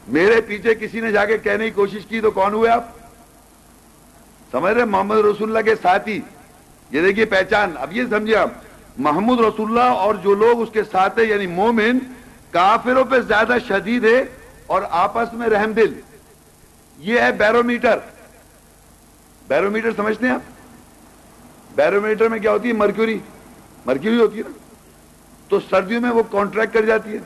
[0.07, 2.85] میرے پیچھے کسی نے جا کے کہنے کی کوشش کی تو کون ہوئے آپ؟
[4.52, 6.22] سمجھ رہے محمد رسول اللہ کے ساتھی۔
[6.91, 8.49] یہ دیکھیے پہچان۔ اب یہ سمجھے آپ۔
[8.97, 11.97] محمود رسول اللہ اور جو لوگ اس کے ساتھ ہیں یعنی مومن،
[12.52, 14.23] کافروں پہ زیادہ شدید ہے
[14.68, 15.93] اور آپس میں رحم دل۔
[16.97, 17.97] یہ ہے بیرو میٹر
[19.47, 20.41] بیرو میٹر سمجھتے ہیں آپ؟
[21.76, 23.19] بیرو میٹر میں کیا ہوتی ہے؟ مرکیوری
[23.85, 24.51] مرکیوری ہوتی ہے نا؟
[25.47, 27.17] تو سردیوں میں وہ کانٹریکٹ کر جاتی ہے۔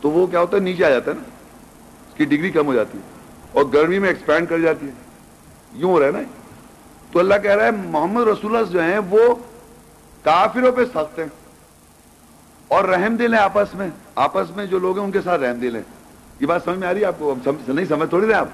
[0.00, 1.22] تو وہ کیا ہوتا ہے؟ نیچے آ جاتا ہے نا؟
[2.08, 3.02] اس کی ڈگری کم ہو جاتی ہے۔
[3.52, 4.92] اور گرمی میں ایکسپینڈ کر جاتی ہے۔
[5.72, 6.18] یوں ہو رہا ہے نا؟
[7.12, 9.34] تو اللہ کہہ رہا ہے، محمد رسول اللہ جو ہیں، وہ
[10.22, 11.26] کافروں پہ سخت ہیں۔
[12.68, 15.58] اور رحم دل ہیں آپس میں۔ آپس میں جو لوگ ہیں، ان کے ساتھ رحم
[15.58, 15.99] دل ہیں۔
[16.40, 17.34] یہ بات سمجھ میں آ رہی ہے؟ آپ کو
[17.68, 18.48] نہیں سمجھ تھوڑی رہے آپ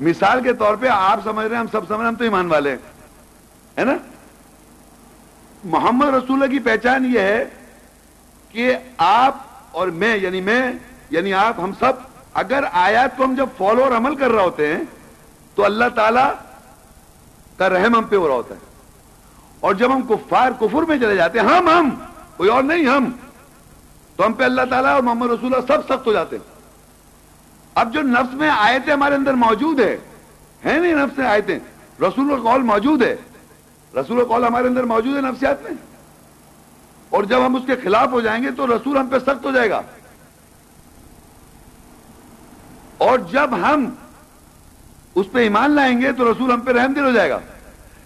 [0.00, 2.24] مثال کے طور پہ آپ سمجھ رہے ہیں، ہم سب سمجھ رہے ہیں، ہم تو
[2.24, 2.76] ایمان والے ہیں۔
[3.78, 3.96] ہے نا؟
[5.64, 7.44] محمد رسول کی پہچان یہ ہے
[8.48, 9.36] کہ آپ
[9.72, 10.72] اور میں یعنی میں
[11.10, 11.92] یعنی آپ، ہم سب،
[12.34, 14.82] اگر آیات کو ہم جب فالو اور عمل کر رہے ہوتے ہیں،
[15.54, 16.32] تو اللہ تعالی
[17.56, 18.60] کا رحم ہم پہ ہو رہا ہوتا ہے۔
[19.60, 21.90] اور جب ہم کفار، کفر میں چلے جاتے ہیں، ہم ہم،
[22.36, 23.10] کوئی اور نہیں، ہم۔
[24.16, 26.51] تو ہم پہ اللہ تعالیٰ اور محمد رسول سب سخت ہو جاتے ہیں۔
[27.74, 29.96] اب جو نفس میں آیتیں ہمارے اندر موجود ہے،
[30.64, 31.58] ہیں نہیں نفس میں آیتیں؟
[32.00, 33.16] رسول القول موجود ہے۔
[33.96, 35.70] رسول القول ہمارے اندر موجود ہے نفسیات میں۔
[37.10, 39.50] اور جب ہم اس کے خلاف ہو جائیں گے تو رسول ہم پہ سخت ہو
[39.50, 39.82] جائے گا۔
[42.98, 43.90] اور جب ہم
[45.14, 47.38] اس پہ ایمان لائیں گے تو رسول ہم پہ رحم دل ہو جائے گا۔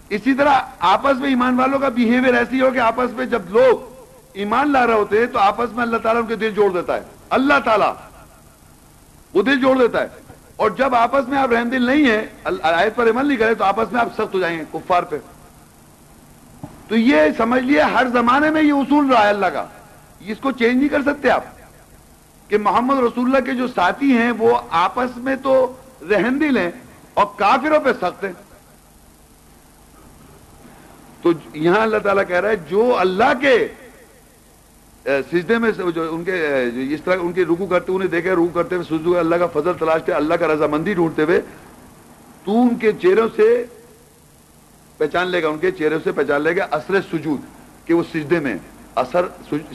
[0.09, 3.93] اسی طرح آپس میں ایمان والوں کا بیہیویئر ایسی ہو کہ آپس میں جب لوگ
[4.33, 6.95] ایمان لا رہے ہوتے ہیں تو آپس میں اللہ تعالیٰ ان کے دل جوڑ دیتا
[6.95, 7.93] ہے۔ اللہ تعالیٰ
[9.37, 10.07] وہ دل جوڑ دیتا ہے۔
[10.55, 12.25] اور جب آپس میں آپ رحم دل نہیں ہیں
[12.61, 15.17] آیت پر عمل نہیں کرے تو آپس میں آپ سخت ہو جائیں گے، کفار پہ۔
[16.87, 19.65] تو یہ سمجھ لیے ہر زمانے میں یہ اصول رہا ہے اللہ کا۔
[20.19, 21.43] اس کو چینج نہیں کر سکتے آپ۔
[22.47, 26.71] کہ محمد رسول اللہ کے جو ساتھی ہیں، وہ آپس میں تو رحم دل ہیں
[27.13, 28.33] اور کافروں پہ سخت ہیں۔
[31.21, 33.67] تو یہاں اللہ تعالیٰ کہہ رہا ہے، جو اللہ کے
[35.31, 36.33] سجدے میں جو ان کے
[36.93, 39.73] اس طرح ان کے رکو کرتے انہیں دیکھے، رکو کرتے ہوئے سجدو اللہ کا فضل
[39.79, 41.41] تلاشتے اللہ کا رضامندی ڈھونڈتے ہوئے،
[42.45, 43.65] تو ان کے چہروں سے
[44.97, 47.41] پہچان لے گا، ان کے چہروں سے پہچان لے گا اثر سجود،
[47.85, 48.55] کہ وہ سجدے میں
[48.95, 49.25] اثر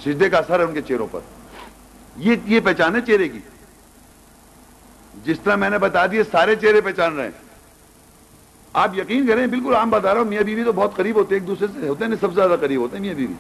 [0.04, 1.20] سجدے کا اثر ہے ان کے چہروں پر۔
[2.16, 3.38] یہ یہ پہچان ہے چہرے کی۔
[5.24, 7.40] جس طرح میں نے بتا دیا سارے چہرے پہچان رہے ہیں۔
[8.72, 11.40] آپ یقین کریں، بالکل عام بتا رہا ہوں، میاں بیوی تو بہت قریب ہوتے ہیں،
[11.40, 13.34] ایک دوسرے سے ہوتے ہیں، سب سے زیادہ قریب ہوتے ہیں، میاں بیوی۔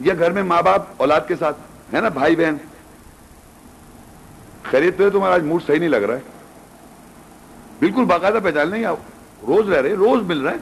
[0.00, 1.56] یا گھر میں ماں باپ، اولاد کے ساتھ،
[1.94, 2.56] ہے نا، بھائی بہن؟
[4.70, 6.20] خرید پہ تمہارا آج موڈ صحیح نہیں لگ رہا ہے۔
[7.78, 8.96] بالکل باقاعدہ پہچان لیں، آپ
[9.46, 10.58] روز رہ رہے روز مل رہے ہیں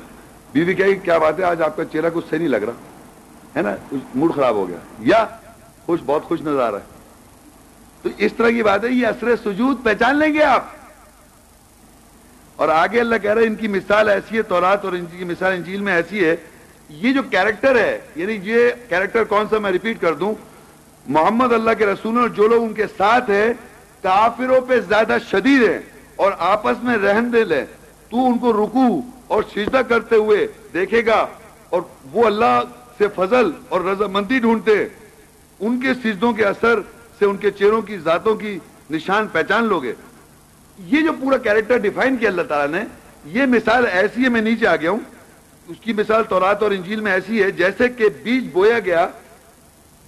[0.53, 2.73] بیوی کہ کیا بات ہے، آج آپ کا چہرہ کچھ صحیح نہیں لگ رہا۔
[3.57, 5.27] ہے نا موڈ خراب ہو گیا۔ یا
[5.87, 6.85] خوش، بہت خوش نظر آ رہا ہے۔
[8.03, 10.65] تو اس طرح کی بات ہے، یہ اثر سجود پہچان لیں گے آپ۔
[12.57, 15.25] اور آگے اللہ کہہ رہا ہے، ان کی مثال ایسی ہے، تورات اور ان کی
[15.25, 16.37] مثال انجیل میں ایسی ہے۔
[16.91, 20.33] یہ جو کیریکٹر ہے یعنی یہ کیریکٹر کون سا میں ریپیٹ کر دوں،
[21.07, 23.53] محمد اللہ کے رسول اور جو لوگ ان کے ساتھ ہیں،
[24.05, 25.79] کافروں پہ زیادہ شدید ہیں
[26.17, 27.65] اور آپس میں رہن دل ہے
[28.11, 28.89] تو ان کو رکو
[29.27, 31.25] اور سجدہ کرتے ہوئے دیکھے گا
[31.71, 31.83] اور
[32.13, 32.61] وہ اللہ
[32.99, 34.73] سے فضل اور رضامندی ڈھونڈتے
[35.61, 36.81] ان کے سجدوں کے اثر
[37.19, 38.59] سے ان کے چہروں کی، ذاتوں کی
[38.91, 39.93] نشان پہچان لوگے
[40.79, 42.85] یہ جو پورا کیریکٹر ڈیفائن کیا اللہ تعالیٰ نے،
[43.33, 44.99] یہ مثال ایسی ہے، میں نیچے آ گیا ہوں۔
[45.69, 49.09] اس کی مثال تورات اور انجیل میں ایسی ہے، جیسے کہ بیج بویا گیا،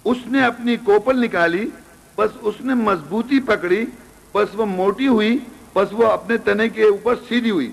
[0.05, 1.71] اس نے اپنی کوپل نکالی،
[2.17, 3.87] بس اس نے مضبوطی پکڑی،
[4.35, 5.39] بس وہ موٹی ہوئی،
[5.75, 7.73] بس وہ اپنے تنے کے اوپر سیدھی ہوئی۔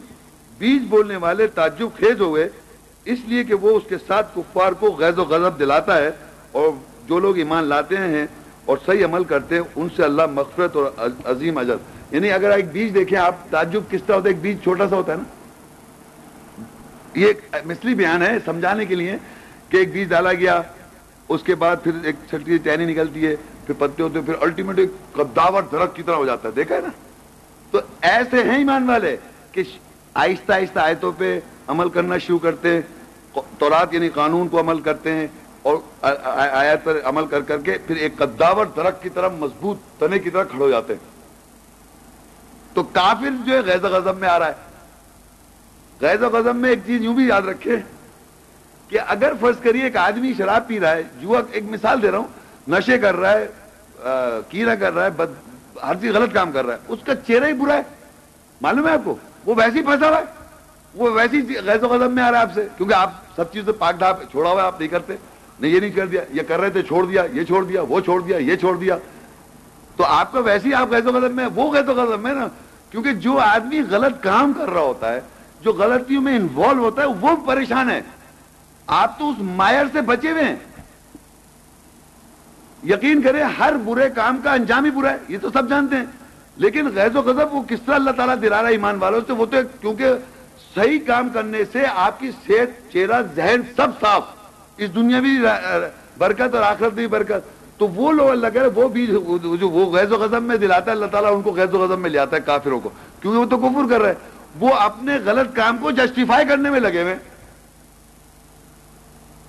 [0.58, 2.50] بیج بولنے والے تعجب خیز ہوئے
[3.06, 6.10] اس لیے کہ وہ اس کے ساتھ کفار کو غیظ و غضب دلاتا ہے
[6.52, 6.70] اور
[7.08, 8.28] جو لوگ ایمان لاتے ہیں
[8.66, 10.92] اور صحیح عمل کرتے ہیں، ان سے اللہ مغفرت اور
[11.26, 11.76] عظیم اجر۔
[12.12, 14.96] یعنی اگر ایک بیج دیکھیں، آپ تعجب کس طرح ہوتا ہے؟ ایک بیج چھوٹا سا
[14.96, 15.24] ہوتا ہے نا۔
[17.16, 17.34] یہ
[17.66, 19.16] مثلی بیان ہے سمجھانے کے لیے
[19.70, 20.62] کہ ایک بیج ڈالا گیا،
[21.30, 23.36] اس کے بعد پھر ایک چھٹی ٹہنی نکلتی ہے،
[23.66, 24.80] پھر پتے ہوتے پھر الٹیمیٹ
[25.14, 26.90] قداور درخت کی طرح ہو جاتا ہے۔ دیکھا ہے نا؟
[27.72, 29.18] تو ایسے ہیں ایمان والے
[29.52, 29.64] کہ
[30.14, 32.82] آہستہ آہستہ آیتوں پہ عمل کرنا شروع کرتے ہیں،
[33.60, 35.28] تورات یعنی قانون کو عمل کرتے ہیں
[35.62, 40.20] اور آیت پر عمل کر کر کے پھر ایک قداور درخت کی طرح مضبوط تنے
[40.20, 41.12] کی طرح کھڑے ہو جاتے ہیں۔
[42.74, 44.73] تو کافر جو ہے غیظ غضب میں آ رہا ہے۔
[46.02, 47.76] غیظ و غضب میں ایک چیز یوں بھی یاد رکھے
[48.90, 52.18] کہ اگر فرض کریے ایک آدمی شراب پی رہا ہے جو ایک مثال دے رہا
[52.18, 55.34] ہوں، نشے کر رہا ہے کینا کر رہا ہے، بد،
[55.84, 57.82] ہر چیز غلط کام کر رہا ہے، اس کا چہرہ ہی برا ہے۔
[58.62, 59.16] معلوم ہے آپ کو؟
[59.46, 60.42] وہ ویسے ہی پھنسا ہوا ہے۔
[60.96, 63.70] وہ ویسی غیظ و غضب میں آ رہا ہے آپ سے، کیونکہ آپ سب چیز
[63.80, 65.16] پاک ڈھاپ چھوڑا ہوا ہے، آپ نہیں کرتے۔
[65.60, 68.00] نہیں، یہ نہیں کر دیا، یہ کر رہے تھے، چھوڑ دیا، یہ چھوڑ دیا، وہ
[68.00, 68.98] چھوڑ دیا، یہ چھوڑ دیا۔
[69.96, 72.34] تو آپ کا ویسے ہی آپ غیظ و غضب میں، وہ غیظ و غضب میں
[72.34, 72.48] نا،
[72.90, 75.20] کیونکہ جو آدمی غلط کام کر رہا ہوتا ہے
[75.64, 78.02] جو غلطیوں میں انوالو ہوتا ہے، وہ پریشان ہے۔
[78.88, 80.56] آپ تو اس مائر سے بچے ہوئے ہیں۔
[82.84, 86.06] یقین کریں، ہر برے کام کا انجام ہی برا ہے، یہ تو سب جانتے ہیں۔
[86.58, 89.34] لیکن غیظ و غضب، وہ کس طرح اللہ تعالیٰ دلا رہا ہے ایمان والوں سے؟
[89.34, 90.06] وہ تو کیونکہ
[90.76, 94.24] صحیح کام کرنے سے آپ کی صحت، چہرہ، ذہن سب صاف۔
[94.78, 95.42] اس دنیا بھی
[96.18, 99.98] برکت اور آخرت بھی برکت۔ تو وہ لوگ اللہ کہہ رہے وہ بھی جو، وہ
[99.98, 102.20] غیظ و غضب میں دلاتا ہے، اللہ تعالیٰ ان کو غیظ و غضب میں لے
[102.20, 102.90] آتا ہے کافروں کو۔
[103.22, 106.80] کیونکہ وہ تو کفر کر رہے ہیں۔ وہ اپنے غلط کام کو جسٹیفائی کرنے میں
[106.80, 107.16] لگے ہوئے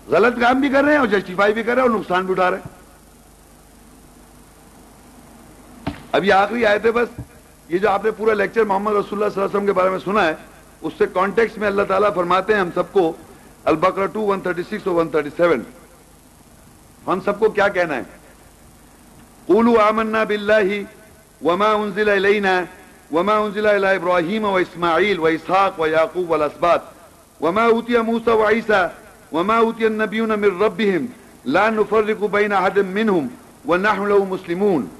[0.08, 2.32] غلط کام بھی کر رہے ہیں اور جسٹیفائی بھی کر رہے ہیں اور نقصان بھی
[2.32, 2.72] اٹھا رہے ہیں۔
[6.12, 7.08] اب یہ آخری آئے تھے بس،
[7.68, 9.90] یہ جو آپ نے پورا لیکچر محمد رسول اللہ صلی اللہ علیہ وسلم کے بارے
[9.90, 10.34] میں سنا ہے،
[10.82, 13.12] اس سے کانٹیکس میں اللہ تعالیٰ فرماتے ہیں ہم سب کو
[13.72, 15.62] البکرا ٹو ون تھرٹی سکس اور ون تھرٹی سیون
[17.06, 18.02] ہم سب کو کیا کہنا ہے؟
[19.46, 20.82] قولوا آمنا باللہ
[21.44, 22.60] وما انزل الینا
[23.10, 26.82] وما أنزل إلى إبراهيم وإسماعيل وإسحاق ويعقوب والأسباط
[27.40, 28.90] وما أوتي موسى وعيسى
[29.32, 31.08] وما أوتي النبيون من ربهم
[31.44, 33.30] لا نفرق بين أحد منهم
[33.66, 34.90] ونحن له مسلمون.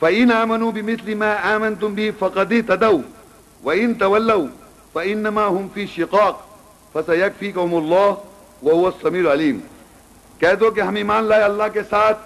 [0.00, 3.02] فإن آمنوا بمثل ما آمنتم به فقد اهتدوا.
[3.64, 4.48] وإن تولوا
[4.94, 6.48] فإنما هم في شقاق.
[6.94, 8.16] فسيكفيكم الله
[8.62, 9.60] وهو السميع العليم.
[10.38, 12.18] کہہ دو کہ ہم ایمان لائے اللہ کے ساتھ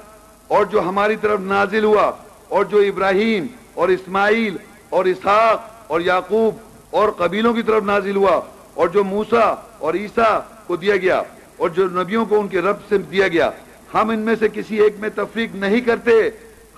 [0.48, 2.10] اور جو ہماری طرف نازل ہوا
[2.48, 4.56] اور جو ابراہیم اور اسماعیل
[4.92, 6.56] اور اسحاق اور یعقوب
[6.90, 8.40] اور قبیلوں کی طرف نازل ہوا
[8.74, 11.22] اور جو موسا اور عیسیٰ کو دیا گیا
[11.56, 13.50] اور جو نبیوں کو ان کے رب سے دیا گیا۔
[13.94, 16.30] ہم ان میں سے کسی ایک میں تفریق نہیں کرتے۔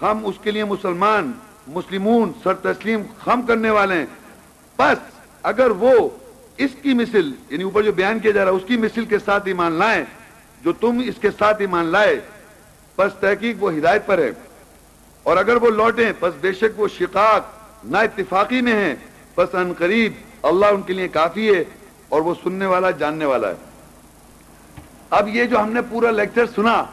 [0.02, 1.32] ہم اس کے لیے مسلمان،
[1.66, 4.06] مسلمون، سر تسلیم خم کرنے والے ہیں۔
[4.78, 6.08] بس اگر وہ
[6.56, 9.18] اس کی مثل یعنی اوپر جو بیان کیا جا رہا ہے، اس کی مثل کے
[9.18, 10.04] ساتھ ایمان لائیں،
[10.64, 12.20] جو تم اس کے ساتھ ایمان لائے،
[12.98, 14.30] بس تحقیق وہ ہدایت پر ہے۔
[15.22, 18.94] اور اگر وہ لوٹیں، بس بے شک وہ شقاق نہ اتفاقی میں ہیں
[19.36, 20.12] بس ان قریب
[20.42, 21.64] اللہ ان کے لیے کافی ہے
[22.08, 23.54] اور وہ سننے والا، جاننے والا ہے۔
[25.10, 26.84] اب یہ جو ہم نے پورا لیکچر سنا،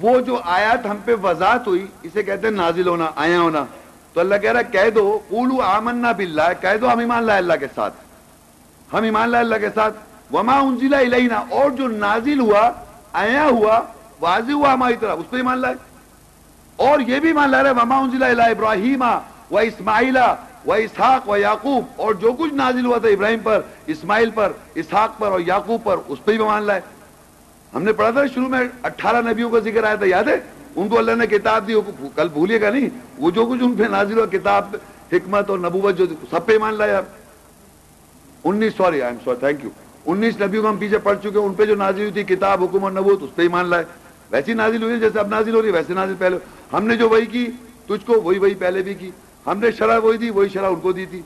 [0.00, 3.64] وہ جو آیات ہم پہ وضاحت ہوئی، اسے کہتے ہیں نازل ہونا، آیا ہونا۔
[4.12, 7.38] تو اللہ کہہ رہا ہے، کہہ دو قولو آمنا باللہ، کہہ دو ہم ایمان لائے
[7.38, 7.94] اللہ کے ساتھ۔
[8.92, 9.96] ہم ایمان لائے اللہ کے ساتھ۔
[10.32, 12.70] وما انزلہ الینا، اور جو نازل ہوا،
[13.12, 13.80] آیا ہوا،
[14.20, 15.74] واضح ہوا ہماری طرف اس پہ ایمان لائے۔
[16.76, 19.04] اور یہ بھی ایمان لا رہے، وما انزلہ الہ ابراہیم
[19.50, 20.34] و اسماعیلہ
[20.66, 25.18] و اسحاق و یعقوب اور جو کچھ نازل ہوا تھا ابراہیم پر، اسماعیل پر، اسحاق
[25.18, 26.80] پر اور یعقوب پر، اس پہ بھی ایمان لائے۔
[27.74, 30.38] ہم نے پڑھا تھا شروع میں اٹھارہ نبیوں کا ذکر آیا تھا، یاد ہے؟
[30.76, 31.74] ان کو اللہ نے کتاب دی
[32.14, 32.88] کل بھولیے گا نہیں؟
[33.18, 34.76] وہ جو کچھ ان پہ نازل ہوا، کتاب،
[35.12, 37.00] حکمت اور نبوت جو سب پہ مان لایا
[38.44, 39.70] انیس، sorry I am sorry thank you
[40.06, 42.84] انیس نبیوں کو ہم پیچھے پڑھ چکے ان پہ جو نازل ہوئی تھی، کتاب، حکم
[42.84, 43.84] اور نبوت، اس پہ ہی مان لائے۔
[44.30, 46.38] ویسی نازل ہوئی جیسے اب نازل ہو رہی ہے، ویسے نازل پہلے۔
[46.72, 47.46] ہم نے جو وہی کی،
[47.86, 49.10] تجھ کو وہی وہی پہلے بھی کی۔
[49.46, 51.20] ہم نے شرح وہی دی، وہی شرح ان کو دی تھی۔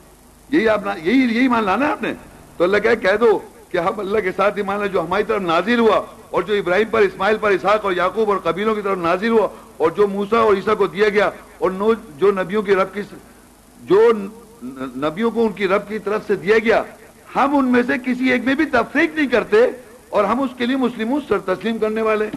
[0.51, 2.13] یہی آپ یہی یہی مان لانا آپ نے؟
[2.57, 3.39] تو اللہ کہ کہہ دو
[3.71, 6.01] کہ ہم اللہ کے ساتھ ہی مان لیں، جو ہماری طرف نازل ہوا
[6.31, 9.49] اور جو ابراہیم پر، اسماعیل پر، اسحاق اور یعقوب اور قبیلوں کی طرف نازل ہوا
[9.77, 11.71] اور جو موسا اور عیسیٰ کو دیا گیا اور
[12.19, 13.03] جو نبیوں کی رب کی
[13.83, 14.01] جو
[14.63, 16.83] نبیوں کو ان کی رب کی طرف سے دیا گیا،
[17.37, 19.57] ہم ان میں سے کسی ایک میں بھی تفریق نہیں کرتے
[20.09, 22.29] اور ہم اس کے لیے مسلموں سر تسلیم کرنے والے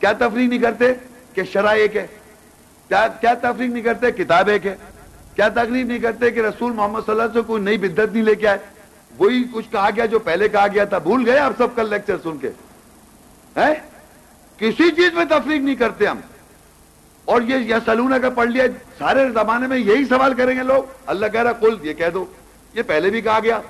[0.00, 0.92] کیا تفریق نہیں کرتے
[1.34, 2.06] کہ شرح ایک ہے؟
[2.90, 4.76] کیا تفریق نہیں کرتے؟ کتاب ایک ہے۔
[5.36, 8.24] کیا تکلیف نہیں کرتے کہ رسول محمد صلی اللہ علیہ وسلم کوئی نئی بدت نہیں
[8.24, 8.58] لے کے آئے؟
[9.18, 12.16] وہی کچھ کہا گیا جو پہلے کہا گیا تھا۔ بھول گئے آپ سب کل لیکچر
[12.22, 12.50] سن کے؟
[14.56, 16.20] کسی چیز میں تفریق نہیں کرتے ہم۔
[17.24, 18.64] اور یہ سلونا کا پڑھ لیا،
[18.98, 22.24] سارے زمانے میں یہی سوال کریں گے لوگ۔ اللہ کہہ رہا کل یہ کہہ دو۔
[22.74, 23.60] یہ پہلے بھی کہا گیا۔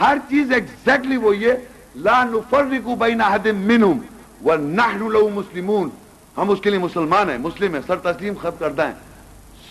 [0.00, 1.52] ہر چیز ایگزیکٹلی وہ یہ
[1.96, 3.98] لا نفرقو بین احد منہم
[4.44, 5.90] ونحن لو مسلمون۔
[6.38, 8.92] ہم اس کے لیے مسلمان ہیں، مسلم ہیں، سر تسلیم خط کرتا ہے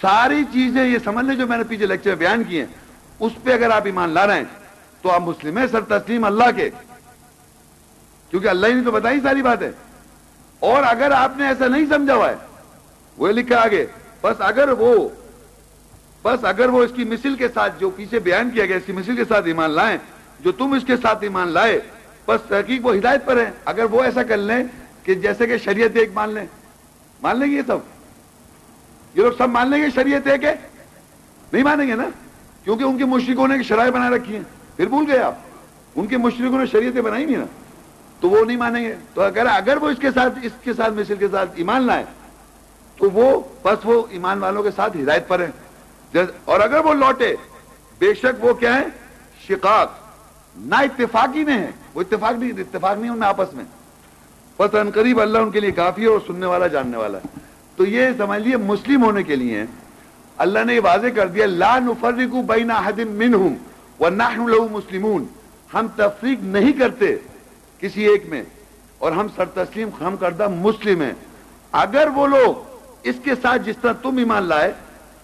[0.02, 2.74] ساری چیزیں یہ سمجھ لیں جو میں نے پیچھے لیکچر بیان کیے ہیں۔
[3.20, 4.44] اس پہ اگر آپ ایمان لا رہے ہیں،
[5.02, 6.70] تو آپ مسلم ہیں، سر تسلیم اللہ کے۔
[8.30, 9.72] کیونکہ اللہ ہی نے تو بتائی ساری بات ہے
[10.60, 12.36] اور اگر آپ نے ایسا نہیں سمجھا ہوا ہے،
[13.18, 13.86] وہ لکھا آگے،
[14.22, 15.10] بس اگر وہ،
[16.24, 18.92] بس اگر وہ اس کی مثل کے ساتھ جو پیچھے بیان کیا گیا، اس کی
[18.92, 19.98] مثل کے ساتھ ایمان لائیں،
[20.40, 21.80] جو تم اس کے ساتھ ایمان لائے،
[22.28, 24.64] بس تحقیق وہ ہدایت پر ہے۔ اگر وہ ایسا کر لیں
[25.04, 26.46] کہ جیسے کہ شریعت ایک مان لیں۔
[27.22, 27.78] مان لیں گے یہ سب؟
[29.14, 30.56] یہ لوگ سب مان لیں گے شریعت ایک ہے
[31.54, 32.04] نہیں مانیں گے نا؟
[32.64, 34.44] کیونکہ ان کے مشرقوں نے شرائط بنا رکھی ہیں۔
[34.76, 35.36] پھر بھول گئے آپ۔
[35.96, 37.46] ان کے مشرقوں نے شریعتیں بنائی نہیں نا۔
[38.20, 40.94] تو وہ نہیں مانیں گے۔ تو اگر اگر وہ اس کے ساتھ، اس کے ساتھ
[40.94, 42.06] مثل کے ساتھ ایمان لائے
[42.98, 45.52] تو وہ بس وہ ایمان والوں کے ساتھ ہدایت پر ہیں۔
[46.46, 47.36] اور اگر وہ لوٹے،
[48.00, 48.86] بے شک وہ کیا ہے
[49.48, 49.92] شقاق۔
[50.58, 53.64] نہ اتفاقی میں ہے وہ اتفاق نہیں اتفاق نہیں ان میں آپس میں۔
[54.60, 57.40] بس ان قریب اللہ ان کے لیے کافی ہے اور سننے والا، جاننے والا ہے۔
[57.76, 59.64] تو یہ سمجھ لیے مسلم ہونے کے لیے
[60.38, 63.54] اللہ نے یہ واضح کر دیا، لا نفرقو بین احد منہم
[64.00, 65.26] ونحن له مسلمون۔
[65.74, 67.16] ہم تفریق نہیں کرتے
[67.80, 68.44] کسی ایک میں،
[68.98, 71.14] اور ہم سر تسلیم ہم کردہ مسلم ہیں۔
[71.72, 72.54] اگر وہ لوگ
[73.04, 74.72] اس کے ساتھ جس طرح تم ایمان لائے،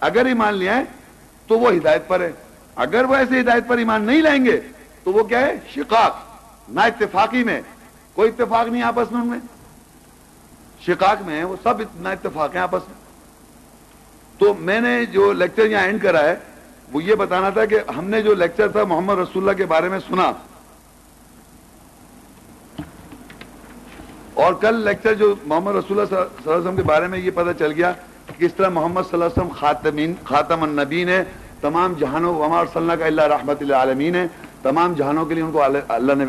[0.00, 0.84] اگر ایمان لے آئے
[1.46, 2.32] تو وہ ہدایت پر ہے
[2.76, 4.60] اگر وہ ایسے ہدایت پر ایمان نہیں لائیں گے،
[5.04, 6.16] تو وہ کیا ہے؟ شقاق،
[6.68, 7.60] نہ اتفاقی میں۔
[8.14, 9.38] کوئی اتفاق نہیں آپس میں ان میں
[10.80, 13.04] شقاق میں وہ سب نہ اتفاق ہیں آپس میں۔
[14.38, 16.34] تو میں نے جو لیکچر یہاں اینڈ کرا ہے،
[16.92, 19.88] وہ یہ بتانا تھا کہ ہم نے جو لیکچر تھا محمد رسول اللہ کے بارے
[19.88, 20.32] میں سنا۔
[24.34, 27.30] اور کل لیکچر جو محمد رسول اللہ صلی اللہ علیہ وسلم کے بارے میں یہ
[27.34, 27.92] پتہ چل گیا
[28.26, 31.24] کہ کس طرح محمد صلی اللہ علیہ وسلم خاتمین، خاتم النبین ہے
[31.60, 34.26] تمام جہانوں ومار صلی اللہ کا اللہ رحمت اللہ عالمین ہے
[34.64, 36.24] تمام جہانوں کے لیے ان کو اللہ نے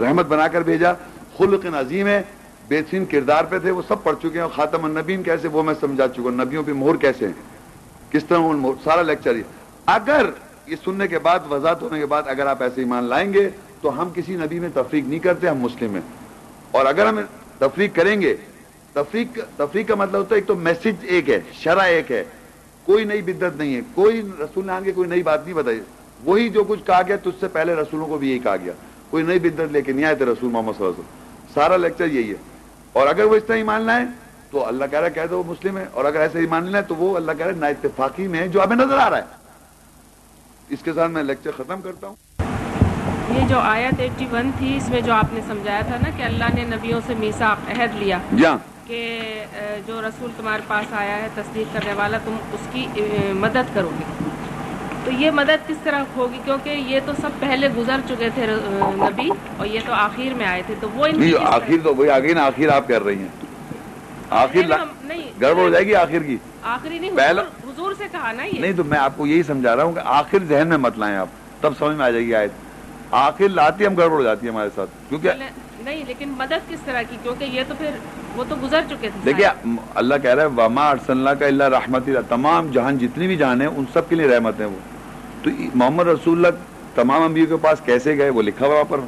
[0.00, 0.92] رحمت بنا کر بھیجا۔
[1.38, 2.22] خلق عظیم ہے
[2.68, 5.74] بہترین کردار پہ تھے، وہ سب پڑھ چکے ہیں۔ اور خاتم النبین کیسے، وہ میں
[5.80, 7.32] سمجھا چکا ہوں۔ نبیوں پہ مہر کیسے ہیں؟
[8.12, 8.38] کس طرح
[8.84, 9.42] سارا لیکچر یہ۔
[9.86, 10.26] اگر
[10.66, 13.50] یہ سننے کے بعد، وضاحت ہونے کے بعد اگر آپ ایسے ایمان لائیں گے،
[13.80, 16.02] تو ہم کسی نبی میں تفریق نہیں کرتے، ہم مسلم ہیں۔
[16.70, 17.20] اور اگر ہم
[17.58, 18.36] تفریق کریں گے،
[18.92, 22.24] تفریق تفریق کا مطلب ہوتا ہے، ایک تو میسج ایک ہے شرح ایک ہے۔
[22.86, 25.80] کوئی نئی بدت نہیں ہے، کوئی رسول نے آگے کوئی نئی بات نہیں بتائی۔
[26.24, 28.72] وہی جو کچھ کہا گیا تجھ سے پہلے رسولوں کو بھی یہی کہا گیا۔
[29.10, 31.76] کوئی نئی بدت لے کے نہیں آئے تھے رسول محمد صلی اللہ علیہ وسلم۔ سارا
[31.76, 32.34] لیکچر یہی ہے۔
[32.92, 34.06] اور اگر وہ اس طرح ایمان لائیں
[34.50, 36.64] تو اللہ کہہ رہا ہے کہہ دو وہ مسلم ہے اور اگر ایسے ہی مان
[36.64, 39.18] لیں تو وہ اللہ کہہ رہا ہے نا اتفاقی میں جو ہمیں نظر آ رہا
[39.18, 39.22] ہے۔
[40.68, 42.14] اس کے ساتھ میں لیکچر ختم کرتا ہوں۔
[43.30, 46.44] یہ جو آیت 81 تھی اس میں جو آپ نے سمجھایا تھا نا کہ اللہ
[46.54, 49.20] نے نبیوں سے میسا عہد لیا جی ہاں۔ کہ
[49.86, 52.86] جو رسول تمہارے پاس آیا ہے تصدیق کرنے والا تم اس کی
[53.32, 54.29] مدد کرو گے۔
[55.04, 58.46] تو یہ مدد کس طرح ہوگی؟ کیونکہ یہ تو سب پہلے گزر چکے تھے
[58.80, 61.06] نبی اور یہ تو آخر میں آئے تھے۔ تو وہ
[61.40, 63.28] آخر تو وہی آگے نا آخر آپ کر رہی ہیں۔
[64.30, 64.60] آخر
[65.02, 68.60] نہیں، گڑبڑ ہو جائے گی آخر کی۔ آخری نہیں پہلا- حضور, سے کہا نا یہ۔
[68.60, 71.16] نہیں تو میں آپ کو یہی سمجھا رہا ہوں کہ آخر ذہن میں مت لائیں
[71.16, 71.26] آپ۔
[71.60, 72.50] تب سمجھ میں آ جائے گی آیت۔
[73.10, 75.30] آخر لاتی ہم گڑبڑ ہو جاتی ہے ہمارے ساتھ۔ کیونکہ
[75.84, 77.90] نہیں لیکن مدد کس طرح کی؟ کیونکہ یہ تو پھر
[78.36, 81.64] وہ تو گزر چکے تھے دیکھیے۔ اللہ کہہ رہا ہے وما ارسل اللہ کا اللہ
[81.64, 84.76] رحمت اللہ تمام۔ جہان جتنی بھی جہان ہیں ان سب کے لیے رحمت ہیں وہ۔
[85.42, 86.58] تو محمد رسول اللہ
[86.94, 88.98] تمام انبیاء کے پاس کیسے گئے؟ وہ لکھا ہوا وہاں پر۔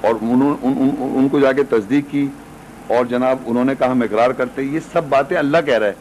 [0.00, 2.28] اور انہوں- ان, ان, ان, ان کو جا کے تصدیق کی۔
[2.86, 5.92] اور جناب انہوں نے کہا ہم اقرار کرتے یہ سب باتیں اللہ کہہ رہا ہے۔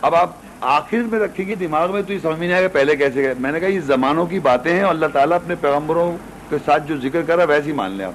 [0.00, 0.30] اب آپ
[0.60, 3.22] آخر میں رکھیں گے دماغ میں تو یہ سمجھ میں نہیں آئے گا پہلے کیسے
[3.22, 6.16] گئے۔ میں نے کہا یہ زمانوں کی باتیں ہیں اور اللہ تعالیٰ اپنے پیغمبروں
[6.50, 8.12] کے ساتھ جو ذکر کر رہا ہے ویسے ہی مان لیں آپ۔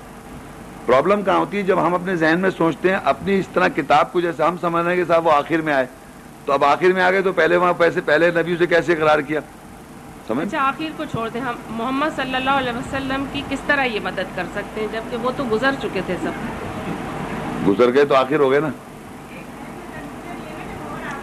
[0.85, 4.13] پرابلم کہاں ہوتی ہے؟ جب ہم اپنے ذہن میں سوچتے ہیں اپنی اس طرح کتاب
[4.13, 5.85] کو جیسے ہم سمجھ رہے ہیں کہ صاحب وہ آخر میں آئے۔
[6.45, 9.19] تو اب آخر میں آ گئے تو پہلے وہاں پیسے پہلے نبی سے کیسے اقرار
[9.19, 9.39] کیا؟
[10.29, 13.99] اچھا آخر کو چھوڑ دیں۔ ہم محمد صلی اللہ علیہ وسلم کی کس طرح یہ
[14.03, 16.31] مدد کر سکتے ہیں؟ جبکہ وہ تو گزر چکے تھے سب۔
[17.67, 18.67] گزر گئے تو آخر ہو گئے نا؟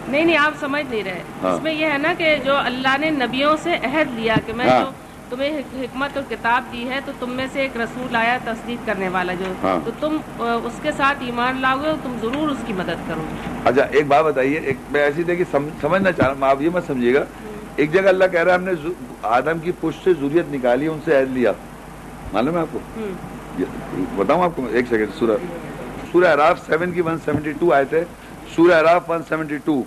[0.08, 2.96] نہیں نہیں آپ سمجھ نہیں رہے۔ ہاں۔ اس میں یہ ہے نا کہ جو اللہ
[3.00, 4.90] نے نبیوں سے عہد لیا کہ میں ہاں۔ جو
[5.28, 8.86] تمہیں حک- حکمت اور کتاب دی ہے تو تم میں سے ایک رسول آیا تصدیق
[8.86, 12.58] کرنے والا جو ہاں۔ تو تم اس کے ساتھ ایمان لاؤ گے تم ضرور اس
[12.66, 16.26] کی مدد کرو گے۔ اچھا ایک بات بتائیے ایک میں ایسی دیکھیے سم- سمجھنا چاہ
[16.26, 17.24] رہا ہوں آپ یہ مت سمجھیے گا
[17.76, 18.72] ایک جگہ اللہ کہہ رہا ہے ہم نے
[19.36, 21.52] آدم کی پشت سے ضروریت نکالی ان سے عہد لیا۔
[22.32, 25.36] معلوم ہے آپ کو؟ ہوں۔ بتاؤں آپ کو ایک سیکنڈ سورہ
[26.12, 28.04] سورہ عراف سیون کی ون سیونٹی ٹو آئے تھے
[28.54, 29.82] سورہ عراف ون سیونٹی ٹو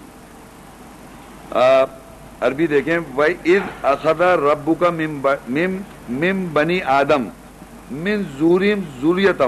[2.41, 7.27] عربی دیکھیں۔ بھائی از اخدا ربو کا مم بنی آدم
[7.91, 9.41] من زوریم زوریت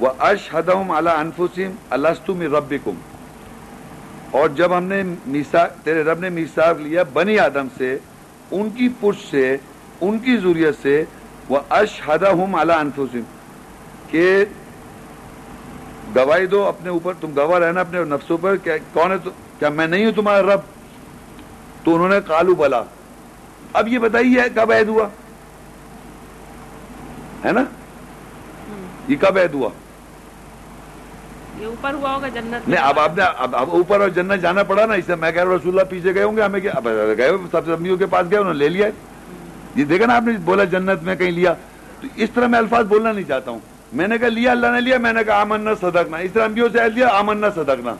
[0.00, 2.94] و اشہدہم علی انفسیم الستو من ربکم
[4.30, 7.98] اور جب ہم نے میسا تیرے رب نے میساق لیا بنی آدم سے،
[8.50, 9.56] ان کی پشت سے،
[10.00, 11.04] ان کی ضروریت سے
[11.48, 13.20] وہ اشہدہ ہوں اعلیٰ انفسم
[14.10, 14.44] کہ
[16.16, 19.68] گواہی دو اپنے اوپر، تم گواہ رہنا اپنے نفسوں پر کیا کون ہے تو کیا
[19.68, 20.60] میں نہیں ہوں تمہارا رب؟
[21.84, 22.82] تو انہوں نے کالو بلا۔
[23.72, 25.08] اب یہ بتائیے کب عید ہوا؟
[27.44, 27.64] ہے نا؟
[29.08, 29.68] یہ کب عید ہوا؟
[31.60, 34.62] یہ اوپر ہوا ہوگا جنت میں۔ نہیں اب آپ نے اب اوپر اور جنت جانا
[34.62, 36.60] پڑا نا اس سے میں کہہ رہا رسول اللہ پیچھے گئے ہوں گے ہمیں
[37.16, 38.88] گئے سب امیوں کے پاس گئے انہوں نے لے لیا
[39.74, 41.54] یہ دیکھا نا آپ نے بولا جنت میں کہیں لیا۔
[42.00, 43.58] تو اس طرح میں الفاظ بولنا نہیں چاہتا ہوں۔
[43.92, 46.68] میں نے کہا لیا اللہ نے لیا میں نے کہا آمنا صدقنا۔ اس طرح انبیوں
[46.72, 47.94] سے لیا آمنا صدقنا۔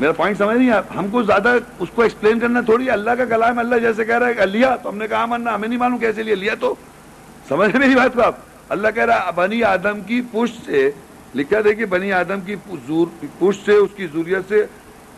[0.00, 3.24] میرا پوائنٹ سمجھ نہیں آپ ہم کو زیادہ اس کو ایکسپلین کرنا تھوڑی اللہ کا
[3.24, 5.78] کلام اللہ جیسے کہہ رہا ہے کہ لیا تو ہم نے کہا آمنا ہمیں نہیں
[5.78, 6.74] معلوم کیسے لیا۔ لیا تو
[7.48, 8.34] سمجھ میری بات کو آپ۔
[8.68, 10.90] اللہ کہہ رہا ہے بنی آدم کی پشت سے
[11.34, 12.56] لکھا دیکھیے بنی آدم کی
[13.38, 14.66] پشت سے، اس کی ضروریت سے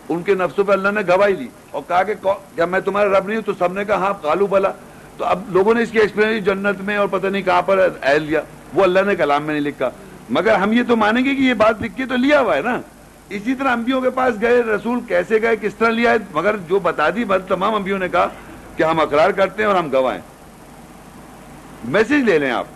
[0.08, 3.26] ان کے نفسوں پہ اللہ نے گواہی لی اور کہا کہ کیا میں تمہارا رب
[3.26, 4.72] نہیں ہوں تو سب نے کہا ہاں کالو بلا۔
[5.16, 8.22] تو اب لوگوں نے اس کی ایکسپلین جنت میں اور پتہ نہیں کہاں پر اہل
[8.22, 8.40] لیا۔
[8.74, 9.90] وہ اللہ نے کلام میں نہیں لکھا۔
[10.30, 12.62] مگر ہم یہ تو مانیں گے کہ یہ بات لکھ کے تو لیا ہوا ہے
[12.62, 12.80] نا۔
[13.28, 16.78] اسی طرح انبیوں کے پاس گئے، رسول کیسے گئے، کس طرح لیا ہے؟ مگر جو
[16.78, 18.28] بتا دی بس تمام انبیوں نے کہا
[18.76, 20.20] کہ ہم اقرار کرتے ہیں اور ہم گواہیں
[21.84, 22.66] میسج لے لیں آپ۔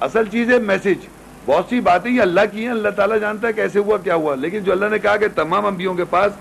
[0.00, 1.06] اصل چیز ہے میسج
[1.46, 4.34] بہت سی باتیں یہ اللہ کی ہیں، اللہ تعالیٰ جانتا ہے کیسے ہوا، کیا ہوا۔
[4.34, 6.32] لیکن جو اللہ نے کہا کہ تمام انبیوں کے پاس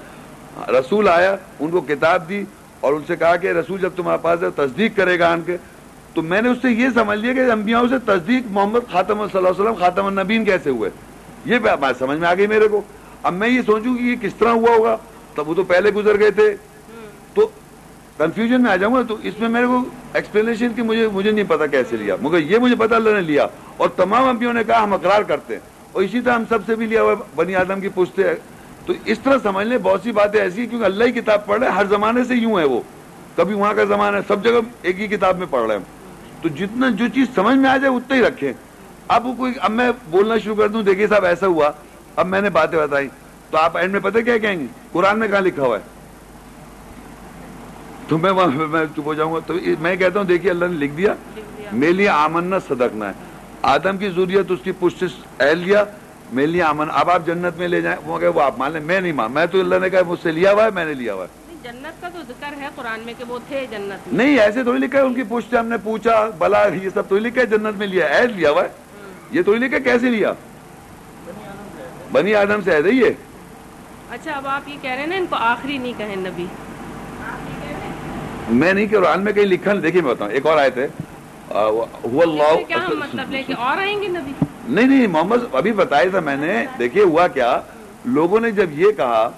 [0.70, 2.44] رسول آیا، ان کو کتاب دی
[2.80, 5.58] اور ان سے کہا کہ رسول جب تمہارے پاس ہے، تصدیق کرے گا ان کے۔
[6.14, 9.38] تو میں نے اس سے یہ سمجھ لیا کہ انبیاء سے تصدیق محمد خاتم صلی
[9.38, 10.90] اللہ علیہ وسلم خاتم النبین کیسے ہوئے۔
[11.46, 12.82] یہ بات سمجھ میں آ گئی میرے کو۔
[13.24, 14.98] اب میں یہ سوچوں کہ یہ کس طرح ہوا ہوگا۔
[15.36, 16.56] تب وہ تو پہلے گزر گئے تھے۔
[17.34, 17.50] تو
[18.20, 19.84] کنفیوژن میں آ جاؤں گا تو اس میں میرے کو
[20.14, 23.48] ایکسپلینیشن کی مجھے مجھے نہیں پتا کیسے لیا۔ مگر یہ مجھے پتا اللہ نے لیا۔
[23.78, 26.76] اور تمام انبیوں نے کہا ہم اقرار کرتے ہیں۔ اور اسی طرح ہم سب سے
[26.76, 28.36] بھی لیا ہوا بنی آدم کی پوچھتے ہیں۔
[28.86, 31.60] تو اس طرح سمجھ لیں، بہت سی باتیں ایسی ہیں، کیونکہ اللہ ہی کتاب پڑھ
[31.60, 32.82] رہے ہیں، ہر زمانے سے یوں ہے وہ۔
[33.36, 35.84] کبھی وہاں کا زمانہ ہے، سب جگہ ایک ہی کتاب میں پڑھ رہے ہیں
[36.42, 38.54] تو جتنا جو چیز سمجھ میں آ جائے، اتنا ہی رکھیں۔
[39.08, 41.72] اب کوئی اب میں بولنا شروع کر دوں، دیکھیے صاحب، ایسا ہوا۔
[42.16, 43.08] اب میں نے باتیں بتائی
[43.50, 45.99] تو آپ اینڈ میں پتہ کیا کہیں گے؟ قرآن میں کہاں لکھا ہوا ہے؟
[48.10, 50.78] تو میں وہاں میں چپ ہو جاؤں گا۔ تو میں کہتا ہوں دیکھیے اللہ نے
[50.78, 51.14] لکھ دیا۔
[51.72, 53.14] میرے لیے آمنا صدقنا ہے۔
[53.62, 55.04] آدم کی ضروریت اس کی پشت
[55.40, 55.84] اہل لیا۔
[56.34, 58.82] میرے لیے آمن۔ اب آپ جنت میں لے جائیں۔ وہ کہ وہ آپ مان لیں۔
[58.82, 60.94] میں نہیں مان۔ میں تو اللہ نے کہا مجھ سے لیا ہوا ہے میں نے
[60.94, 64.14] لیا ہوا ہے۔ نہیں، جنت کا تو ذکر ہے قرآن میں کہ وہ تھے جنت
[64.14, 67.08] میں۔ نہیں ایسے تھوڑی لکھا ہے ان کی پوچھتے ہم نے پوچھا بلا یہ سب
[67.08, 68.70] تھوڑی لکھا ہے جنت میں لیا عید لیا ہوا ہے۔
[69.32, 70.34] یہ تھوڑی لکھا ہے کیسے لیا؟
[72.12, 73.10] بنی آدم سے عید ہے یہ۔
[74.10, 76.46] اچھا اب آپ یہ کہہ رہے ہیں نا ان کو آخری نہیں کہیں نبی۔
[78.50, 80.88] میں نہیں کہ قرآن میں کہیں لکھا نہیں دیکھیے میں بتاؤں ایک اور آیت ہے۔
[82.96, 83.32] مطلب
[84.02, 84.32] گے نبی؟
[84.68, 87.60] نہیں نہیں محمد ابھی بتایا تھا میں نے۔ دیکھیے ہوا کیا
[88.06, 89.30] لوگوں نے جب یہ کہا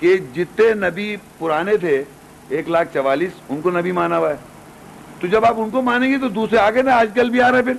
[0.00, 2.04] کہ جتنے نبی پرانے تھے
[2.48, 4.36] ایک لاکھ چوالیس ان کو نبی مانا ہوا ہے۔
[5.20, 7.50] تو جب آپ ان کو مانیں گے تو دوسرے آگے نا آج کل بھی آ
[7.50, 7.74] رہا ہے پھر۔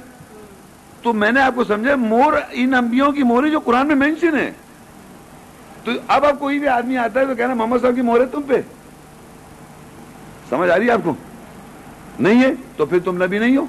[1.02, 3.96] تو میں نے آپ کو سمجھا مور ان انبیوں کی مور ہے جو قرآن میں
[3.96, 4.52] مینشن ہے۔
[5.84, 8.26] تو اب اب کوئی بھی آدمی آتا ہے تو کہنا محمد صاحب کی مور ہے
[8.26, 8.62] تم پہ۔
[10.52, 11.14] سمجھ آ رہی ہے آپ کو؟
[12.20, 13.66] نہیں ہے تو پھر تم نبی نہیں ہو؟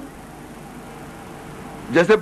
[1.91, 2.13] جیسے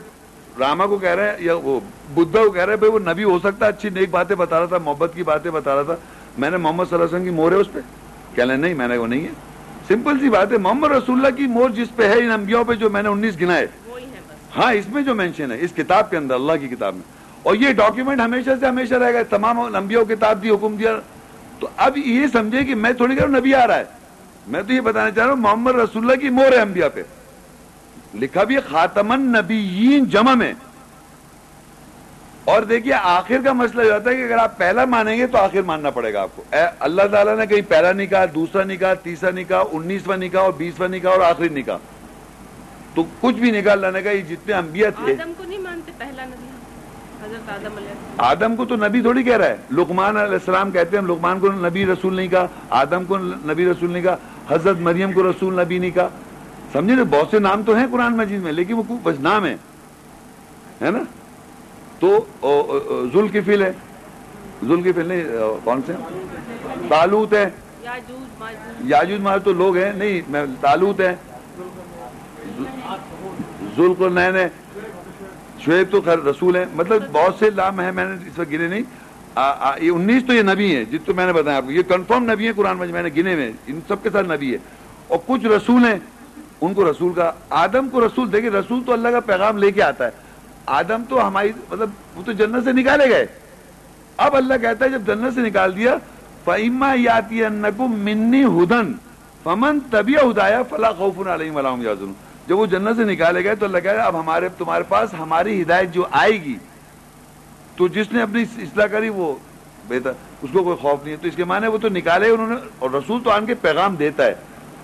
[0.60, 1.80] راما کو کہہ رہے ہیں یا وہ
[2.14, 4.60] بدھا کو کہہ رہے ہیں بھائی وہ نبی ہو سکتا ہے اچھی نیک باتیں بتا
[4.60, 5.96] رہا تھا محبت کی باتیں بتا رہا تھا۔
[6.38, 7.80] میں نے محمد صلی اللہ علیہ وسلم کی مور ہے اس پہ۔
[8.36, 9.30] کہہ لیں نہیں میں نے وہ نہیں ہے۔
[9.88, 12.74] سمپل سی بات ہے محمد رسول اللہ کی مور جس پہ ہے ان انبیاء پہ
[12.74, 14.20] جو میں نے انیس گنائے وہی ہے
[14.58, 17.04] ہاں اس میں جو مینشن ہے اس کتاب کے اندر اللہ کی کتاب میں۔
[17.44, 21.00] اور یہ ڈاکیومنٹ ہمیشہ سے ہمیشہ رہے گا۔ تمام انبیاء کو کتاب دی حکم دیا۔
[21.60, 24.01] تو اب یہ سمجھے کہ میں تھوڑی کروں نبی آ رہا ہے۔
[24.48, 27.04] میں تو یہ بتانا چاہ رہا ہوں، محمد رسول اللہ کی مور ہے انبیاء پہ۔
[28.16, 30.54] لکھا بھی خاتم النبیین جمع میں۔
[32.44, 35.38] اور دیکھیے، آخر کا مسئلہ یہ ہوتا ہے کہ اگر آپ پہلا مانیں گے تو
[35.38, 38.64] آخر ماننا پڑے گا آپ کو۔ اے اللہ تعالیٰ نے کہیں پہلا نہیں کہا، دوسرا
[38.64, 41.64] نہیں کہا، تیسرا نہیں کہا، انیسواں نہیں کہا، اور بیسواں نہیں کہا، اور آخری نہیں
[41.64, 41.78] کہا۔
[42.96, 45.92] تو کچھ بھی نکال اللہ نے کہا یہ جتنے انبیاء تھے۔ آدم کو نہیں مانتے،
[45.98, 46.41] پہلا نبی۔
[47.32, 50.72] حضرت آدم علیہ السلام۔ آدم کو تو نبی تھوڑی کہہ رہا ہے۔ لقمان علیہ السلام
[50.72, 54.16] کہتے ہیں ہم لقمان کو نبی رسول نہیں کہا آدم کو نبی رسول نہیں کہا
[54.50, 56.08] حضرت مریم کو رسول نبی نہیں کہا۔
[56.74, 59.56] سمجھے نا بہت سے نام تو ہیں قرآن مجید میں لیکن وہ بس نام ہے
[60.82, 61.00] ہے نا؟
[62.00, 62.26] تو
[63.14, 63.72] ذوالکفل ہے۔
[64.64, 65.24] ذوالکفل نہیں
[65.64, 65.94] کون سے
[66.90, 67.50] تالوت ہے۔
[67.84, 68.44] یاجوج
[68.86, 71.16] یاجوج مار تو لوگ ہیں۔ نہیں میں تالوت ہے۔
[73.78, 74.50] ذوالقرنین ہے۔
[75.66, 78.68] شعیب تو خیر رسول ہیں۔ مطلب بہت سے لام ہیں، میں نے اس وقت گنے
[78.68, 78.84] نہیں۔
[79.82, 82.32] یہ انیس تو یہ نبی ہیں جت تو میں نے بتایا آپ کو۔ یہ کنفرم
[82.32, 84.58] نبی ہیں قرآن مجید میں نے گنے میں ان سب کے ساتھ نبی ہے
[85.08, 86.00] اور کچھ رسول ہیں،
[86.62, 89.82] ان کو رسول کا، آدم کو رسول دیکھیں رسول تو اللہ کا پیغام لے کے
[89.84, 90.12] آتا ہے۔
[90.80, 93.26] آدم تو ہماری مطلب وہ تو جنت سے نکالے گئے۔
[94.18, 95.96] اب اللہ کہتا ہے جب جنت سے نکال دیا
[96.46, 97.42] فعما یاتی
[98.04, 98.92] منی ہدن
[99.44, 102.12] فمن طبی ہدایا فلا خوف علیہ ولام یازن
[102.52, 105.62] جب وہ جنت سے نکالے گئے تو اللہ کہہ رہا اب ہمارے تمہارے پاس ہماری
[105.62, 106.56] ہدایت جو آئے گی،
[107.76, 109.34] تو جس نے اپنی اصلاح کری وہ
[109.88, 112.48] بہتر اس کو کوئی خوف نہیں ہے۔ تو اس کے معنی وہ تو نکالے انہوں
[112.48, 114.34] نے اور رسول تو آن کے پیغام دیتا ہے۔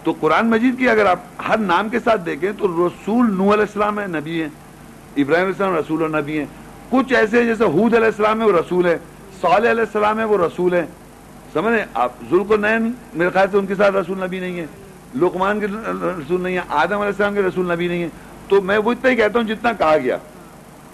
[0.03, 3.67] تو قرآن مجید کی اگر آپ ہر نام کے ساتھ دیکھیں تو رسول نو علیہ
[3.67, 4.49] السلام ہے نبی ہیں،
[5.17, 6.45] ابراہیم علیہ السلام رسول اور نبی ہیں۔
[6.89, 8.97] کچھ ایسے ہیں جیسے حود علیہ السلام ہے وہ رسول ہے
[9.41, 10.85] صالح علیہ السلام ہے وہ رسول ہے
[11.53, 14.65] سمجھ رہے آپ ذوالق نین میرے خیال سے ان کے ساتھ رسول نبی نہیں ہے
[15.15, 15.67] لقمان کے
[16.19, 18.07] رسول نہیں ہے آدم علیہ السلام کے رسول نبی نہیں ہے۔
[18.47, 20.17] تو میں وہ اتنا ہی کہتا ہوں جتنا کہا گیا۔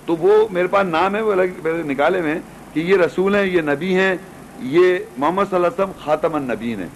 [0.06, 1.36] تو وہ میرے پاس نام ہے وہ
[1.66, 2.40] نکالے میں
[2.74, 4.16] کہ یہ رسول ہیں یہ نبی ہیں
[4.60, 6.88] یہ محمد صلی اللہ علیہ وسلم خاتم النبین ہیں۔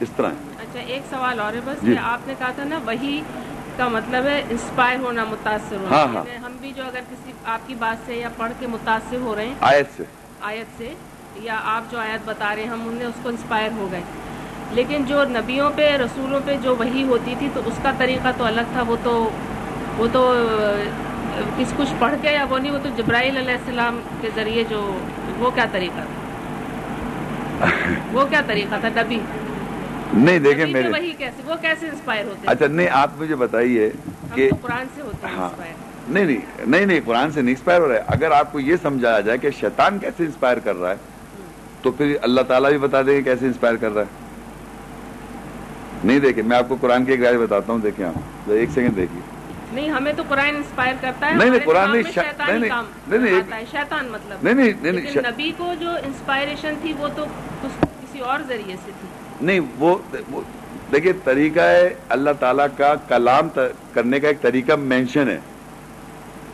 [0.00, 2.64] اس طرح ہیں۔ اچھا ایک سوال اور ہے بس جی۔ کہ آپ نے کہا تھا
[2.64, 3.20] نا وہی
[3.76, 7.32] کا مطلب ہے انسپائر ہونا متاثر ہونا۔ ہاں، ہاں۔ جیسے ہم بھی جو اگر کسی
[7.44, 10.02] آپ کی بات سے یا پڑھ کے متاثر ہو رہے ہیں آیت سے۔
[10.40, 10.94] آیت سے
[11.36, 14.00] یا آپ جو آیت بتا رہے ہیں ہم انہیں اس کو انسپائر ہو گئے۔
[14.72, 18.44] لیکن جو نبیوں پہ رسولوں پہ جو وہی ہوتی تھی تو اس کا طریقہ تو
[18.44, 19.12] الگ تھا وہ تو
[19.96, 20.22] وہ تو
[21.58, 24.80] کس کچھ پڑھ کے یا وہ نہیں وہ تو جبرائیل علیہ السلام کے ذریعے جو
[25.38, 27.66] وہ کیا طریقہ تھا؟
[28.12, 29.18] وہ کیا طریقہ تھا نبی؟
[30.14, 33.90] نہیں دیکھیں میرے وہی کیسے وہ کیسے انسپائر ہوتے ہیں اچھا نہیں آپ مجھے بتائیے
[34.34, 35.72] کہ قرآن سے ہوتے ہیں ہاں انسپائر۔
[36.08, 38.76] نہیں نہیں نہیں نہیں قرآن سے نہیں انسپائر ہو رہا ہے۔ اگر آپ کو یہ
[38.82, 40.96] سمجھایا جائے کہ شیطان کیسے انسپائر کر رہا ہے
[41.82, 44.26] تو پھر اللہ تعالیٰ بھی بتا دے گا کیسے انسپائر کر رہا ہے۔
[46.04, 48.96] نہیں دیکھیں میں آپ کو قرآن کی ایک رائے بتاتا ہوں دیکھیں آپ ایک سیکنڈ
[48.96, 49.20] دیکھیے۔
[49.72, 52.02] نہیں ہمیں تو قرآن انسپائر کرتا ہے نہیں، نہیں، قرآن نہیں،
[53.70, 57.24] شیطان مطلب۔ نہیں نہیں نہیں نبی کو جو انسپائریشن تھی وہ تو
[57.62, 59.08] کس- کسی اور ذریعے سے تھی۔
[59.40, 59.98] نہیں وہ
[60.92, 63.48] دیکھیے طریقہ ہے اللہ تعالیٰ کا کلام
[63.92, 65.38] کرنے کا ایک طریقہ مینشن ہے۔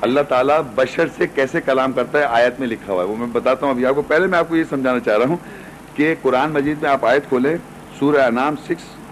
[0.01, 3.27] اللہ تعالیٰ بشر سے کیسے کلام کرتا ہے آیت میں لکھا ہوا ہے۔ وہ میں
[3.27, 5.37] بتاتا ہوں ابھی آپ کو پہلے میں آپ کو یہ سمجھانا چاہ رہا ہوں
[5.95, 7.57] کہ قرآن مجید میں آپ آیت کھولیں
[7.99, 9.04] سورہ انعام سکس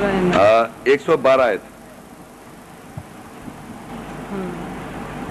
[0.00, 1.62] ایک سو بارہ آیت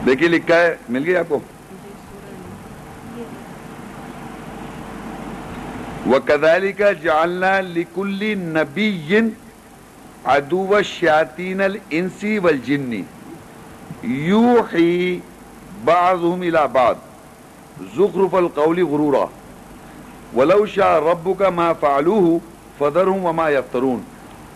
[0.06, 1.40] دیکھیے لکھا ہے مل گئی آپ کو
[6.06, 9.22] وَكَذَلِكَ جَعَلْنَا لِكُلِّ نَبِيٍّ
[10.26, 13.06] عَدُوَ الشَّيَاطِينَ الْإِنسِ وَالْجِنِّ
[14.04, 15.22] يُوحِي
[15.84, 16.98] بَعْضُهُمْ إِلَى بَعْضٍ
[17.96, 19.28] زُخْرُفَ الْقَوْلِ غُرُورًا
[20.34, 22.42] وَلَوْ شَاءَ رَبُّكَ مَا فَعَلُوهُ
[22.80, 24.06] فَذَرْهُمْ وَمَا يَفْتَرُونَ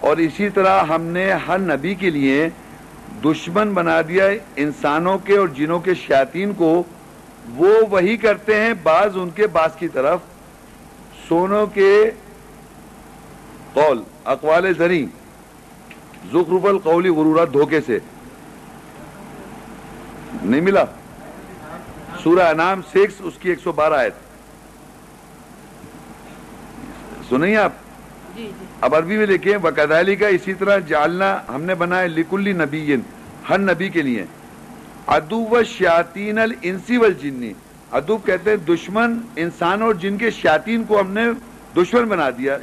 [0.02, 2.50] اور اسی طرح ہم نے ہر نبی کے لیے
[3.26, 6.84] دشمن بنا دیا انسانوں کے اور جنوں کے شیاطین کو۔
[7.56, 10.20] وہ وہی کرتے ہیں بعض ان کے بعض کی طرف۔
[11.28, 12.12] سونوں کے
[13.74, 15.06] قول، اقوال زری
[16.32, 18.00] زخرف القولی غرورات دھوکے سے۔
[20.44, 20.84] نہیں ملا؟
[22.24, 24.14] سورہ انعام سکس، اس کی ایک سو بارہ آیت۔
[27.30, 27.72] سنیں آپ؟
[28.42, 32.54] جی، جی۔ اب عربی میں لکھیں وکدالی کا اسی طرح جالنا ہم نے بنایا لکلی
[32.54, 32.96] نبی
[33.50, 34.26] ہر نبی کے لیے۔
[35.08, 37.54] ادو و شاطین الانسی والجنی
[37.92, 41.26] ادوب کہتے ہیں دشمن انسان اور جن کے شاطین کو ہم نے
[41.78, 42.58] دشمن بنا دیا۔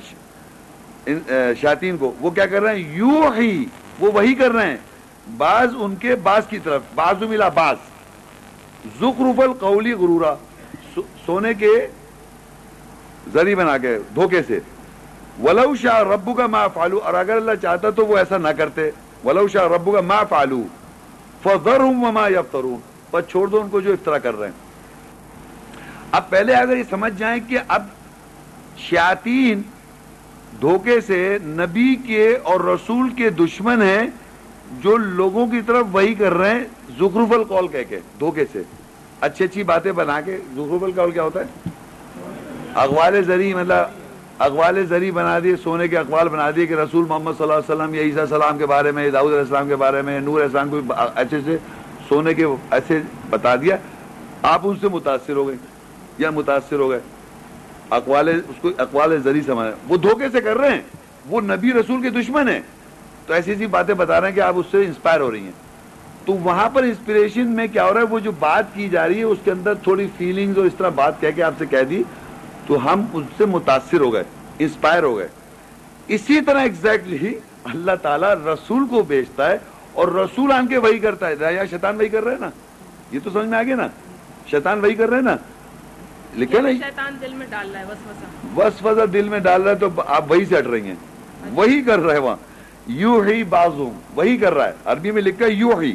[1.61, 3.65] شاطین کو۔ وہ کیا کر رہے ہیں؟ یو ہی
[4.01, 4.77] وہ وہی کر رہے ہیں۔
[5.37, 7.77] بعض ان کے بعض کی طرف، بعض ملا بعض۔
[9.01, 10.35] زخرف القولی غرورا۔
[11.27, 11.87] سونے کے
[13.33, 14.61] ذریع بنا کے، دھوکے سے۔
[15.43, 18.91] ولو شاہ ربو کا ماں فالو اور اگر اللہ چاہتا تو وہ ایسا نہ کرتے۔
[19.25, 20.63] ولو شاہ ربو کا ماں فالو
[21.43, 24.67] فضر ہوں یفترون پر چھوڑ دو ان کو جو افطرا کر رہے ہیں۔
[26.13, 27.87] اب پہلے اگر یہ سمجھ جائیں کہ اب
[28.79, 29.63] شیاطین
[30.61, 34.07] دھوکے سے نبی کے اور رسول کے دشمن ہیں،
[34.81, 36.65] جو لوگوں کی طرف وہی کر رہے ہیں،
[36.99, 38.63] زخرف القول کہہ کے، دھوکے سے۔
[39.21, 41.71] اچھی اچھی باتیں بنا کے، زخرف القول کیا ہوتا ہے؟
[42.75, 44.08] اقوال زری مطلب
[44.39, 47.75] اقوال زری بنا دیے، سونے کے اقوال بنا دیے کہ رسول محمد صلی اللہ علیہ
[47.75, 50.69] وسلم یا عیسیٰ السلام کے بارے میں داؤد علیہ السلام کے بارے میں نور السلام
[50.69, 50.81] کو
[51.15, 51.57] اچھے سے
[52.09, 53.01] سونے کے ایسے
[53.31, 53.77] بتا دیا،
[54.43, 55.57] آپ ان سے متاثر ہو گئے
[56.19, 57.01] یا متاثر ہو گئے۔
[57.91, 60.81] اقوال اس کو اقوال زری سمجھ وہ دھوکے سے کر رہے ہیں۔
[61.29, 62.61] وہ نبی رسول کے دشمن ہیں۔
[63.27, 65.69] تو ایسی ایسی باتیں بتا رہے ہیں کہ آپ اس سے انسپائر ہو رہی ہیں۔
[66.27, 69.19] تو وہاں پر انسپریشن میں کیا ہو رہا ہے؟ وہ جو بات کی جا رہی
[69.19, 71.83] ہے، اس کے اندر تھوڑی فیلنگز اور اس طرح بات کہہ کے آپ سے کہہ
[71.91, 72.03] دی۔
[72.69, 74.23] تو ہم اس سے متاثر ہو گئے
[74.59, 75.29] انسپائر ہو گئے۔
[76.09, 79.59] اسی طرح ایگزیکٹلی اللہ تعالیٰ رسول کو بیچتا ہے
[79.93, 82.51] اور رسول آن کے وہی کرتا ہے۔ یا شیطان وہی کر رہے نا؟
[83.13, 83.87] یہ تو سمجھ میں آگے نا؟
[84.47, 85.37] شیطان وہی کر رہے ہیں نا؟
[86.37, 89.89] لکھے نہیں؟ شیطان دل میں ڈال رہا ہے وسوسہ۔ دل میں ڈال رہا ہے تو
[90.07, 90.97] آپ وہی سے ہٹ رہی ہیں۔
[91.53, 92.37] وہی کر رہے وہاں۔
[92.87, 95.93] یو ہی بازو وہی کر رہا ہے۔ عربی میں لکھا ہے یو ہی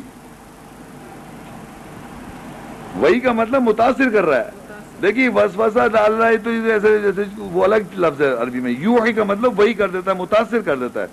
[2.95, 4.62] وہی کا مطلب متاثر کر رہا ہے۔
[5.03, 8.95] دیکھیے وسوسہ ڈال رہا ہے تو ایسے جیسے وہ الگ لفظ ہے عربی میں۔ یو
[9.03, 11.07] ہی کا مطلب وہی کر دیتا ہے متاثر کر دیتا ہے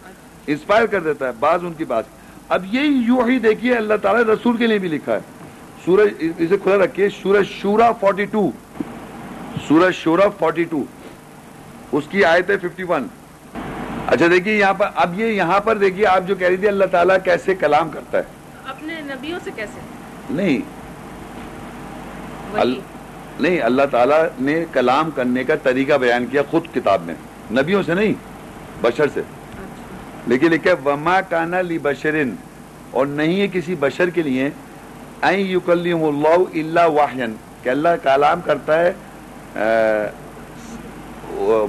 [0.47, 2.05] انسپائر کر دیتا ہے بعض ان کی بات۔
[2.49, 5.21] اب یہی یو ہی دیکھیے اللہ تعالیٰ رسول کے لیے بھی لکھا ہے۔
[5.85, 8.51] سورج اسے کھلا رکھیے سورج شورا فورٹی ٹو
[9.69, 10.85] سورج شورا فورٹی ٹو
[11.93, 13.07] اس کی آیت ہے ففٹی ون
[14.07, 16.85] اچھا دیکھیے یہاں پر اب یہ یہاں پر دیکھیے آپ جو کہہ رہی تھی اللہ
[16.85, 18.23] تعالیٰ کیسے کلام کرتا ہے۔
[18.67, 19.81] اپنے نبیوں سے کیسے؟
[20.31, 20.61] نہیں۔
[23.41, 27.15] نہیں اللہ تعالیٰ نے کلام کرنے کا طریقہ بیان کیا خود کتاب میں۔
[27.51, 28.13] نبیوں سے نہیں
[28.81, 29.65] بشر سے۔ اچھا۔
[30.27, 32.35] لیکن لکھا وما کانا لی بشرن
[32.91, 34.51] اور نہیں ہے کسی بشر کے لیے۔
[35.23, 38.93] این یکلم اللہ اللہ واہین کہ اللہ کلام کرتا ہے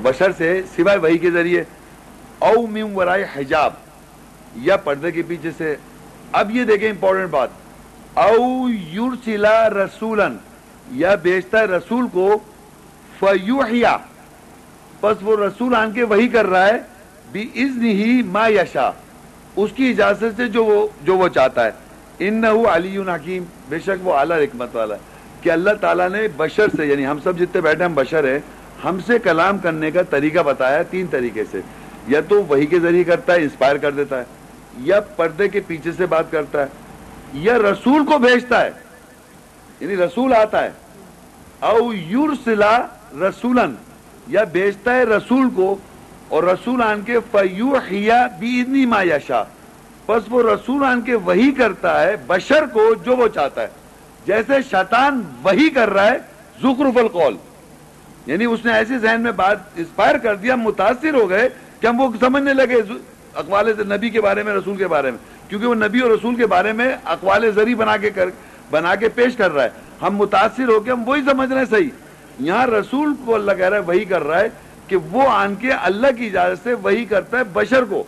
[0.02, 1.64] بشر سے سوائے وہی کے ذریعے۔
[2.40, 3.74] او من ورائے حجاب۔
[4.56, 5.76] یا پردے کے پیچھے سے۔
[6.32, 7.50] اب یہ دیکھیں امپورٹنٹ بات۔
[8.14, 10.38] او یورسلا رسولن
[10.92, 12.40] یا بیچتا ہے رسول کو،
[13.20, 13.98] فیوحیا۔
[15.02, 16.78] بس وہ رسول آن کے وہی کر رہا ہے
[17.32, 18.92] بھی ازن ہی ما یشا
[19.56, 21.72] اس کی اجازت سے جو وہ جو وہ چاہتا ہے۔
[22.20, 25.00] ان علی حکیم۔ بے شک وہ اعلیٰ حکمت والا ہے۔
[25.42, 28.40] کہ اللہ تعالیٰ نے بشر سے یعنی ہم سب جتنے بیٹھے ہم بشر ہیں،
[28.84, 31.62] ہم سے کلام کرنے کا طریقہ بتایا تین طریقے سے۔
[32.08, 34.24] یا تو وہی کے ذریعے کرتا ہے، انسپائر کر دیتا ہے،
[34.78, 36.68] یا پردے کے پیچھے سے بات کرتا ہے،
[37.34, 38.72] یا رسول کو بھیجتا ہے۔
[39.82, 40.72] یعنی رسول آتا ہے۔
[41.60, 42.78] او یورسلا
[43.22, 43.74] رسولن
[44.28, 45.76] یا بیچتا ہے رسول کو،
[46.28, 49.44] اور رسول آن کے فیوحیا بیدنی ما یشا
[50.06, 53.68] بس وہ رسول آن کے وہی کرتا ہے، بشر کو جو وہ چاہتا ہے۔
[54.26, 56.18] جیسے شیطان وہی کر رہا ہے،
[56.62, 57.36] زخرف القول۔
[58.26, 62.00] یعنی اس نے ایسے ذہن میں بات انسپائر کر دیا، متاثر ہو گئے کہ ہم
[62.02, 62.82] وہ سمجھنے لگے
[63.36, 65.20] اقوال نبی کے بارے میں، رسول کے بارے میں۔
[65.50, 68.30] کیونکہ وہ نبی اور رسول کے بارے میں اقوال زری بنا کے کر
[68.72, 69.70] بنا کے پیش کر رہا ہے۔
[70.02, 71.90] ہم متاثر ہو کے ہم وہی سمجھ رہے ہیں صحیح۔
[72.40, 74.48] یہاں رسول کو اللہ کہہ رہا ہے وہی کر رہا ہے
[74.88, 78.04] کہ وہ آن کے اللہ کی اجازت سے وہی کرتا ہے بشر کو۔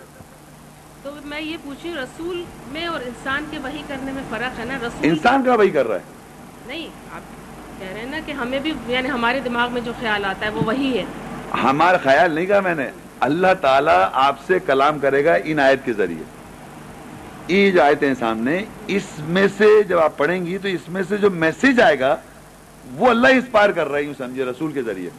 [1.04, 4.78] تو میں یہ پوچھی رسول میں اور انسان کے وہی کرنے میں فرق ہے نا؟
[4.78, 6.02] رسول انسان کا وہی کر رہا ہے۔
[6.68, 7.22] نہیں آپ
[7.80, 10.52] کہہ رہے ہیں نا کہ ہمیں بھی یعنی ہمارے دماغ میں جو خیال آتا ہے
[10.52, 11.04] وہ وہی ہے۔
[11.64, 15.86] ہمارا خیال نہیں کہا میں نے۔ اللہ تعالیٰ آپ سے کلام کرے گا ان آیت
[15.86, 16.24] کے ذریعے۔
[17.48, 21.04] یہ جو آئے تھے سامنے اس میں سے جب آپ پڑھیں گی تو اس میں
[21.10, 22.16] سے جو میسج آئے گا
[22.94, 25.10] وہ اللہ انسپائر کر رہی ہوں سمجھے رسول کے ذریعے۔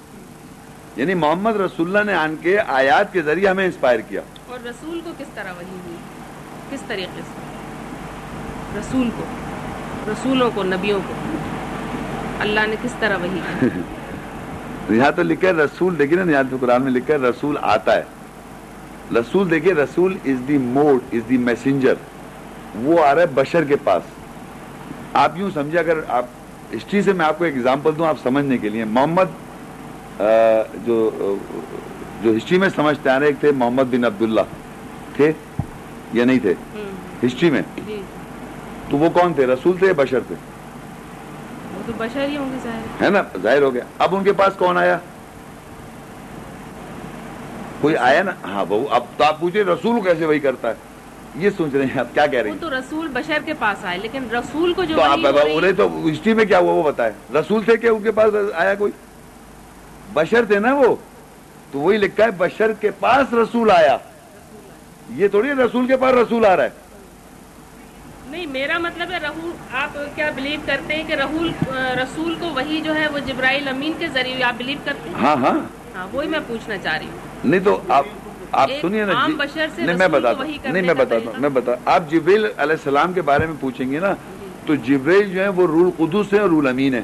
[0.97, 5.01] یعنی محمد رسول اللہ نے آن کے آیات کے ذریعے ہمیں انسپائر کیا۔ اور رسول
[5.05, 5.97] کو کس طرح وحی ہوئی؟
[6.71, 7.41] کس طریقے سے؟
[8.79, 9.25] رسول کو
[10.09, 11.15] رسولوں کو نبیوں کو۔
[12.41, 13.67] اللہ نے کس طرح وحی
[14.97, 18.03] یہاں تو لکھے رسول دیکھیے نا یہاں تو قرآن میں لکھے رسول آتا ہے۔
[19.15, 21.95] رسول دیکھیے رسول از دی موڈ از دی میسنجر
[22.75, 24.03] وہ آ رہا ہے بشر کے پاس۔
[25.13, 26.25] آپ یوں سمجھے اگر آپ
[26.77, 30.21] ہسٹری سے میں آپ کو ایک ایگزامپل دوں آپ سمجھنے کے لیے۔ محمد
[30.87, 31.11] جو
[32.23, 34.41] جو ہسٹری میں سمجھتے آ رہے تھے محمد بن عبداللہ۔
[35.17, 35.33] تھے
[36.13, 36.55] یا نہیں تھے؟
[37.27, 37.63] ہسٹری میں۔
[38.91, 40.35] تو وہ کون تھے؟ رسول تھے یا بشر تھے؟
[43.05, 44.99] ہے نا؟ ظاہر ہو گیا۔ اب ان کے پاس کون آیا؟
[47.81, 50.75] کوئی آیا نا؟ ہاں بہو اب تو آپ پوچھے رسول کیسے وہی کرتا ہے۔
[51.35, 53.99] یہ سوچ رہے ہیں آپ کیا کہہ رہے ہیں؟ تو رسول بشر کے پاس آئے
[53.99, 57.87] لیکن رسول کو جو انہیں تو ہسٹری میں کیا ہوا وہ بتائے رسول تھے کہ
[57.87, 58.93] ان کے پاس آیا کوئی؟
[60.13, 60.95] بشر تھے نا وہ؟
[61.73, 63.97] تو وہی لکھا ہے بشر کے پاس رسول آیا۔
[65.11, 66.83] یہ تھوڑی رسول کے پاس رسول آ رہا ہے۔
[68.31, 71.51] نہیں میرا مطلب ہے رہول آپ کیا بلیو کرتے ہیں کہ رہول
[71.99, 75.37] رسول کو وہی جو ہے وہ جبرائیل امین کے ذریعے آپ بلیو کرتے ہیں؟ ہاں
[75.37, 75.59] ہاں۔
[75.95, 78.05] ہاں وہی میں پوچھنا چاہ رہی ہوں۔ نہیں تو آپ
[78.55, 79.33] آپ سنیے نا جی،
[79.85, 83.47] نہیں میں بتاتا نہیں میں بتاتا ہوں میں بتا آپ جبریل علیہ السلام کے بارے
[83.47, 84.15] میں پوچھیں گے نا
[84.67, 87.03] تو جبریل جو ہے وہ رول قدس ہے اور رول امین ہے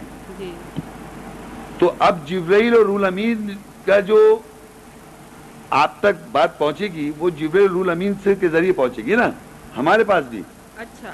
[1.79, 3.49] تو اب جبریل اور رول امین
[3.87, 4.39] کا جو
[5.71, 9.31] آپ تک بات پہنچے گی وہ جبریل رول امین سے کے ذریعے پہنچے گی نا
[9.77, 10.43] ہمارے پاس بھی۔
[10.79, 11.11] اچھا۔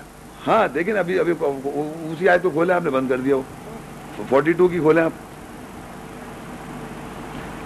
[0.46, 4.52] ہاں دیکھیں ابھی ابھی اسی آیت کو کھولے آپ نے بند کر دیا۔ وہ فورٹی
[4.52, 5.12] ٹو کی کھولے آپ۔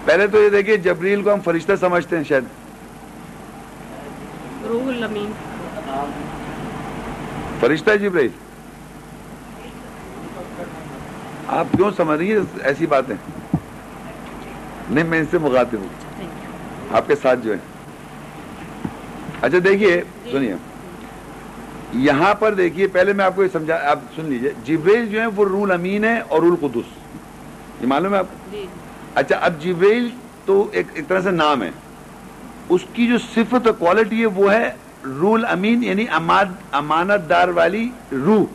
[0.05, 2.43] پہلے تو یہ دیکھیے جبریل کو ہم فرشتہ سمجھتے ہیں شاید۔
[4.71, 5.31] روح الامین
[7.59, 8.29] فرشتہ جبرائیل
[11.47, 13.15] آپ کیوں سمجھ رہی ہیں ایسی باتیں؟
[14.89, 15.87] نہیں میں ان سے مخاطب ہوں۔
[16.91, 17.57] آپ کے ساتھ جو ہے
[19.41, 20.55] اچھا دیکھیے جی۔ سنیے۔
[21.93, 25.25] یہاں پر دیکھیے پہلے میں آپ کو یہ سمجھا آپ سن لیجیے۔ جبریل جو ہے
[25.25, 26.97] وہ رول امین ہے اور رول قدس
[27.81, 28.65] یہ معلوم ہے آپ کو؟ جی۔
[29.15, 30.09] اچھا اب جبریل
[30.45, 31.71] تو ایک طرح سے نام ہے۔
[32.71, 34.71] اس کی جو صفت اور کوالٹی ہے وہ ہے
[35.03, 36.05] رول امین یعنی
[36.71, 38.45] امانت دار والی روح۔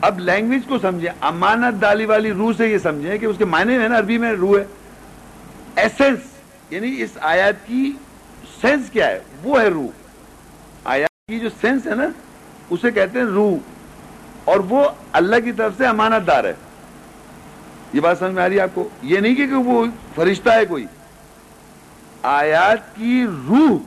[0.00, 3.78] اب لینگویج کو سمجھیں، امانت داری والی روح سے یہ سمجھیں کہ اس کے معنی
[3.78, 4.64] ہے نا، عربی میں روح ہے۔
[5.76, 6.18] ایسنس
[6.70, 7.92] یعنی اس آیات کی
[8.60, 9.88] سینس کیا ہے؟ وہ ہے روح۔
[10.84, 12.06] آیات کی جو سینس ہے نا،
[12.70, 13.56] اسے کہتے ہیں روح۔
[14.44, 16.52] اور وہ اللہ کی طرف سے امانت دار ہے۔
[17.92, 20.66] یہ بات سمجھ میں آ رہی ہے آپ کو؟ یہ نہیں کہ وہ فرشتہ ہے
[20.66, 20.86] کوئی۔
[22.22, 23.78] آیات کی روح،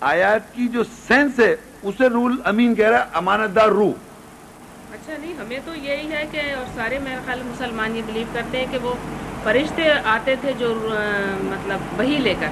[0.00, 3.92] آیات کی جو سینس ہے، اسے رول امین کہہ رہا ہے، امانت دار روح۔
[4.92, 8.58] اچھا نہیں ہمیں تو یہی ہے کہ اور سارے میرے خیال مسلمان یہ بلیو کرتے
[8.58, 8.94] ہیں کہ وہ
[9.42, 10.74] فرشتے آتے تھے جو
[11.40, 12.48] مطلب وہی لے کر۔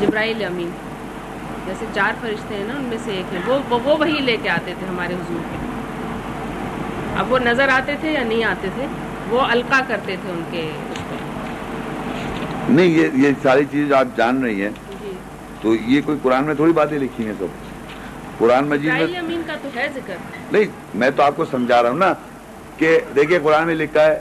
[0.00, 0.70] جبرائیل امین۔
[1.66, 4.50] جیسے چار فرشتے ہیں نا، ان میں سے ایک ہے وہ وہ وہی لے کے
[4.50, 5.56] آتے تھے ہمارے حضور کے۔
[7.18, 8.86] اب وہ نظر آتے تھے یا نہیں آتے تھے؟
[9.28, 10.72] وہ القا کرتے تھے ان کے۔
[12.68, 14.70] نہیں یہ یہ ساری چیز جو آپ جان رہی ہیں
[15.60, 17.46] تو یہ کوئی قرآن میں تھوڑی باتیں لکھی ہیں سب
[18.38, 19.06] قرآن مجید میں
[20.52, 22.12] نہیں میں تو آپ کو سمجھا رہا ہوں نا
[22.76, 24.20] کہ دیکھیں قرآن میں لکھا ہے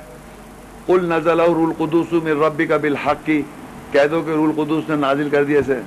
[0.85, 3.41] قل نزل اور القدس میں ربی کا بالحق۔ کی
[3.91, 5.79] کہہ دو کہ رول قدوس نے نازل کر دیا اسے۔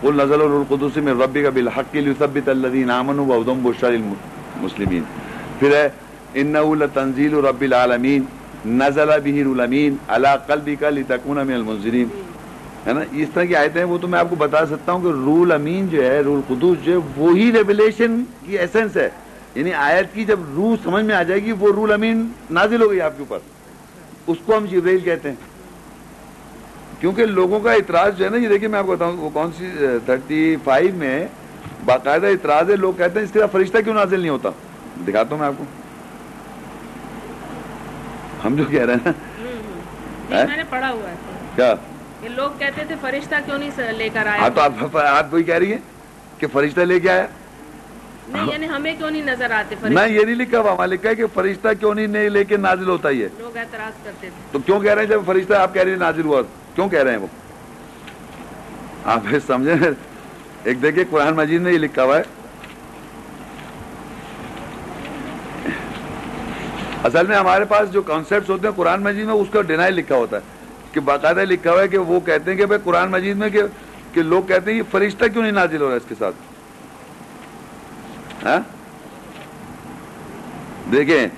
[0.00, 5.02] قل نزل اور القدس میں ربی کا بالحق کی لثبت الذین آمنوا وعدم بشار المسلمین
[5.58, 5.88] پھر ہے
[6.34, 8.24] انه لتنزيل رب العالمین
[8.66, 12.08] نزل به الامین على قلبك لتكون من المنذرین
[12.86, 15.06] ہے نا؟ اس طرح کی آیتیں وہ تو میں آپ کو بتا سکتا ہوں کہ
[15.06, 19.08] رول امین جو ہے، رول قدوس جو ہے، وہی ریولیشن کی ایسنس ہے.
[19.54, 22.90] یعنی آیت کی جب روح سمجھ میں آ جائے گی، وہ رول امین نازل ہو
[22.90, 23.38] گئی آپ کے اوپر.
[24.26, 25.36] اس کو ہم جبریل کہتے ہیں.
[27.00, 29.50] کیونکہ لوگوں کا اعتراض جو ہے نا، یہ دیکھیں میں آپ کو بتاؤں، وہ کون
[29.58, 29.68] سی
[30.04, 31.26] تھرٹی فائیو میں
[31.84, 34.50] باقاعدہ اعتراض ہے، لوگ کہتے ہیں اس کے فرشتہ کیوں نازل نہیں ہوتا؟
[35.08, 35.64] دکھاتا ہوں میں آپ کو۔
[38.44, 39.10] ہم جو کہہ رہے ہیں نا۔
[40.36, 41.14] ہاں؟ میں نے پڑھا ہوا ہے۔
[41.56, 41.74] کیا؟
[42.22, 45.42] یہ لوگ کہتے تھے فرشتہ کیوں نہیں لے کر آیا؟ ہاں تو آپ آپ کوئی
[45.44, 45.78] کہہ رہی ہیں
[46.38, 47.26] کہ فرشتہ لے کے آیا؟
[48.28, 51.14] نہیں ہاں۔ یعنی ہمیں کیوں نہیں نظر آتے میں یہ نہیں لکھا ہوا لکھا ہے
[51.14, 54.80] کہ فرشتہ کیوں نہیں لے کے نازل ہوتا ہے لوگ اعتراض کرتے تھے۔ تو کیوں
[54.80, 56.42] کہہ رہے ہیں جب فرشتہ آپ کہہ رہے ہیں نازل ہوا؟
[56.74, 57.26] کیوں کہہ رہے ہیں وہ؟
[59.04, 59.90] آپ سمجھیں۔
[60.64, 62.22] ایک دیکھیں قرآن مجید نے یہ لکھا ہوا ہے۔
[67.04, 70.14] اصل میں ہمارے پاس جو کانسیپٹس ہوتے ہیں قرآن مجید میں اس کا ڈینائی لکھا
[70.16, 70.42] ہوتا ہے۔
[70.92, 73.62] کہ باقاعدہ لکھا ہوا ہے کہ وہ کہتے ہیں کہ بھائی قرآن مجید میں کہ,
[74.12, 76.34] کہ لوگ کہتے ہیں یہ فرشتہ کیوں نہیں نازل ہو رہا ہے اس کے ساتھ؟
[78.46, 78.58] ہاں؟
[80.92, 81.28] دیکھیں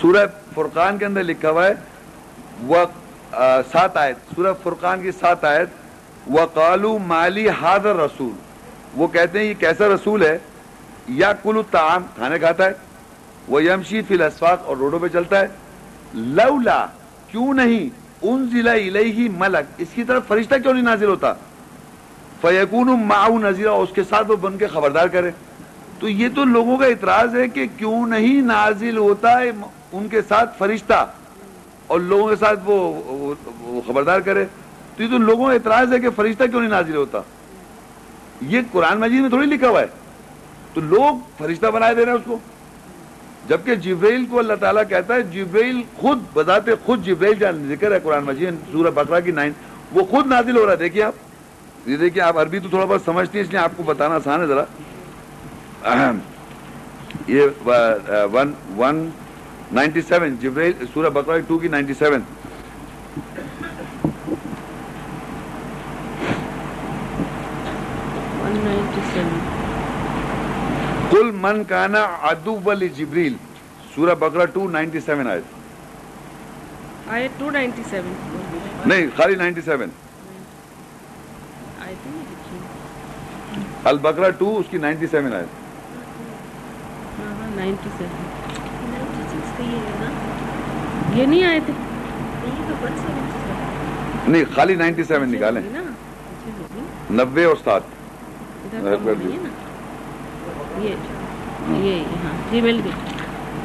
[0.00, 1.72] سورہ فرقان کے اندر لکھا ہوا ہے
[2.62, 2.76] وہ
[3.72, 5.68] سات آیت۔ سورہ فرقان کی سات آیت
[6.26, 8.32] وہ کالو مالی حاضر رسول۔
[8.94, 10.38] وہ کہتے ہیں یہ کیسا رسول ہے؟
[11.08, 12.72] یا کلو تعام کھانے کھاتا ہے؟
[13.48, 15.46] وہ یمشی فی الاسفاق اور روڈوں پہ چلتا ہے۔
[16.14, 16.86] لولا،
[17.30, 17.88] کیوں نہیں؟
[18.22, 21.34] ان ضلع ملک۔ اس کی طرف فرشتہ کیوں نہیں نازل ہوتا؟
[22.40, 25.30] فیقون معاؤ نذیرہ اس کے ساتھ وہ بن کے خبردار کرے۔
[25.98, 29.50] تو یہ تو لوگوں کا اعتراض ہے کہ کیوں نہیں نازل ہوتا ہے
[29.92, 31.06] ان کے ساتھ فرشتہ؟
[31.86, 34.44] اور لوگوں کے ساتھ وہ خبردار کرے۔
[34.96, 37.18] تو یہ تو لوگوں کا اعتراض ہے کہ فرشتہ کیوں نہیں نازل ہوتا؟
[38.40, 39.86] یہ قرآن مجید میں تھوڑی لکھا ہوا ہے۔
[40.74, 42.38] تو لوگ فرشتہ بنائے دے رہے ہیں اس کو۔
[43.48, 47.98] جبکہ جبریل کو اللہ تعالیٰ کہتا ہے جبریل خود بذات خود جبریل جان ذکر ہے
[48.02, 49.52] قرآن مجید، سورہ بکرا کی نائن۔
[49.92, 51.14] وہ خود نازل ہو رہا ہے، دیکھیے آپ۔
[51.86, 54.40] یہ دیکھیے آپ عربی تو تھوڑا بہت سمجھتی ہیں، اس لیے آپ کو بتانا آسان
[54.40, 54.64] ہے ذرا۔
[57.26, 57.68] یہ
[58.32, 59.08] one one
[59.72, 62.20] ninety seven Jibril سورہ بکرا ٹو کی نائنٹی سیون۔
[71.12, 73.34] کل من کانا ادو ولی جبریل
[73.94, 74.14] سورہ
[75.26, 75.40] آئے
[77.08, 78.12] آئے ٹو نائنٹی سیون۔
[78.86, 79.88] نہیں خالی نائنٹی سیون۔
[83.84, 85.44] البکرا ٹو اس کی نائنٹی سیون آئے
[87.56, 88.10] نائنٹی سیون۔
[91.14, 91.72] یہ نہیں آئے تھے۔
[94.28, 95.62] نہیں خالی نائنٹی سیون نکالیں۔
[97.10, 97.82] نبے اور سات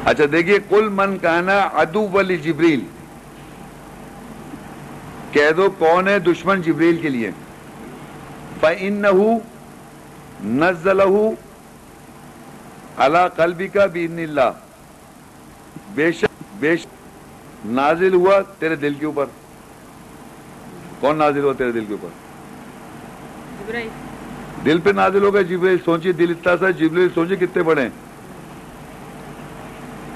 [0.04, 2.80] اچھا دیکھیے کل من کانا ادو ولی جبریل۔
[5.32, 7.30] کہہ دو کون ہے دشمن جبریل کے لیے؟
[8.60, 9.24] فَإِنَّهُ
[10.44, 11.30] نَزَّلَهُ
[12.96, 14.52] عَلَى قَلْبِكَ بِإِذْنِ اللَّهِ۔
[15.94, 16.86] بے شک بے شک
[17.66, 19.24] نازل ہوا تیرے دل کے اوپر۔
[21.00, 22.08] کون نازل ہوا تیرے دل کے اوپر؟
[23.60, 24.07] جبرائیل۔
[24.64, 27.90] دل پہ نازل ہوگا جبریل سوچیے دل اتنا سا جبریل سوچیے کتنے بڑے ہیں۔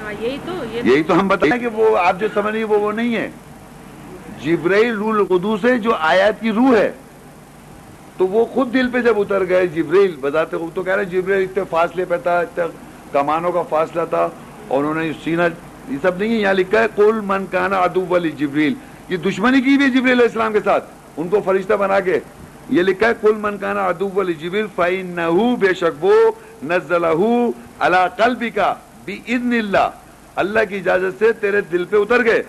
[0.03, 2.93] ہاں یہی تو یہی تو ہم بتائیں کہ وہ آپ جو سمجھ رہی وہ وہ
[2.93, 3.31] نہیں ہے۔
[4.45, 6.93] جبریل روح القدوس ہے جو آیات کی روح ہے۔
[8.17, 11.63] تو وہ خود دل پہ جب اتر گئے جبریل بتاتے تو کہہ رہے جبریل اتنے
[11.71, 12.65] فاصلے پہ تھا اتنے
[13.13, 14.29] کمانوں کا فاصلہ تھا
[14.69, 15.43] اور انہوں نے سینہ
[15.89, 18.75] یہ سب نہیں ہے یہاں لکھا ہے کول من کانا ادو ولی جبریل
[19.09, 20.85] یہ دشمنی کی بھی جبریل علیہ السلام کے ساتھ۔
[21.17, 22.19] ان کو فرشتہ بنا کے
[22.73, 25.19] یہ لکھا ہے کل من کانا ادو ولی جبریل فائن
[25.61, 26.15] بے شک وہ
[26.69, 27.07] نزلہ
[27.87, 28.73] اللہ قلبی کا
[29.05, 29.19] بھی
[29.59, 29.89] اللہ۔
[30.43, 32.43] اللہ کی اجازت سے تیرے دل پہ اتر گئے۔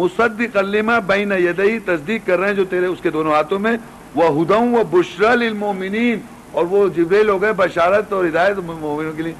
[0.00, 3.76] مصدق کلمہ بین یدئی تصدیق کر رہے ہیں جو تیرے اس کے دونوں ہاتھوں میں۔
[4.14, 6.18] وہ ہداؤں وہ بشرا للمومنین
[6.52, 9.32] اور وہ جبریل ہو گئے بشارت اور ہدایت مومنوں کے لیے۔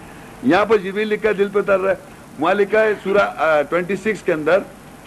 [0.42, 1.96] یہاں پر جبریل لکھا ہے، دل پہ اتر رہا ہے۔
[2.38, 3.26] وہاں لکھا ہے سورہ
[3.70, 4.58] 26 کے اندر،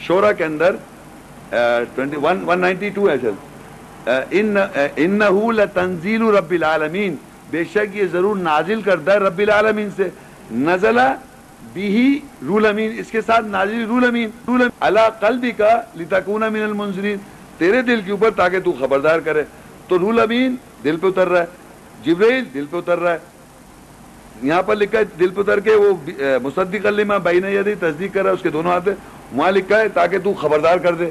[0.08, 0.76] شورا کے اندر
[1.52, 3.32] 192 ہے سر
[4.06, 7.16] انہو لتنزیل رب العالمین۔
[7.50, 10.10] بے شک یہ ضرور نازل کرتا ہے رب العالمین سے۔
[10.52, 11.14] نزلہ
[11.74, 16.64] بھی رول امین، اس کے ساتھ نازل رول امین۔ رول اللہ قلبی کا لتکون من
[16.64, 17.18] المنظرین
[17.58, 19.44] تیرے دل کے اوپر تاکہ تو خبردار کرے۔
[19.88, 21.46] تو رول امین دل پہ اتر رہا ہے۔
[22.04, 23.18] جبریل دل پہ اتر رہا ہے۔
[24.44, 25.94] یہاں پر لکھا ہے، دل پہ اتر کے وہ
[26.44, 28.90] مصدق کلمہ بین یدی تصدیق کر رہا ہے، اس کے دونوں ہاتھ
[29.32, 31.10] وہاں لکھا ہے تاکہ تو خبردار کر دے۔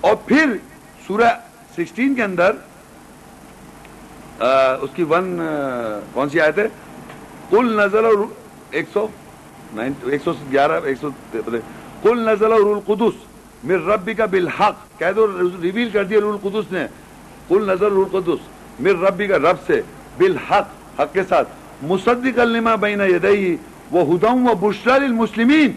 [0.00, 0.46] اور پھر
[1.06, 1.30] سورہ
[1.76, 2.52] سکسٹین کے اندر
[4.80, 5.40] اس کی ون
[6.12, 6.66] کون سی آیت ہے؟
[7.50, 8.12] کل نظر اور
[8.70, 9.06] ایک سو
[9.78, 11.08] ایک سو گیارہ، ایک سو
[12.02, 13.14] کل نزل رول قدس
[13.64, 15.26] میر ربی کا بالحق۔ کہہ دو،
[15.62, 16.86] ریویل کر دیا رول قدس نے۔
[17.48, 18.48] کل نظر رول قدس
[18.80, 19.82] میر ربی کا رب سے،
[20.18, 21.48] بالحق، حق کے ساتھ۔
[21.82, 23.56] مصدق الما بین یدئی
[23.90, 25.72] وہ ہداؤں و بشرا للمسلمین۔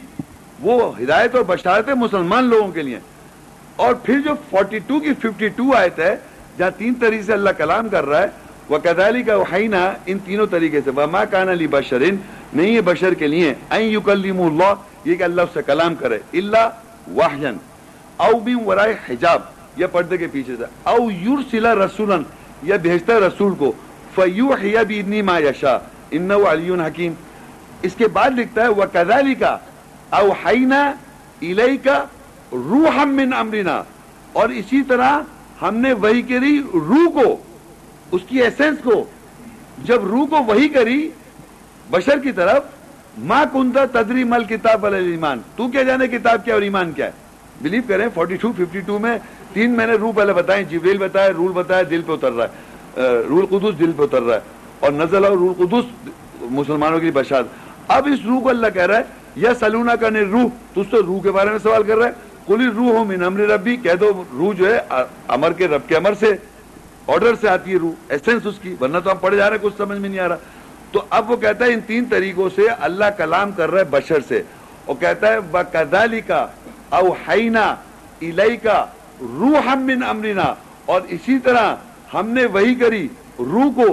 [0.59, 2.99] وہ ہدایت اور بشارت مسلمان لوگوں کے لیے۔
[3.83, 6.15] اور پھر جو 42 کی 52 آیت ہے،
[6.57, 8.27] جہاں تین طریقے سے اللہ کلام کر رہا ہے
[8.69, 12.15] وہ کدالی کا وحینہ ان تینوں طریقے سے، وما کان علی بشرین
[12.53, 14.73] نہیں ہے بشر کے لیے این یکلم اللہ
[15.05, 16.65] یہ کہ اللہ سے کلام کرے اللہ
[17.15, 17.57] واہجن
[18.25, 19.41] او بیم ورائے حجاب
[19.77, 22.17] یا پردے کے پیچھے سے او یرسل رسولا
[22.69, 23.71] یا بھیجتا ہے رسول کو
[24.15, 25.77] فیوحی بإذن ما یشاء
[26.11, 27.13] انه علی حکیم
[27.87, 29.43] اس کے بعد لکھتا ہے، وَكَذَلِكَ
[30.21, 30.81] أَوْحَيْنَا
[31.41, 31.87] إِلَيْكَ
[32.51, 33.83] رُوحًا مِّنْ أَمْرِنَا
[34.33, 35.19] اور اسی طرح
[35.61, 37.37] ہم نے وہی کری روح کو،
[38.11, 39.05] اس کی ایسنس کو۔
[39.83, 41.09] جب روح کو وہی کری
[41.89, 42.63] بشر کی طرف
[43.17, 47.11] ماں کنتا تدری مل کتاب ایمان تو کیا جانے کتاب کیا اور ایمان کیا؟ ہے
[47.61, 49.19] بلیو کریں 42 52 میں
[49.53, 52.49] تین میں نے روح پہلے بتائیں جبریل بتایا رول بتایا، دل پہ اتر رہا ہے۔
[53.29, 54.39] رول قدس دل پہ اتر رہا ہے۔
[54.79, 56.09] اور نزل اور رول قدس
[56.41, 57.43] مسلمانوں کی بشاد
[57.87, 59.03] اب اس روح کو اللہ کہہ رہا ہے
[59.35, 62.07] یا سلونا کا نے روح تو اس سے روح کے بارے میں سوال کر رہا
[62.07, 64.79] ہے۔ کلی روح ہو من امر ربی، کہہ دو روح جو ہے
[65.35, 66.35] امر کے رب کے امر سے
[67.07, 69.63] آرڈر سے آتی ہے روح ایسنس اس کی، ورنہ تو ہم پڑھے جا رہے ہیں،
[69.63, 70.37] کچھ سمجھ میں نہیں آ رہا۔
[70.91, 74.19] تو اب وہ کہتا ہے ان تین طریقوں سے اللہ کلام کر رہا ہے بشر
[74.27, 74.41] سے۔
[74.87, 76.45] وہ کہتا ہے بکدالی کا
[76.99, 77.65] اوہینا
[78.21, 78.85] الئی کا
[79.21, 80.53] روح من امرنا
[80.85, 81.75] اور اسی طرح
[82.13, 83.07] ہم نے وہی کری
[83.39, 83.87] روح کو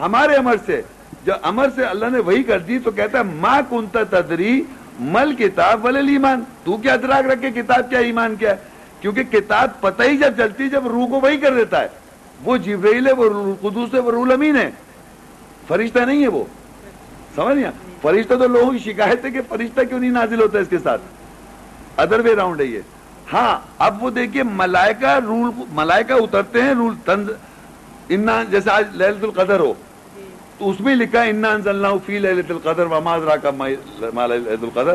[0.00, 0.80] ہمارے امر سے۔
[1.24, 4.60] جب امر سے اللہ نے وہی کر دی تو کہتا ہے ماں کنتا تدری
[4.98, 8.56] مل کتاب ولل ایمان۔ تو کیا ادراک رکھے کتاب کیا ایمان کیا ہے؟
[9.00, 11.88] کیونکہ کتاب پتہ ہی جب چلتی جب روح کو وہی کر دیتا ہے۔
[12.44, 14.70] وہ جبریل ہے، وہ قدوس ہے، وہ رول امین ہے۔
[15.68, 16.44] فرشتہ نہیں ہے وہ۔
[17.34, 17.70] سمجھ نہیں
[18.02, 20.78] فرشتہ تو لوگوں کی شکایت ہے کہ فرشتہ کیوں نہیں نازل ہوتا ہے اس کے
[20.78, 21.00] ساتھ؟
[21.96, 22.80] ادر وے راؤنڈ ہے یہ۔
[23.32, 27.30] ہاں اب وہ دیکھیے ملائکہ رول ملائکہ اترتے ہیں، رول تنز
[28.08, 29.74] انا جیسے آج للت القدر ہو۔
[30.58, 33.46] تو اس میں لکھا ہے انا انزلنا فی للت القدر وما ادراک
[34.14, 34.94] ما للت القدر؟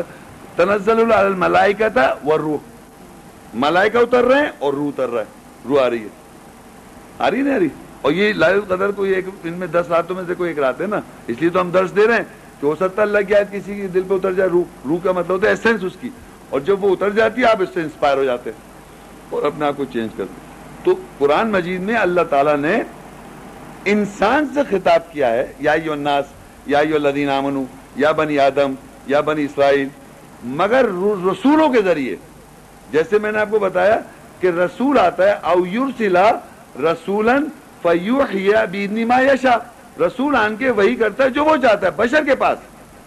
[0.56, 2.56] تنزل علی الملائکہ تھا والروح۔
[3.54, 5.26] ملائکہ اتر رہے ہیں اور روح اتر رہا ہے
[5.68, 6.08] روح آ رہی ہے۔
[7.18, 7.68] آ رہی نہیں آ رہی؟
[8.02, 10.80] اور یہ لال القدر کو ایک ان میں دس راتوں میں سے کوئی ایک رات
[10.80, 12.24] ہے نا؟ اس لیے تو ہم درس دے رہے ہیں
[12.60, 14.98] کہ ہو سکتا ہے اللہ کی آیت کسی کے دل پہ اتر جائے، روح روح
[15.02, 16.08] کا مطلب ہوتا ہے ایسنس اس کی۔
[16.50, 18.58] اور جب وہ اتر جاتی ہے، آپ اس سے انسپائر ہو جاتے ہیں
[19.30, 20.34] اور اپنے آپ کو چینج کرتے
[20.84, 22.82] تو قرآن مجید میں اللہ تعالیٰ نے
[23.84, 26.24] انسان سے خطاب کیا ہے، یا یو الناس،
[26.66, 27.64] یا یو الدین امن
[27.96, 28.74] یا بنی آدم،
[29.06, 29.88] یا بنی اسرائیل،
[30.44, 30.84] مگر
[31.32, 32.16] رسولوں کے ذریعے۔
[32.92, 34.00] جیسے میں نے آپ کو بتایا
[34.40, 36.30] کہ رسول آتا ہے، او یورسلا
[36.78, 37.44] رسولن
[37.82, 39.56] فیوحیا بیدنی ما یشا
[40.00, 42.58] رسول آن کے وہی کرتا ہے جو وہ چاہتا ہے، بشر کے پاس۔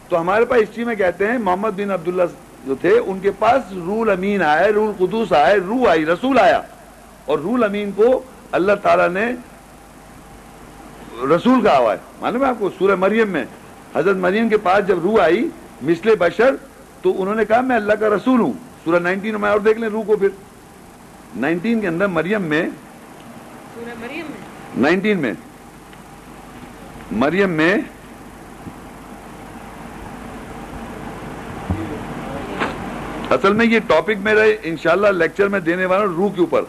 [0.10, 2.24] تو ہمارے پاس ہسٹری میں کہتے ہیں، محمد بن عبداللہ
[2.66, 6.62] جو تھے، ان کے پاس رول امین آئے رول قدوس آئے روح آئی، رسول آیا۔
[7.26, 9.26] اور رول امین کو اللہ تعالیٰ نے
[11.18, 13.46] رسول کہا ہوا ہے معلوم ہے آپ کو سورہ مریم میں
[13.96, 15.50] حضرت مریم کے پاس جب روح آئی
[15.82, 16.56] مثل بشر
[17.02, 18.54] تو انہوں نے کہا میں اللہ کا رسول ہوں۔
[18.86, 20.30] سورہ نائنٹین میں اور دیکھ لیں روح کو پھر۔
[21.36, 22.70] نائنٹین کے اندر مریم میں۔
[24.78, 25.34] نائنٹین میں۔
[27.12, 27.76] مریم میں۔
[33.30, 36.62] اصل میں یہ ٹاپک میرا انشاءاللہ لیکچر میں دینے والا روح کے اوپر۔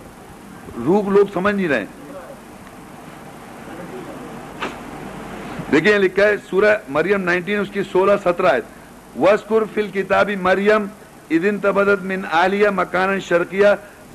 [0.84, 1.84] روح لوگ سمجھ نہیں رہے۔
[5.72, 8.60] دیکھیں لکھا ہے سورہ مریم نائنٹین، اس کی سولہ سترہ ہے
[9.20, 10.86] وسکر فل کتابی مریم
[11.30, 13.68] ادن تبدت من عالیہ مکان شرقیہ۔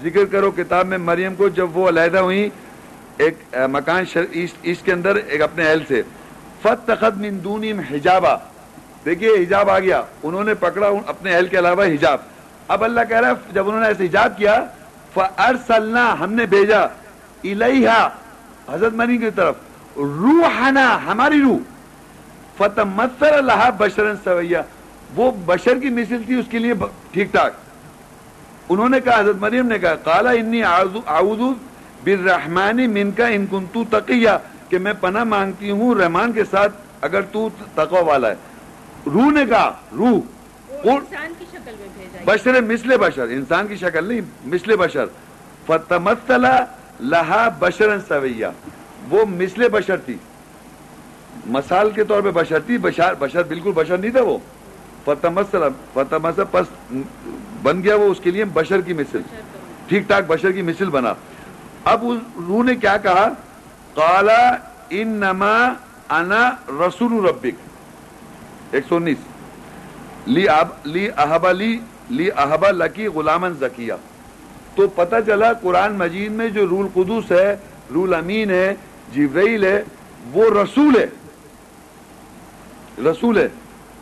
[0.03, 2.49] ذکر کرو کتاب میں مریم کو، جب وہ علیحدہ ہوئی
[3.23, 3.37] ایک
[3.71, 4.03] مکان
[4.63, 6.01] اس کے اندر ایک اپنے اہل سے۔
[6.61, 8.35] فت تخت من دونی حجابہ
[9.05, 12.19] دیکھیے حجاب آ گیا۔ انہوں نے پکڑا اپنے اہل کے علاوہ حجاب۔
[12.67, 14.55] اب اللہ کہہ رہا ہے، جب انہوں نے ایسے حجاب کیا،
[15.13, 16.81] فَأَرْسَلْنَا، ہم نے بھیجا،
[17.43, 18.07] الیہا،
[18.71, 19.55] حضرت مریم کی طرف۔
[19.95, 21.57] روحنا ہماری روح.
[22.57, 24.61] فتمثل لها بشرا سویا
[25.15, 26.73] وہ بشر کی مثل تھی اس کے لیے
[27.11, 27.53] ٹھیک ٹھاک.
[28.69, 31.41] انہوں نے کہا حضرت مریم نے کہا قالا انی اعوذ
[32.03, 34.37] بالرحمن من کا ان کنتو تقیہ.
[34.69, 36.73] کہ میں پناہ مانگتی ہوں رحمان کے ساتھ
[37.05, 38.35] اگر تو تقوی والا ہے.
[39.05, 40.19] روح نے کہا روح.
[42.25, 44.21] بشر مثل بشر انسان کی شکل نہیں
[44.53, 45.05] مثل بشر.
[45.67, 46.45] فتمثل
[46.99, 48.49] لها بشرا سویا
[49.09, 50.17] وہ مثل بشر تھی۔
[51.45, 54.37] مثال کے طور پہ بشر تھی بشر بشر بالکل بشر نہیں تھا وہ۔
[55.05, 55.27] فتح
[55.93, 56.65] فتح پس
[57.63, 59.21] بن گیا وہ اس کے لیے بشر کی مثل۔
[59.87, 61.13] ٹھیک ٹھاک بشر کی مثل بنا۔
[61.85, 62.05] اب
[62.47, 63.27] روح نے کیا کہا؟
[63.95, 64.57] کالا
[64.89, 65.73] ان نما
[66.09, 67.55] انا رسول ربک۔
[68.71, 69.17] ایک سو انیس۔
[70.27, 70.45] لی
[70.83, 73.93] لی احبا لی لی احبا لکی غلامن زکیہ۔
[74.75, 77.55] تو پتہ چلا قرآن مجید میں جو رول قدوس ہے
[77.93, 78.75] رول امین ہے
[79.11, 79.83] جبرائیل ہے،
[80.33, 81.05] وہ رسول ہے۔
[83.11, 83.47] رسول ہے۔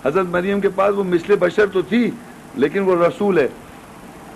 [0.06, 2.12] حضرت مریم کے پاس وہ مثل بشر تو تھی،
[2.56, 3.48] لیکن وہ رسول ہے۔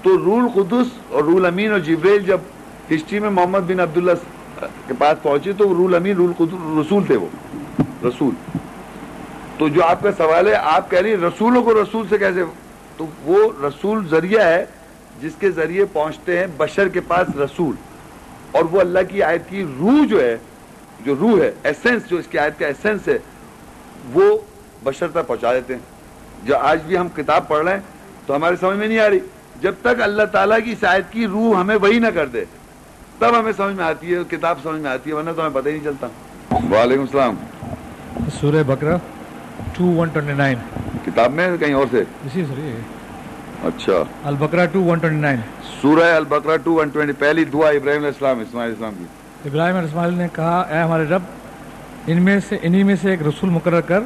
[0.02, 2.38] تو رول قدس اور رول امین اور جبریل جب
[2.96, 4.12] ہسٹری میں محمد بن عبداللہ
[4.88, 7.28] کے پاس پہنچے، تو رول امین، رول قدس، رسول تھے وہ۔
[7.80, 8.34] رسول۔
[9.58, 12.44] تو جو آپ کا سوال ہے، آپ کہہ رہی رسولوں کو رسول سے کیسے؟
[12.98, 14.66] تو وہ رسول ذریعہ ہے
[15.22, 17.76] جس کے ذریعے پہنچتے ہیں بشر کے پاس رسول۔
[18.52, 20.38] اور وہ اللہ کی آیت کی روح جو ہے
[21.00, 23.18] جو روح ہے ایسنس جو اس کی آیت کا ایسنس ہے
[24.14, 24.38] وہ
[24.84, 25.82] بشر تک پہنچا دیتے ہیں۔
[26.44, 27.80] جو آج بھی ہم کتاب پڑھ رہے ہیں
[28.26, 29.20] تو ہمارے سمجھ میں نہیں آ رہی۔
[29.62, 32.46] جب تک اللہ تعالیٰ کی شاید کی روح ہمیں وہی نہ کر دے
[33.20, 35.70] تب ہمیں سمجھ میں آتی ہے کتاب سمجھ میں آتی ہے ورنہ تو ہمیں پتہ
[35.70, 36.08] ہی نہیں چلتا۔
[36.72, 37.36] وعلیکم السلام۔
[38.40, 38.98] سورہ بکرا
[39.78, 40.58] ٹو ون ٹوینٹی نائن۔
[41.06, 42.60] کتاب میں کہیں اور سے؟ اسی سر
[43.68, 43.94] اچھا۔
[44.24, 45.40] البکرا ٹو ون ٹوینٹی نائن۔
[45.82, 49.06] سورہ البکرا ٹو ون ٹوینٹی پہلی دعا ابراہیم علیہ السلام اسماعیل اسلام کی۔
[49.46, 51.22] ابراہیم علیہ اسماعیل نے کہا اے ہمارے رب
[52.08, 54.00] ان میں سے انہی میں سے ایک رسول مقرر کر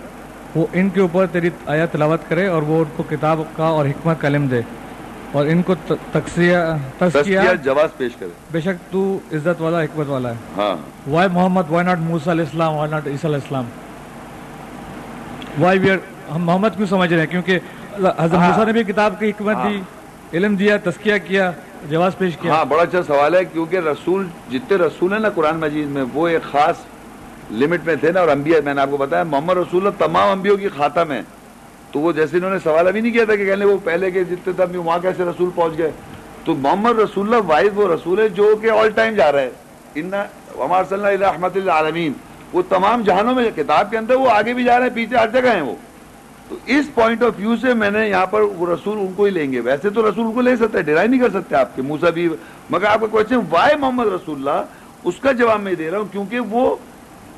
[0.55, 3.85] وہ ان کے اوپر تیری آیا تلاوت کرے اور وہ ان کو کتاب کا اور
[3.85, 4.61] حکمت کا علم دے
[5.31, 5.75] اور ان کو
[6.11, 6.55] تقسیہ
[7.63, 10.75] جواز پیش کرے۔ بے شک تو عزت والا حکمت والا ہے۔ ہاں۔
[11.09, 13.65] Why Muhammad why not Musa علیہ السلام وائی ناٹ عیسیٰ علیہ السلام?
[15.59, 15.89] وائی وی
[16.35, 17.59] ہم محمد کیوں سمجھ رہے ہیں؟ کیونکہ
[18.17, 19.81] حضرت موسیٰ نے بھی کتاب کی حکمت دی۔
[20.33, 21.51] علم دیا، تزکیہ کیا،
[21.89, 25.59] جواز پیش کیا؟ ہاں بڑا اچھا سوال ہے، کیونکہ رسول، جتنے رسول ہیں نا قرآن
[25.59, 26.75] مجید میں، وہ ایک خاص
[27.51, 30.29] لمٹ میں تھے نا، اور انبیاء، میں نے آپ کو بتایا، محمد رسول اللہ تمام
[30.29, 31.21] انبیوں کی خاتم ہے
[31.91, 34.23] تو وہ جیسے انہوں نے سوال ابھی نہیں کیا تھا کہ کہنے وہ پہلے کے
[34.23, 35.91] جتنے تھے وہاں کیسے رسول پہنچ گئے؟
[36.45, 39.49] تو محمد رسول اللہ واحد وہ رسول ہے جو کہ آل ٹائم جا رہے ہیں۔
[39.95, 40.13] ان
[40.59, 42.13] ہمار صلی اللہ رحمت العالمین
[42.53, 45.27] وہ تمام جہانوں میں، کتاب کے اندر وہ آگے بھی جا رہے ہیں، پیچھے ہر
[45.33, 45.75] جگہ ہیں وہ۔
[46.49, 48.41] تو اس پوائنٹ آف ویو سے میں نے یہاں پر
[48.73, 51.29] رسول ان کو ہی لیں گے۔ ویسے تو رسول کو لے سکتے ڈرائی نہیں کر
[51.29, 52.29] سکتے آپ کے۔ موسا بھی
[52.69, 54.63] مگر آپ کا کوشچن وائی محمد رسول اللہ؟
[55.03, 56.75] اس کا جواب میں دے رہا ہوں کیونکہ وہ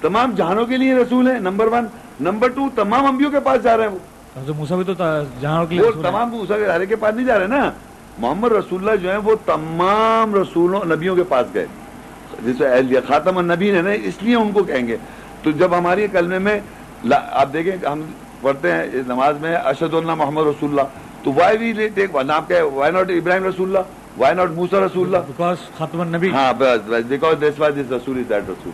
[0.02, 1.86] تمام جہانوں کے لیے رسول ہیں نمبر ون
[2.22, 4.94] نمبر ٹو تمام انبیوں کے پاس جا رہے ہیں۔ وہ موسیٰ بھی تو
[5.42, 7.72] جہاں کے لیے رسول۔ تمام موسیٰ کے دائرے کے پاس نہیں جا رہے نا۔
[8.18, 11.66] محمد رسول اللہ جو ہیں وہ تمام رسولوں نبیوں کے پاس گئے۔
[12.46, 14.98] اہلیہ خاتم النبی ہے نا اس لیے ان کو کہیں گے۔
[15.44, 16.60] تو جب ہماری کلمے میں
[17.32, 18.02] آپ دیکھیں ہم
[18.42, 20.82] پڑھتے ہیں اس نماز میں اشد اللہ محمد رسول اللہ۔
[21.24, 25.06] تو وائی وی ٹیک نام کیا وائی ناٹ ابراہیم رسول اللہ؟ وائی ناٹ موسا رسول
[25.08, 28.72] اللہ؟ Because خاتم النبی۔ ہاں بس بس بیکاز دس واز دس رسول از دیٹ رسول۔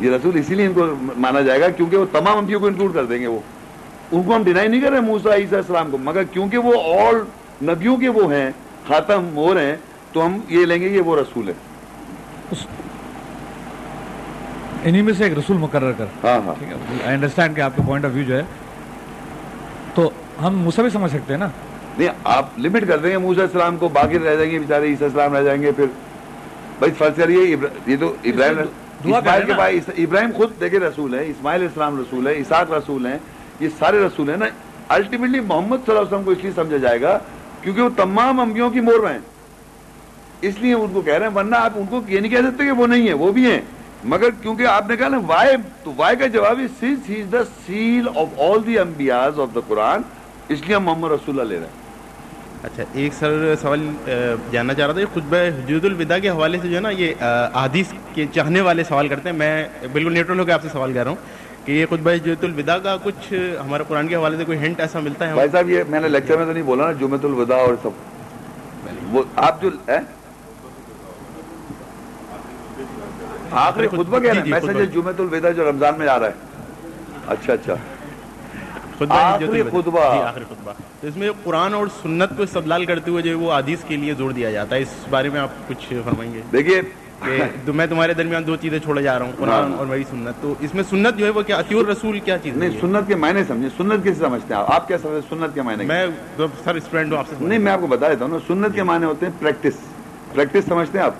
[0.00, 2.94] یہ رسول اسی لیے ان کو مانا جائے گا کیونکہ وہ تمام انبیوں کو انکلوڈ
[2.94, 3.38] کر دیں گے وہ۔
[4.12, 7.14] ان کو ہم ڈینائی نہیں کر رہے موسا عیسیٰ السلام کو مگر کیونکہ وہ آل
[7.62, 8.50] نبیوں کے وہ ہیں
[8.86, 9.76] خاتم مور ہیں
[10.12, 11.54] تو ہم یہ لیں گے یہ وہ رسول ہے
[14.84, 17.76] انہی میں سے ایک رسول مقرر کر۔ ہاں ہاں۔ ٹھیک ہے آئی انڈرسٹینڈ کہ آپ
[17.76, 18.42] کا پوائنٹ آف ویو جو ہے۔
[19.94, 20.10] تو
[20.42, 21.48] ہم موسیٰ بھی سمجھ سکتے ہیں نا۔
[21.98, 25.06] نہیں آپ لمٹ کر دیں گے موسا السلام کو باقی رہ جائیں گے بیچارے عیسیٰ
[25.06, 25.84] السلام رہ جائیں گے پھر
[26.78, 28.58] بھائی فرض کریے یہ تو ابراہیم
[29.04, 33.06] اسماعیل کے ہیں۔ بعد ابراہیم خود دیکھے رسول ہے اسماعیل اسلام رسول ہے اساق رسول
[33.06, 33.18] ہیں
[33.60, 34.46] یہ سارے رسول ہیں نا۔
[34.88, 37.18] الٹیمیٹلی محمد صلی اللہ علیہ وسلم کو اس لیے سمجھا جائے گا
[37.62, 39.18] کیونکہ وہ تمام انبیوں کی مور ہیں۔
[40.42, 42.64] اس لیے ان کو کہہ رہے ہیں ورنہ آپ ان کو یہ نہیں کہہ سکتے
[42.64, 43.60] کہ وہ نہیں ہے وہ بھی ہیں۔
[44.04, 47.42] مگر کیونکہ آپ نے کہا نا وائے تو وائے کا جواب since he is the
[47.66, 50.02] seal of all the امبیاز of the قرآن
[50.48, 51.86] اس لیے ہم محمد رسول اللہ لے رہے ہیں۔
[52.64, 53.86] اچھا ایک سر سوال
[54.52, 57.14] جاننا چاہ رہا تھا یہ خطبہ حجود الوداع کے حوالے سے جو ہے نا یہ
[57.20, 60.92] احادیث کے چاہنے والے سوال کرتے ہیں۔ میں بالکل نیوٹرل ہو کے آپ سے سوال
[60.92, 64.44] کر رہا ہوں کہ یہ خطبہ حجود الوداع کا کچھ ہمارے قرآن کے حوالے سے
[64.44, 66.86] کوئی ہنٹ ایسا ملتا ہے؟ بھائی صاحب یہ میں نے لیکچر میں تو نہیں بولا
[66.86, 67.90] نا جمعۃ الوداع اور سب۔
[69.14, 69.98] وہ آپ جو ہے
[73.50, 76.32] آخری خطبہ کہہ رہے ہیں۔ جمعۃ الوداع جو رمضان میں آ رہا ہے۔
[77.26, 77.74] اچھا اچھا۔
[79.10, 83.22] آخری۔ خطبہ۔ جی آخری خطبہ۔ تو اس میں قرآن اور سنت کو استدلال کرتے ہوئے
[83.22, 86.34] جو وہ حدیث کے لیے زور دیا جاتا ہے۔ اس بارے میں آپ کچھ فرمائیں
[86.34, 86.82] گے۔ دیکھیے۔
[87.66, 90.54] میں تمہارے درمیان دو چیزیں چھوڑے جا رہا ہوں قرآن ہاں۔ اور میری سنت۔ تو
[90.60, 93.44] اس میں سنت جو ہے وہ کیا؟ اطیور رسول کیا چیز نہیں سنت کے معنی
[93.48, 96.06] سمجھے سنت کیسے سمجھتے ہیں؟ آپ کیا سمجھتے سنت کے معنی میں
[96.64, 99.04] سر اسٹوڈنٹ ہوں آپ سے نہیں میں آپ کو بتا دیتا ہوں سنت کے معنی
[99.04, 99.80] ہوتے ہیں پریکٹس۔
[100.34, 101.14] پریکٹس سمجھتے ہیں آپ؟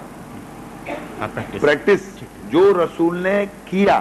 [1.60, 2.02] پریکٹس
[2.50, 4.00] جو رسول نے کیا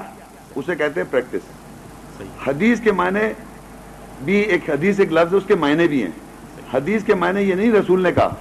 [0.56, 2.18] اسے کہتے ہیں پریکٹس
[2.48, 3.26] حدیث کے معنی
[4.26, 6.12] بھی ایک حدیث ایک لفظ اس کے معنی بھی ہیں.
[6.74, 8.34] حدیث کے معنی یہ نہیں رسول نے کہا.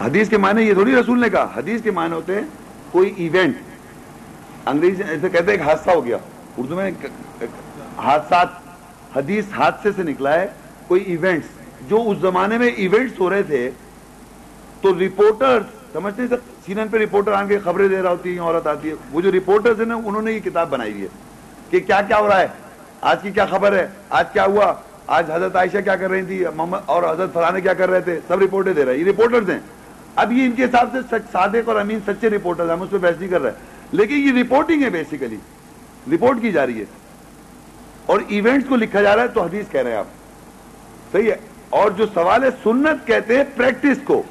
[0.00, 1.46] حدیث کے معنی یہ تھوڑی رسول نے کہا.
[1.56, 2.42] حدیث کے معنی ہوتے ہیں
[2.90, 6.16] کوئی ایونٹ انگریزی ایسے کہتے ہیں ایک حادثہ ہو گیا.
[6.58, 6.90] اردو میں
[7.96, 8.48] حادثات
[9.16, 10.46] حدیث حادثے سے نکلا ہے
[10.88, 13.70] کوئی ایونٹس جو اس زمانے میں ایونٹس ہو رہے تھے
[14.80, 16.28] تو رپورٹر سمجھتے ہیں
[16.60, 19.20] سر سینن پہ رپورٹر آن کے خبریں دے رہا ہوتی ہے عورت آتی ہے۔ وہ
[19.20, 21.08] جو رپورٹرز ہیں نا، انہوں نے یہ کتاب بنائی ہوئی ہے
[21.70, 22.46] کہ کیا کیا ہو رہا ہے۔
[23.00, 24.74] آج کی کیا خبر ہے؟ آج کیا ہوا؟
[25.06, 28.20] آج حضرت عائشہ کیا کر رہی تھی؟ محمد اور حضرت فلانے کیا کر رہے تھے؟
[28.28, 29.58] سب رپورٹیں دے رہے ہیں۔ یہ رپورٹرز ہیں۔
[30.16, 32.98] اب یہ ان کے حساب سے سچ، صادق اور امین سچے رپورٹرز ہم اس پہ
[32.98, 33.50] بحث نہیں کر رہے۔
[33.92, 35.36] لیکن یہ رپورٹنگ ہے بیسیکلی
[36.12, 36.84] رپورٹ کی جا رہی ہے۔
[38.06, 40.06] اور ایونٹس کو لکھا جا رہا ہے تو حدیث کہہ رہے ہیں آپ۔
[41.12, 41.36] صحیح ہے۔
[41.70, 44.22] اور جو سوال ہے، سنت کہتے ہیں پریکٹس کو۔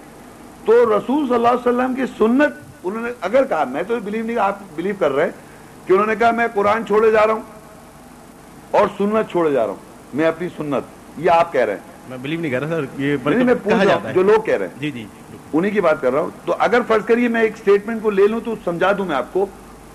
[0.65, 4.25] تو رسول صلی اللہ علیہ وسلم کی سنت انہوں نے اگر کہا میں تو بلیو
[4.25, 5.29] نہیں آپ بلیو کر رہے
[5.85, 7.41] کہ انہوں نے کہا میں قرآن چھوڑے جا رہا ہوں
[8.71, 9.77] اور سنت چھوڑے جا رہا ہوں۔
[10.13, 10.83] میں اپنی سنت
[11.17, 11.79] یہ آپ کہہ رہے ہیں۔
[12.09, 14.57] میں بلیو نہیں کر رہا سر یہ نہیں میں پوچھ رہا ہوں جو لوگ کہہ
[14.57, 15.05] رہے ہیں۔ جی جی
[15.53, 18.27] انہی کی بات کر رہا ہوں۔ تو اگر فرض کریے میں ایک سٹیٹمنٹ کو لے
[18.27, 19.45] لوں تو سمجھا دوں میں آپ کو۔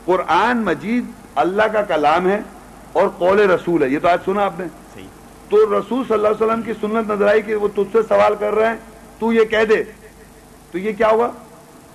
[0.05, 2.41] قرآن مجید اللہ کا کلام ہے
[2.93, 4.65] اور قول رسول ہے۔ یہ تو آج سنا آپ نے۔
[5.49, 8.35] تو رسول صلی اللہ علیہ وسلم کی سنت نظر آئی کہ وہ تجھ سے سوال
[8.39, 8.77] کر رہے ہیں
[9.19, 9.85] تو یہ کہہ دے۔
[10.75, 11.29] تو یہ کیا ہوا؟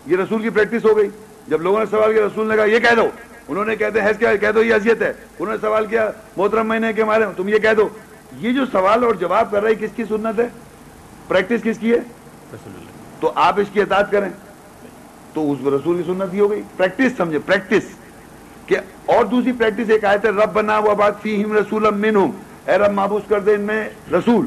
[0.06, 1.09] یہ رسول کی پریکٹس ہو گئی۔
[1.48, 3.09] جب لوگوں نے سوال کیا رسول نے کہا یہ کہہ دو۔
[3.48, 6.67] انہوں نے کہتے ہیں کیا؟ کہہ دو یہ اذیت ہے۔ انہوں نے سوال کیا محترم
[6.67, 7.90] مہینے کے مارے تم یہ کہہ دو۔
[8.38, 10.48] یہ جو سوال اور جواب کر رہا ہے کس کی سنت ہے؟
[11.27, 11.99] پریکٹس کس کی ہے؟
[13.19, 14.30] تو آپ اس کی اطاعت کریں۔
[15.33, 17.88] تو اس رسول کی سنت یہ ہو گئی۔ پریکٹس سمجھے پریکٹس
[18.66, 22.32] کہ اور دوسری پریکٹس ایک آیت ہے رب بنا وہ بات فی ہم رسول منہم۔
[22.67, 24.45] اے رب محبوس کر دے ان میں رسول۔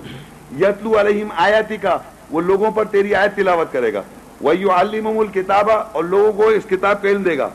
[0.60, 1.98] یتلو علیہم آیاتی کا
[2.30, 4.02] وہ لوگوں پر تیری آیت تلاوت کرے گا۔
[4.42, 7.48] وہی عالم الکتابہ اور لوگوں کو اس کتاب کا علم دے گا۔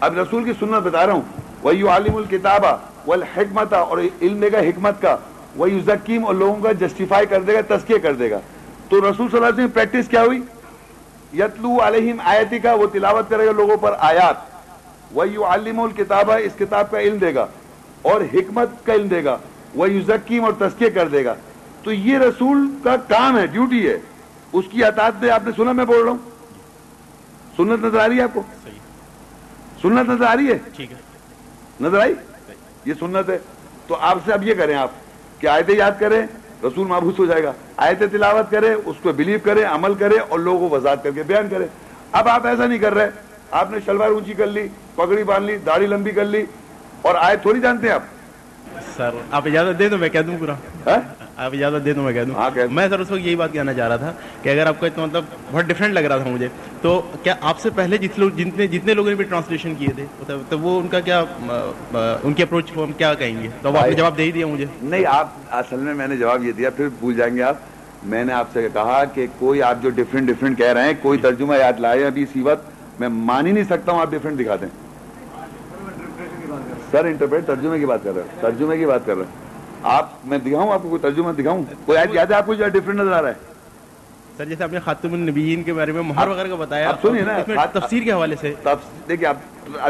[0.00, 1.22] اب رسول کی سنت بتا رہا ہوں۔
[1.62, 2.76] وہی عالم الکتابہ
[3.06, 5.16] والحکمت اور علم دے گا حکمت کا۔
[5.56, 8.38] وہی ذکیم اور لوگوں کا جسٹیفائی کر دے گا تذکیہ کر دے گا۔
[8.88, 10.40] تو رسول صلی اللہ علیہ وسلم پریکٹس کیا ہوئی؟
[11.32, 14.34] یتلو علیہم آیتی کا، وہ تلاوت کرے گا لوگوں پر آیات۔
[15.12, 17.46] وہی عالم الکتابہ اس کتاب کا علم دے گا۔
[18.02, 19.38] اور حکمت کا علم دے گا۔
[19.74, 21.34] وہی ذکیم اور تذکیہ کر دے گا۔
[21.82, 23.98] تو یہ رسول کا کام ہے، ڈیوٹی ہے۔
[24.58, 26.18] اس کی اطاعت میں آپ نے سنا میں بول رہا ہوں۔
[27.56, 28.42] سنت نظر آ رہی ہے آپ کو؟
[29.82, 30.96] سنت نظر آ رہی ہے؟ ٹھیک ہے۔
[31.80, 32.14] نظر آئی؟
[32.84, 33.38] یہ سنت ہے۔
[33.86, 34.90] تو آپ سے اب یہ کریں آپ
[35.38, 36.26] کہ آیتیں یاد کریں
[36.64, 40.38] رسول محبوس ہو جائے گا۔ آیتیں تلاوت کرے اس کو بلیو کرے عمل کرے اور
[40.38, 41.66] لوگوں کو وضاحت کر کے بیان کرے
[42.12, 43.10] اب آپ ایسا نہیں کر رہے۔
[43.50, 46.44] آپ نے شلوار اونچی کر لی پگڑی باندھ لی داڑھی لمبی کر لی
[47.02, 48.02] اور آیت تھوڑی جانتے ہیں آپ؟
[48.96, 50.54] سر آپ اجازت دے دو میں کہہ دوں پورا۔
[50.86, 53.20] ہاں؟ آپ اجازت دے دو میں کہہ ہاں، کہہ دوں۔ دو۔ میں سر اس وقت
[53.20, 56.00] یہی بات کہنا چاہ رہا تھا کہ اگر آپ کو اتنا مطلب بہت ڈفرینٹ لگ
[56.00, 56.48] رہا تھا مجھے
[56.82, 60.04] تو کیا آپ سے پہلے جس لوگ جتنے جتنے لوگوں نے بھی ٹرانسلیشن کیے تھے
[60.26, 61.24] تو- تو وہ ان کا کیا
[62.22, 64.46] ان کی اپروچ کو ہم کیا کہیں گے؟ تو آپ نے جواب دے ہی دیا
[64.46, 67.56] مجھے۔ نہیں آپ اصل میں میں نے جواب یہ دیا پھر بھول جائیں گے آپ۔
[68.02, 71.18] میں نے آپ سے کہا کہ کوئی آپ جو ڈفرینٹ ڈفرینٹ کہہ رہے ہیں کوئی
[71.18, 74.56] ترجمہ یاد لائے ابھی اسی وقت میں مان ہی نہیں سکتا ہوں آپ ڈفرینٹ دکھا
[74.56, 74.68] دیں۔
[76.90, 79.45] سر انٹرپریٹ ترجمے کی بات کر رہے ہیں۔ ترجمے کی بات کر رہے ہیں۔
[79.86, 83.00] آپ میں دکھاؤں آپ کو ترجمہ دکھاؤں؟ کوئی آیت یاد ہے آپ کو جو ڈفرینٹ
[83.00, 83.34] نظر آ رہا ہے؟
[84.36, 87.22] سر جیسے آپ نے خاتم النبیین کے بارے میں مہر وغیرہ کا بتایا اب سنیے
[87.22, 89.36] نا، تفسیر کے حوالے سے۔ تب دیکھیے آپ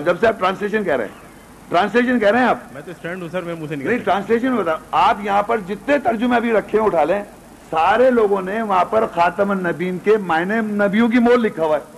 [0.05, 1.25] جب سے آپ ٹرانسلیشن کہہ رہے ہیں
[1.68, 4.57] ٹرانسلیشن کہہ رہے ہیں آپ؟ میں تو اسٹوڈنٹ ہوں سر میں منہ سے نہیں ٹرانسلیشن
[4.57, 7.23] بتا آپ یہاں پر جتنے ترجمے ابھی رکھے ہیں اٹھا لیں
[7.70, 11.94] سارے لوگوں نے وہاں پر خاتم النبین کے معنی نبیوں کی مول لکھا ہوا ہے۔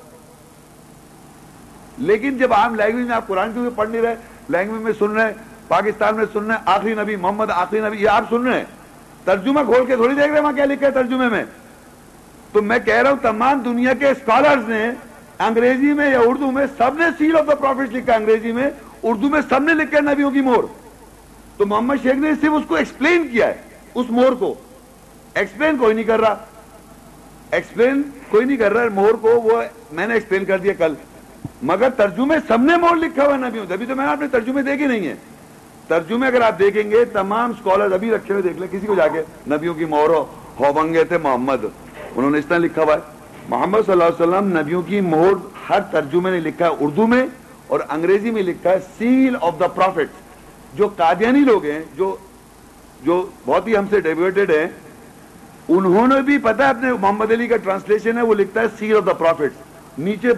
[1.98, 4.14] لیکن جب عام لینگویج میں آپ قرآن کیونکہ پڑھ نہیں رہے
[4.48, 7.96] لینگویج میں سن رہے ہیں پاکستان میں سن رہے ہیں آخری نبی محمد، آخری نبی،
[7.96, 8.64] یہ آپ سن رہے ہیں۔
[9.24, 11.44] ترجمہ کھول کے تھوڑی دیکھ رہے ہیں وہاں کیا لکھا ہے ترجمے میں۔
[12.52, 14.90] تو میں کہہ رہا ہوں، تمام دنیا کے اسکالرز نے
[15.38, 18.70] انگریزی میں یا اردو میں سب نے سیل آف دا پروفٹ لکھا انگریزی میں۔
[19.02, 20.64] اردو میں سب نے لکھا ہے نبیوں کی مور
[21.56, 23.54] تو محمد شیخ نے صرف اس کو ایکسپلین کیا ہے،
[23.94, 24.54] اس مور کو۔
[25.34, 26.34] ایکسپلین کوئی نہیں کر رہا۔
[27.50, 30.94] ایکسپلین کوئی نہیں کر رہا مور کو وہ میں نے ایکسپلین کر دیا کل۔
[31.62, 34.28] مگر ترجمے سب نے مور لکھا ہوا ہے نبیوں، ابھی تو میں نے آپ نے
[34.28, 35.14] ترجمے دیکھے نہیں ہیں۔
[35.88, 39.08] ترجمے اگر آپ دیکھیں گے، تمام اسکالر ابھی رکھے ہوئے دیکھ لیں، کسی کو جا
[39.08, 40.10] کے، نبیوں کی مور
[40.60, 41.64] ہوبنگے تھے محمد،
[42.16, 42.98] انہوں نے اس طرح لکھا ہوا ہے۔
[43.48, 45.32] محمد صلی اللہ علیہ وسلم نبیوں کی مور
[45.70, 47.26] ہر ترجمے نے لکھا ہے اردو میں
[47.66, 50.12] اور انگریزی میں لکھا ہے سیل آف دا پروفٹ
[50.74, 52.16] جو قادیانی لوگ ہیں، جو
[53.02, 54.66] جو بہت ہی ہم سے ڈیویٹڈ ہیں،
[55.68, 58.96] انہوں نے بھی پتا ہے، اپنے محمد علی کا ٹرانسلیشن ہے، وہ لکھتا ہے سیل
[58.96, 60.28] آف دا پروفٹ نیچے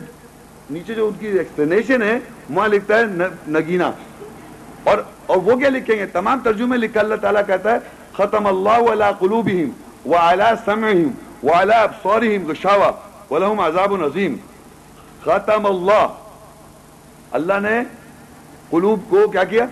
[0.71, 2.19] نیچے جو ان کی ایکسپلینیشن ہے،
[2.51, 3.91] وہاں لکھتا ہے ن- نگینا
[4.85, 7.79] اور اور وہ کیا لکھیں گے؟ تمام ترجمے لکھا اللہ تعالیٰ کہتا ہے
[8.13, 9.71] ختم اللہ علی قلوبہم
[10.11, 11.09] وعلی سمعہم
[11.43, 12.91] وعلی ابصارہم غشاوہ
[13.33, 14.37] ولہم عذاب عظیم.
[15.25, 16.07] ختم اللہ.
[17.31, 17.81] اللہ نے
[18.71, 19.67] قلوب کو کیا کیا؟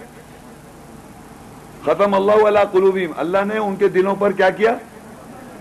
[1.85, 3.13] ختم اللہ علی قلوبہم.
[3.17, 4.75] اللہ نے ان کے دلوں پر کیا کیا؟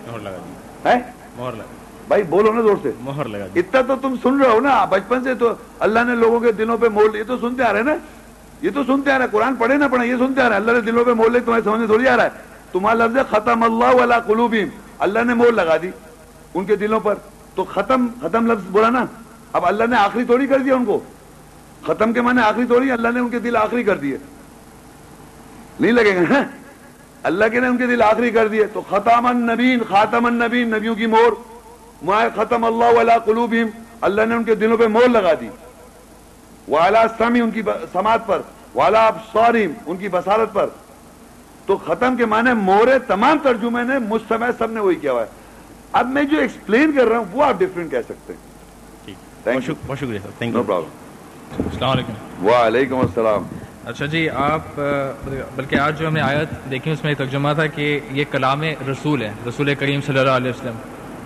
[0.08, 1.00] مہر لگا دی۔ ہے؟
[1.38, 1.64] مہر لگا
[2.08, 4.85] بھائی بولو نا زور سے۔ مہر لگا دی۔ اتنا تو تم سن رہے ہو نا
[4.85, 7.80] بچپن سے تو اللہ نے لوگوں کے دلوں پہ مول یہ تو سنتے آ رہے
[7.80, 7.95] ہیں نا۔
[8.61, 10.61] یہ تو سنتے آ رہے ہیں قرآن پڑھے نہ پڑھے، یہ سنتے آ رہے ہیں
[10.61, 12.30] اللہ نے دلوں پہ مول لے تمہیں سمجھ تھوڑی آ رہا ہے۔
[12.72, 14.68] تمہارا لفظ ہے، ختم اللہ والا قلوبیم
[15.00, 15.92] اللہ نے مول لگا دی
[16.53, 17.16] ان کے دلوں پر۔
[17.56, 19.06] تو ختم ختم لفظ بولا نا۔
[19.53, 21.00] اب اللہ نے آخری تھوڑی کر دیا ان کو۔
[21.86, 24.18] ختم کے معنی آخری تھوڑی، اللہ نے ان کے دل آخری کر دیے۔
[25.80, 26.44] نہیں لگے گا ہاں؟
[27.24, 30.95] اللہ کے نے ان کے دل آخری کر دیے۔ تو ختم النبین خاتم النبین نبیوں
[30.95, 31.32] کی مور۔
[32.02, 33.68] ما ختم اللہ والا قلوبہم۔
[34.02, 35.48] اللہ نے ان کے دلوں پہ مور لگا دی۔
[36.67, 37.61] والا سمی ان کی
[37.93, 38.41] سماعت پر
[38.75, 40.67] والا ابصارہم ان کی بصارت پر۔
[41.65, 45.27] تو ختم کے معنی مورے تمام ترجمے نے مجتمع سب نے وہی کیا ہوا ہے۔
[45.91, 50.19] اب میں جو ایکسپلین کر رہا ہوں وہ آپ ڈفرینٹ کہہ سکتے ہیں۔ بہت شکریہ۔
[50.23, 53.43] Sir thank no you problem السلام علیکم۔ وعلیکم السلام۔
[53.85, 54.79] اچھا جی آپ
[55.55, 58.63] بلکہ آج جو ہم نے آیت دیکھی اس میں ایک ترجمہ تھا کہ یہ کلام
[58.63, 60.75] رسول ہے رسول کریم صلی اللہ علیہ وسلم۔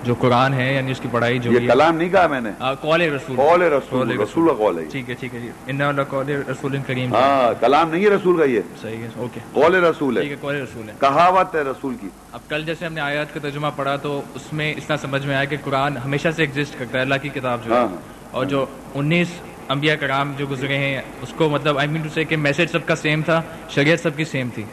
[0.03, 2.49] جو قرآن ہے یعنی اس کی پڑھائی جو یہ کلام نہیں کہا میں نے۔
[2.81, 6.30] قول رسول۔ قول رسول رسول۔ کا قول ہے۔ ٹھیک ہے ٹھیک ہے جی۔ ان قول
[6.30, 10.25] رسول کریم ہاں کلام نہیں ہے رسول کا یہ۔ صحیح ہے اوکے۔ قول رسول ٹھیک
[10.25, 13.33] ہے ہے قول رسول ہے۔ کہاوت ہے رسول کی۔ اب کل جیسے ہم نے آیات
[13.33, 16.43] کا ترجمہ پڑھا تو اس میں اس طرح سمجھ میں آیا کہ قرآن ہمیشہ سے
[16.43, 17.88] ایگزسٹ کرتا ہے اللہ کی کتاب جو ہے۔ ہاں۔
[18.31, 19.27] اور جو انیس
[19.69, 22.85] انبیاء کرام جو گزرے ہیں اس کو مطلب آئی مین ٹو سے کہ میسج سب
[22.85, 24.63] کا سیم تھا شریعت سب کی سیم تھی۔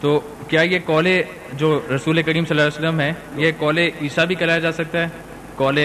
[0.00, 1.06] تو کیا یہ کال
[1.52, 5.02] جو رسول کریم صلی اللہ علیہ وسلم ہے یہ کال عیسیٰ بھی کرایا جا سکتا
[5.02, 5.08] ہے؟
[5.56, 5.78] کال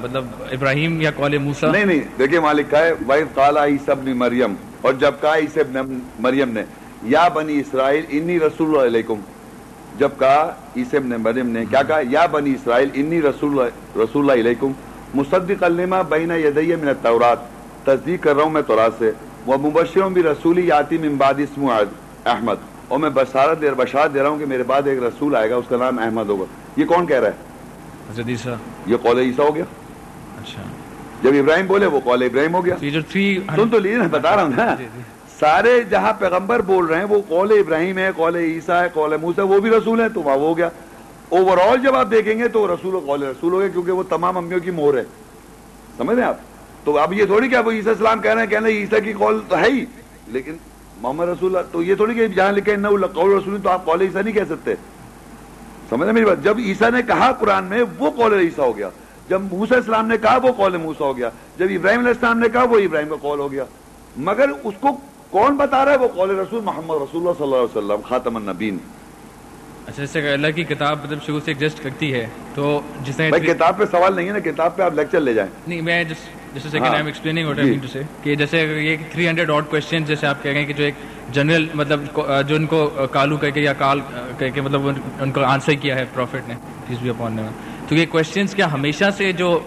[0.00, 4.14] مطلب ابراہیم یا کال موسا نہیں نہیں، دیکھیے مالک کا ہے، وَإِذْ قَالَ عِيسَى ابْنِ
[4.16, 6.62] مریم اور جب کہا عیسی ابن مریم نے،
[7.12, 9.20] یا بنی اسرائیل انی رسول علیکم،
[9.98, 13.58] جب کہا عیسی ابن مریم نے، کیا کہا؟ یا بنی اسرائیل انی رسول
[13.96, 14.72] رسول اللہ علیکم
[15.14, 17.38] مصدق الما بین یدی من التورات،
[17.84, 19.10] تصدیق کر رہا ہوں میں تورات سے
[19.46, 24.22] وہ مبشروں بھی رسولی یاتی من بعد اسم احمد۔ اور میں بشارت دے بشارت دے
[24.22, 26.44] رہا ہوں کہ میرے بعد ایک رسول آئے گا اس کا نام احمد ہوگا۔
[26.76, 27.32] یہ کون کہہ رہا ہے؟
[28.10, 28.54] حضرت عیسیٰ۔
[28.86, 29.64] یہ قول عیسیٰ ہو گیا؟
[30.40, 30.62] اچھا۔
[31.22, 34.74] جب ابراہیم بولے وہ قول ابراہیم ہو گیا۔ سن تو نا بتا رہا ہوں نا۔
[34.78, 35.00] جی، جی۔
[35.40, 39.44] سارے جہاں پیغمبر بول رہے ہیں وہ قول ابراہیم ہے قول عیسیٰ ہے قول موسیٰ
[39.44, 40.68] ہے وہ بھی رسول ہے تو وہاں وہ ہو گیا۔
[41.28, 44.02] اوور آل جب آپ دیکھیں گے تو رسول و قول رسول ہو گیا کیونکہ وہ
[44.02, 45.04] تمام امیوں کی مور ہے۔
[45.96, 46.36] سمجھ رہے ہیں آپ؟
[46.84, 49.40] تو اب یہ تھوڑی کہ اب عیسیٰ السلام کہہ رہے ہیں کہنے عیسیٰ کی قول
[49.48, 49.84] تو ہے ہی
[50.28, 50.56] لیکن
[51.00, 54.00] محمد رسول اللہ تو یہ تھوڑی کہ جہاں لکھے نہ قول رسول تو آپ قول
[54.00, 54.74] عیسیٰ نہیں کہہ سکتے۔
[55.88, 58.88] سمجھ میری بات؟ جب عیسیٰ نے کہا قرآن میں وہ قول عیسیٰ ہو گیا۔
[59.28, 62.48] جب موسیٰ السلام نے کہا وہ قول موسیٰ ہو گیا۔ جب ابراہیم علیہ السلام نے
[62.48, 63.64] کہا وہ ابراہیم کا قول ہو گیا۔
[64.16, 64.88] مگر اس کو
[65.30, 68.36] کون بتا رہا ہے؟ وہ قول رسول محمد رسول اللہ صلی اللہ علیہ وسلم خاتم
[68.36, 68.78] النبین
[69.86, 73.78] اچھا جیسے اللہ کی کتاب مطلب شروع سے ایگزسٹ کرتی ہے تو جس نے کتاب
[73.78, 76.16] پہ سوال نہیں ہے نا کتاب پہ آپ لیکچر لے جائیں۔ نہیں میں جس
[76.54, 76.86] جیسے second.
[76.86, 77.58] I am explaining what.
[77.58, 80.66] I mean to say کہ جیسے یہ 300 آٹ کوسچن جیسے آپ کہہ رہے ہیں
[80.66, 80.94] کہ جو ایک
[81.30, 82.00] جنرل مطلب
[82.46, 84.00] جو ان کو کالو کہہ کے یا کال
[84.38, 86.54] کہہ کے مطلب ان- کو آنسر کیا ہے پروفٹ نے
[86.86, 87.42] پیس بھی اپون نے
[87.88, 89.58] تو یہ کوسچنس کیا ہمیشہ سے جو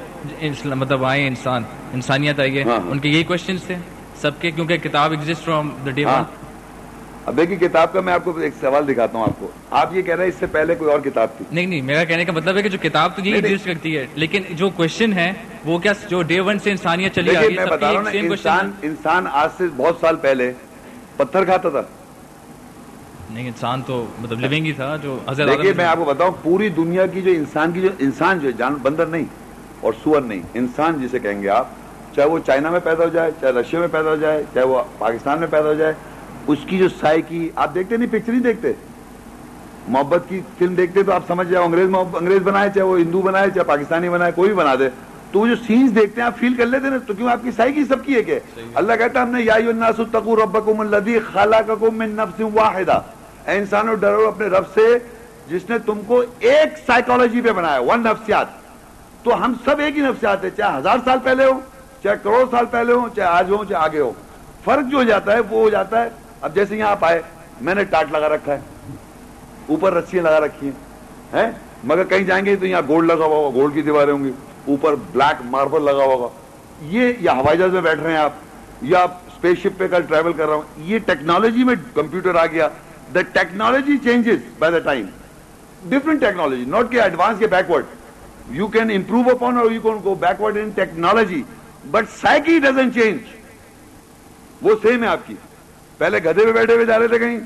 [0.66, 3.76] مطلب آئے انسان انسانیت آئی ہے ہاں،۔ ان کے یہی کوسچنس تھے
[4.22, 6.04] سب کے کیونکہ کتاب ایگزسٹ فرام دا ڈے
[7.28, 10.02] اب دیکھیے کتاب کا میں آپ کو ایک سوال دکھاتا ہوں آپ کو۔ آپ یہ
[10.02, 12.32] کہہ رہے ہیں اس سے پہلے کوئی اور کتاب تھی۔ نہیں نہیں میرا کہنے کا
[12.32, 15.32] مطلب ہے کہ جو کتاب تو یہی نہیں۔ ایگزسٹ کرتی ہے لیکن جو کوشچن ہے
[15.66, 18.00] وہ کیا جو ڈے ون سے انسانیت چلی آ رہی میں ہے سب بتا رہا
[18.60, 20.52] ہوں انسان آج سے بہت سال پہلے
[21.18, 21.82] پتھر کھاتا تھا۔
[23.30, 26.70] نہیں انسان تو مطلب لیونگ ہی تھا جو حضرت دیکھیے میں آپ کو بتاؤں پوری
[26.70, 29.26] دنیا کی جو انسان کی جو انسان جو ہے جان بندر نہیں
[29.82, 31.68] اور سور نہیں انسان جسے کہیں گے آپ
[32.16, 34.84] چاہے وہ چائنا میں پیدا ہو جائے چاہے رشیا میں پیدا ہو جائے چاہے وہ
[34.98, 35.94] پاکستان میں پیدا ہو جائے
[36.48, 38.72] اس کی جو سائیکی آپ دیکھتے نہیں پکچر نہیں دیکھتے؟
[39.88, 43.50] محبت کی فلم دیکھتے تو آپ سمجھ جاؤ انگریز انگریز بنائے چاہے وہ ہندو بنائے
[43.56, 44.90] چاہے پاکستانی بنائے کوئی بھی بنا دے۔
[45.32, 47.52] تو وہ جو سینز دیکھتے ہیں آپ فیل کر لیتے نا تو کیوں آپ کی
[47.56, 48.40] سائیکی سب کی ایک ہے؟
[48.76, 53.00] اللہ کہتا ہے ہم نے یا الناس اتقوا ربکم الذی خلقکم من نفس واحدہ۔
[53.46, 54.88] اے انسانوں ڈرو اپنے رب سے
[55.50, 58.48] جس نے تم کو ایک سائیکالوجی پہ بنایا ون نفسیات۔
[59.24, 61.60] تو ہم سب ایک ہی نفسیات ہیں چاہے ہزار سال پہلے ہو
[62.04, 64.12] چاہے کروڑ سال پہلے ہو چاہے آج ہو چاہے آگے ہو
[64.64, 66.10] فرق جو ہو جاتا ہے وہ ہو جاتا ہے
[66.42, 67.22] اب جیسے یہاں آپ آئے،
[67.62, 68.60] میں نے ٹاٹ لگا رکھا ہے،
[69.68, 70.70] اوپر رسیاں لگا رکھی
[71.34, 71.50] ہیں
[71.84, 74.32] مگر کہیں جائیں گے تو یہاں گولڈ لگا ہوا ہوگا، گولڈ کی دیواریں ہوں گی،
[74.68, 76.28] اوپر بلیک ماربل لگا ہوا ہوگا۔
[76.90, 78.34] یہ یا ہوائی جہاز میں بیٹھ رہے ہیں آپ،
[78.82, 82.46] یا آپ اسپیس شپ پہ کل ٹریول کر رہا ہوں۔ یہ ٹیکنالوجی میں کمپیوٹر آ
[82.46, 82.68] گیا۔
[83.14, 85.06] The technology changes by the time
[85.90, 87.86] different technology not کہ ایڈوانس کے backward
[88.52, 91.42] you can improve upon اور you can go backward in technology
[91.92, 93.36] but psyche doesn't change
[94.62, 95.36] وہ سیم ہے آپ کی۔
[95.98, 97.40] پہلے گدے پہ بیٹھے ہوئے جا رہے تھے کہیں۔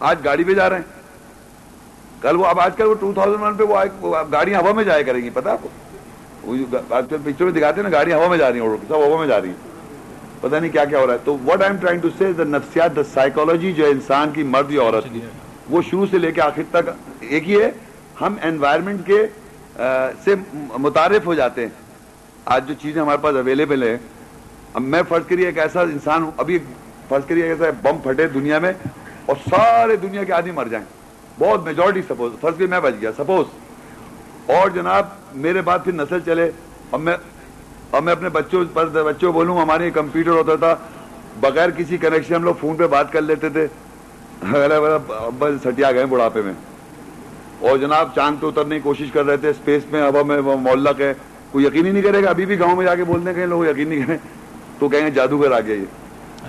[0.00, 0.98] آج گاڑی پہ جا رہے ہیں۔
[2.20, 3.64] کل وہ اب آج کل وہ ٹو تھاؤزینڈ ون پہ
[4.00, 5.68] وہ گاڑیاں ہوا میں جایا کریں گی پتا آپ کو؟
[6.90, 9.18] آج کل پکچر میں دکھاتے ہیں نا گاڑیاں ہوا میں جا رہی ہیں سب ہوا
[9.18, 9.68] میں جا رہی ہیں۔
[10.40, 12.44] پتہ نہیں کیا کیا ہو رہا ہے۔ تو what I am trying to say the
[12.44, 15.04] نفسیات دا سائیکولوجی جو انسان کی مرد یا عورت
[15.70, 17.70] وہ شروع سے لے کے آخر تک ایک ہی ہے۔
[18.20, 19.26] ہم انوائرمنٹ کے
[20.24, 20.34] سے
[20.78, 21.68] متعارف ہو جاتے ہیں۔
[22.44, 23.96] آج جو چیزیں ہمارے پاس اویلیبل ہیں
[24.74, 26.58] اب میں فرض کریے ایک ایسا انسان ہوں ابھی
[27.10, 28.72] فرض کریے ایسا بم پھٹے دنیا میں
[29.26, 30.86] اور سارے دنیا کے آدمی مر جائیں۔
[31.38, 33.46] بہت میجورٹی سپوز فرض کریے میں بچ گیا سپوز
[34.50, 36.50] اور جناب، میرے بعد پھر نسل چلے۔
[36.90, 37.16] اور میں
[37.90, 40.76] اور میں اپنے بچوں پر بچوں بولوں، ہمارے کمپیوٹر ہوتا تھا،
[41.40, 43.66] بغیر کسی کنیکشن ہم لوگ فون پہ بات کر لیتے تھے۔
[44.42, 46.52] ابا جی سٹیا گئے بڑھاپے میں۔
[47.60, 50.56] اور جناب، چاند پہ اترنے کی کوشش کر رہے تھے اسپیس میں ہوا میں، وہ
[50.56, 51.14] معلق ہے۔
[51.50, 53.66] کوئی یقین ہی نہیں کرے گا، ابھی بھی گاؤں میں جا کے بولتے ہیں لوگ
[53.66, 54.18] یقین نہیں کریں۔
[54.78, 55.84] تو کہیں گے جادوگر آ گیا یہ۔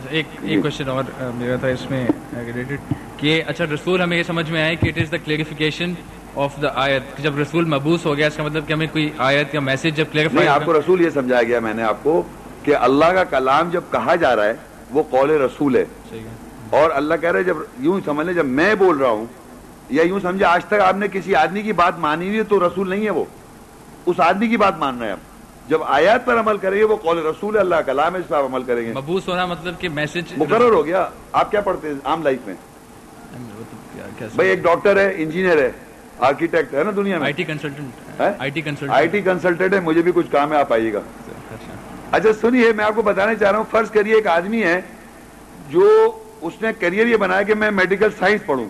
[0.09, 4.23] ایک ایک کوشچن اور آ، میرا تھا اس میں ریلیٹڈ کہ اچھا رسول ہمیں یہ
[4.23, 5.93] سمجھ میں آیا کہ it is the clarification
[6.35, 9.53] of the آیت جب رسول مبوس ہو گیا اس کا مطلب کہ ہمیں کوئی آیت
[9.53, 12.23] یا میسج جب نہیں کلیریفائی آپ کو رسول یہ سمجھایا گیا میں نے آپ کو
[12.63, 14.53] کہ اللہ کا کلام جب کہا جا رہا ہے
[14.91, 15.85] وہ قول رسول ہے۔
[16.69, 19.25] اور اللہ کہہ رہے جب یوں سمجھ لیں جب میں بول رہا ہوں
[19.89, 22.67] یا یوں سمجھے آج تک آپ نے کسی آدمی کی بات مانی ہوئی ہے تو
[22.67, 23.23] رسول نہیں ہے وہ۔
[24.05, 25.31] اس آدمی کی بات مان رہے ہیں آپ۔
[25.72, 28.64] جب آیات پر عمل کریں گے وہ قول رسول اللہ کا کلام اس پر عمل
[28.64, 32.24] کریں گے۔ مبوس ہونا مطلب کہ میسج مقرر ہو گیا۔ آپ کیا پڑھتے ہیں عام
[32.24, 32.56] لائف میں؟
[34.35, 35.72] بھائی ایک ڈاکٹر ہے انجینئر ہے
[36.19, 38.22] آرکیٹیکٹ ہے نا دنیا میں؟ I T consultant?
[38.38, 41.01] I T consultant I T consultant ہے مجھے بھی کچھ کام ہے آپ آئیے گا۔
[42.11, 44.82] اچھا۔ سنیے میں آپ کو بتانا چاہ رہا ہوں فرض کریے ایک آدمی ہے
[45.69, 48.69] جو اس نے کیریئر یہ بنایا کہ میں میڈیکل سائنس پڑھوں۔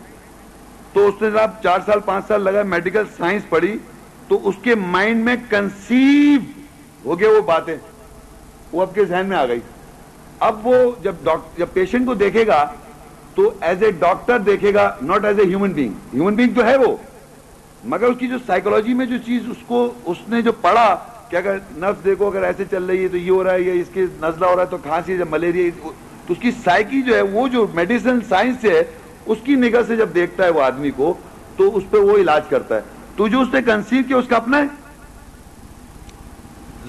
[0.93, 3.77] تو اس نے جناب چار سال پانچ سال لگا میڈیکل سائنس پڑھی
[4.27, 6.60] تو اس کے مائنڈ میں کنسیو
[7.05, 7.77] ہو گیا وہ باتیں۔
[8.71, 9.59] وہ اب کے ذہن میں آ گئی۔
[10.39, 12.71] اب وہ جب ڈاکٹر جب پیشنٹ کو دیکھے گا
[13.35, 16.77] تو ایز اے ڈاکٹر دیکھے گا not as a human being human being تو ہے
[16.77, 16.97] وہ۔
[17.83, 20.97] مگر اس کی جو سائیکولوجی میں جو چیز اس کو، اس نے جو پڑھا
[21.29, 23.73] کہ اگر نفس دیکھو، اگر ایسے چل رہی ہے تو یہ ہو رہا ہے، یا
[23.73, 25.69] اس کے نزلہ ہو رہا ہے تو کھانسی جب ملیریا
[26.27, 28.83] تو اس کی سائیکی جو ہے، وہ جو میڈیسن سائنس سے ہے،
[29.25, 31.13] اس کی نگاہ سے جب دیکھتا ہے وہ آدمی کو،
[31.57, 32.81] تو اس پہ وہ علاج کرتا ہے۔
[33.15, 34.80] تو جو اس نے کنسیو کیا، اس کا اپنا ہے۔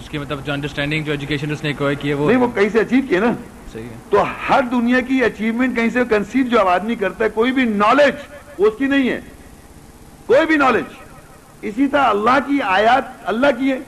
[0.02, 2.68] اس کی مطلب جو انڈرسٹینڈنگ جو ایجوکیشن اس نے کی ہے وہ نہیں وہ کہیں
[2.68, 3.32] سے اچیو کیے نا۔
[3.72, 7.52] صحیح ہے۔ تو ہر دنیا کی اچیومنٹ کہیں سے کنسیو جو آدمی کرتا ہے کوئی
[7.52, 8.14] بھی نالج
[8.58, 9.20] وہ اس کی نہیں ہے۔
[10.26, 10.84] کوئی بھی نالج
[11.62, 13.78] اسی طرح اللہ کی آیات اللہ کی ہے۔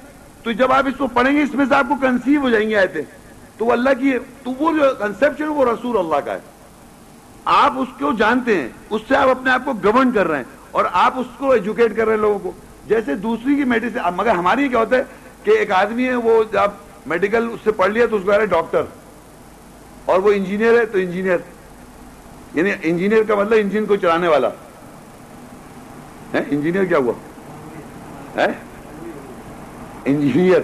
[0.43, 2.70] تو جب آپ اس کو پڑھیں گے اس میں سے آپ کو کنسیو ہو جائیں
[2.70, 3.02] گے آیتیں۔
[3.59, 6.39] تو وہ اللہ کی ہے تو وہ جو کنسپٹ ہے وہ رسول اللہ کا ہے۔
[7.44, 10.44] آپ اس کو جانتے ہیں۔ اس سے آپ اپنے آپ کو گورن کر رہے ہیں
[10.70, 12.52] اور آپ اس کو ایجوکیٹ کر رہے ہیں لوگوں کو۔
[12.89, 15.02] جیسے دوسری کی میڈیسن مگر ہماری کیا ہوتا ہے؟
[15.45, 16.71] کہ ایک آدمی ہے، وہ جب
[17.07, 18.83] میڈیکل اس سے پڑھ لیا تو اس کو کہہ رہے ڈاکٹر،
[20.05, 21.39] اور وہ انجینئر ہے تو انجینئر
[22.55, 24.49] یعنی انجینئر کا مطلب انجن کو چلانے والا۔
[26.35, 27.13] انجینئر کیا ہوا؟
[30.05, 30.61] انجینئر،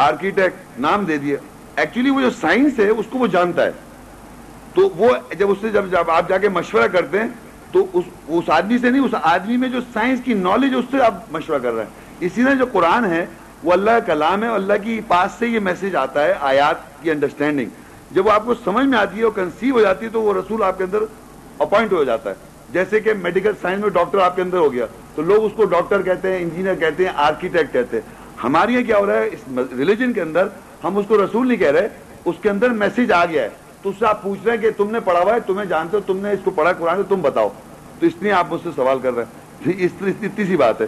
[0.00, 1.36] آرکیٹیکٹ، نام دے دیا۔
[1.76, 3.70] ایکچولی وہ جو سائنس ہے، اس کو وہ جانتا ہے۔
[4.74, 5.08] تو وہ
[5.38, 7.28] جب اس سے جب جب آپ جا کے مشورہ کرتے ہیں،
[7.72, 11.02] تو اس اس آدمی سے نہیں، اس آدمی میں جو سائنس کی نالج اس سے
[11.04, 13.24] آپ مشورہ کر رہے ہیں۔ اسی طرح جو قرآن ہے
[13.62, 17.10] وہ اللہ کا کلام ہے اللہ کی پاس سے یہ میسج آتا ہے، آیات کی
[17.10, 17.68] انڈرسٹینڈنگ
[18.10, 20.34] جب وہ آپ کو سمجھ میں آتی ہے اور کنسیو ہو جاتی ہے تو وہ
[20.34, 20.98] رسول آپ کے اندر
[21.58, 22.34] اپوائنٹ ہو جاتا ہے۔
[22.70, 25.64] جیسے کہ میڈیکل سائنس میں ڈاکٹر آپ کے اندر ہو گیا، تو لوگ اس کو
[25.64, 29.26] ڈاکٹر کہتے ہیں انجینئر کہتے ہیں آرکیٹیکٹ کہتے ہیں۔ ہمارے یہاں کیا ہو رہا ہے؟
[29.26, 30.48] اس ریلیجن کے اندر
[30.84, 31.88] ہم اس کو رسول نہیں کہہ رہے،
[32.24, 33.48] اس کے اندر میسج آ گیا ہے۔
[33.82, 35.96] تو اس سے آپ پوچھ رہے ہیں کہ تم نے پڑھا ہوا ہے، تمہیں جانتے
[35.96, 37.48] ہو، تم نے اس کو پڑھا قرآن تم بتاؤ۔
[38.00, 39.92] تو اس لیے آپ مجھ سے سوال کر رہے ہیں۔ اس
[40.36, 40.86] سی بات ہے۔